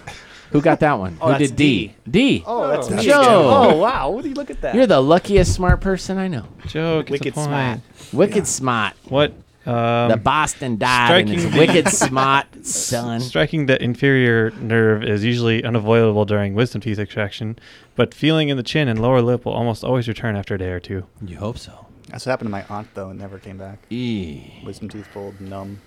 Who 0.51 0.61
got 0.61 0.79
that 0.81 0.99
one? 0.99 1.17
Oh, 1.21 1.27
Who 1.31 1.31
that's 1.39 1.49
did 1.51 1.55
D? 1.57 1.93
D. 2.09 2.43
Oh, 2.45 2.67
that's 2.67 2.89
me 2.89 3.03
Joe. 3.03 3.21
again. 3.21 3.31
Oh, 3.73 3.77
wow. 3.77 4.09
What 4.11 4.23
do 4.23 4.29
you 4.29 4.35
look 4.35 4.49
at 4.51 4.61
that? 4.61 4.75
You're 4.75 4.85
the 4.87 5.01
luckiest 5.01 5.53
smart 5.53 5.79
person 5.81 6.17
I 6.17 6.27
know. 6.27 6.45
Joe, 6.67 7.01
gets 7.01 7.09
a 7.09 7.13
Wicked 7.13 7.33
point. 7.33 7.47
smart. 7.47 7.79
Wicked 8.13 8.47
smart. 8.47 8.93
What 9.09 9.33
Um, 9.65 10.09
the 10.09 10.17
Boston 10.21 10.77
died 10.77 11.21
and 11.21 11.29
his 11.29 11.43
striking- 11.43 11.59
wicked 11.75 11.87
smart 11.93 12.65
son. 12.65 13.19
Striking 13.21 13.65
the 13.67 13.81
inferior 13.81 14.51
nerve 14.59 15.03
is 15.03 15.23
usually 15.23 15.63
unavoidable 15.63 16.25
during 16.25 16.53
wisdom 16.53 16.81
teeth 16.81 16.99
extraction, 16.99 17.57
but 18.01 18.15
feeling 18.15 18.49
in 18.49 18.57
the 18.57 18.63
chin 18.63 18.87
and 18.87 18.99
lower 18.99 19.21
lip 19.21 19.45
will 19.45 19.53
almost 19.53 19.83
always 19.83 20.07
return 20.07 20.35
after 20.35 20.55
a 20.55 20.57
day 20.57 20.71
or 20.71 20.79
two. 20.79 21.05
You 21.23 21.37
hope 21.37 21.59
so. 21.59 21.85
That's 22.09 22.25
what 22.25 22.31
happened 22.31 22.47
to 22.47 22.51
my 22.51 22.65
aunt 22.67 22.87
though. 22.95 23.09
and 23.09 23.19
never 23.19 23.37
came 23.37 23.59
back. 23.59 23.77
Eee. 23.91 24.59
Wisdom 24.65 24.89
teeth 24.89 25.07
pulled, 25.13 25.39
numb. 25.39 25.79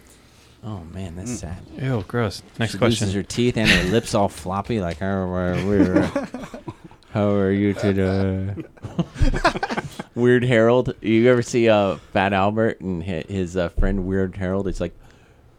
Oh 0.63 0.85
man, 0.93 1.17
that's 1.17 1.33
Mm. 1.33 1.37
sad. 1.41 1.57
Ew, 1.77 2.05
gross. 2.07 2.41
Next 2.57 2.71
she 2.73 2.79
question. 2.79 3.07
loses 3.09 3.15
her 3.17 3.25
teeth 3.25 3.57
and 3.57 3.69
her 3.69 3.91
lips 3.91 4.15
all 4.15 4.29
floppy, 4.29 4.81
like 4.81 4.99
how 4.99 5.09
are 5.09 5.67
we? 5.67 5.85
How 7.11 7.31
are 7.31 7.51
you 7.51 7.75
today? 7.75 8.55
Weird 10.15 10.45
Harold. 10.45 10.95
You 11.01 11.29
ever 11.31 11.43
see 11.43 11.69
uh, 11.69 11.97
Fat 12.13 12.33
Albert 12.33 12.81
and 12.81 13.03
his 13.03 13.57
uh, 13.57 13.71
friend 13.71 14.07
Weird 14.07 14.37
Harold? 14.37 14.69
It's 14.69 14.81
like, 14.81 14.95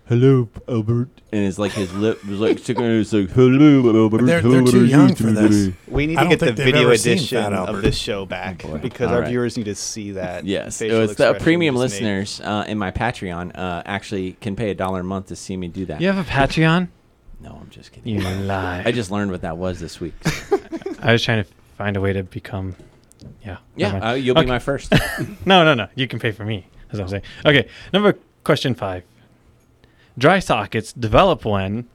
"Hello, 0.08 0.50
Albert," 0.68 1.10
and 1.32 1.46
it's 1.46 1.58
like 1.58 1.72
his 1.72 1.94
lip 1.94 2.24
was 2.26 2.40
like 2.40 2.60
sticking. 2.60 2.84
It's 2.86 3.12
like, 3.14 3.30
"Hello, 3.32 4.04
Albert." 4.04 4.26
They're- 4.26 4.42
they're 4.42 4.64
too 4.64 4.86
young 4.86 5.16
for 5.16 5.32
this. 5.32 5.66
today?" 5.66 5.78
We 5.88 6.06
need 6.08 6.18
I 6.18 6.24
to 6.24 6.30
get 6.30 6.40
the 6.40 6.54
video 6.54 6.84
ever 6.84 6.98
seen 6.98 7.14
edition 7.14 7.38
of 7.54 7.54
Albert. 7.70 7.82
this 7.82 7.98
show 7.98 8.26
back 8.26 8.64
Oh, 8.66 8.78
because 8.78 9.08
All 9.10 9.16
our 9.16 9.22
right. 9.22 9.30
viewers 9.30 9.58
need 9.58 9.66
to 9.66 9.76
see 9.76 10.12
that. 10.12 10.46
Yes, 10.56 10.82
it 10.82 10.86
facial 10.90 11.00
was 11.02 11.16
the 11.16 11.34
premium 11.36 11.76
you 11.76 11.82
just 11.82 12.02
made. 12.02 12.08
listeners 12.08 12.42
uh, 12.42 12.66
in 12.68 12.78
my 12.78 12.92
Patreon 12.92 13.58
uh, 13.58 13.82
actually 13.86 14.34
can 14.42 14.56
pay 14.56 14.70
a 14.70 14.76
dollar 14.76 15.00
a 15.00 15.04
month 15.04 15.28
to 15.28 15.36
see 15.36 15.58
me 15.58 15.68
do 15.68 15.86
that. 15.88 16.02
you 16.02 16.08
have 16.12 16.18
a 16.26 16.30
Patreon? 16.30 16.90
No, 17.42 17.60
I'm 17.62 17.70
just 17.70 17.92
kidding. 17.92 18.16
You 18.16 18.22
lie. 18.46 18.84
I 18.86 18.92
just 18.92 19.12
learned 19.12 19.32
what 19.32 19.42
that 19.42 19.58
was 19.58 19.80
this 19.80 20.00
week. 20.00 20.14
I 21.02 21.12
was 21.12 21.24
trying 21.24 21.44
to 21.44 21.50
find 21.78 21.98
a 21.98 22.02
way 22.02 22.14
to 22.14 22.24
become. 22.24 22.76
Yeah. 23.44 23.58
Yeah, 23.76 24.10
uh, 24.12 24.14
you'll 24.14 24.36
be 24.36 24.46
my 24.46 24.60
first. 24.60 24.94
No, 25.46 25.64
no, 25.64 25.74
no. 25.74 25.88
You 25.96 26.08
can 26.08 26.20
pay 26.20 26.32
for 26.32 26.46
me. 26.46 26.66
That's 26.88 26.94
what 27.00 27.02
I'm 27.04 27.10
saying. 27.10 27.24
Okay. 27.46 27.68
Number 27.94 28.18
question 28.44 28.74
five. 28.76 29.04
Dry 30.18 30.40
sockets 30.40 30.94
develop 30.94 31.44
when 31.46 31.88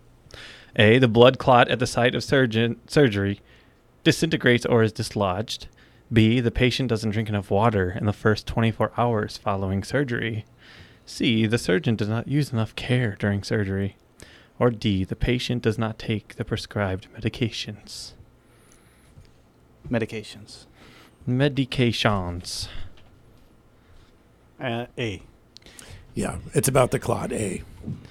A. 0.76 0.98
The 0.98 1.08
blood 1.08 1.38
clot 1.38 1.68
at 1.68 1.78
the 1.78 1.86
site 1.86 2.14
of 2.14 2.22
surgeon, 2.22 2.80
surgery 2.86 3.40
disintegrates 4.04 4.66
or 4.66 4.82
is 4.82 4.92
dislodged. 4.92 5.68
B. 6.12 6.40
The 6.40 6.50
patient 6.50 6.88
doesn't 6.88 7.10
drink 7.10 7.28
enough 7.28 7.50
water 7.50 7.90
in 7.90 8.06
the 8.06 8.12
first 8.12 8.46
24 8.46 8.92
hours 8.96 9.36
following 9.36 9.84
surgery. 9.84 10.44
C. 11.06 11.46
The 11.46 11.58
surgeon 11.58 11.96
does 11.96 12.08
not 12.08 12.28
use 12.28 12.52
enough 12.52 12.74
care 12.74 13.16
during 13.18 13.42
surgery. 13.42 13.96
Or 14.58 14.70
D. 14.70 15.04
The 15.04 15.16
patient 15.16 15.62
does 15.62 15.78
not 15.78 15.98
take 15.98 16.36
the 16.36 16.44
prescribed 16.44 17.08
medications. 17.14 18.12
Medications. 19.88 20.66
Medications. 21.28 22.68
Uh, 24.60 24.86
A. 24.98 25.22
Yeah, 26.20 26.36
it's 26.54 26.68
about 26.68 26.90
the 26.90 26.98
clot 26.98 27.32
A. 27.32 27.62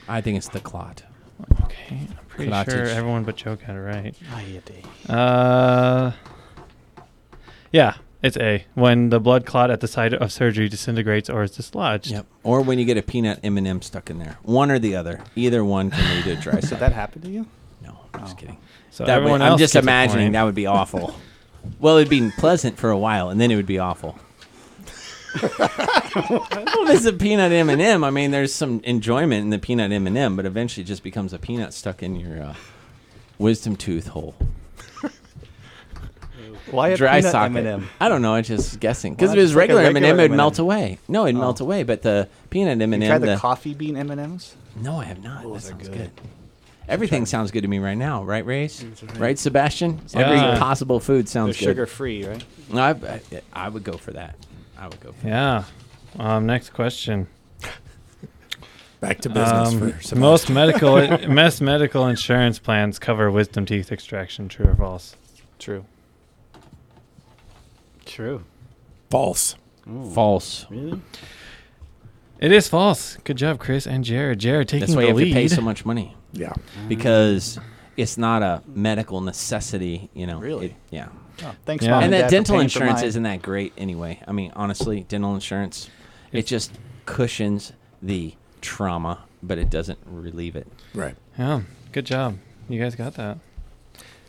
I 0.08 0.22
think 0.22 0.38
it's 0.38 0.50
the 0.50 0.60
clot. 0.60 1.04
Okay. 1.64 2.08
I'm 2.10 2.26
pretty 2.28 2.52
Clottage. 2.52 2.72
sure 2.72 2.86
everyone 2.86 3.24
but 3.24 3.36
Joe 3.36 3.56
got 3.56 3.70
it 3.76 3.80
right. 3.80 4.16
Yeah. 5.08 5.16
Uh, 5.16 6.12
yeah, 7.72 7.96
it's 8.24 8.36
A. 8.38 8.66
When 8.74 9.10
the 9.10 9.20
blood 9.20 9.46
clot 9.46 9.70
at 9.70 9.80
the 9.82 9.88
site 9.88 10.14
of 10.14 10.32
surgery 10.32 10.68
disintegrates 10.70 11.30
or 11.30 11.44
is 11.44 11.52
dislodged. 11.52 12.12
Yep. 12.12 12.26
Or 12.44 12.62
when 12.62 12.80
you 12.80 12.86
get 12.86 12.98
a 12.98 13.02
peanut 13.04 13.40
M 13.44 13.58
and 13.58 13.68
M 13.68 13.82
stuck 13.82 14.10
in 14.10 14.18
there. 14.20 14.38
One 14.44 14.72
or 14.72 14.80
the 14.80 14.96
other. 14.96 15.22
Either 15.36 15.64
one 15.64 15.92
can 15.92 16.16
lead 16.16 16.24
to 16.26 16.32
a 16.32 16.36
dry 16.36 16.54
Did 16.60 16.64
socket. 16.64 16.80
that 16.80 16.94
happen 16.94 17.22
to 17.22 17.30
you? 17.30 17.46
No, 17.84 18.00
I'm 18.14 18.22
just 18.22 18.34
Oh. 18.34 18.40
kidding. 18.40 18.58
So 18.90 19.06
That 19.06 19.16
would- 19.16 19.22
everyone 19.22 19.42
I'm 19.44 19.52
else 19.52 19.60
just 19.62 19.74
gets 19.74 19.86
a 19.86 19.86
imagining 19.86 20.26
point. 20.26 20.34
that 20.34 20.44
would 20.44 20.56
be 20.56 20.66
awful. 20.66 21.14
well, 21.80 21.98
it'd 21.98 22.10
be 22.10 22.32
pleasant 22.40 22.78
for 22.78 22.90
a 22.90 22.98
while, 22.98 23.30
and 23.30 23.40
then 23.40 23.52
it 23.52 23.56
would 23.56 23.66
be 23.68 23.78
awful. 23.80 24.18
well, 26.30 26.90
it's 26.90 27.06
a 27.06 27.14
peanut 27.14 27.52
M 27.52 27.70
and 27.70 27.82
m 27.82 28.04
I 28.04 28.10
mean, 28.10 28.32
there's 28.32 28.54
some 28.54 28.82
enjoyment 28.84 29.44
in 29.44 29.50
the 29.50 29.60
peanut 29.60 29.92
M 29.92 30.08
and 30.08 30.18
m 30.18 30.36
but 30.36 30.46
eventually 30.46 30.84
it 30.84 30.88
just 30.88 31.04
becomes 31.04 31.34
a 31.34 31.40
peanut 31.40 31.74
stuck 31.74 32.02
in 32.04 32.16
your 32.16 32.42
uh, 32.42 32.56
wisdom 33.38 33.76
tooth 33.76 34.08
hole. 34.08 34.36
Why 36.72 36.90
a 36.90 36.98
Dry 36.98 37.20
peanut 37.20 37.32
socket. 37.32 37.58
M&M? 37.58 37.90
I 38.00 38.10
don't 38.10 38.22
know. 38.22 38.36
I'm 38.36 38.44
just 38.44 38.80
guessing 38.80 39.16
because 39.16 39.32
if 39.32 39.38
it 39.38 39.42
was 39.42 39.54
like 39.56 39.60
regular 39.62 39.82
M 39.82 39.96
and 39.96 40.06
m 40.06 40.20
it'd 40.20 40.32
melt 40.32 40.60
M&M? 40.60 40.66
away. 40.66 41.00
No, 41.08 41.26
it'd 41.26 41.36
Oh. 41.36 41.40
melt 41.40 41.60
away. 41.62 41.84
But 41.84 42.02
the 42.04 42.28
peanut 42.50 42.80
M 42.82 42.92
You 42.92 42.96
and 42.96 43.04
tried 43.04 43.16
m 43.16 43.22
the 43.22 43.28
the 43.28 43.38
coffee 43.38 43.74
bean 43.74 43.98
M&Ms? 43.98 44.56
No, 44.76 44.98
I 45.00 45.06
have 45.06 45.24
not. 45.24 45.46
Oh, 45.46 45.54
that 45.54 45.62
sounds 45.62 45.88
good. 45.90 45.98
good. 45.98 46.12
Everything 46.88 47.26
sounds 47.28 47.52
good 47.52 47.62
to 47.62 47.68
me 47.68 47.78
right 47.80 47.98
now, 47.98 48.24
right, 48.24 48.44
Race? 48.46 48.84
Right. 48.84 49.18
Right, 49.20 49.40
Sebastian? 49.40 50.00
Yeah. 50.10 50.22
Every 50.22 50.60
possible 50.60 51.00
food 51.00 51.26
They're 51.28 51.32
sounds 51.32 51.58
good. 51.58 51.66
sugar 51.66 51.86
free, 51.86 52.26
right? 52.26 52.44
No, 52.72 52.82
I, 52.82 52.90
I, 52.92 53.22
I 53.54 53.70
would 53.70 53.84
go 53.84 53.94
for 53.94 54.12
that. 54.14 54.36
I 54.80 54.88
would 54.88 55.00
go 55.02 55.12
for 55.12 55.28
Yeah. 55.28 55.64
Um, 56.18 56.46
next 56.46 56.70
question. 56.72 57.28
Back 59.02 59.20
to 59.22 59.30
business 59.30 59.70
Um, 59.70 59.80
for 59.80 59.88
Sebastian. 60.02 60.20
most 60.20 60.50
medical 60.62 61.18
most 61.30 61.62
medical 61.62 62.08
insurance 62.08 62.58
plans 62.60 62.98
cover 63.00 63.30
wisdom 63.30 63.66
teeth 63.66 63.92
extraction. 63.92 64.48
True 64.50 64.68
or 64.68 64.76
false? 64.76 65.16
True. 65.60 65.86
True. 68.06 68.44
false. 69.10 69.56
Oh, 69.90 70.10
False. 70.12 70.66
Really? 70.70 71.02
It 72.40 72.52
is 72.52 72.68
false. 72.68 73.18
Good 73.24 73.38
job, 73.38 73.60
Chris 73.60 73.86
and 73.88 74.04
Jared. 74.04 74.40
Jared 74.40 74.68
taking 74.68 74.82
That's 74.82 74.96
why 74.96 75.02
you 75.04 75.14
the 75.14 75.20
have 75.20 75.28
to 75.30 75.34
pay 75.34 75.48
so 75.48 75.62
much 75.62 75.84
money 75.86 76.16
Yeah. 76.32 76.54
because 76.88 77.60
it's 77.98 78.18
not 78.18 78.42
a 78.44 78.62
medical 78.68 79.20
necessity. 79.22 80.10
You 80.14 80.28
know. 80.28 80.40
Really? 80.40 80.68
It- 80.68 80.76
yeah. 80.90 81.08
Oh, 81.44 81.56
thanks, 81.66 81.86
Yeah. 81.86 81.92
mom 81.92 82.04
and 82.04 82.06
and, 82.06 82.14
that 82.14 82.22
Dad, 82.24 82.30
dental 82.32 82.60
insurance 82.60 83.02
isn't 83.02 83.24
that 83.24 83.42
great 83.42 83.74
anyway. 83.78 84.22
I 84.28 84.32
mean, 84.32 84.52
honestly, 84.56 85.06
dental 85.08 85.34
insurance 85.34 85.90
it 86.32 86.46
just 86.46 86.72
cushions 87.06 87.74
the 88.02 88.36
trauma, 88.62 89.20
but 89.42 89.58
it 89.58 89.70
doesn't 89.70 90.00
relieve 90.06 90.56
it. 90.56 90.68
Right. 90.94 91.16
Yeah. 91.38 91.62
Good 91.92 92.06
job. 92.06 92.38
You 92.68 92.80
guys 92.80 92.96
got 92.96 93.16
that. 93.16 93.38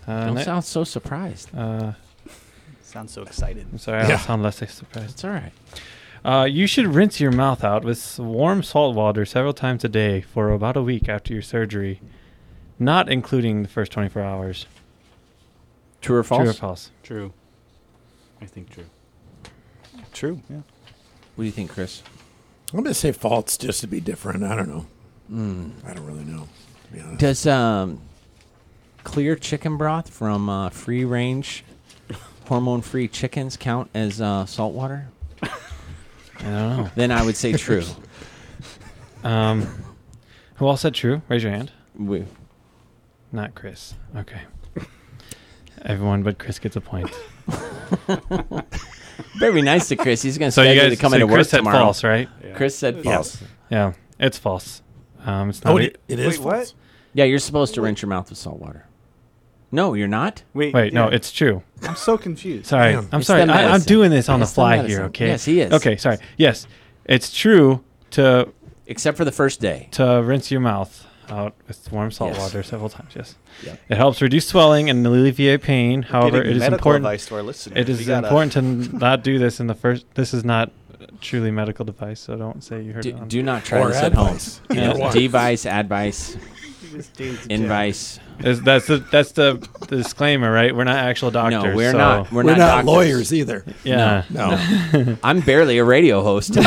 Uh, 0.07 0.27
Don't 0.27 0.39
sound 0.45 0.65
so 0.65 0.85
surprised. 0.85 1.55
uh, 1.57 1.93
Sounds 2.83 3.13
so 3.13 3.23
excited. 3.23 3.67
I'm 3.71 3.79
sorry, 3.79 4.03
I'll 4.03 4.09
Yeah. 4.09 4.19
sound 4.19 4.43
less 4.43 4.57
surprised. 4.57 5.11
It's 5.11 5.25
all 5.25 5.31
right. 5.31 5.53
Uh, 6.25 6.45
you 6.45 6.67
should 6.67 6.87
rinse 6.87 7.21
your 7.21 7.31
mouth 7.33 7.63
out 7.63 7.85
with 7.85 8.19
warm 8.19 8.63
salt 8.63 8.97
water 8.97 9.25
several 9.25 9.53
times 9.53 9.85
a 9.85 9.89
day 9.89 10.21
for 10.21 10.51
about 10.51 10.77
a 10.77 10.83
week 10.83 11.09
after 11.09 11.33
your 11.33 11.43
surgery, 11.43 12.01
not 12.79 13.09
including 13.09 13.63
the 13.63 13.69
first 13.69 13.93
24 13.93 14.23
hours. 14.23 14.67
True 16.01 16.17
or 16.17 16.23
false? 16.23 16.43
True 16.43 16.51
or 16.51 16.55
false? 16.55 16.91
True. 17.03 17.33
I 18.41 18.47
think 18.47 18.71
true. 18.71 18.85
True, 20.13 20.41
yeah. 20.49 20.57
What 21.37 21.43
do 21.43 21.45
you 21.45 21.51
think, 21.53 21.71
Chris? 21.71 22.03
I'm 22.73 22.79
going 22.81 22.85
to 22.85 22.95
say 22.95 23.13
false 23.13 23.57
just 23.57 23.81
to 23.81 23.87
be 23.87 24.01
different. 24.01 24.45
I 24.45 24.55
don't 24.57 24.69
know. 24.69 24.87
Mm. 25.31 25.73
I 25.87 25.95
don't 25.95 26.07
really 26.07 26.25
know. 26.25 26.49
To 26.87 26.93
be 26.93 27.01
honest. 27.01 27.21
Does 27.21 27.47
um, 27.47 28.01
clear 29.05 29.37
chicken 29.37 29.77
broth 29.77 30.11
from 30.11 30.49
uh, 30.49 30.71
free 30.71 31.05
range, 31.05 31.65
hormone 32.47 32.81
free 32.83 33.09
chickens 33.09 33.57
count 33.57 33.91
as 33.95 34.21
uh, 34.21 34.47
salt 34.47 34.75
water? 34.75 35.09
I 35.43 35.49
don't 36.43 36.77
know. 36.77 36.91
Then 36.95 37.11
I 37.11 37.23
would 37.23 37.37
say 37.37 37.53
true. 37.53 37.85
Um, 39.23 39.67
who 40.57 40.67
all 40.67 40.77
said 40.77 40.95
true? 40.95 41.23
Raise 41.29 41.43
your 41.43 41.53
hand. 41.53 41.73
we, 41.99 42.25
Not 43.33 43.55
Chris. 43.55 43.95
Okay. 44.17 44.41
Everyone 45.85 46.23
but 46.23 46.39
Chris 46.39 46.59
gets 46.59 46.77
a 46.77 46.81
point. 46.81 47.11
better 49.39 49.53
be 49.53 49.63
nice 49.63 49.89
to 49.89 49.97
Chris. 49.97 50.23
He's 50.23 50.39
going 50.39 50.49
to 50.49 50.53
So 50.53 50.63
you 50.63 50.79
guys, 50.81 50.91
to 50.93 50.97
come 51.01 51.11
so 51.11 51.17
into 51.17 51.27
Chris 51.27 51.39
work 51.39 51.47
said 51.49 51.57
tomorrow. 51.59 51.79
false, 51.79 52.05
right? 52.05 52.29
Yeah. 52.45 52.55
Chris 52.55 52.77
said 52.77 53.03
false. 53.03 53.41
Yes. 53.41 53.51
Yeah, 53.71 53.93
it's 54.19 54.39
false. 54.39 54.83
Um, 55.25 55.51
it's 55.51 55.63
not. 55.65 55.75
Oh, 55.75 55.79
a- 55.79 55.83
it, 55.83 56.01
it 56.09 56.19
is 56.19 56.39
Wait, 56.39 56.45
what? 56.45 56.73
Yeah, 57.15 57.25
you're 57.25 57.39
supposed 57.39 57.75
to 57.75 57.83
rinse 57.83 58.03
your 58.03 58.09
mouth 58.09 58.29
with 58.31 58.39
salt 58.39 58.61
water. 58.61 58.87
No, 59.73 59.95
you're 59.95 60.09
not. 60.09 60.43
Wait, 60.53 60.75
wait, 60.75 60.93
no, 60.93 61.07
it's 61.09 61.31
true. 61.31 61.63
I'm 61.83 61.95
so 61.95 62.19
confused. 62.19 62.67
Sorry, 62.67 62.93
Damn. 62.93 63.09
I'm 63.13 63.21
It's 63.21 63.29
sorry. 63.29 63.43
I, 63.43 63.73
I'm 63.73 63.83
doing 63.83 64.11
this 64.11 64.29
on 64.29 64.43
It's 64.43 64.51
the 64.51 64.53
the 64.53 64.55
fly 64.57 64.77
medicine. 64.77 64.99
here. 64.99 65.07
Okay. 65.07 65.27
Yes, 65.29 65.45
he 65.45 65.61
is. 65.61 65.73
Okay, 65.73 65.97
sorry. 65.97 66.19
Yes, 66.37 66.67
it's 67.05 67.33
true 67.33 67.85
to 68.13 68.53
Except 68.87 69.17
for 69.17 69.25
the 69.25 69.31
first 69.33 69.61
day. 69.61 69.89
to 69.93 70.23
rinse 70.25 70.51
your 70.51 70.61
mouth 70.61 71.07
out 71.31 71.55
with 71.69 71.91
warm 71.93 72.11
salt 72.11 72.33
Yes. 72.33 72.41
water 72.41 72.63
several 72.63 72.89
times. 72.89 73.13
Yes. 73.15 73.35
Yep. 73.65 73.81
It 73.91 73.97
helps 73.97 74.21
reduce 74.23 74.47
swelling 74.47 74.91
and 74.91 75.07
alleviate 75.07 75.63
pain. 75.63 76.03
However, 76.03 76.43
it 76.43 76.57
is 76.57 76.63
important. 76.63 77.05
advice 77.05 77.27
to 77.27 77.37
our 77.37 77.43
listeners. 77.43 77.77
It 77.79 77.87
We 77.89 77.95
is 78.01 78.07
gotta- 78.07 78.27
important 78.27 78.53
to 78.53 78.63
not 78.99 79.23
do 79.23 79.39
this 79.39 79.61
in 79.61 79.67
the 79.67 79.75
first. 79.75 80.07
This 80.15 80.33
is 80.35 80.45
not 80.45 80.71
truly 81.21 81.51
medical 81.51 81.85
device, 81.85 82.21
so 82.21 82.37
don't 82.37 82.63
say 82.65 82.81
you 82.83 82.93
heard 82.93 83.03
Do, 83.03 83.11
it. 83.11 83.15
On. 83.17 83.29
do 83.29 83.43
not 83.43 83.65
try 83.65 83.81
Or 83.81 83.89
this 83.89 83.97
at 83.99 84.13
home. 84.15 84.27
advice. 84.29 84.61
Yeah. 84.71 84.93
Either. 84.95 85.13
Device, 85.19 85.67
advice, 85.67 86.37
Just 86.93 87.17
change 87.17 87.43
the 87.43 87.49
channel. 87.49 87.63
invice. 87.65 88.19
Is- 88.43 88.63
that's 88.63 88.87
the 88.87 88.97
that's 89.13 89.33
the, 89.33 89.59
the 89.89 89.97
disclaimer, 89.99 90.51
right? 90.51 90.75
We're 90.75 90.85
not 90.85 90.97
actual 90.97 91.31
doctors. 91.31 91.63
no, 91.65 91.75
we're 91.77 91.93
so- 91.93 91.99
not. 91.99 92.33
We're, 92.33 92.45
We're, 92.45 92.57
not, 92.57 92.59
not, 92.59 92.85
lawyers 92.87 93.35
either. 93.35 93.65
Yeah. 93.85 94.25
No. 94.31 95.17
I'm 95.23 95.41
barely 95.41 95.77
a 95.79 95.85
radio 95.85 96.23
host. 96.23 96.55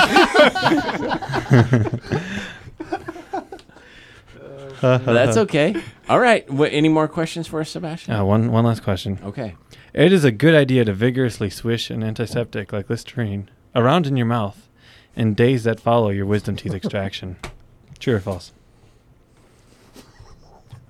But 4.84 5.06
that's 5.14 5.38
okay. 5.38 5.76
All 6.10 6.20
right. 6.20 6.50
Wha 6.52 6.66
any 6.66 6.90
more 6.90 7.08
questions 7.08 7.48
for 7.48 7.62
us, 7.62 7.70
Sebastian? 7.70 8.14
Uh, 8.14 8.26
one 8.26 8.52
one 8.52 8.66
last 8.66 8.84
question. 8.84 9.18
Okay. 9.24 9.56
It 9.94 10.12
is 10.12 10.24
a 10.26 10.32
good 10.32 10.56
idea 10.56 10.84
to 10.86 10.94
vigorously 10.94 11.50
swish 11.50 11.90
an 11.90 12.04
antiseptic 12.04 12.74
like 12.74 12.90
Listerine 12.90 13.50
around 13.74 14.08
in 14.08 14.18
your 14.18 14.26
mouth 14.26 14.68
in 15.16 15.34
days 15.36 15.64
that 15.64 15.80
follow 15.80 16.10
your 16.10 16.26
wisdom 16.26 16.56
teeth 16.58 16.74
extraction. 16.74 17.38
True 18.00 18.16
or 18.16 18.20
false? 18.20 18.52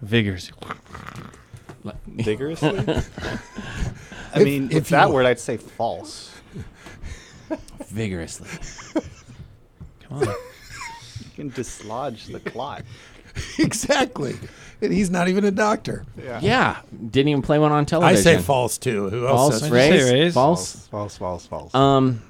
Vigors. 0.01 0.51
Vigorously. 2.07 2.69
I 2.79 4.39
If- 4.39 4.43
mean, 4.43 4.65
if 4.69 4.73
with 4.75 4.89
that 4.89 5.07
you- 5.09 5.13
word, 5.13 5.25
I'd 5.27 5.39
say 5.39 5.57
false. 5.57 6.31
Vigorously. 7.89 8.47
Come 10.07 10.17
on. 10.19 10.27
You 10.27 10.33
can 11.35 11.49
dislodge 11.49 12.25
the 12.27 12.39
clot. 12.39 12.83
exactly. 13.59 14.35
And 14.81 14.91
he's 14.91 15.09
not 15.09 15.27
even 15.29 15.45
a 15.45 15.51
doctor. 15.51 16.05
Yeah, 16.17 16.81
didn't 17.09 17.29
even 17.29 17.41
play 17.41 17.57
one 17.59 17.71
on 17.71 17.85
television. 17.85 18.17
I 18.17 18.21
say 18.21 18.41
false 18.41 18.77
too. 18.77 19.09
Who 19.09 19.27
else 19.27 19.39
False, 19.39 19.53
says 19.59 19.71
What'd 19.71 19.91
Rays? 19.93 20.11
Rays? 20.11 20.33
False. 20.33 20.87
False, 20.87 21.17
false, 21.17 21.45
false. 21.45 21.73
Um, 21.73 22.21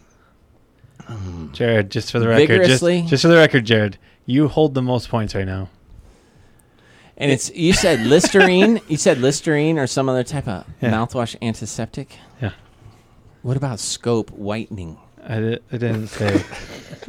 Jared, 1.51 1.89
just 1.89 2.11
for 2.11 2.19
the 2.19 2.27
record, 2.27 2.65
just, 2.65 2.83
just 3.09 3.23
for 3.23 3.27
the 3.27 3.35
record, 3.35 3.65
Jared, 3.65 3.97
you 4.25 4.47
hold 4.47 4.73
the 4.73 4.81
most 4.81 5.09
points 5.09 5.35
right 5.35 5.45
now. 5.45 5.69
and 7.17 7.31
it's 7.31 7.49
you 7.55 7.73
said 7.73 8.01
Listerine. 8.01 8.79
you 8.87 8.97
said 8.97 9.17
Listerine 9.19 9.77
or 9.77 9.87
some 9.87 10.07
other 10.07 10.23
type 10.23 10.47
of 10.47 10.65
Yeah. 10.81 10.91
mouthwash 10.91 11.35
antiseptic. 11.41 12.17
Yeah. 12.41 12.51
What 13.41 13.57
about 13.57 13.79
Scope 13.79 14.29
whitening? 14.31 14.97
I, 15.25 15.39
di- 15.39 15.59
I 15.71 15.77
didn't 15.77 16.07
say. 16.07 16.39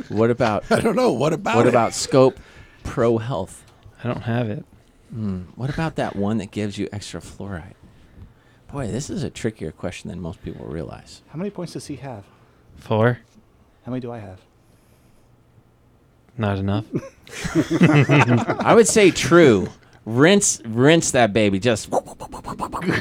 What 0.08 0.30
about 0.30 0.64
I 0.72 0.80
don't 0.80 0.96
know. 0.96 1.12
What 1.12 1.32
about 1.32 1.56
what 1.56 1.66
it? 1.66 1.70
about 1.70 1.94
Scope 1.94 2.38
Pro 2.82 3.18
Health? 3.18 3.63
I 4.04 4.08
don't 4.08 4.22
have 4.22 4.50
it. 4.50 4.64
Hmm. 5.10 5.42
What 5.56 5.70
about 5.70 5.96
that 5.96 6.14
one 6.16 6.38
that 6.38 6.50
gives 6.50 6.76
you 6.78 6.88
extra 6.92 7.20
fluoride? 7.20 7.74
Boy, 8.72 8.88
this 8.88 9.08
is 9.08 9.22
a 9.22 9.30
trickier 9.30 9.70
question 9.72 10.10
than 10.10 10.20
most 10.20 10.42
people 10.42 10.66
realize. 10.66 11.22
How 11.28 11.38
many 11.38 11.50
points 11.50 11.72
does 11.72 11.86
he 11.86 11.96
have? 11.96 12.24
Four? 12.76 13.20
How 13.86 13.92
many 13.92 14.00
do 14.00 14.10
I 14.12 14.18
have? 14.18 14.40
Not 16.36 16.58
enough. 16.58 16.84
I 18.60 18.74
would 18.74 18.88
say 18.88 19.10
true. 19.10 19.68
Rinse, 20.04 20.60
rinse 20.66 21.12
that 21.12 21.32
baby 21.32 21.58
just 21.58 21.88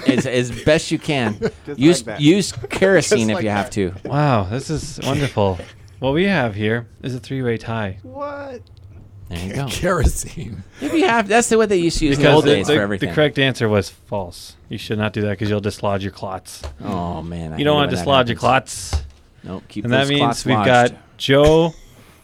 as, 0.08 0.26
as 0.26 0.64
best 0.64 0.90
you 0.90 0.98
can. 1.00 1.38
Just 1.66 1.78
use 1.80 1.98
like 2.00 2.06
that. 2.06 2.22
use 2.22 2.52
kerosene 2.70 3.28
Just 3.28 3.30
if 3.32 3.36
like 3.36 3.44
you 3.44 3.50
have 3.50 3.66
that. 3.72 4.02
to. 4.04 4.08
wow, 4.08 4.44
this 4.44 4.70
is 4.70 5.02
wonderful. 5.04 5.60
what 6.00 6.14
we 6.14 6.24
have 6.26 6.56
here 6.56 6.88
is 7.02 7.14
a 7.14 7.20
three-way 7.20 7.58
tie. 7.58 7.98
What? 8.04 8.62
There 9.36 9.48
you 9.48 9.54
go. 9.54 9.68
kerosene? 9.68 10.64
If 10.82 10.94
you 10.94 11.06
have, 11.06 11.28
that's 11.28 11.50
the 11.50 11.58
way 11.58 11.66
they 11.66 11.78
used 11.78 12.00
to 12.00 12.06
use 12.06 12.18
in 12.18 12.24
the 12.24 12.32
old 12.32 12.46
the, 12.46 12.50
days 12.56 12.68
the- 12.68 12.76
for 12.76 12.98
the 12.98 13.08
correct 13.08 13.40
answer 13.40 13.68
was 13.70 13.90
false. 13.90 14.56
You 14.70 14.78
should 14.78 14.98
not 14.98 15.14
do 15.14 15.22
that 15.22 15.32
because 15.32 15.50
you'll 15.50 15.62
dislodge 15.62 16.04
your 16.04 16.12
clots. 16.12 16.62
Oh 16.84 17.22
man, 17.22 17.54
I 17.54 17.58
you 17.58 17.64
don't 17.66 17.76
want 17.76 17.92
to 17.92 17.96
dislodge 17.98 18.30
your 18.30 18.38
clots. 18.38 18.96
Nope, 19.44 19.64
keep 19.68 19.84
and 19.84 19.94
those 19.94 20.08
that 20.08 20.14
means 20.14 20.22
clots 20.22 20.46
we've 20.46 20.56
lodged. 20.56 20.94
got 20.94 21.18
Joe 21.18 21.74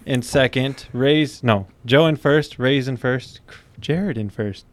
in 0.05 0.21
second, 0.21 0.87
Ray's 0.93 1.43
no, 1.43 1.67
Joe 1.85 2.07
in 2.07 2.15
first, 2.15 2.57
Ray's 2.59 2.87
in 2.87 2.97
first, 2.97 3.41
Jared 3.79 4.17
in 4.17 4.29
first, 4.29 4.65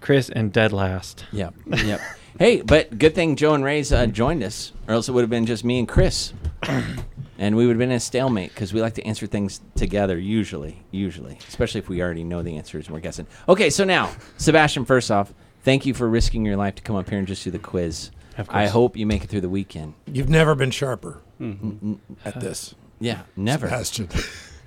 Chris 0.00 0.28
in 0.28 0.50
dead 0.50 0.72
last. 0.72 1.24
Yep, 1.32 1.54
yep. 1.84 2.00
hey, 2.38 2.62
but 2.62 2.98
good 2.98 3.14
thing 3.14 3.36
Joe 3.36 3.54
and 3.54 3.64
Ray's 3.64 3.92
uh, 3.92 4.06
joined 4.06 4.42
us, 4.42 4.72
or 4.88 4.94
else 4.94 5.08
it 5.08 5.12
would 5.12 5.22
have 5.22 5.30
been 5.30 5.46
just 5.46 5.64
me 5.64 5.78
and 5.78 5.88
Chris, 5.88 6.32
and 7.44 7.56
we 7.56 7.66
would 7.66 7.74
have 7.74 7.78
been 7.78 7.90
in 7.90 7.96
a 7.96 8.00
stalemate 8.00 8.50
because 8.54 8.72
we 8.72 8.80
like 8.80 8.94
to 8.94 9.04
answer 9.06 9.26
things 9.26 9.60
together. 9.76 10.18
Usually, 10.18 10.82
usually, 10.90 11.38
especially 11.48 11.80
if 11.80 11.88
we 11.88 12.00
already 12.02 12.24
know 12.24 12.42
the 12.42 12.56
answers 12.56 12.86
and 12.86 12.94
we're 12.94 13.00
guessing. 13.00 13.26
Okay, 13.48 13.68
so 13.70 13.84
now, 13.84 14.10
Sebastian, 14.38 14.84
first 14.84 15.10
off, 15.10 15.32
thank 15.62 15.84
you 15.84 15.92
for 15.94 16.08
risking 16.08 16.44
your 16.46 16.56
life 16.56 16.74
to 16.76 16.82
come 16.82 16.96
up 16.96 17.08
here 17.08 17.18
and 17.18 17.28
just 17.28 17.44
do 17.44 17.50
the 17.50 17.58
quiz. 17.58 18.10
Of 18.38 18.48
I 18.50 18.66
hope 18.66 18.96
you 18.96 19.06
make 19.06 19.22
it 19.24 19.30
through 19.30 19.42
the 19.42 19.48
weekend. 19.48 19.94
You've 20.06 20.28
never 20.30 20.54
been 20.54 20.70
sharper 20.70 21.20
Mm, 21.40 21.98
at 22.24 22.40
this, 22.40 22.74
Yeah, 23.00 23.22
never. 23.36 23.66
Sebastian. 23.68 24.08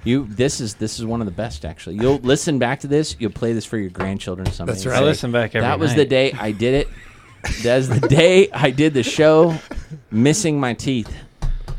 You. 0.04 0.26
This 0.30 0.62
is 0.62 0.76
this 0.76 1.00
is 1.00 1.06
one 1.06 1.22
of 1.22 1.26
the 1.26 1.32
best 1.34 1.66
actually. 1.66 1.96
You'll 1.96 2.20
listen 2.20 2.60
back 2.60 2.82
to 2.82 2.88
this. 2.88 3.16
You'll 3.20 3.32
play 3.32 3.54
this 3.54 3.66
for 3.66 3.78
your 3.78 3.90
grandchildren 3.90 4.50
someday. 4.52 4.74
That's 4.74 4.86
right. 4.86 5.02
I 5.02 5.04
listen 5.04 5.32
back 5.32 5.56
every 5.56 5.62
that 5.68 5.80
was 5.80 5.92
night. 5.92 5.98
the 5.98 6.06
day 6.06 6.32
I 6.34 6.52
did 6.52 6.74
it. 6.76 6.88
That's 7.64 7.88
the 7.88 8.08
day 8.08 8.50
I 8.52 8.70
did 8.72 8.94
the 8.94 9.04
show, 9.04 9.58
missing 10.12 10.60
my 10.60 10.74
teeth. 10.76 11.14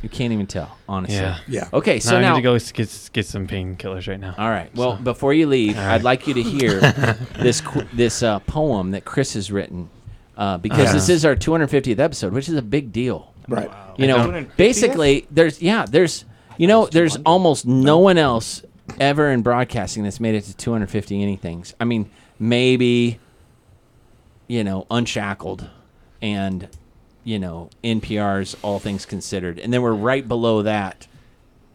You 0.03 0.09
can't 0.09 0.33
even 0.33 0.47
tell, 0.47 0.79
honestly. 0.89 1.17
Yeah. 1.17 1.39
Yeah. 1.49 1.69
Okay, 1.73 1.99
so 1.99 2.13
now 2.13 2.17
I 2.19 2.21
now, 2.21 2.35
need 2.35 2.41
to 2.41 2.43
go 2.43 2.59
get 2.59 3.11
get 3.13 3.27
some 3.27 3.47
painkillers 3.49 4.07
right 4.09 4.21
now. 4.21 4.35
all 4.39 4.49
right. 4.49 4.75
Well, 4.77 4.97
before 4.97 5.35
you 5.35 5.47
leave, 5.49 5.77
All 5.77 5.83
I'd 5.83 5.89
right. 5.97 6.03
like 6.05 6.27
you 6.29 6.35
to 6.35 6.43
hear 6.43 6.81
this 7.39 7.61
qu- 7.61 7.87
this 7.93 8.23
uh, 8.23 8.39
poem 8.41 8.93
that 8.93 9.05
Chris 9.05 9.35
has 9.35 9.51
written, 9.51 9.91
uh, 10.37 10.59
because 10.59 10.87
Yeah. 10.87 10.93
this 10.93 11.09
is 11.09 11.25
our 11.25 11.35
250th 11.35 11.99
episode, 11.99 12.33
which 12.33 12.49
is 12.49 12.55
a 12.55 12.63
big 12.63 12.93
deal. 12.93 13.33
Right. 13.49 13.71
You 13.97 14.07
know, 14.07 14.19
250th? 14.31 14.57
basically, 14.57 15.27
there's 15.33 15.61
yeah, 15.61 15.85
there's 15.85 16.25
you 16.59 16.67
know, 16.69 16.87
there's 16.87 17.17
almost 17.27 17.67
no 17.67 17.99
one 17.99 18.19
else 18.19 18.63
ever 19.01 19.31
in 19.31 19.43
broadcasting 19.43 20.03
that's 20.05 20.21
made 20.21 20.35
it 20.35 20.43
to 20.45 20.57
250 20.57 21.19
anythings. 21.21 21.75
I 21.81 21.85
mean, 21.85 22.09
maybe 22.39 23.19
you 24.47 24.63
know, 24.65 24.87
Unshackled 24.91 25.69
and 26.23 26.69
you 27.29 27.39
know, 27.39 27.69
NPR's 27.85 28.57
All 28.63 28.79
Things 28.79 29.05
Considered, 29.05 29.59
and 29.59 29.71
then 29.73 29.83
we're 29.83 29.93
right 29.93 30.27
below 30.27 30.63
that, 30.63 31.07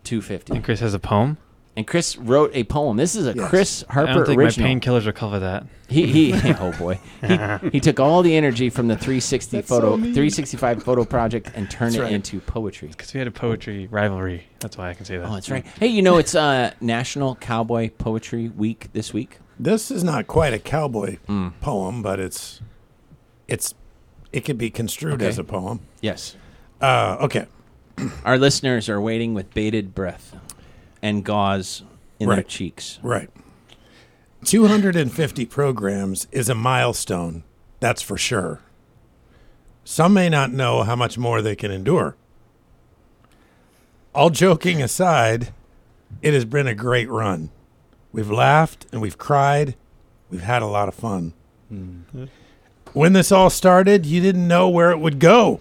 250. 0.04 0.54
And 0.56 0.64
Chris 0.64 0.80
has 0.80 0.94
a 0.96 1.00
poem. 1.00 1.38
And 1.76 1.88
Chris 1.88 2.18
wrote 2.18 2.52
a 2.54 2.64
poem. 2.66 2.98
This 2.98 3.16
is 3.16 3.26
a 3.26 3.34
Yes. 3.36 3.50
Chris 3.50 3.84
I 3.90 3.94
Harper 3.94 4.14
don't 4.14 4.26
think 4.28 4.40
original. 4.40 4.68
my 4.70 4.76
painkillers 4.76 5.06
will 5.06 5.12
cover 5.14 5.40
that. 5.40 5.66
He 5.88 6.06
he 6.32 6.54
oh 6.60 6.72
boy. 6.78 7.00
He, 7.26 7.70
he 7.72 7.80
took 7.80 8.00
all 8.00 8.22
the 8.22 8.36
energy 8.36 8.70
from 8.70 8.88
the 8.88 8.96
360 8.96 9.58
That's 9.58 9.68
photo 9.68 9.92
so 9.98 10.02
365 10.04 10.84
photo 10.84 11.04
project 11.04 11.52
and 11.56 11.70
turned 11.72 11.94
That's 11.94 12.02
it 12.02 12.04
right. 12.04 12.12
into 12.14 12.40
poetry. 12.42 12.90
Because 12.90 13.12
we 13.14 13.18
had 13.18 13.28
a 13.28 13.32
poetry 13.32 13.88
rivalry. 13.88 14.44
That's 14.60 14.78
why 14.78 14.90
I 14.90 14.94
can 14.94 15.06
say 15.06 15.18
that. 15.18 15.28
Oh, 15.28 15.34
that's 15.34 15.50
right. 15.50 15.66
Hey, 15.80 15.88
you 15.88 16.04
know 16.04 16.18
it's 16.18 16.36
uh 16.36 16.74
National 16.80 17.36
Cowboy 17.38 17.90
Poetry 17.98 18.50
Week 18.50 18.90
this 18.94 19.12
week. 19.12 19.40
This 19.60 19.90
is 19.90 20.04
not 20.04 20.28
quite 20.28 20.54
a 20.54 20.60
cowboy 20.60 21.18
Mm. 21.28 21.54
poem, 21.60 22.04
but 22.04 22.20
it's 22.20 22.62
it's 23.48 23.74
it 24.34 24.42
could 24.44 24.58
be 24.58 24.70
construed 24.70 25.14
Okay. 25.16 25.28
as 25.28 25.38
a 25.40 25.44
poem. 25.44 25.80
Yes. 26.02 26.36
Uh, 26.82 27.16
okay. 27.22 27.46
Our 28.26 28.38
listeners 28.38 28.90
are 28.90 29.00
waiting 29.00 29.34
with 29.34 29.54
bated 29.54 29.96
breath 29.96 30.36
and 31.02 31.24
gauze 31.24 31.84
in 32.20 32.28
their 32.28 32.38
Right. 32.38 32.48
cheeks. 32.48 33.00
Right. 33.02 33.30
250 34.44 35.46
programs 35.46 36.28
is 36.34 36.50
a 36.50 36.56
milestone, 36.56 37.44
that's 37.80 38.02
for 38.02 38.18
sure. 38.18 38.60
Some 39.86 40.14
may 40.14 40.28
not 40.30 40.52
know 40.52 40.84
how 40.84 40.96
much 40.98 41.18
more 41.18 41.42
they 41.42 41.56
can 41.56 41.72
endure. 41.72 42.16
All 44.14 44.30
joking 44.30 44.82
aside, 44.82 45.54
it 46.22 46.34
has 46.34 46.46
been 46.46 46.68
a 46.68 46.76
great 46.76 47.10
run. 47.10 47.52
We've 48.12 48.30
laughed 48.30 48.86
and 48.92 49.02
we've 49.02 49.18
cried. 49.18 49.76
We've 50.30 50.42
had 50.44 50.62
a 50.62 50.68
lot 50.68 50.88
of 50.88 50.94
fun. 50.96 51.34
When 52.94 53.14
this 53.14 53.32
all 53.32 53.50
started, 53.50 54.06
you 54.06 54.22
didn't 54.22 54.48
know 54.48 54.70
where 54.70 54.92
it 54.92 55.00
would 55.00 55.20
go. 55.20 55.60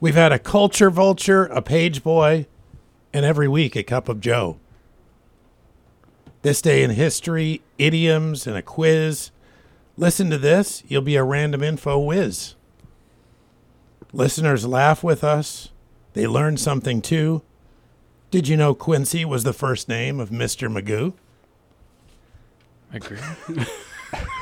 We've 0.00 0.14
had 0.14 0.32
a 0.32 0.38
culture 0.38 0.90
vulture, 0.90 1.46
a 1.46 1.62
page 1.62 2.02
boy, 2.02 2.46
and 3.12 3.24
every 3.24 3.48
week 3.48 3.76
a 3.76 3.82
cup 3.82 4.08
of 4.08 4.20
Joe. 4.20 4.58
This 6.42 6.60
day 6.60 6.82
in 6.82 6.90
history, 6.90 7.62
idioms, 7.78 8.46
and 8.46 8.56
a 8.56 8.62
quiz. 8.62 9.30
Listen 9.96 10.28
to 10.30 10.38
this, 10.38 10.82
you'll 10.88 11.00
be 11.00 11.16
a 11.16 11.24
random 11.24 11.62
info 11.62 11.98
whiz. 11.98 12.54
Listeners 14.12 14.66
laugh 14.66 15.02
with 15.02 15.24
us. 15.24 15.70
They 16.12 16.26
learn 16.26 16.56
something 16.56 17.00
too. 17.02 17.42
Did 18.30 18.48
you 18.48 18.56
know 18.56 18.74
Quincy 18.74 19.24
was 19.24 19.44
the 19.44 19.52
first 19.52 19.88
name 19.88 20.18
of 20.20 20.30
Mr. 20.30 20.70
Magoo? 20.70 21.14
I 22.92 22.96
Agree. 22.96 23.18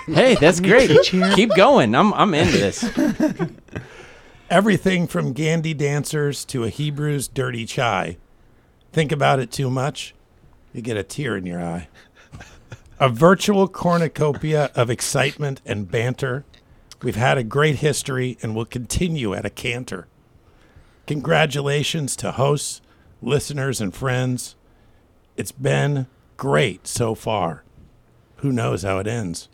Hey, 0.07 0.35
that's 0.37 0.61
great. 0.61 0.91
Keep 1.03 1.55
going. 1.57 1.95
I'm 1.95 2.13
I'm 2.15 2.35
into 2.35 2.59
this. 2.59 2.85
Everything 4.51 5.07
from 5.07 5.33
Gandhi 5.33 5.75
dancers 5.75 6.45
to 6.47 6.65
a 6.65 6.71
Hebrew's 6.71 7.29
dirty 7.29 7.65
chai. 7.65 8.19
Think 8.93 9.11
about 9.11 9.41
it 9.41 9.51
too 9.51 9.71
much, 9.71 10.15
you 10.73 10.83
get 10.83 10.97
a 10.97 11.03
tear 11.03 11.37
in 11.37 11.47
your 11.47 11.61
eye. 11.61 11.89
A 13.01 13.09
virtual 13.09 13.67
cornucopia 13.67 14.71
of 14.77 14.89
excitement 14.91 15.61
and 15.67 15.91
banter. 15.91 16.45
We've 17.03 17.17
had 17.17 17.37
a 17.39 17.43
great 17.43 17.77
history 17.77 18.39
and 18.41 18.55
will 18.55 18.65
continue 18.65 19.35
at 19.35 19.45
a 19.45 19.51
canter. 19.51 20.07
Congratulations 21.09 22.15
to 22.17 22.33
hosts, 22.33 22.81
listeners, 23.21 23.81
and 23.81 23.93
friends. 23.93 24.55
It's 25.37 25.53
been 25.53 26.07
great 26.37 26.87
so 26.87 27.15
far. 27.17 27.65
Who 28.37 28.53
knows 28.53 28.85
how 28.85 28.99
it 28.99 29.07
ends? 29.09 29.49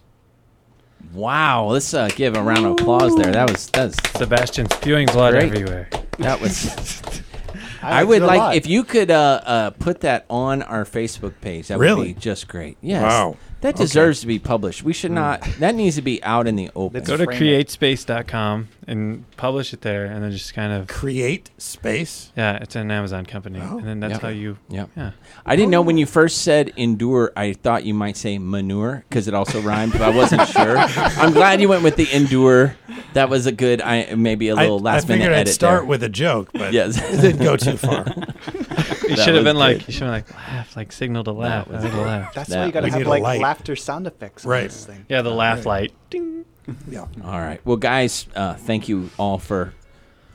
Wow, 1.13 1.67
let's 1.67 1.93
uh, 1.95 2.09
give 2.15 2.37
a 2.37 2.43
round 2.43 2.67
of 2.67 2.73
applause 2.73 3.15
there. 3.17 3.33
That 3.33 3.51
was 3.51 3.67
that 3.71 3.87
was 3.87 3.97
Sebastian 4.17 4.71
spewing 4.71 5.07
blood 5.07 5.33
Great. 5.33 5.45
everywhere. 5.53 5.89
that 6.19 6.41
was 6.41 7.03
I 7.83 8.03
liked 8.03 8.09
would 8.09 8.23
like 8.23 8.39
lot. 8.39 8.55
if 8.57 8.67
you 8.67 8.85
could 8.85 9.11
uh, 9.11 9.41
uh, 9.45 9.71
put 9.71 10.01
that 10.03 10.27
on 10.29 10.63
our 10.63 10.85
Facebook 10.85 11.33
page. 11.41 11.69
That 11.69 11.79
would 11.79 11.85
Really? 11.85 12.13
be 12.13 12.21
just 12.21 12.47
great. 12.47 12.77
Yes. 12.83 13.03
Wow. 13.03 13.37
That 13.61 13.77
deserves 13.77 14.21
to 14.21 14.27
be 14.27 14.39
published. 14.39 14.83
We 14.83 14.93
should 14.93 15.11
hmm. 15.11 15.17
not. 15.17 15.43
That 15.59 15.75
needs 15.75 15.97
to 15.97 16.03
be 16.03 16.23
out 16.23 16.47
in 16.47 16.57
the 16.57 16.71
open. 16.75 16.99
Let's 17.01 17.09
Go 17.09 17.17
to 17.17 17.25
frame 17.25 17.43
it. 17.43 17.67
createspace.com 17.69 18.69
and 18.87 19.25
publish 19.37 19.73
it 19.73 19.83
there, 19.83 20.07
and 20.07 20.25
then 20.25 20.33
just 20.33 20.55
kind 20.55 20.73
of 20.73 20.89
Create 20.89 21.51
space. 21.59 22.33
yeah, 22.37 22.57
it's 22.57 22.75
an 22.75 22.91
Amazon 22.91 23.25
company, 23.27 23.61
Oh. 23.63 23.79
and 23.79 23.87
then 23.87 24.01
that's 24.01 24.15
Yep. 24.15 24.23
how 24.23 24.29
you 24.29 24.59
yeah. 24.69 24.87
yeah. 24.97 25.13
I 25.47 25.57
didn't 25.57 25.71
know 25.71 25.83
when 25.83 25.97
oh. 25.97 26.01
you 26.01 26.07
first 26.07 26.43
said 26.43 26.73
endure. 26.77 27.33
I 27.37 27.53
thought 27.53 27.85
you 27.85 27.95
might 27.95 28.17
say 28.17 28.39
manure 28.39 29.05
because 29.09 29.29
it 29.29 29.35
also 29.35 29.61
rhymed, 29.61 29.93
but 29.93 30.03
I 30.03 30.11
wasn't 30.11 30.49
sure. 30.49 30.77
I'm 30.79 31.33
glad 31.33 31.61
you 31.61 31.69
went 31.69 31.83
with 31.83 31.97
the 31.97 32.11
endure. 32.13 32.77
That 33.13 33.29
was 33.29 33.47
a 33.47 33.53
good. 33.53 33.81
I 33.83 34.15
maybe 34.15 34.49
a 34.49 34.57
little 34.57 34.79
last 34.79 35.05
I 35.05 35.07
figured 35.07 35.19
minute 35.21 35.35
I'd 35.35 35.41
edit 35.43 35.55
start 35.55 35.81
there. 35.83 35.85
with 35.85 36.03
a 36.03 36.09
joke, 36.09 36.51
but 36.53 36.73
Yes. 36.73 36.99
it 36.99 37.21
didn't 37.21 37.43
go 37.43 37.57
too 37.57 37.77
far. 37.77 38.07
You 39.09 39.17
should 39.17 39.35
have 39.35 39.45
been 39.45 39.57
like 39.57 39.87
you 39.89 39.93
should 39.93 40.03
have 40.05 40.11
like 40.13 40.35
laugh, 40.35 40.77
like 40.77 40.93
signal 40.93 41.25
to 41.25 41.33
laugh. 41.33 41.67
was 41.69 41.85
I 41.85 41.89
would 41.89 42.07
laugh. 42.07 42.35
That's 42.35 42.49
That- 42.51 42.59
why 42.61 42.67
you 42.67 42.73
gotta 42.73 42.85
we 42.87 42.91
have 42.91 43.01
need 43.01 43.07
a 43.07 43.11
like 43.11 43.23
light. 43.23 43.41
laughter 43.41 43.77
sound 43.77 44.07
effects. 44.07 44.45
on 44.45 44.51
Right. 44.51 44.65
this 44.65 44.85
thing. 44.87 45.05
Yeah, 45.09 45.23
the 45.23 45.31
laugh 45.31 45.59
right. 45.59 45.67
light. 45.67 45.93
Ding. 46.11 46.45
Yeah. 46.89 47.07
All 47.25 47.41
right. 47.41 47.61
Well, 47.65 47.77
guys, 47.77 48.27
uh, 48.37 48.55
thank 48.55 48.89
you 48.89 49.11
all 49.19 49.39
for 49.39 49.73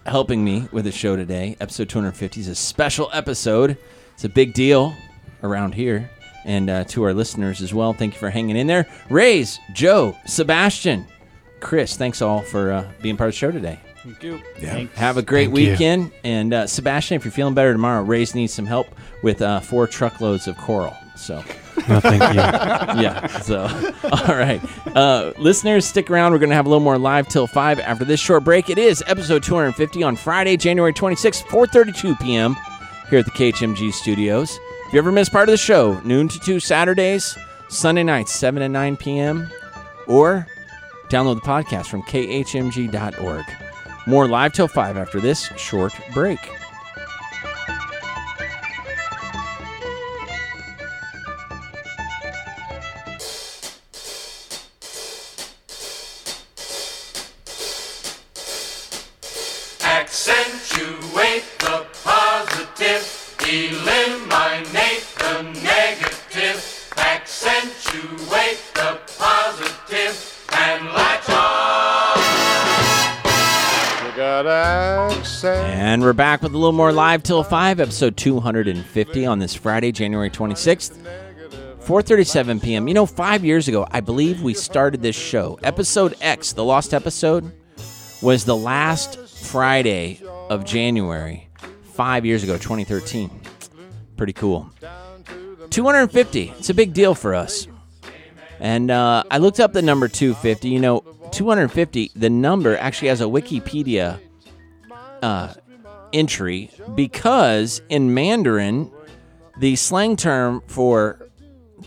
helping 0.05 0.43
me 0.43 0.67
with 0.71 0.85
the 0.85 0.91
show 0.91 1.15
today. 1.15 1.55
Episode 1.59 1.87
250 1.89 2.41
is 2.41 2.47
a 2.47 2.55
special 2.55 3.09
episode. 3.13 3.77
It's 4.13 4.23
a 4.25 4.29
big 4.29 4.53
deal 4.53 4.93
around 5.43 5.73
here. 5.75 6.09
And 6.43 6.69
uh, 6.69 6.83
to 6.85 7.03
our 7.03 7.13
listeners 7.13 7.61
as 7.61 7.73
well, 7.73 7.93
thank 7.93 8.13
you 8.13 8.19
for 8.19 8.29
hanging 8.29 8.55
in 8.57 8.67
there. 8.67 8.85
Rays, 9.09 9.59
Joe, 9.73 10.15
Sebastian, 10.27 11.07
Chris, 11.59 11.97
thanks 11.97 12.21
all 12.21 12.41
for 12.41 12.71
uh, 12.71 12.91
being 13.01 13.17
part 13.17 13.29
of 13.29 13.33
the 13.33 13.37
show 13.37 13.49
today. 13.51 13.79
Thank 14.05 14.21
you. 14.21 14.39
Yeah. 14.59 14.85
Have 14.93 15.17
a 15.17 15.23
great 15.23 15.47
Thank 15.47 15.57
you. 15.59 15.71
weekend. 15.71 16.11
And 16.23 16.53
uh, 16.53 16.67
Sebastian, 16.67 17.15
if 17.15 17.25
you're 17.25 17.31
feeling 17.31 17.55
better 17.55 17.73
tomorrow, 17.73 18.03
Rays 18.03 18.35
needs 18.35 18.53
some 18.53 18.67
help 18.67 18.87
with 19.23 19.41
uh, 19.41 19.61
four 19.61 19.87
truckloads 19.87 20.47
of 20.47 20.55
coral. 20.57 20.95
So. 21.15 21.43
No, 21.89 21.99
thank 21.99 22.23
you. 22.33 22.39
yeah. 22.39 23.27
So, 23.41 23.63
all 24.03 24.35
right, 24.35 24.61
uh, 24.95 25.33
listeners, 25.37 25.85
stick 25.85 26.09
around. 26.09 26.31
We're 26.31 26.39
going 26.39 26.49
to 26.49 26.55
have 26.55 26.65
a 26.65 26.69
little 26.69 26.83
more 26.83 26.97
live 26.97 27.27
till 27.27 27.47
five 27.47 27.79
after 27.81 28.05
this 28.05 28.19
short 28.19 28.45
break. 28.45 28.69
It 28.69 28.77
is 28.77 29.03
episode 29.07 29.43
250 29.43 30.01
on 30.01 30.15
Friday, 30.15 30.55
January 30.55 30.93
26th, 30.93 31.43
4:32 31.43 32.19
p.m. 32.21 32.55
here 33.09 33.19
at 33.19 33.25
the 33.25 33.31
KHMG 33.31 33.91
studios. 33.93 34.57
If 34.87 34.93
you 34.93 34.99
ever 34.99 35.11
miss 35.11 35.27
part 35.27 35.49
of 35.49 35.53
the 35.53 35.57
show, 35.57 35.99
noon 36.05 36.29
to 36.29 36.39
two 36.39 36.61
Saturdays, 36.61 37.37
Sunday 37.67 38.03
nights, 38.03 38.31
7 38.31 38.63
and 38.63 38.73
9 38.73 38.95
p.m., 38.97 39.51
or 40.07 40.47
download 41.09 41.35
the 41.35 41.41
podcast 41.41 41.87
from 41.87 42.01
khmg.org. 42.03 43.45
More 44.07 44.27
live 44.27 44.53
till 44.53 44.67
five 44.67 44.97
after 44.97 45.19
this 45.19 45.45
short 45.57 45.93
break. 46.13 46.39
And 75.95 76.03
we're 76.03 76.11
back 76.11 76.41
with 76.41 76.53
a 76.53 76.57
little 76.57 76.73
more 76.73 76.91
live 76.91 77.23
till 77.23 77.41
5, 77.41 77.79
episode 77.79 78.17
250 78.17 79.25
on 79.25 79.39
this 79.39 79.55
Friday, 79.55 79.93
January 79.93 80.29
26th, 80.29 80.91
4:37 81.79 82.61
p.m. 82.61 82.89
You 82.89 82.93
know, 82.93 83.05
5 83.05 83.45
years 83.45 83.69
ago, 83.69 83.87
I 83.89 84.01
believe 84.01 84.41
we 84.41 84.53
started 84.53 85.01
this 85.01 85.15
show. 85.15 85.57
Episode 85.63 86.15
X, 86.19 86.51
the 86.51 86.65
lost 86.65 86.93
episode, 86.93 87.49
was 88.21 88.43
the 88.43 88.57
last 88.57 89.17
Friday 89.19 90.19
of 90.49 90.65
January 90.65 91.47
5 91.93 92.25
years 92.25 92.43
ago, 92.43 92.57
2013. 92.57 93.31
Pretty 94.17 94.33
cool. 94.33 94.69
250. 95.69 96.53
It's 96.59 96.69
a 96.69 96.73
big 96.73 96.93
deal 96.93 97.15
for 97.15 97.33
us. 97.33 97.69
And 98.59 98.91
uh, 98.91 99.23
I 99.31 99.37
looked 99.37 99.61
up 99.61 99.71
the 99.71 99.81
number 99.81 100.09
250. 100.09 100.67
You 100.67 100.79
know, 100.81 100.99
250, 101.31 102.11
the 102.17 102.29
number 102.29 102.75
actually 102.75 103.07
has 103.07 103.21
a 103.21 103.23
Wikipedia 103.23 104.19
uh, 105.23 105.53
entry 106.15 106.71
because 106.95 107.81
in 107.89 108.13
Mandarin, 108.13 108.91
the 109.59 109.75
slang 109.75 110.15
term 110.15 110.63
for 110.67 111.29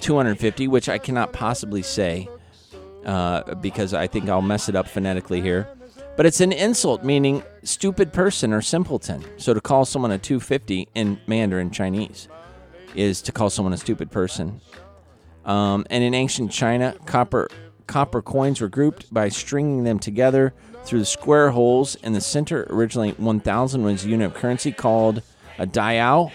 250, 0.00 0.68
which 0.68 0.88
I 0.88 0.98
cannot 0.98 1.32
possibly 1.32 1.82
say 1.82 2.28
uh, 3.04 3.54
because 3.56 3.94
I 3.94 4.06
think 4.06 4.28
I'll 4.28 4.42
mess 4.42 4.68
it 4.68 4.76
up 4.76 4.86
phonetically 4.86 5.40
here, 5.40 5.68
but 6.16 6.26
it's 6.26 6.40
an 6.40 6.52
insult 6.52 7.02
meaning 7.02 7.42
stupid 7.62 8.12
person 8.12 8.52
or 8.52 8.60
simpleton. 8.60 9.24
So 9.38 9.54
to 9.54 9.60
call 9.60 9.84
someone 9.84 10.10
a 10.10 10.18
250 10.18 10.88
in 10.94 11.18
Mandarin 11.26 11.70
Chinese 11.70 12.28
is 12.94 13.22
to 13.22 13.32
call 13.32 13.50
someone 13.50 13.72
a 13.72 13.78
stupid 13.78 14.10
person. 14.10 14.60
Um, 15.44 15.86
and 15.88 16.04
in 16.04 16.14
ancient 16.14 16.52
China, 16.52 16.94
copper 17.06 17.48
copper 17.86 18.20
coins 18.20 18.60
were 18.60 18.68
grouped 18.68 19.12
by 19.12 19.30
stringing 19.30 19.84
them 19.84 19.98
together 19.98 20.52
through 20.84 21.00
the 21.00 21.04
square 21.04 21.50
holes 21.50 21.94
in 21.96 22.12
the 22.12 22.20
center. 22.20 22.66
Originally, 22.70 23.12
1,000 23.12 23.82
was 23.82 24.04
a 24.04 24.08
unit 24.08 24.26
of 24.26 24.34
currency 24.34 24.72
called 24.72 25.22
a 25.58 25.66
diao. 25.66 26.30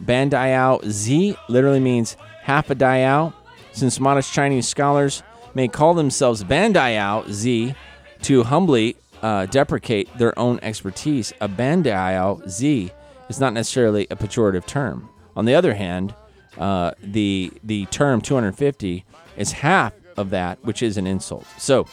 Ban 0.00 0.30
diao 0.30 0.84
Z 0.84 1.36
literally 1.48 1.80
means 1.80 2.16
half 2.42 2.70
a 2.70 2.74
diao. 2.74 3.32
Since 3.72 4.00
modest 4.00 4.32
Chinese 4.32 4.68
scholars 4.68 5.22
may 5.54 5.68
call 5.68 5.94
themselves 5.94 6.42
Ban 6.44 6.74
diao 6.74 7.30
Z 7.30 7.74
to 8.22 8.42
humbly 8.44 8.96
uh, 9.22 9.46
deprecate 9.46 10.08
their 10.18 10.36
own 10.38 10.58
expertise, 10.62 11.32
a 11.40 11.48
Ban 11.48 11.82
diao 11.82 12.46
Z 12.48 12.90
is 13.28 13.40
not 13.40 13.52
necessarily 13.52 14.06
a 14.10 14.16
pejorative 14.16 14.66
term. 14.66 15.08
On 15.36 15.44
the 15.44 15.54
other 15.54 15.74
hand, 15.74 16.14
uh, 16.58 16.92
the 17.02 17.52
the 17.64 17.86
term 17.86 18.20
250 18.20 19.04
is 19.36 19.52
half 19.52 19.94
of 20.16 20.30
that, 20.30 20.62
which 20.64 20.82
is 20.82 20.96
an 20.96 21.06
insult. 21.06 21.46
So 21.58 21.86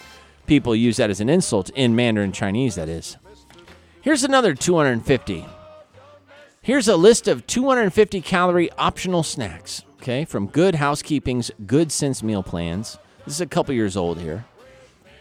people 0.50 0.76
use 0.76 0.98
that 0.98 1.12
as 1.12 1.22
an 1.22 1.30
insult 1.30 1.70
in 1.70 1.96
Mandarin 1.96 2.32
Chinese. 2.34 2.76
That 2.76 2.90
is. 2.90 3.18
Here's 4.02 4.24
another 4.24 4.56
250. 4.56 5.46
Here's 6.62 6.88
a 6.88 6.98
list 6.98 7.28
of 7.28 7.46
250 7.48 8.20
calorie 8.22 8.72
optional 8.74 9.24
snacks. 9.24 9.84
Okay, 10.02 10.26
from 10.26 10.48
Good 10.48 10.76
Housekeeping's 10.76 11.52
Good 11.66 11.92
Sense 11.92 12.24
meal 12.24 12.42
plans. 12.42 12.98
This 13.26 13.36
is 13.36 13.42
a 13.42 13.46
couple 13.46 13.76
years 13.76 13.96
old 13.96 14.20
here, 14.20 14.46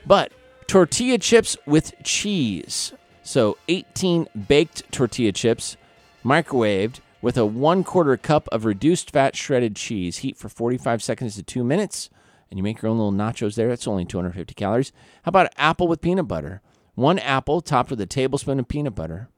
but 0.07 0.33
tortilla 0.67 1.19
chips 1.19 1.57
with 1.67 1.93
cheese. 2.03 2.93
So 3.23 3.59
18 3.69 4.29
baked 4.49 4.91
tortilla 4.91 5.33
chips, 5.33 5.77
microwaved 6.25 7.01
with 7.21 7.37
a 7.37 7.45
one 7.45 7.85
quarter 7.85 8.17
cup 8.17 8.49
of 8.51 8.65
reduced 8.65 9.11
fat 9.11 9.37
shredded 9.37 9.77
cheese. 9.77 10.19
Heat 10.19 10.39
for 10.39 10.49
45 10.49 11.03
seconds 11.03 11.35
to 11.37 11.43
two 11.43 11.65
minutes, 11.65 12.09
and 12.51 12.59
you 12.59 12.63
make 12.63 12.83
your 12.83 12.91
own 12.91 12.99
little 12.99 13.13
nachos 13.13 13.55
there. 13.55 13.69
That's 13.69 13.87
only 13.87 14.05
250 14.05 14.55
calories. 14.55 14.93
How 15.23 15.31
about 15.31 15.53
apple 15.57 15.89
with 15.89 16.01
peanut 16.01 16.29
butter? 16.29 16.63
One 16.95 17.19
apple 17.19 17.61
topped 17.61 17.91
with 17.91 18.01
a 18.01 18.07
tablespoon 18.07 18.59
of 18.59 18.69
peanut 18.69 18.95
butter 18.95 19.29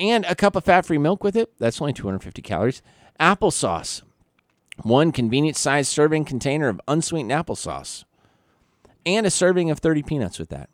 and 0.00 0.24
a 0.24 0.34
cup 0.34 0.56
of 0.56 0.64
fat 0.64 0.86
free 0.86 0.98
milk 0.98 1.22
with 1.22 1.36
it. 1.36 1.52
That's 1.58 1.80
only 1.80 1.92
250 1.92 2.42
calories. 2.42 2.82
Applesauce. 3.20 4.02
One 4.82 5.12
convenient 5.12 5.56
sized 5.56 5.92
serving 5.92 6.24
container 6.24 6.68
of 6.68 6.80
unsweetened 6.88 7.30
applesauce. 7.30 8.04
And 9.04 9.26
a 9.26 9.30
serving 9.30 9.70
of 9.70 9.78
30 9.78 10.02
peanuts 10.02 10.38
with 10.38 10.48
that. 10.48 10.70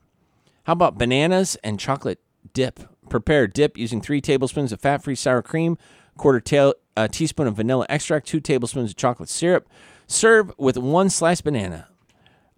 How 0.64 0.72
about 0.72 0.98
bananas 0.98 1.56
and 1.62 1.78
chocolate 1.78 2.20
dip? 2.52 2.80
Prepare 3.08 3.46
dip 3.46 3.76
using 3.76 4.00
three 4.00 4.20
tablespoons 4.20 4.72
of 4.72 4.80
fat 4.80 5.02
free 5.02 5.14
sour 5.14 5.42
cream, 5.42 5.76
quarter 6.16 6.40
ta- 6.40 6.72
a 6.96 7.00
uh, 7.00 7.08
teaspoon 7.08 7.46
of 7.46 7.54
vanilla 7.56 7.86
extract, 7.88 8.26
two 8.26 8.40
tablespoons 8.40 8.90
of 8.90 8.96
chocolate 8.96 9.28
syrup. 9.28 9.68
Serve 10.06 10.52
with 10.58 10.76
one 10.76 11.10
sliced 11.10 11.44
banana. 11.44 11.88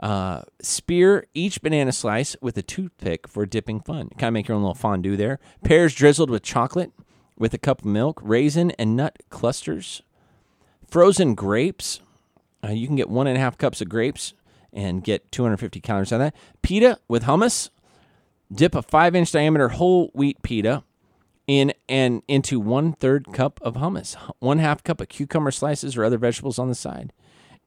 Uh, 0.01 0.43
spear 0.61 1.27
each 1.35 1.61
banana 1.61 1.93
slice 1.93 2.37
with 2.41 2.57
a 2.57 2.63
toothpick 2.63 3.27
for 3.27 3.47
dipping 3.47 3.81
fun. 3.81 4.11
Kind 4.11 4.29
of 4.29 4.33
make 4.35 4.49
your 4.49 4.57
own 4.57 4.63
little 4.63 4.75
fondue 4.75 5.17
there. 5.17 5.41
Pears 5.65 5.95
drizzled 5.95 6.31
with 6.31 6.43
chocolate 6.43 6.93
with 7.37 7.55
a 7.55 7.59
cup 7.59 7.81
of 7.81 7.85
milk, 7.87 8.21
raisin 8.23 8.71
and 8.73 8.97
nut 8.97 9.19
clusters. 9.31 10.03
Frozen 10.89 11.35
grapes. 11.35 12.01
Uh, 12.63 12.71
you 12.71 12.87
can 12.87 12.97
get 12.97 13.09
one 13.09 13.27
and 13.27 13.37
a 13.37 13.41
half 13.41 13.59
cups 13.59 13.81
of 13.81 13.89
grapes 13.89 14.35
and 14.73 15.03
get 15.03 15.31
250 15.33 15.81
calories 15.81 16.13
on 16.13 16.21
that. 16.21 16.35
Pita 16.63 16.99
with 17.09 17.25
hummus. 17.25 17.71
Dip 18.53 18.75
a 18.75 18.83
five 18.83 19.15
inch 19.15 19.33
diameter 19.33 19.69
whole 19.69 20.11
wheat 20.15 20.43
pita 20.43 20.83
in 21.47 21.73
and 21.89 22.23
into 22.29 22.61
one 22.61 22.93
third 22.93 23.27
cup 23.33 23.61
of 23.63 23.75
hummus, 23.75 24.17
one 24.39 24.59
half 24.59 24.83
cup 24.83 25.01
of 25.01 25.09
cucumber 25.09 25.51
slices 25.51 25.97
or 25.97 26.05
other 26.05 26.19
vegetables 26.19 26.59
on 26.59 26.69
the 26.69 26.75
side. 26.75 27.13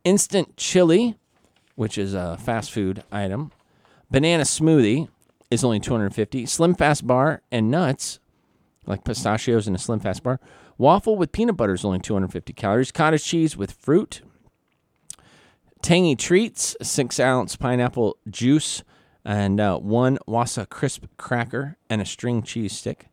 Instant 0.04 0.58
chili, 0.58 1.16
which 1.76 1.98
is 1.98 2.14
a 2.14 2.38
fast 2.38 2.72
food 2.72 3.04
item. 3.12 3.52
Banana 4.10 4.44
smoothie 4.44 5.08
is 5.50 5.64
only 5.64 5.80
250. 5.80 6.46
Slim 6.46 6.76
Fast 6.76 7.06
bar 7.06 7.42
and 7.52 7.70
nuts, 7.70 8.20
like 8.86 9.04
pistachios 9.04 9.68
in 9.68 9.76
a 9.76 9.78
Slim 9.78 10.00
Fast 10.00 10.24
bar. 10.24 10.40
Waffle 10.78 11.16
with 11.16 11.32
peanut 11.32 11.58
butter 11.58 11.74
is 11.74 11.86
only 11.86 12.00
250 12.00 12.54
calories. 12.54 12.92
Cottage 12.92 13.24
cheese 13.24 13.56
with 13.56 13.72
fruit, 13.72 14.22
Tangy 15.82 16.16
treats, 16.16 16.76
six 16.84 17.20
ounce 17.20 17.56
pineapple 17.56 18.18
juice, 18.30 18.84
and 19.26 19.60
uh, 19.60 19.80
one 19.80 20.20
Wasa 20.28 20.68
crisp 20.68 21.06
cracker 21.18 21.78
and 21.90 22.02
a 22.02 22.06
string 22.06 22.44
cheese 22.44 22.74
stick. 22.74 23.08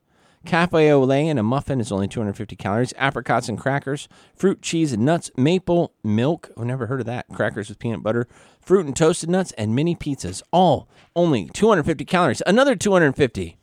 Cafe 0.45 0.91
au 0.91 1.03
lait 1.03 1.29
and 1.29 1.39
a 1.39 1.43
muffin 1.43 1.81
is 1.81 1.93
only 1.93 2.09
250 2.09 2.57
calories. 2.57 2.95
Apricots 2.97 3.49
and 3.49 3.59
crackers, 3.59 4.09
fruit, 4.35 4.63
cheese, 4.63 4.93
and 4.93 5.05
nuts, 5.05 5.31
maple 5.37 5.93
milk. 6.03 6.51
I've 6.57 6.65
never 6.65 6.87
heard 6.87 7.01
of 7.01 7.07
that. 7.07 7.27
Crackers 7.33 7.69
with 7.69 7.79
peanut 7.79 8.03
butter, 8.03 8.27
fruit 8.61 8.87
and 8.87 8.97
toasted 8.97 9.29
nuts, 9.29 9.53
and 9.53 9.75
mini 9.75 9.95
pizzas. 9.95 10.43
All 10.53 10.89
only 11.15 11.51
250 11.53 12.05
calories. 12.05 12.43
Another 12.47 12.77
250. 12.77 13.57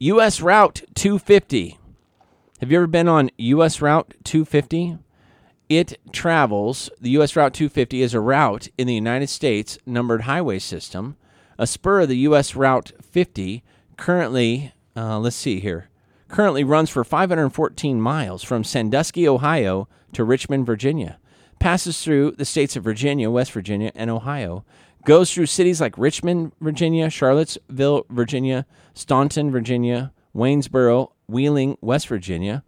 U.S. 0.00 0.40
Route 0.40 0.82
250. 0.94 1.78
Have 2.60 2.72
you 2.72 2.78
ever 2.78 2.86
been 2.86 3.08
on 3.08 3.30
U.S. 3.36 3.80
Route 3.80 4.14
250? 4.24 4.98
It 5.68 6.00
travels, 6.12 6.88
the 7.00 7.10
U.S. 7.10 7.36
Route 7.36 7.52
250 7.52 8.00
is 8.00 8.14
a 8.14 8.20
route 8.20 8.68
in 8.78 8.86
the 8.86 8.94
United 8.94 9.28
States 9.28 9.78
numbered 9.84 10.22
highway 10.22 10.58
system. 10.58 11.16
A 11.58 11.66
spur 11.66 12.00
of 12.00 12.08
the 12.08 12.16
U.S. 12.18 12.56
Route 12.56 12.92
50 13.02 13.62
currently, 13.96 14.72
uh, 14.98 15.18
let's 15.18 15.36
see 15.36 15.60
here, 15.60 15.88
currently 16.26 16.64
runs 16.64 16.90
for 16.90 17.04
514 17.04 18.00
miles 18.00 18.42
from 18.42 18.64
Sandusky, 18.64 19.28
Ohio 19.28 19.88
to 20.12 20.24
Richmond, 20.24 20.66
Virginia. 20.66 21.18
Passes 21.60 22.02
through 22.02 22.32
the 22.32 22.44
states 22.44 22.76
of 22.76 22.84
Virginia, 22.84 23.30
West 23.30 23.52
Virginia, 23.52 23.92
and 23.94 24.10
Ohio. 24.10 24.64
Goes 25.04 25.32
through 25.32 25.46
cities 25.46 25.80
like 25.80 25.96
Richmond, 25.96 26.52
Virginia, 26.60 27.10
Charlottesville, 27.10 28.06
Virginia, 28.10 28.66
Staunton, 28.94 29.50
Virginia, 29.50 30.12
Waynesboro, 30.34 31.12
Wheeling, 31.28 31.78
West 31.80 32.08
Virginia, 32.08 32.64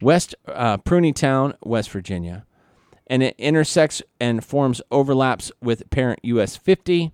West 0.00 0.34
uh, 0.46 0.78
Town, 0.78 1.54
West 1.64 1.90
Virginia. 1.90 2.46
And 3.08 3.22
it 3.22 3.34
intersects 3.38 4.02
and 4.20 4.44
forms 4.44 4.80
overlaps 4.90 5.50
with 5.60 5.90
parent 5.90 6.20
US 6.22 6.56
50. 6.56 7.12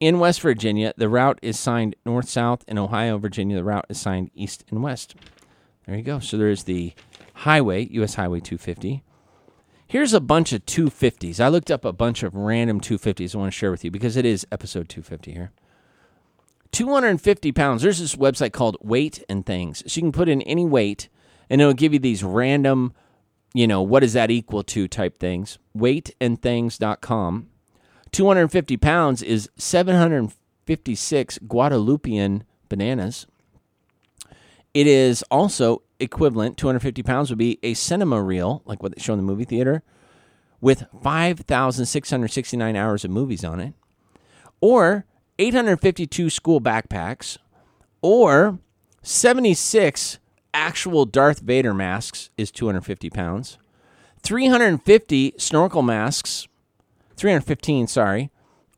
In 0.00 0.20
West 0.20 0.40
Virginia, 0.40 0.94
the 0.96 1.08
route 1.08 1.40
is 1.42 1.58
signed 1.58 1.96
north 2.06 2.28
south. 2.28 2.64
In 2.68 2.78
Ohio, 2.78 3.18
Virginia, 3.18 3.56
the 3.56 3.64
route 3.64 3.86
is 3.88 4.00
signed 4.00 4.30
east 4.32 4.64
and 4.70 4.82
west. 4.82 5.16
There 5.86 5.96
you 5.96 6.02
go. 6.02 6.20
So 6.20 6.36
there's 6.36 6.64
the 6.64 6.92
highway, 7.34 7.88
US 7.90 8.14
Highway 8.14 8.40
250. 8.40 9.02
Here's 9.88 10.12
a 10.12 10.20
bunch 10.20 10.52
of 10.52 10.66
250s. 10.66 11.40
I 11.40 11.48
looked 11.48 11.70
up 11.70 11.84
a 11.84 11.92
bunch 11.92 12.22
of 12.22 12.34
random 12.34 12.80
250s 12.80 13.34
I 13.34 13.38
want 13.38 13.52
to 13.52 13.56
share 13.58 13.70
with 13.70 13.84
you 13.84 13.90
because 13.90 14.16
it 14.16 14.24
is 14.24 14.46
episode 14.52 14.88
250 14.88 15.32
here. 15.32 15.50
250 16.72 17.52
pounds. 17.52 17.82
There's 17.82 17.98
this 17.98 18.14
website 18.14 18.52
called 18.52 18.76
Weight 18.82 19.24
and 19.28 19.44
Things. 19.44 19.82
So 19.86 19.98
you 19.98 20.02
can 20.02 20.12
put 20.12 20.28
in 20.28 20.42
any 20.42 20.66
weight 20.66 21.08
and 21.48 21.60
it'll 21.60 21.72
give 21.72 21.94
you 21.94 21.98
these 21.98 22.22
random, 22.22 22.92
you 23.54 23.66
know, 23.66 23.82
what 23.82 24.00
does 24.00 24.12
that 24.12 24.30
equal 24.30 24.62
to 24.64 24.86
type 24.86 25.18
things. 25.18 25.58
Weightandthings.com. 25.76 27.48
250 28.12 28.76
pounds 28.76 29.22
is 29.22 29.48
756 29.56 31.38
Guadalupean 31.46 32.42
bananas. 32.68 33.26
It 34.74 34.86
is 34.86 35.22
also 35.30 35.82
equivalent, 36.00 36.56
250 36.56 37.02
pounds 37.02 37.30
would 37.30 37.38
be 37.38 37.58
a 37.62 37.74
cinema 37.74 38.22
reel, 38.22 38.62
like 38.64 38.82
what 38.82 38.94
they 38.94 39.00
show 39.00 39.12
in 39.12 39.18
the 39.18 39.24
movie 39.24 39.44
theater, 39.44 39.82
with 40.60 40.86
5,669 41.02 42.76
hours 42.76 43.04
of 43.04 43.10
movies 43.10 43.44
on 43.44 43.60
it, 43.60 43.74
or 44.60 45.04
852 45.38 46.30
school 46.30 46.60
backpacks, 46.60 47.38
or 48.02 48.58
76 49.02 50.18
actual 50.52 51.04
Darth 51.04 51.40
Vader 51.40 51.74
masks 51.74 52.30
is 52.36 52.50
250 52.50 53.10
pounds. 53.10 53.58
350 54.22 55.34
snorkel 55.38 55.82
masks, 55.82 56.47
315, 57.18 57.86
sorry, 57.86 58.30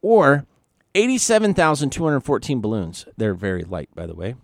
or 0.02 0.46
87,214 0.94 2.60
balloons. 2.60 3.06
They're 3.16 3.34
very 3.34 3.62
light, 3.62 3.90
by 3.94 4.06
the 4.06 4.14
way. 4.14 4.34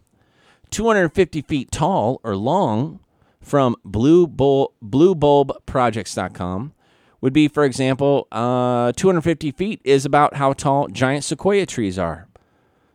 250 0.70 1.42
feet 1.42 1.70
tall 1.70 2.20
or 2.22 2.36
long 2.36 3.00
from 3.40 3.76
Blue 3.84 4.26
Bull, 4.26 4.74
BlueBulbProjects.com 4.84 6.72
would 7.20 7.32
be, 7.32 7.48
for 7.48 7.64
example, 7.64 8.28
uh, 8.30 8.92
250 8.92 9.52
feet 9.52 9.80
is 9.84 10.04
about 10.04 10.36
how 10.36 10.52
tall 10.52 10.88
giant 10.88 11.24
sequoia 11.24 11.64
trees 11.66 11.98
are. 11.98 12.28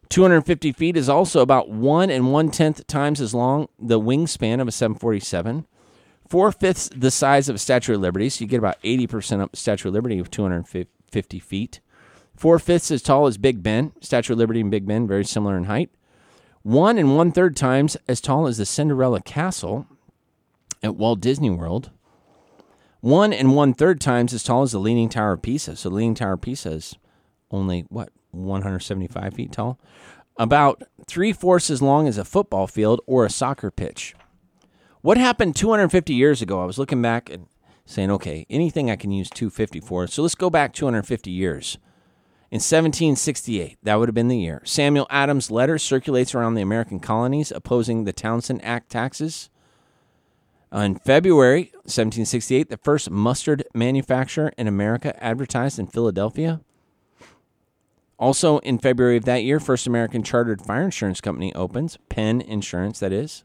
250 0.10 0.74
feet 0.74 0.98
is 0.98 1.08
also 1.08 1.40
about 1.40 1.70
one 1.70 2.10
and 2.10 2.32
one 2.34 2.52
tenth 2.52 2.86
times 2.86 3.22
as 3.22 3.34
long 3.34 3.70
the 3.80 4.00
wingspan 4.00 4.60
of 4.62 4.68
a 4.68 4.72
747. 4.72 5.66
Four 6.32 6.54
fifths 6.54 6.90
the 6.96 7.12
size 7.12 7.50
of 7.50 7.58
a 7.58 7.60
Statue 7.60 7.96
of 7.96 8.00
Liberty, 8.00 8.30
so 8.30 8.46
you 8.46 8.48
get 8.48 8.60
about 8.60 8.82
80% 8.84 9.44
of 9.44 9.50
Statue 9.52 9.90
of 9.90 9.94
Liberty 9.94 10.18
of 10.18 10.32
250 10.32 11.40
feet. 11.40 11.82
Four 12.38 12.58
fifths 12.58 12.90
as 12.90 13.02
tall 13.02 13.28
as 13.28 13.38
Big 13.38 13.62
Ben, 13.62 13.92
Statue 14.00 14.32
of 14.32 14.40
Liberty 14.40 14.62
and 14.62 14.72
Big 14.72 14.88
Ben, 14.88 15.06
very 15.06 15.26
similar 15.26 15.58
in 15.58 15.66
height. 15.66 15.90
One 16.62 16.98
and 16.98 17.18
one 17.18 17.34
third 17.34 17.58
times 17.58 17.98
as 18.08 18.22
tall 18.22 18.48
as 18.48 18.58
the 18.58 18.66
Cinderella 18.66 19.20
Castle 19.20 19.88
at 20.82 20.96
Walt 20.96 21.20
Disney 21.20 21.50
World. 21.50 21.92
One 23.02 23.34
and 23.34 23.54
one 23.54 23.74
third 23.74 24.00
times 24.00 24.34
as 24.34 24.42
tall 24.42 24.62
as 24.62 24.72
the 24.72 24.80
Leaning 24.80 25.10
Tower 25.10 25.34
of 25.34 25.42
Pisa. 25.42 25.76
So 25.76 25.90
Leaning 25.90 26.16
Tower 26.16 26.36
of 26.36 26.42
Pisa 26.42 26.72
is 26.72 26.96
only 27.52 27.82
what 27.90 28.08
175 28.32 29.34
feet 29.34 29.52
tall, 29.52 29.82
about 30.38 30.82
three 31.08 31.34
fourths 31.34 31.70
as 31.70 31.82
long 31.82 32.08
as 32.08 32.18
a 32.18 32.24
football 32.24 32.68
field 32.68 33.02
or 33.06 33.26
a 33.26 33.30
soccer 33.30 33.70
pitch. 33.70 34.16
What 35.02 35.18
happened 35.18 35.56
250 35.56 36.14
years 36.14 36.42
ago? 36.44 36.62
I 36.62 36.66
was 36.66 36.78
looking 36.78 37.02
back 37.02 37.30
and 37.30 37.48
saying, 37.86 38.12
okay, 38.12 38.46
anything 38.50 38.92
I 38.92 38.96
can 38.96 39.12
use 39.12 39.30
250 39.32 39.80
for. 39.80 40.06
So 40.06 40.22
let's 40.22 40.36
go 40.36 40.50
back 40.50 40.74
250 40.74 41.32
years. 41.32 41.78
In 42.52 42.58
1768, 42.58 43.78
that 43.82 43.96
would 43.96 44.10
have 44.10 44.16
been 44.16 44.28
the 44.28 44.38
year, 44.38 44.62
Samuel 44.66 45.08
Adams' 45.10 45.50
letter 45.50 45.78
circulates 45.78 46.36
around 46.36 46.54
the 46.54 46.62
American 46.62 47.00
colonies 47.00 47.50
opposing 47.50 48.04
the 48.04 48.12
Townshend 48.12 48.64
Act 48.64 48.92
taxes. 48.92 49.50
Uh, 50.74 50.80
in 50.80 50.96
February 50.96 51.72
1768, 51.84 52.70
the 52.70 52.78
first 52.78 53.10
mustard 53.10 53.64
manufacturer 53.74 54.52
in 54.58 54.68
America 54.68 55.22
advertised 55.24 55.80
in 55.80 55.88
Philadelphia. 55.88 56.60
Also, 58.20 58.60
in 58.60 58.78
February 58.78 59.18
of 59.18 59.26
that 59.26 59.44
year, 59.44 59.60
First 59.60 59.88
American 59.88 60.22
Chartered 60.22 60.62
Fire 60.62 60.84
Insurance 60.84 61.22
Company 61.22 61.56
opens, 61.56 61.98
Penn 62.10 62.42
Insurance, 62.42 63.00
that 63.00 63.12
is. 63.14 63.44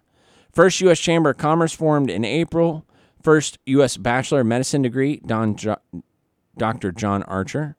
First 0.57 0.81
U.S. 0.81 0.99
Chamber 0.99 1.29
of 1.29 1.37
Commerce 1.37 1.75
formed 1.75 2.09
in 2.09 2.25
April. 2.25 2.87
First 3.23 3.59
U.S. 3.67 3.99
Bachelor 3.99 4.41
of 4.41 4.47
Medicine 4.47 4.81
degree, 4.81 5.21
Don 5.27 5.55
jo- 5.55 5.77
Dr. 6.57 6.93
John 6.93 7.23
Archer. 7.25 7.77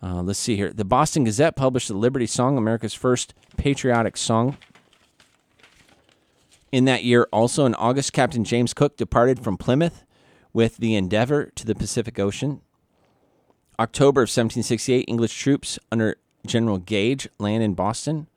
Uh, 0.00 0.22
let's 0.22 0.38
see 0.38 0.54
here. 0.54 0.72
The 0.72 0.84
Boston 0.84 1.24
Gazette 1.24 1.56
published 1.56 1.88
the 1.88 1.94
Liberty 1.94 2.26
Song, 2.26 2.56
America's 2.56 2.94
first 2.94 3.34
patriotic 3.56 4.16
song. 4.16 4.58
In 6.70 6.84
that 6.84 7.02
year, 7.02 7.26
also 7.32 7.66
in 7.66 7.74
August, 7.74 8.12
Captain 8.12 8.44
James 8.44 8.72
Cook 8.72 8.96
departed 8.96 9.42
from 9.42 9.56
Plymouth 9.56 10.04
with 10.52 10.76
the 10.76 10.94
Endeavor 10.94 11.46
to 11.56 11.66
the 11.66 11.74
Pacific 11.74 12.16
Ocean. 12.16 12.60
October 13.80 14.20
of 14.20 14.28
1768, 14.28 15.06
English 15.08 15.36
troops 15.36 15.80
under 15.90 16.14
General 16.46 16.78
Gage 16.78 17.28
land 17.40 17.64
in 17.64 17.74
Boston. 17.74 18.28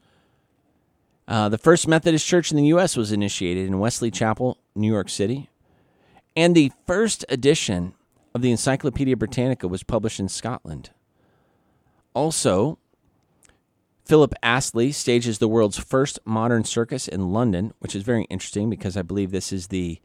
Uh, 1.27 1.49
the 1.49 1.57
first 1.57 1.87
Methodist 1.87 2.25
church 2.25 2.51
in 2.51 2.57
the 2.57 2.67
U.S. 2.67 2.95
was 2.95 3.11
initiated 3.11 3.67
in 3.67 3.79
Wesley 3.79 4.11
Chapel, 4.11 4.57
New 4.75 4.91
York 4.91 5.09
City. 5.09 5.49
And 6.35 6.55
the 6.55 6.71
first 6.85 7.25
edition 7.29 7.93
of 8.33 8.41
the 8.41 8.51
Encyclopedia 8.51 9.15
Britannica 9.15 9.67
was 9.67 9.83
published 9.83 10.19
in 10.19 10.27
Scotland. 10.27 10.91
Also, 12.13 12.77
Philip 14.05 14.33
Astley 14.43 14.91
stages 14.91 15.39
the 15.39 15.47
world's 15.47 15.79
first 15.79 16.19
modern 16.25 16.63
circus 16.63 17.07
in 17.07 17.31
London, 17.31 17.73
which 17.79 17.95
is 17.95 18.03
very 18.03 18.25
interesting 18.25 18.69
because 18.69 18.95
I 18.95 19.01
believe 19.01 19.31
this 19.31 19.51
is 19.51 19.67
the 19.67 19.99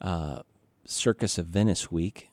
uh, 0.00 0.42
Circus 0.84 1.38
of 1.38 1.46
Venice 1.46 1.90
week. 1.90 2.29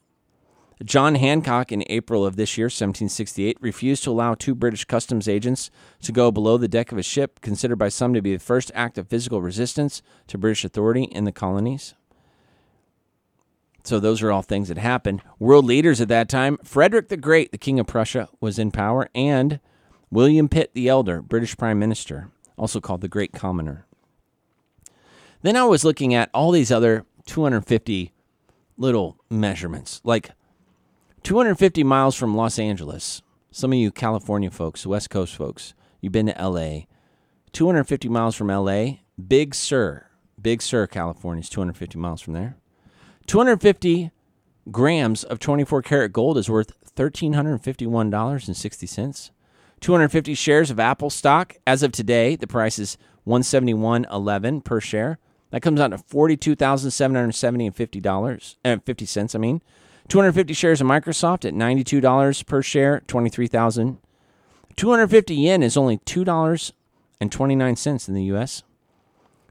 John 0.84 1.16
Hancock, 1.16 1.72
in 1.72 1.84
April 1.88 2.24
of 2.26 2.36
this 2.36 2.58
year, 2.58 2.66
1768, 2.66 3.58
refused 3.60 4.04
to 4.04 4.12
allow 4.12 4.36
two 4.36 4.54
British 4.54 4.86
customs 4.86 5.28
agents 5.28 5.72
to 6.04 6.12
go 6.12 6.32
below 6.32 6.58
the 6.58 6.68
deck 6.68 6.92
of 6.92 7.00
a 7.00 7.04
ship, 7.04 7.42
considered 7.42 7.78
by 7.78 7.90
some 7.90 8.14
to 8.14 8.22
be 8.22 8.34
the 8.34 8.44
first 8.44 8.72
act 8.76 8.98
of 8.98 9.08
physical 9.08 9.42
resistance 9.42 10.04
to 10.28 10.38
British 10.38 10.64
authority 10.64 11.06
in 11.06 11.24
the 11.24 11.32
colonies. 11.32 11.96
So, 13.84 14.00
those 14.00 14.22
are 14.22 14.32
all 14.32 14.44
things 14.44 14.68
that 14.68 14.78
happened. 14.78 15.22
World 15.40 15.66
leaders 15.66 16.00
at 16.00 16.10
that 16.10 16.30
time 16.30 16.58
Frederick 16.64 17.08
the 17.08 17.18
Great, 17.18 17.52
the 17.52 17.58
King 17.58 17.80
of 17.80 17.88
Prussia, 17.88 18.30
was 18.40 18.60
in 18.60 18.70
power, 18.70 19.10
and 19.16 19.60
William 20.12 20.48
Pitt 20.48 20.74
the 20.74 20.88
Elder, 20.88 21.22
British 21.22 21.58
Prime 21.58 21.80
Minister, 21.80 22.30
also 22.56 22.80
called 22.80 23.02
the 23.02 23.08
Great 23.08 23.34
Commoner. 23.34 23.86
Then 25.42 25.56
I 25.56 25.64
was 25.64 25.84
looking 25.84 26.14
at 26.14 26.30
all 26.34 26.52
these 26.52 26.72
other 26.72 27.06
250 27.26 28.12
little 28.78 29.18
measurements, 29.30 30.02
like 30.04 30.32
250 31.28 31.84
miles 31.84 32.16
from 32.16 32.38
Los 32.38 32.58
Angeles. 32.58 33.22
Some 33.52 33.74
of 33.74 33.78
you 33.78 33.92
California 33.92 34.50
folks, 34.50 34.88
West 34.88 35.10
Coast 35.10 35.36
folks, 35.36 35.74
you've 36.00 36.14
been 36.14 36.28
to 36.28 36.42
LA. 36.42 36.84
250 37.52 38.08
miles 38.08 38.34
from 38.34 38.48
LA, 38.48 39.00
Big 39.28 39.54
Sur, 39.54 40.06
Big 40.42 40.62
Sur, 40.62 40.88
California 40.88 41.42
is 41.42 41.50
250 41.50 42.00
miles 42.00 42.22
from 42.22 42.32
there. 42.32 42.56
250 43.26 44.12
grams 44.72 45.26
of 45.26 45.40
24 45.40 45.82
karat 45.82 46.14
gold 46.14 46.38
is 46.38 46.50
worth 46.50 46.72
$1,351.60. 46.96 49.32
250 49.82 50.34
shares 50.34 50.72
of 50.72 50.80
Apple 50.80 51.10
stock. 51.10 51.58
As 51.68 51.84
of 51.84 51.92
today, 51.92 52.38
the 52.38 52.48
price 52.48 52.80
is 52.80 52.98
171.11 53.28 54.64
per 54.64 54.80
share. 54.80 55.20
That 55.52 55.62
comes 55.62 55.82
out 55.82 55.90
to 55.90 55.98
42,770 55.98 57.66
and 57.66 57.76
$50, 57.76 58.56
uh, 58.64 58.78
50 58.86 59.06
cents, 59.06 59.36
I 59.36 59.40
mean. 59.40 59.62
250 60.08 60.54
shares 60.54 60.80
of 60.82 60.88
Microsoft 60.88 61.46
at 61.46 61.54
$92 61.54 62.46
per 62.46 62.62
share, 62.62 63.02
23,000. 63.08 63.98
250 64.76 65.36
yen 65.36 65.64
is 65.64 65.76
only 65.76 65.98
$2.29 66.00 68.08
in 68.08 68.14
the 68.14 68.24
US. 68.36 68.64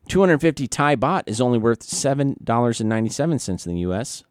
250 0.09 0.69
Thai 0.69 0.97
baht 0.97 1.25
is 1.27 1.41
only 1.41 1.59
worth 1.59 1.81
$7.97 1.81 3.67
in 3.67 3.75
the 3.75 3.81
US. 3.81 4.23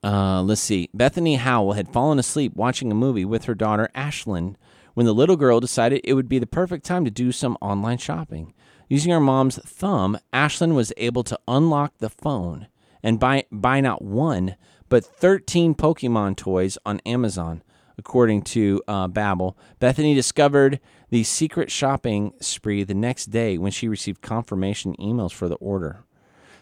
Uh, 0.03 0.41
let's 0.41 0.61
see. 0.61 0.89
Bethany 0.93 1.35
Howell 1.35 1.73
had 1.73 1.93
fallen 1.93 2.17
asleep 2.17 2.55
watching 2.55 2.91
a 2.91 2.95
movie 2.95 3.25
with 3.25 3.45
her 3.45 3.55
daughter 3.55 3.89
Ashlyn 3.95 4.55
when 4.97 5.05
the 5.05 5.13
little 5.13 5.35
girl 5.35 5.59
decided 5.59 6.01
it 6.03 6.15
would 6.15 6.27
be 6.27 6.39
the 6.39 6.47
perfect 6.47 6.83
time 6.83 7.05
to 7.05 7.11
do 7.11 7.31
some 7.31 7.55
online 7.61 7.99
shopping. 7.99 8.51
Using 8.89 9.11
her 9.11 9.19
mom's 9.19 9.59
thumb, 9.59 10.17
Ashlyn 10.33 10.73
was 10.73 10.91
able 10.97 11.23
to 11.25 11.39
unlock 11.47 11.95
the 11.99 12.09
phone 12.09 12.65
and 13.03 13.19
buy, 13.19 13.45
buy 13.51 13.79
not 13.79 14.01
one, 14.01 14.55
but 14.89 15.05
13 15.05 15.75
Pokemon 15.75 16.35
toys 16.35 16.79
on 16.83 16.99
Amazon, 17.05 17.61
according 17.99 18.41
to 18.41 18.81
uh, 18.87 19.07
Babble. 19.07 19.55
Bethany 19.77 20.15
discovered 20.15 20.79
the 21.11 21.23
secret 21.23 21.69
shopping 21.69 22.33
spree 22.41 22.83
the 22.83 22.95
next 22.95 23.27
day 23.27 23.59
when 23.59 23.71
she 23.71 23.87
received 23.87 24.23
confirmation 24.23 24.95
emails 24.95 25.31
for 25.31 25.47
the 25.47 25.57
order. 25.57 25.99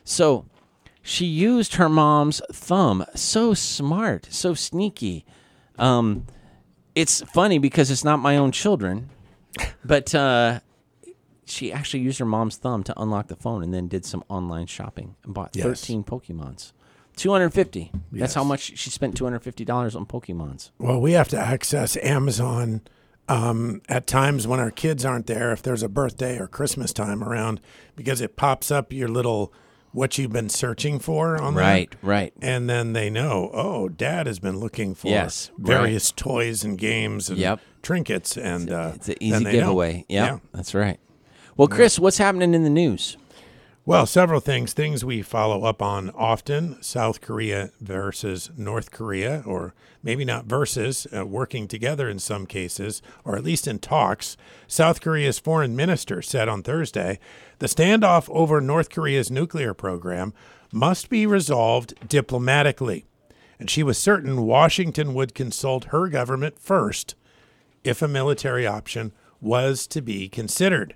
So 0.04 0.46
she 1.02 1.26
used 1.26 1.76
her 1.76 1.88
mom's 1.88 2.42
thumb. 2.52 3.06
So 3.16 3.54
smart, 3.54 4.28
so 4.30 4.54
sneaky. 4.54 5.26
Um, 5.78 6.26
it's 6.96 7.22
funny 7.34 7.58
because 7.60 7.92
it's 7.92 8.04
not 8.04 8.20
my 8.20 8.38
own 8.38 8.52
children, 8.52 9.10
but 9.84 10.16
uh, 10.16 10.60
she 11.46 11.72
actually 11.72 12.00
used 12.02 12.20
her 12.20 12.26
mom's 12.26 12.58
thumb 12.58 12.84
to 12.84 13.00
unlock 13.00 13.28
the 13.28 13.36
phone 13.36 13.62
and 13.64 13.74
then 13.74 13.88
did 13.88 14.06
some 14.06 14.24
online 14.30 14.66
shopping 14.68 15.16
and 15.24 15.34
bought 15.34 15.56
Yes. 15.56 15.66
13 15.66 16.04
Pokemons. 16.04 16.72
250. 17.18 17.92
That's 18.12 18.34
how 18.34 18.42
Yes. 18.42 18.48
much 18.48 18.78
she 18.78 18.90
spent 18.90 19.16
$250 19.16 19.96
on 19.96 20.06
Pokemons. 20.06 20.72
Well, 20.80 21.00
we 21.00 21.14
have 21.14 21.30
to 21.30 21.38
access 21.40 21.96
Amazon 21.98 22.82
um, 23.30 23.82
at 23.90 24.06
times 24.06 24.46
when 24.48 24.60
our 24.60 24.70
kids 24.72 25.04
aren't 25.06 25.26
there, 25.28 25.52
if 25.52 25.62
there's 25.64 25.82
a 25.82 25.90
birthday 25.90 26.38
or 26.38 26.48
Christmas 26.48 26.92
time 26.94 27.24
around, 27.24 27.60
because 27.96 28.22
it 28.22 28.36
pops 28.36 28.70
up 28.70 28.92
your 28.94 29.08
little 29.08 29.52
what 29.96 30.18
you've 30.18 30.32
been 30.34 30.50
searching 30.50 31.00
for 31.00 31.42
on. 31.42 31.56
Right, 31.56 31.94
right. 32.02 32.34
And 32.42 32.70
then 32.70 32.94
they 32.94 33.10
know, 33.10 33.50
oh, 33.54 33.90
dad 33.90 34.28
has 34.28 34.40
been 34.40 34.60
looking 34.60 34.94
for 34.94 35.08
Yes, 35.08 35.50
right. 35.58 35.68
various 35.78 36.12
toys 36.12 36.64
and 36.64 36.78
games 36.78 37.30
and 37.30 37.38
Yep. 37.40 37.60
trinkets. 37.82 38.38
And 38.38 38.72
uh, 38.72 38.92
It's 38.96 39.08
an 39.10 39.16
easy 39.20 39.44
giveaway. 39.46 40.06
Yep, 40.08 40.08
Yeah. 40.10 40.38
that's 40.54 40.76
right. 40.76 41.00
Well, 41.58 41.68
Chris, 41.70 41.98
what's 41.98 42.18
happening 42.18 42.54
in 42.54 42.64
the 42.64 42.70
news? 42.70 43.16
Well, 43.88 44.08
several 44.08 44.40
things. 44.40 44.74
Things 44.74 45.06
we 45.06 45.22
follow 45.22 45.64
up 45.64 45.80
on 45.80 46.10
often 46.16 46.82
South 46.82 47.22
Korea 47.22 47.70
versus 47.80 48.50
North 48.58 48.90
Korea, 48.90 49.44
or 49.46 49.76
maybe 50.02 50.26
not 50.26 50.46
versus, 50.46 51.06
uh, 51.16 51.24
working 51.24 51.68
together 51.68 52.10
in 52.10 52.18
some 52.18 52.48
cases, 52.48 53.04
or 53.24 53.36
at 53.36 53.44
least 53.44 53.68
in 53.68 53.78
talks. 53.78 54.38
South 54.66 55.02
Korea's 55.02 55.38
foreign 55.38 55.76
minister 55.76 56.24
said 56.24 56.50
on 56.50 56.64
Thursday 56.64 57.20
the 57.60 57.68
standoff 57.68 58.28
over 58.32 58.60
North 58.60 58.90
Korea's 58.90 59.30
nuclear 59.30 59.76
program 59.76 60.34
must 60.72 61.08
be 61.08 61.28
resolved 61.28 62.10
diplomatically. 62.10 63.06
And 63.60 63.70
she 63.70 63.84
was 63.84 64.00
certain 64.00 64.48
Washington 64.48 65.14
would 65.14 65.36
consult 65.36 65.86
her 65.86 66.08
government 66.08 66.58
first 66.58 67.14
if 67.84 68.02
a 68.02 68.08
military 68.08 68.66
option 68.66 69.14
was 69.40 69.86
to 69.86 70.02
be 70.02 70.28
considered. 70.28 70.96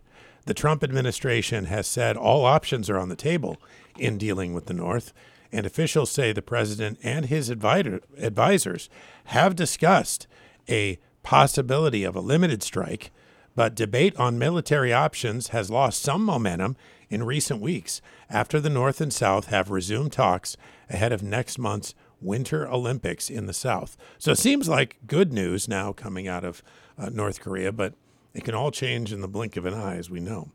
The 0.49 0.55
Trump 0.55 0.83
administration 0.83 1.65
has 1.65 1.85
said 1.85 2.17
all 2.17 2.43
options 2.43 2.89
are 2.89 2.97
on 2.97 3.09
the 3.09 3.15
table 3.15 3.57
in 3.99 4.17
dealing 4.17 4.55
with 4.55 4.65
the 4.65 4.73
North, 4.73 5.13
and 5.51 5.63
officials 5.63 6.09
say 6.09 6.31
the 6.31 6.41
president 6.41 6.97
and 7.03 7.27
his 7.27 7.51
advisor, 7.51 8.01
advisors 8.17 8.89
have 9.25 9.55
discussed 9.55 10.25
a 10.67 10.97
possibility 11.21 12.03
of 12.03 12.15
a 12.15 12.19
limited 12.19 12.63
strike, 12.63 13.11
but 13.55 13.75
debate 13.75 14.17
on 14.17 14.39
military 14.39 14.91
options 14.91 15.49
has 15.49 15.69
lost 15.69 16.01
some 16.01 16.25
momentum 16.25 16.75
in 17.11 17.21
recent 17.21 17.61
weeks 17.61 18.01
after 18.27 18.59
the 18.59 18.71
North 18.71 18.99
and 18.99 19.13
South 19.13 19.49
have 19.49 19.69
resumed 19.69 20.13
talks 20.13 20.57
ahead 20.89 21.11
of 21.11 21.21
next 21.21 21.59
month's 21.59 21.93
Winter 22.19 22.67
Olympics 22.67 23.29
in 23.29 23.45
the 23.45 23.53
South. 23.53 23.95
So 24.17 24.31
it 24.31 24.39
seems 24.39 24.67
like 24.67 24.97
good 25.05 25.31
news 25.31 25.67
now 25.67 25.93
coming 25.93 26.27
out 26.27 26.43
of 26.43 26.63
uh, 26.97 27.09
North 27.09 27.39
Korea, 27.39 27.71
but 27.71 27.93
it 28.33 28.43
can 28.43 28.55
all 28.55 28.71
change 28.71 29.11
in 29.11 29.21
the 29.21 29.27
blink 29.27 29.57
of 29.57 29.65
an 29.65 29.73
eye, 29.73 29.97
as 29.97 30.09
we 30.09 30.19
know. 30.19 30.51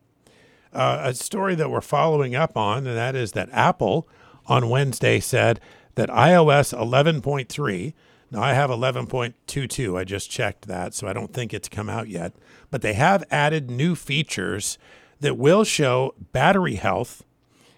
Uh, 0.72 1.00
a 1.04 1.14
story 1.14 1.54
that 1.54 1.70
we're 1.70 1.80
following 1.80 2.34
up 2.34 2.56
on, 2.56 2.86
and 2.86 2.96
that 2.96 3.14
is 3.14 3.32
that 3.32 3.48
Apple 3.52 4.08
on 4.46 4.68
Wednesday 4.68 5.20
said 5.20 5.60
that 5.94 6.08
iOS 6.08 6.76
11.3, 6.76 7.94
now 8.30 8.42
I 8.42 8.54
have 8.54 8.70
11.22, 8.70 9.98
I 9.98 10.04
just 10.04 10.30
checked 10.30 10.66
that, 10.66 10.94
so 10.94 11.06
I 11.06 11.12
don't 11.12 11.32
think 11.32 11.54
it's 11.54 11.68
come 11.68 11.88
out 11.88 12.08
yet, 12.08 12.34
but 12.70 12.82
they 12.82 12.94
have 12.94 13.22
added 13.30 13.70
new 13.70 13.94
features 13.94 14.78
that 15.20 15.38
will 15.38 15.62
show 15.62 16.14
battery 16.32 16.74
health, 16.74 17.24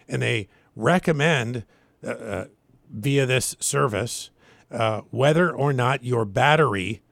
and 0.08 0.22
they 0.22 0.48
recommend 0.74 1.64
uh, 2.02 2.10
uh, 2.10 2.44
via 2.90 3.26
this 3.26 3.56
service 3.60 4.30
uh, 4.70 5.02
whether 5.10 5.50
or 5.50 5.72
not 5.72 6.04
your 6.04 6.24
battery 6.24 7.02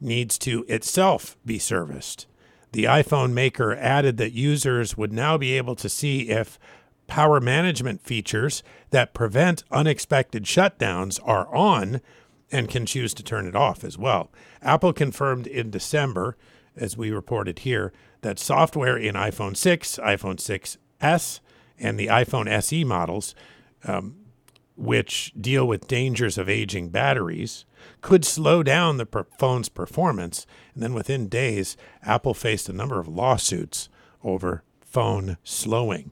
needs 0.00 0.38
to 0.38 0.64
itself 0.68 1.36
be 1.44 1.58
serviced. 1.58 2.26
The 2.72 2.84
iPhone 2.84 3.32
maker 3.32 3.74
added 3.74 4.16
that 4.18 4.32
users 4.32 4.96
would 4.96 5.12
now 5.12 5.38
be 5.38 5.56
able 5.56 5.74
to 5.76 5.88
see 5.88 6.28
if 6.28 6.58
power 7.06 7.40
management 7.40 8.02
features 8.02 8.62
that 8.90 9.14
prevent 9.14 9.64
unexpected 9.70 10.44
shutdowns 10.44 11.18
are 11.24 11.52
on 11.54 12.00
and 12.52 12.68
can 12.68 12.86
choose 12.86 13.14
to 13.14 13.22
turn 13.22 13.46
it 13.46 13.56
off 13.56 13.82
as 13.82 13.98
well. 13.98 14.30
Apple 14.62 14.92
confirmed 14.92 15.46
in 15.46 15.70
December, 15.70 16.36
as 16.76 16.96
we 16.96 17.10
reported 17.10 17.60
here, 17.60 17.92
that 18.20 18.38
software 18.38 18.96
in 18.96 19.14
iPhone 19.14 19.56
6, 19.56 19.98
iPhone 20.02 20.36
6S, 21.00 21.40
and 21.78 21.98
the 21.98 22.08
iPhone 22.08 22.48
SE 22.48 22.84
models 22.84 23.34
um, 23.84 24.16
which 24.76 25.32
deal 25.38 25.66
with 25.66 25.88
dangers 25.88 26.38
of 26.38 26.48
aging 26.48 26.88
batteries, 26.90 27.64
could 28.00 28.24
slow 28.24 28.62
down 28.62 28.96
the 28.96 29.26
phone's 29.38 29.68
performance. 29.68 30.46
And 30.74 30.82
then 30.82 30.94
within 30.94 31.28
days, 31.28 31.76
Apple 32.02 32.34
faced 32.34 32.68
a 32.68 32.72
number 32.72 32.98
of 32.98 33.08
lawsuits 33.08 33.88
over 34.22 34.62
phone 34.80 35.36
slowing. 35.44 36.10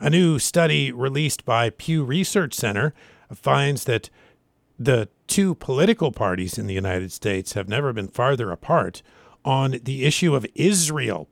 A 0.00 0.10
new 0.10 0.38
study 0.38 0.90
released 0.90 1.44
by 1.44 1.70
Pew 1.70 2.04
Research 2.04 2.54
Center 2.54 2.94
finds 3.34 3.84
that 3.84 4.10
the 4.78 5.08
two 5.26 5.54
political 5.54 6.10
parties 6.10 6.58
in 6.58 6.66
the 6.66 6.74
United 6.74 7.12
States 7.12 7.52
have 7.52 7.68
never 7.68 7.92
been 7.92 8.08
farther 8.08 8.50
apart 8.50 9.02
on 9.44 9.78
the 9.82 10.04
issue 10.04 10.34
of 10.34 10.46
Israel. 10.54 11.28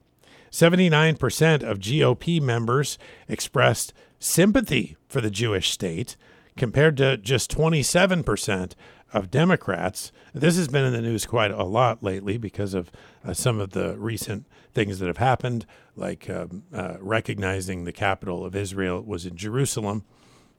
79% 0.51 1.63
of 1.63 1.79
GOP 1.79 2.41
members 2.41 2.99
expressed 3.27 3.93
sympathy 4.19 4.97
for 5.09 5.21
the 5.21 5.31
Jewish 5.31 5.71
state, 5.71 6.17
compared 6.57 6.97
to 6.99 7.17
just 7.17 7.51
27% 7.51 8.73
of 9.13 9.31
Democrats. 9.31 10.13
This 10.35 10.57
has 10.57 10.69
been 10.69 10.85
in 10.85 10.93
the 10.93 11.01
news 11.01 11.27
quite 11.27 11.51
a 11.51 11.65
lot 11.65 12.03
lately 12.03 12.37
because 12.37 12.75
of 12.75 12.91
uh, 13.25 13.33
some 13.33 13.61
of 13.61 13.71
the 13.71 13.97
recent 13.97 14.47
things 14.75 14.99
that 14.99 15.07
have 15.07 15.17
happened, 15.17 15.67
like 15.97 16.29
um, 16.29 16.65
uh, 16.73 16.97
recognizing 17.01 17.85
the 17.85 17.93
capital 17.93 18.45
of 18.45 18.55
Israel 18.55 19.03
was 19.03 19.27
in 19.27 19.37
Jerusalem 19.37 20.05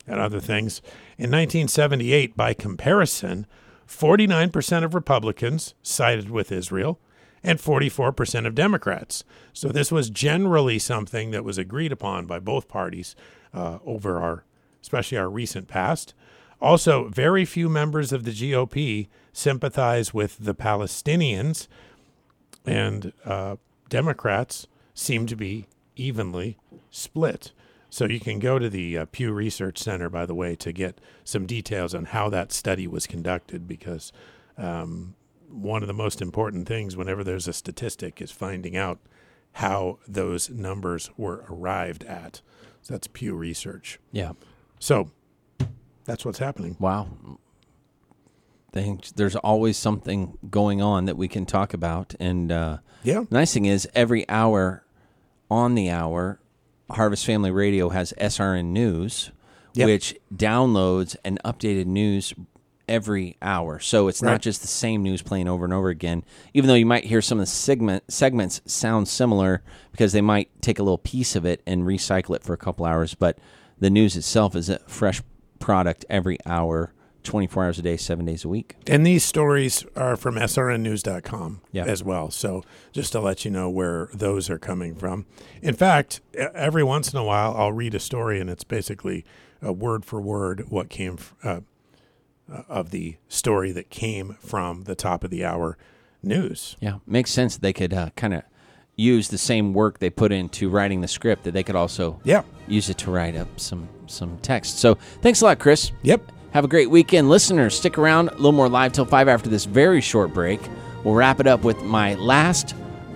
and 0.07 0.19
other 0.19 0.39
things. 0.39 0.81
In 1.17 1.31
1978, 1.31 2.35
by 2.35 2.53
comparison, 2.53 3.45
49% 3.88 4.84
of 4.84 4.95
Republicans 4.95 5.73
sided 5.81 6.30
with 6.30 6.51
Israel, 6.51 6.99
and 7.43 7.59
44% 7.59 8.45
of 8.45 8.55
Democrats. 8.55 9.23
So 9.53 9.69
this 9.69 9.91
was 9.91 10.09
generally 10.09 10.80
something 10.80 11.31
that 11.31 11.43
was 11.43 11.57
agreed 11.57 11.91
upon 11.91 12.26
by 12.26 12.39
both 12.39 12.67
parties 12.67 13.15
uh, 13.53 13.80
over 13.85 14.19
our, 14.21 14.43
especially 14.81 15.17
our 15.17 15.30
recent 15.30 15.67
past. 15.67 16.13
Also, 16.61 17.07
very 17.07 17.45
few 17.45 17.69
members 17.69 18.11
of 18.11 18.23
the 18.26 18.31
GOP 18.31 19.07
sympathize 19.31 20.14
with 20.14 20.38
the 20.40 20.56
Palestinians, 20.56 21.68
and 22.65 23.14
uh, 23.23 23.56
Democrats 23.88 24.68
seem 24.94 25.26
to 25.26 25.36
be 25.36 25.68
evenly 25.95 26.57
split. 26.90 27.53
So 27.90 28.06
you 28.06 28.19
can 28.19 28.40
go 28.40 28.60
to 28.60 28.69
the 28.69 28.99
uh, 28.99 29.06
Pew 29.11 29.31
Research 29.31 29.80
Center, 29.80 30.10
by 30.10 30.26
the 30.26 30.36
way, 30.36 30.56
to 30.57 30.72
get 30.72 30.99
some 31.23 31.45
details 31.48 31.95
on 31.95 32.06
how 32.06 32.30
that 32.30 32.52
study 32.52 32.88
was 32.88 33.07
conducted, 33.07 33.68
because 33.68 34.11
um, 34.57 35.15
one 35.49 35.81
of 35.81 35.88
the 35.88 35.94
most 35.94 36.22
important 36.22 36.68
things 36.68 36.95
whenever 36.95 37.23
there's 37.23 37.48
a 37.48 37.53
statistic 37.53 38.22
is 38.22 38.31
finding 38.31 38.77
out 38.77 38.99
how 39.53 39.98
those 40.07 40.49
numbers 40.49 41.10
were 41.18 41.44
arrived 41.49 42.03
at. 42.03 42.41
So 42.81 42.94
that's 42.94 43.07
Pew 43.07 43.34
Research. 43.34 43.99
Yeah. 44.11 44.34
So 44.77 45.10
that's 46.10 46.26
what's 46.26 46.40
happening. 46.40 46.76
Wow. 46.80 47.07
Thanks. 48.72 49.11
There's 49.11 49.36
always 49.36 49.77
something 49.77 50.38
going 50.49 50.81
on 50.81 51.06
that 51.06 51.18
we 51.18 51.27
can 51.27 51.45
talk 51.45 51.73
about. 51.73 52.15
And 52.19 52.52
uh, 52.52 52.77
Yeah. 53.03 53.26
nice 53.30 53.53
thing 53.53 53.65
is, 53.65 53.88
every 53.94 54.27
hour 54.27 54.84
on 55.52 55.76
the 55.76 55.90
hour, 55.91 56.40
Harvest 56.90 57.26
Family 57.26 57.52
Radio 57.52 57.90
has 57.90 58.11
SRN 58.19 58.65
News, 58.73 59.31
Yep. 59.76 59.86
which 59.86 60.15
downloads 60.36 61.15
an 61.23 61.38
updated 61.45 61.86
news 61.86 62.34
every 62.88 63.38
hour. 63.40 63.80
So 63.80 64.07
it's 64.07 64.23
not 64.23 64.41
just 64.41 64.61
the 64.61 64.68
same 64.68 65.03
news 65.03 65.22
playing 65.22 65.48
over 65.48 65.64
and 65.64 65.73
over 65.73 65.90
again. 65.90 66.23
Even 66.56 66.68
though 66.68 66.73
you 66.73 66.88
might 66.88 67.03
hear 67.06 67.22
some 67.22 67.40
of 67.40 67.44
the 67.44 67.52
segment 67.52 68.03
segments 68.11 68.61
sound 68.65 69.07
similar 69.07 69.61
because 69.91 70.11
they 70.11 70.22
might 70.22 70.49
take 70.64 70.80
a 70.80 70.84
little 70.84 70.98
piece 70.98 71.36
of 71.36 71.45
it 71.45 71.61
and 71.68 71.84
recycle 71.84 72.36
it 72.36 72.41
for 72.44 72.53
a 72.53 72.57
couple 72.57 72.86
hours, 72.88 73.14
but 73.14 73.38
the 73.80 73.91
news 73.91 74.18
itself 74.18 74.56
is 74.56 74.69
a 74.69 74.80
fresh 74.88 75.22
product 75.60 76.06
every 76.10 76.38
hour, 76.45 76.94
24 77.23 77.65
hours 77.65 77.80
a 77.80 77.81
day, 77.81 77.98
7 77.98 78.26
days 78.26 78.44
a 78.45 78.48
week. 78.48 78.76
And 78.88 79.06
these 79.06 79.23
stories 79.23 79.86
are 79.95 80.15
from 80.15 80.36
srnnews.com 80.36 81.61
Yeah. 81.72 81.86
as 81.86 82.03
well. 82.03 82.31
So 82.31 82.64
just 82.91 83.11
to 83.11 83.19
let 83.19 83.45
you 83.45 83.52
know 83.52 83.69
where 83.69 84.10
those 84.14 84.49
are 84.49 84.57
coming 84.60 84.95
from. 84.95 85.26
In 85.61 85.73
fact, 85.76 86.22
every 86.34 86.84
once 86.84 87.11
in 87.14 87.19
a 87.19 87.23
while, 87.23 87.53
I'll 87.56 87.73
read 87.73 87.94
a 87.95 87.99
story 87.99 88.40
and 88.40 88.49
it's 88.49 88.64
basically 88.64 89.26
uh, 89.65 89.73
word 89.73 90.06
for 90.06 90.22
word 90.22 90.65
what 90.69 90.90
came 90.90 91.18
uh, 91.44 91.60
uh, 92.52 92.64
of 92.69 92.91
the 92.91 93.18
story 93.27 93.72
that 93.73 93.90
came 93.90 94.38
from 94.40 94.84
the 94.86 94.95
top 94.95 95.23
of 95.23 95.30
the 95.30 95.44
hour 95.45 95.77
news. 96.23 96.77
Yeah, 96.80 96.99
makes 97.06 97.31
sense. 97.31 97.57
They 97.57 97.73
could 97.73 97.94
uh, 97.94 98.10
kind 98.15 98.34
of 98.34 98.44
use 98.99 99.30
the 99.30 99.38
same 99.38 99.73
work 99.73 99.99
they 99.99 100.09
put 100.09 100.31
into 100.31 100.69
writing 100.69 100.99
the 101.01 101.07
script 101.07 101.43
that 101.45 101.53
they 101.53 101.63
could 101.63 101.76
also 101.76 102.19
Yeah. 102.23 102.41
use 102.67 102.89
it 102.89 102.97
to 102.99 103.11
write 103.11 103.35
up 103.35 103.47
some 103.59 103.88
some 104.07 104.38
text. 104.41 104.80
So 104.80 104.97
thanks 105.21 105.41
a 105.41 105.45
lot, 105.45 105.59
Chris. 105.59 105.91
Yep. 106.01 106.31
Have 106.51 106.65
a 106.65 106.67
great 106.67 106.89
weekend, 106.89 107.30
listeners. 107.30 107.76
Stick 107.77 107.97
around. 107.99 108.30
A 108.30 108.35
little 108.35 108.51
more 108.51 108.67
live 108.67 108.91
till 108.91 109.05
five 109.05 109.27
after 109.27 109.49
this 109.51 109.65
very 109.65 110.01
short 110.01 110.34
break. 110.34 110.59
We'll 111.03 111.13
wrap 111.13 111.39
it 111.39 111.45
up 111.45 111.63
with 111.63 111.81
my 111.84 112.15
last 112.15 112.73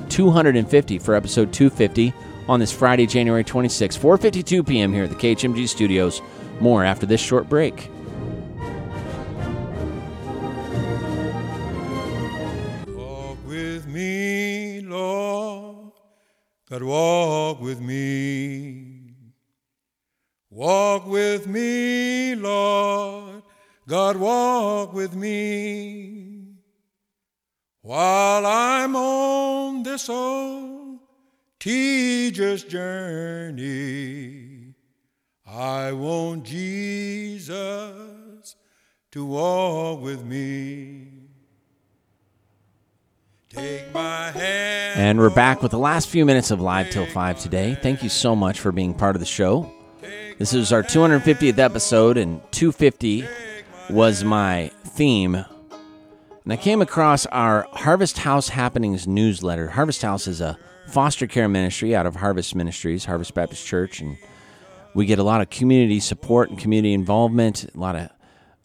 250 0.09 0.99
for 0.99 1.15
episode 1.15 1.51
250 1.51 2.13
on 2.47 2.59
this 2.59 2.71
Friday, 2.71 3.07
January 3.07 3.43
26, 3.43 3.97
4:52 3.97 4.61
p.m. 4.67 4.93
here 4.93 5.03
at 5.05 5.09
the 5.09 5.15
KHMG 5.15 5.67
studios. 5.67 6.21
More 6.59 6.83
after 6.85 7.05
this 7.07 7.19
short 7.21 7.49
break. 7.49 7.89
Walk 12.87 13.37
with 13.47 13.87
me, 13.87 14.81
Lord. 14.81 15.72
God, 16.73 16.81
walk 16.81 17.61
with 17.61 17.79
me. 17.79 19.13
Walk 20.49 21.05
with 21.05 21.45
me, 21.45 22.33
Lord. 22.33 23.43
God, 23.87 24.17
walk 24.17 24.91
with 24.91 25.13
me. 25.13 26.47
While 27.83 28.47
I'm 28.47 28.95
on 28.95 29.83
this 29.83 30.09
old 30.09 30.97
tedious 31.59 32.63
journey, 32.63 34.73
I 35.45 35.91
want 35.91 36.43
Jesus 36.43 38.55
to 39.11 39.23
walk 39.23 40.01
with 40.01 40.25
me. 40.25 41.12
Take 43.53 43.93
my 43.93 44.31
hand. 44.31 44.99
And 44.99 45.19
we're 45.19 45.29
back 45.29 45.61
with 45.61 45.69
the 45.69 45.77
last 45.77 46.09
few 46.09 46.25
minutes 46.25 46.49
of 46.49 46.59
Live 46.59 46.89
Till 46.89 47.05
5 47.05 47.39
today. 47.39 47.77
Thank 47.79 48.01
you 48.01 48.09
so 48.09 48.35
much 48.35 48.59
for 48.59 48.71
being 48.71 48.95
part 48.95 49.15
of 49.15 49.19
the 49.19 49.27
show. 49.27 49.71
This 50.39 50.55
is 50.55 50.73
our 50.73 50.81
250th 50.81 51.59
episode, 51.59 52.17
and 52.17 52.41
250 52.51 53.27
was 53.91 54.23
my 54.23 54.71
theme. 54.85 55.35
And 55.35 56.51
I 56.51 56.57
came 56.57 56.81
across 56.81 57.27
our 57.27 57.67
Harvest 57.73 58.17
House 58.17 58.49
Happenings 58.49 59.07
newsletter. 59.07 59.67
Harvest 59.67 60.01
House 60.01 60.25
is 60.25 60.41
a 60.41 60.57
foster 60.87 61.27
care 61.27 61.47
ministry 61.47 61.95
out 61.95 62.07
of 62.07 62.15
Harvest 62.15 62.55
Ministries, 62.55 63.05
Harvest 63.05 63.35
Baptist 63.35 63.67
Church, 63.67 64.01
and 64.01 64.17
we 64.95 65.05
get 65.05 65.19
a 65.19 65.23
lot 65.23 65.41
of 65.41 65.51
community 65.51 65.99
support 65.99 66.49
and 66.49 66.57
community 66.57 66.93
involvement, 66.93 67.65
a 67.65 67.79
lot 67.79 67.95
of 67.95 68.09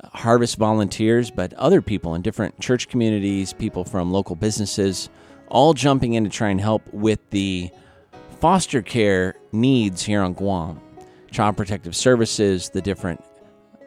harvest 0.04 0.56
volunteers, 0.56 1.30
but 1.30 1.52
other 1.54 1.82
people 1.82 2.14
in 2.14 2.22
different 2.22 2.58
church 2.60 2.88
communities, 2.88 3.52
people 3.52 3.84
from 3.84 4.12
local 4.12 4.36
businesses, 4.36 5.08
all 5.48 5.74
jumping 5.74 6.14
in 6.14 6.24
to 6.24 6.30
try 6.30 6.50
and 6.50 6.60
help 6.60 6.82
with 6.92 7.18
the 7.30 7.70
foster 8.40 8.82
care 8.82 9.34
needs 9.52 10.02
here 10.02 10.22
on 10.22 10.32
Guam. 10.34 10.80
Child 11.30 11.56
Protective 11.56 11.94
Services, 11.96 12.70
the 12.70 12.80
different 12.80 13.22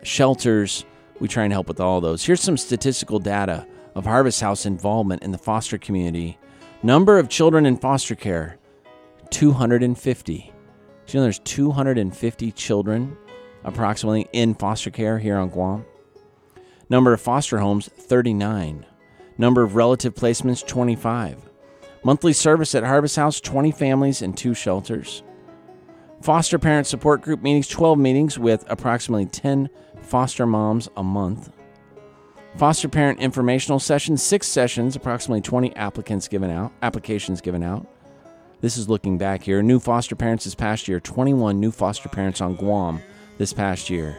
shelters, 0.03 0.85
we 1.19 1.27
try 1.27 1.43
and 1.43 1.53
help 1.53 1.67
with 1.67 1.79
all 1.79 2.01
those. 2.01 2.23
Here's 2.23 2.41
some 2.41 2.57
statistical 2.57 3.19
data 3.19 3.65
of 3.95 4.05
Harvest 4.05 4.41
House 4.41 4.65
involvement 4.65 5.23
in 5.23 5.31
the 5.31 5.37
foster 5.37 5.77
community. 5.77 6.37
Number 6.83 7.19
of 7.19 7.29
children 7.29 7.65
in 7.65 7.77
foster 7.77 8.15
care 8.15 8.57
250. 9.29 10.53
Do 11.05 11.17
you 11.17 11.19
know 11.19 11.23
there's 11.23 11.39
250 11.39 12.51
children 12.51 13.17
approximately 13.63 14.27
in 14.33 14.55
foster 14.55 14.89
care 14.89 15.19
here 15.19 15.37
on 15.37 15.49
Guam? 15.49 15.85
Number 16.91 17.13
of 17.13 17.21
foster 17.21 17.59
homes 17.59 17.87
39. 17.87 18.85
Number 19.37 19.63
of 19.63 19.77
relative 19.77 20.13
placements 20.13 20.67
25. 20.67 21.49
Monthly 22.03 22.33
service 22.33 22.75
at 22.75 22.83
Harvest 22.83 23.15
House 23.15 23.39
20 23.39 23.71
families 23.71 24.21
and 24.21 24.37
2 24.37 24.53
shelters. 24.53 25.23
Foster 26.21 26.59
parent 26.59 26.85
support 26.85 27.21
group 27.21 27.41
meetings 27.41 27.69
12 27.69 27.97
meetings 27.97 28.37
with 28.37 28.65
approximately 28.67 29.25
10 29.25 29.69
foster 30.01 30.45
moms 30.45 30.89
a 30.97 31.01
month. 31.01 31.53
Foster 32.57 32.89
parent 32.89 33.21
informational 33.21 33.79
sessions 33.79 34.21
6 34.21 34.45
sessions, 34.45 34.97
approximately 34.97 35.39
20 35.39 35.73
applicants 35.77 36.27
given 36.27 36.51
out, 36.51 36.73
applications 36.81 37.39
given 37.39 37.63
out. 37.63 37.87
This 38.59 38.75
is 38.75 38.89
looking 38.89 39.17
back 39.17 39.43
here. 39.43 39.63
New 39.63 39.79
foster 39.79 40.17
parents 40.17 40.43
this 40.43 40.55
past 40.55 40.89
year, 40.89 40.99
21 40.99 41.57
new 41.57 41.71
foster 41.71 42.09
parents 42.09 42.41
on 42.41 42.55
Guam 42.55 43.01
this 43.37 43.53
past 43.53 43.89
year. 43.89 44.17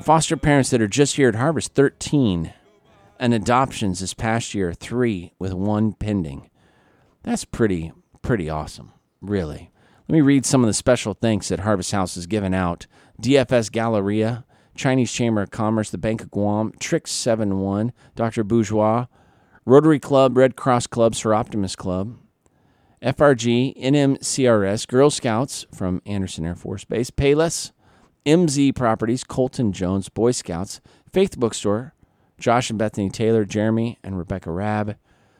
Foster 0.00 0.36
parents 0.36 0.70
that 0.70 0.80
are 0.80 0.88
just 0.88 1.16
here 1.16 1.28
at 1.28 1.34
Harvest, 1.34 1.74
13. 1.74 2.52
And 3.20 3.34
adoptions 3.34 4.00
this 4.00 4.14
past 4.14 4.54
year, 4.54 4.72
3 4.72 5.32
with 5.38 5.52
one 5.52 5.92
pending. 5.92 6.48
That's 7.24 7.44
pretty, 7.44 7.92
pretty 8.22 8.48
awesome, 8.48 8.92
really. 9.20 9.70
Let 10.08 10.12
me 10.12 10.20
read 10.20 10.46
some 10.46 10.62
of 10.62 10.68
the 10.68 10.74
special 10.74 11.14
thanks 11.14 11.48
that 11.48 11.60
Harvest 11.60 11.92
House 11.92 12.14
has 12.14 12.26
given 12.26 12.54
out. 12.54 12.86
DFS 13.20 13.70
Galleria, 13.70 14.44
Chinese 14.74 15.12
Chamber 15.12 15.42
of 15.42 15.50
Commerce, 15.50 15.90
the 15.90 15.98
Bank 15.98 16.22
of 16.22 16.30
Guam, 16.30 16.72
Trix 16.78 17.10
71, 17.10 17.92
Dr. 18.14 18.44
Bourgeois, 18.44 19.06
Rotary 19.66 19.98
Club, 19.98 20.36
Red 20.36 20.56
Cross 20.56 20.86
Club, 20.86 21.12
Soroptimist 21.12 21.76
Club, 21.76 22.16
FRG, 23.02 23.78
NMCRS, 23.78 24.86
Girl 24.88 25.10
Scouts 25.10 25.66
from 25.74 26.00
Andersen 26.06 26.46
Air 26.46 26.54
Force 26.54 26.84
Base, 26.84 27.10
Payless, 27.10 27.72
MZ 28.28 28.74
Properties, 28.74 29.24
Colton 29.24 29.72
Jones, 29.72 30.10
Boy 30.10 30.32
Scouts, 30.32 30.82
Faith 31.10 31.38
Bookstore, 31.38 31.94
Josh 32.38 32.68
and 32.68 32.78
Bethany 32.78 33.08
Taylor, 33.08 33.46
Jeremy 33.46 33.98
and 34.04 34.18
Rebecca 34.18 34.50
Rabb, 34.50 34.96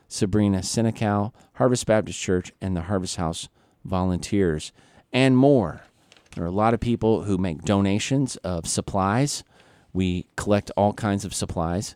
Sabrina 0.07 0.63
Senecal, 0.63 1.31
Harvest 1.53 1.85
Baptist 1.85 2.19
Church, 2.19 2.51
and 2.59 2.75
the 2.75 2.81
Harvest 2.81 3.17
House 3.17 3.47
Volunteers, 3.85 4.71
and 5.13 5.37
more. 5.37 5.83
There 6.33 6.43
are 6.43 6.47
a 6.47 6.51
lot 6.51 6.73
of 6.73 6.79
people 6.79 7.25
who 7.25 7.37
make 7.37 7.61
donations 7.61 8.37
of 8.37 8.65
supplies. 8.65 9.43
We 9.93 10.25
collect 10.35 10.71
all 10.75 10.93
kinds 10.93 11.23
of 11.23 11.35
supplies 11.35 11.95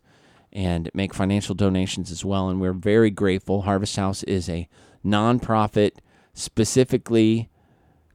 and 0.51 0.91
make 0.93 1.15
financial 1.15 1.55
donations 1.55 2.11
as 2.11 2.23
well. 2.23 2.49
And 2.49 2.61
we're 2.61 2.71
very 2.71 3.09
grateful. 3.09 3.63
Harvest 3.63 3.95
House 3.95 4.21
is 4.23 4.47
a 4.47 4.69
nonprofit 5.03 5.93
specifically 6.35 7.49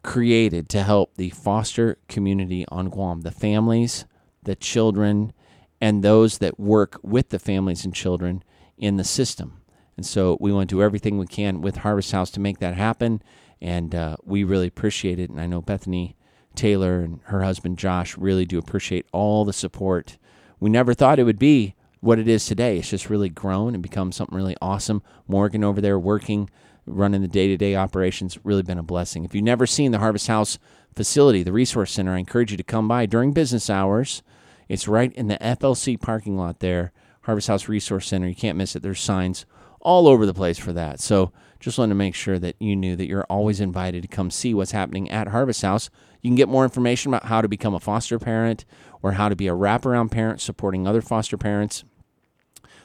created 0.03 0.69
to 0.71 0.83
help 0.83 1.15
the 1.17 1.31
foster 1.31 1.99
community 2.09 2.65
on 2.69 2.89
Guam, 2.89 3.23
the 3.23 3.31
families, 3.31 4.05
the 4.43 4.57
children, 4.57 5.33
and 5.81 6.03
those 6.03 6.39
that 6.39 6.59
work 6.59 6.99
with 7.03 7.31
the 7.31 7.39
families 7.39 7.85
and 7.85 7.95
children 7.95 8.43
in 8.77 8.97
the 8.97 9.05
system. 9.05 9.61
And 9.97 10.07
so 10.07 10.37
we 10.41 10.53
want 10.53 10.71
to 10.71 10.77
do 10.77 10.83
everything 10.83 11.19
we 11.19 11.27
can 11.27 11.61
with 11.61 11.79
Harvest 11.79 12.13
House 12.13 12.31
to 12.33 12.41
make 12.41 12.59
that 12.59 12.75
happen. 12.75 13.23
And 13.61 13.95
uh, 13.95 14.17
we 14.25 14.45
really 14.45 14.69
appreciate 14.69 15.19
it. 15.19 15.31
And 15.31 15.41
I 15.41 15.47
know 15.47 15.61
Bethany 15.61 16.17
Taylor 16.55 17.01
and 17.01 17.21
her 17.25 17.43
husband 17.43 17.79
Josh 17.79 18.17
really 18.17 18.45
do 18.45 18.59
appreciate 18.59 19.07
all 19.13 19.45
the 19.45 19.53
support. 19.53 20.17
We 20.61 20.71
never 20.71 20.95
thought 20.95 21.19
it 21.19 21.25
would 21.25 21.39
be 21.39 21.75
what 22.01 22.19
it 22.19 22.29
is 22.29 22.47
today. 22.47 22.79
It's 22.79 22.91
just 22.91 23.11
really 23.11 23.29
grown 23.29 23.75
and 23.75 23.83
become 23.83 24.13
something 24.13 24.37
really 24.37 24.57
awesome. 24.63 25.03
Morgan 25.27 25.65
over 25.65 25.81
there 25.81 25.99
working, 25.99 26.49
running 26.89 27.23
the 27.23 27.29
day 27.29 27.49
to 27.49 27.57
day 27.57 27.75
operations, 27.77 28.39
really 28.45 28.63
been 28.63 28.79
a 28.79 28.83
blessing. 28.83 29.25
If 29.25 29.35
you've 29.35 29.45
never 29.45 29.67
seen 29.67 29.93
the 29.93 29.99
Harvest 29.99 30.29
House 30.29 30.59
facility, 30.95 31.43
the 31.43 31.53
Resource 31.53 31.93
Center, 31.93 32.15
I 32.15 32.19
encourage 32.19 32.51
you 32.51 32.57
to 32.57 32.63
come 32.63 32.89
by 32.89 33.07
during 33.07 33.33
business 33.33 33.71
hours. 33.71 34.23
It's 34.69 34.89
right 34.89 35.13
in 35.15 35.29
the 35.29 35.39
FLC 35.39 36.01
parking 36.01 36.37
lot 36.37 36.61
there, 36.61 36.93
Harvest 37.23 37.49
House 37.49 37.69
Resource 37.69 38.07
Center. 38.07 38.29
You 38.29 38.35
can't 38.35 38.59
miss 38.59 38.77
it. 38.77 38.83
There's 38.83 39.01
signs 39.01 39.47
all 39.81 40.09
over 40.09 40.27
the 40.27 40.35
place 40.35 40.59
for 40.59 40.73
that. 40.73 41.01
So 41.01 41.33
just 41.61 41.79
wanted 41.79 41.91
to 41.91 41.97
make 41.97 42.15
sure 42.15 42.39
that 42.39 42.57
you 42.59 42.77
knew 42.77 42.97
that 42.97 43.09
you're 43.09 43.25
always 43.25 43.61
invited 43.61 44.03
to 44.03 44.09
come 44.09 44.31
see 44.31 44.55
what's 44.55 44.73
happening 44.73 45.11
at 45.11 45.29
Harvest 45.29 45.63
House. 45.63 45.91
You 46.23 46.31
can 46.31 46.37
get 46.37 46.49
more 46.49 46.65
information 46.65 47.11
about 47.11 47.27
how 47.27 47.41
to 47.41 47.49
become 47.49 47.75
a 47.75 47.81
foster 47.81 48.19
parent 48.19 48.65
or 49.03 49.13
how 49.13 49.29
to 49.29 49.37
be 49.37 49.49
a 49.49 49.55
wraparound 49.55 50.11
parent 50.11 50.41
supporting 50.41 50.87
other 50.87 51.01
foster 51.01 51.37
parents. 51.37 51.85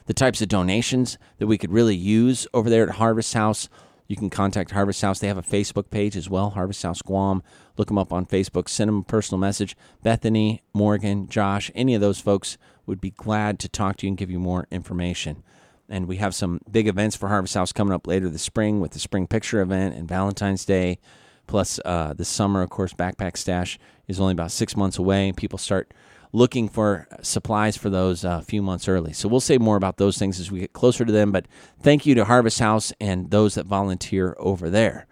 The 0.05 0.13
types 0.13 0.41
of 0.41 0.49
donations 0.49 1.17
that 1.37 1.47
we 1.47 1.57
could 1.57 1.71
really 1.71 1.95
use 1.95 2.45
over 2.53 2.69
there 2.69 2.83
at 2.83 2.95
Harvest 2.95 3.33
House. 3.33 3.69
You 4.07 4.15
can 4.15 4.29
contact 4.29 4.71
Harvest 4.71 5.01
House. 5.01 5.19
They 5.19 5.27
have 5.27 5.37
a 5.37 5.43
Facebook 5.43 5.89
page 5.89 6.15
as 6.15 6.29
well, 6.29 6.51
Harvest 6.51 6.83
House 6.83 7.01
Guam. 7.01 7.41
Look 7.77 7.87
them 7.87 7.97
up 7.97 8.11
on 8.11 8.25
Facebook. 8.25 8.67
Send 8.69 8.89
them 8.89 8.99
a 8.99 9.03
personal 9.03 9.39
message. 9.39 9.75
Bethany, 10.01 10.61
Morgan, 10.73 11.27
Josh, 11.27 11.71
any 11.73 11.95
of 11.95 12.01
those 12.01 12.19
folks 12.19 12.57
would 12.85 12.99
be 12.99 13.11
glad 13.11 13.59
to 13.59 13.69
talk 13.69 13.97
to 13.97 14.05
you 14.05 14.11
and 14.11 14.17
give 14.17 14.29
you 14.29 14.39
more 14.39 14.67
information. 14.71 15.43
And 15.89 16.07
we 16.07 16.17
have 16.17 16.35
some 16.35 16.59
big 16.69 16.87
events 16.87 17.15
for 17.15 17.29
Harvest 17.29 17.55
House 17.55 17.71
coming 17.71 17.93
up 17.93 18.07
later 18.07 18.29
this 18.29 18.41
spring 18.41 18.79
with 18.79 18.91
the 18.91 18.99
Spring 18.99 19.27
Picture 19.27 19.61
event 19.61 19.95
and 19.95 20.07
Valentine's 20.07 20.65
Day. 20.65 20.99
Plus, 21.47 21.79
uh, 21.83 22.13
this 22.13 22.29
summer, 22.29 22.61
of 22.61 22.69
course, 22.69 22.93
Backpack 22.93 23.37
Stash 23.37 23.77
is 24.07 24.19
only 24.19 24.31
about 24.31 24.51
six 24.51 24.75
months 24.77 24.97
away. 24.97 25.31
People 25.33 25.59
start 25.59 25.93
looking 26.33 26.67
for 26.67 27.07
supplies 27.21 27.77
for 27.77 27.89
those 27.89 28.23
a 28.25 28.41
few 28.41 28.61
months 28.61 28.87
early. 28.87 29.13
So 29.13 29.29
we'll 29.29 29.39
say 29.39 29.59
more 29.59 29.77
about 29.77 29.97
those 29.97 30.17
things 30.17 30.39
as 30.39 30.51
we 30.51 30.59
get 30.59 30.73
closer 30.73 31.05
to 31.05 31.11
them. 31.11 31.31
But 31.31 31.45
thank 31.79 32.05
you 32.05 32.15
to 32.15 32.25
Harvest 32.25 32.59
House 32.59 32.91
and 32.99 33.29
those 33.29 33.55
that 33.55 33.67
volunteer 33.67 34.35
over 34.39 34.69
there. 34.69 35.05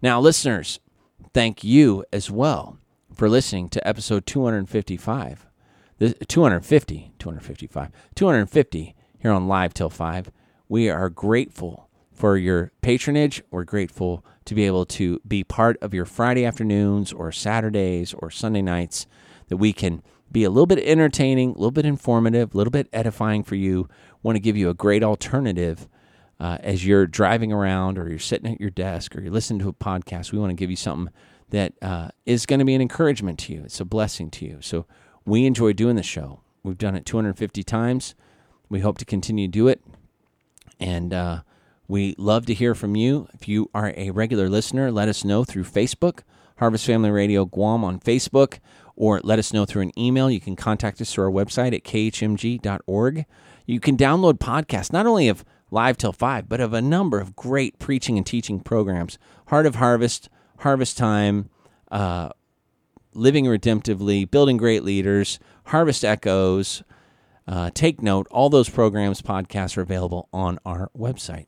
Now, 0.00 0.20
listeners, 0.20 0.78
thank 1.34 1.64
you 1.64 2.04
as 2.12 2.30
well 2.30 2.78
for 3.12 3.28
listening 3.28 3.68
to 3.70 3.86
episode 3.86 4.24
255. 4.24 5.46
This, 5.98 6.14
250, 6.28 7.12
255, 7.18 7.90
250 8.14 8.94
here 9.18 9.32
on 9.32 9.48
Live 9.48 9.74
Till 9.74 9.90
5. 9.90 10.30
We 10.68 10.88
are 10.88 11.08
grateful 11.08 11.88
for 12.12 12.36
your 12.36 12.70
patronage. 12.82 13.42
We're 13.50 13.64
grateful 13.64 14.24
to 14.44 14.54
be 14.54 14.64
able 14.64 14.86
to 14.86 15.20
be 15.26 15.42
part 15.42 15.76
of 15.82 15.92
your 15.92 16.04
Friday 16.04 16.44
afternoons 16.44 17.12
or 17.12 17.32
Saturdays 17.32 18.14
or 18.14 18.30
Sunday 18.30 18.62
nights, 18.62 19.08
that 19.48 19.56
we 19.56 19.72
can 19.72 20.02
be 20.30 20.44
a 20.44 20.50
little 20.50 20.66
bit 20.66 20.78
entertaining, 20.78 21.50
a 21.50 21.54
little 21.54 21.70
bit 21.70 21.86
informative, 21.86 22.54
a 22.54 22.56
little 22.56 22.70
bit 22.70 22.88
edifying 22.92 23.42
for 23.42 23.54
you. 23.54 23.88
Want 24.22 24.36
to 24.36 24.40
give 24.40 24.56
you 24.56 24.68
a 24.68 24.74
great 24.74 25.02
alternative 25.02 25.88
uh, 26.40 26.58
as 26.60 26.86
you're 26.86 27.06
driving 27.06 27.52
around 27.52 27.98
or 27.98 28.08
you're 28.08 28.18
sitting 28.18 28.52
at 28.52 28.60
your 28.60 28.70
desk 28.70 29.16
or 29.16 29.20
you're 29.20 29.32
listening 29.32 29.60
to 29.60 29.68
a 29.68 29.72
podcast. 29.72 30.32
We 30.32 30.38
want 30.38 30.50
to 30.50 30.56
give 30.56 30.70
you 30.70 30.76
something 30.76 31.12
that 31.50 31.72
uh, 31.82 32.10
is 32.26 32.46
going 32.46 32.58
to 32.58 32.64
be 32.64 32.74
an 32.74 32.82
encouragement 32.82 33.38
to 33.40 33.52
you. 33.52 33.62
It's 33.64 33.80
a 33.80 33.84
blessing 33.84 34.30
to 34.32 34.44
you. 34.44 34.58
So 34.60 34.86
we 35.24 35.46
enjoy 35.46 35.72
doing 35.72 35.96
the 35.96 36.02
show. 36.02 36.40
We've 36.62 36.78
done 36.78 36.94
it 36.94 37.06
250 37.06 37.62
times. 37.62 38.14
We 38.68 38.80
hope 38.80 38.98
to 38.98 39.04
continue 39.04 39.46
to 39.46 39.50
do 39.50 39.68
it. 39.68 39.82
And 40.78 41.12
uh, 41.12 41.42
we 41.86 42.14
love 42.18 42.46
to 42.46 42.54
hear 42.54 42.74
from 42.74 42.96
you. 42.96 43.28
If 43.32 43.48
you 43.48 43.70
are 43.74 43.94
a 43.96 44.10
regular 44.10 44.48
listener, 44.48 44.90
let 44.92 45.08
us 45.08 45.24
know 45.24 45.44
through 45.44 45.64
Facebook, 45.64 46.20
Harvest 46.58 46.86
Family 46.86 47.10
Radio 47.10 47.44
Guam 47.46 47.84
on 47.84 47.98
Facebook, 47.98 48.58
or 48.98 49.20
let 49.22 49.38
us 49.38 49.52
know 49.52 49.64
through 49.64 49.82
an 49.82 49.98
email. 49.98 50.28
You 50.28 50.40
can 50.40 50.56
contact 50.56 51.00
us 51.00 51.12
through 51.12 51.24
our 51.24 51.30
website 51.30 51.72
at 51.72 51.84
khmg.org. 51.84 53.24
You 53.64 53.80
can 53.80 53.96
download 53.96 54.38
podcasts, 54.38 54.92
not 54.92 55.06
only 55.06 55.28
of 55.28 55.44
Live 55.70 55.96
Till 55.96 56.12
5, 56.12 56.48
but 56.48 56.60
of 56.60 56.72
a 56.72 56.82
number 56.82 57.20
of 57.20 57.36
great 57.36 57.78
preaching 57.78 58.16
and 58.16 58.26
teaching 58.26 58.58
programs 58.58 59.16
Heart 59.46 59.66
of 59.66 59.76
Harvest, 59.76 60.28
Harvest 60.58 60.98
Time, 60.98 61.48
uh, 61.92 62.30
Living 63.14 63.44
Redemptively, 63.44 64.28
Building 64.28 64.56
Great 64.56 64.82
Leaders, 64.82 65.38
Harvest 65.66 66.04
Echoes. 66.04 66.82
Uh, 67.46 67.70
take 67.72 68.02
note, 68.02 68.26
all 68.30 68.50
those 68.50 68.68
programs, 68.68 69.22
podcasts 69.22 69.78
are 69.78 69.82
available 69.82 70.28
on 70.32 70.58
our 70.66 70.90
website. 70.98 71.46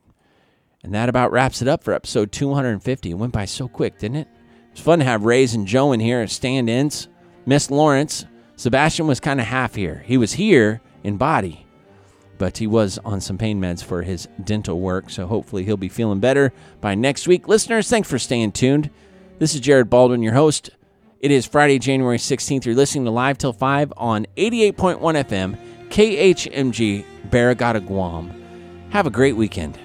And 0.84 0.94
that 0.94 1.08
about 1.08 1.32
wraps 1.32 1.60
it 1.60 1.68
up 1.68 1.82
for 1.82 1.92
episode 1.92 2.30
250. 2.30 3.10
It 3.10 3.14
went 3.14 3.32
by 3.32 3.44
so 3.44 3.66
quick, 3.66 3.98
didn't 3.98 4.18
it? 4.18 4.28
It's 4.70 4.80
fun 4.80 5.00
to 5.00 5.04
have 5.04 5.24
Ray's 5.24 5.52
and 5.52 5.66
Joe 5.66 5.92
in 5.92 6.00
here 6.00 6.20
as 6.20 6.32
stand 6.32 6.70
ins. 6.70 7.08
Miss 7.46 7.70
Lawrence, 7.70 8.26
Sebastian 8.56 9.06
was 9.06 9.20
kind 9.20 9.40
of 9.40 9.46
half 9.46 9.74
here. 9.74 10.02
He 10.06 10.18
was 10.18 10.34
here 10.34 10.80
in 11.02 11.16
body, 11.16 11.66
but 12.38 12.58
he 12.58 12.66
was 12.66 12.98
on 13.04 13.20
some 13.20 13.38
pain 13.38 13.60
meds 13.60 13.82
for 13.82 14.02
his 14.02 14.28
dental 14.44 14.80
work, 14.80 15.10
so 15.10 15.26
hopefully 15.26 15.64
he'll 15.64 15.76
be 15.76 15.88
feeling 15.88 16.20
better 16.20 16.52
by 16.80 16.94
next 16.94 17.26
week. 17.26 17.48
Listeners, 17.48 17.88
thanks 17.88 18.08
for 18.08 18.18
staying 18.18 18.52
tuned. 18.52 18.90
This 19.38 19.54
is 19.54 19.60
Jared 19.60 19.88
Baldwin, 19.88 20.22
your 20.22 20.34
host. 20.34 20.70
It 21.20 21.30
is 21.30 21.46
Friday, 21.46 21.78
January 21.78 22.18
16th. 22.18 22.64
You're 22.64 22.74
listening 22.74 23.04
to 23.06 23.10
Live 23.10 23.38
Till 23.38 23.52
5 23.52 23.92
on 23.96 24.26
88.1 24.36 24.98
FM, 25.00 25.58
KHMG, 25.88 27.04
Barrigada, 27.30 27.86
Guam. 27.86 28.30
Have 28.90 29.06
a 29.06 29.10
great 29.10 29.36
weekend. 29.36 29.78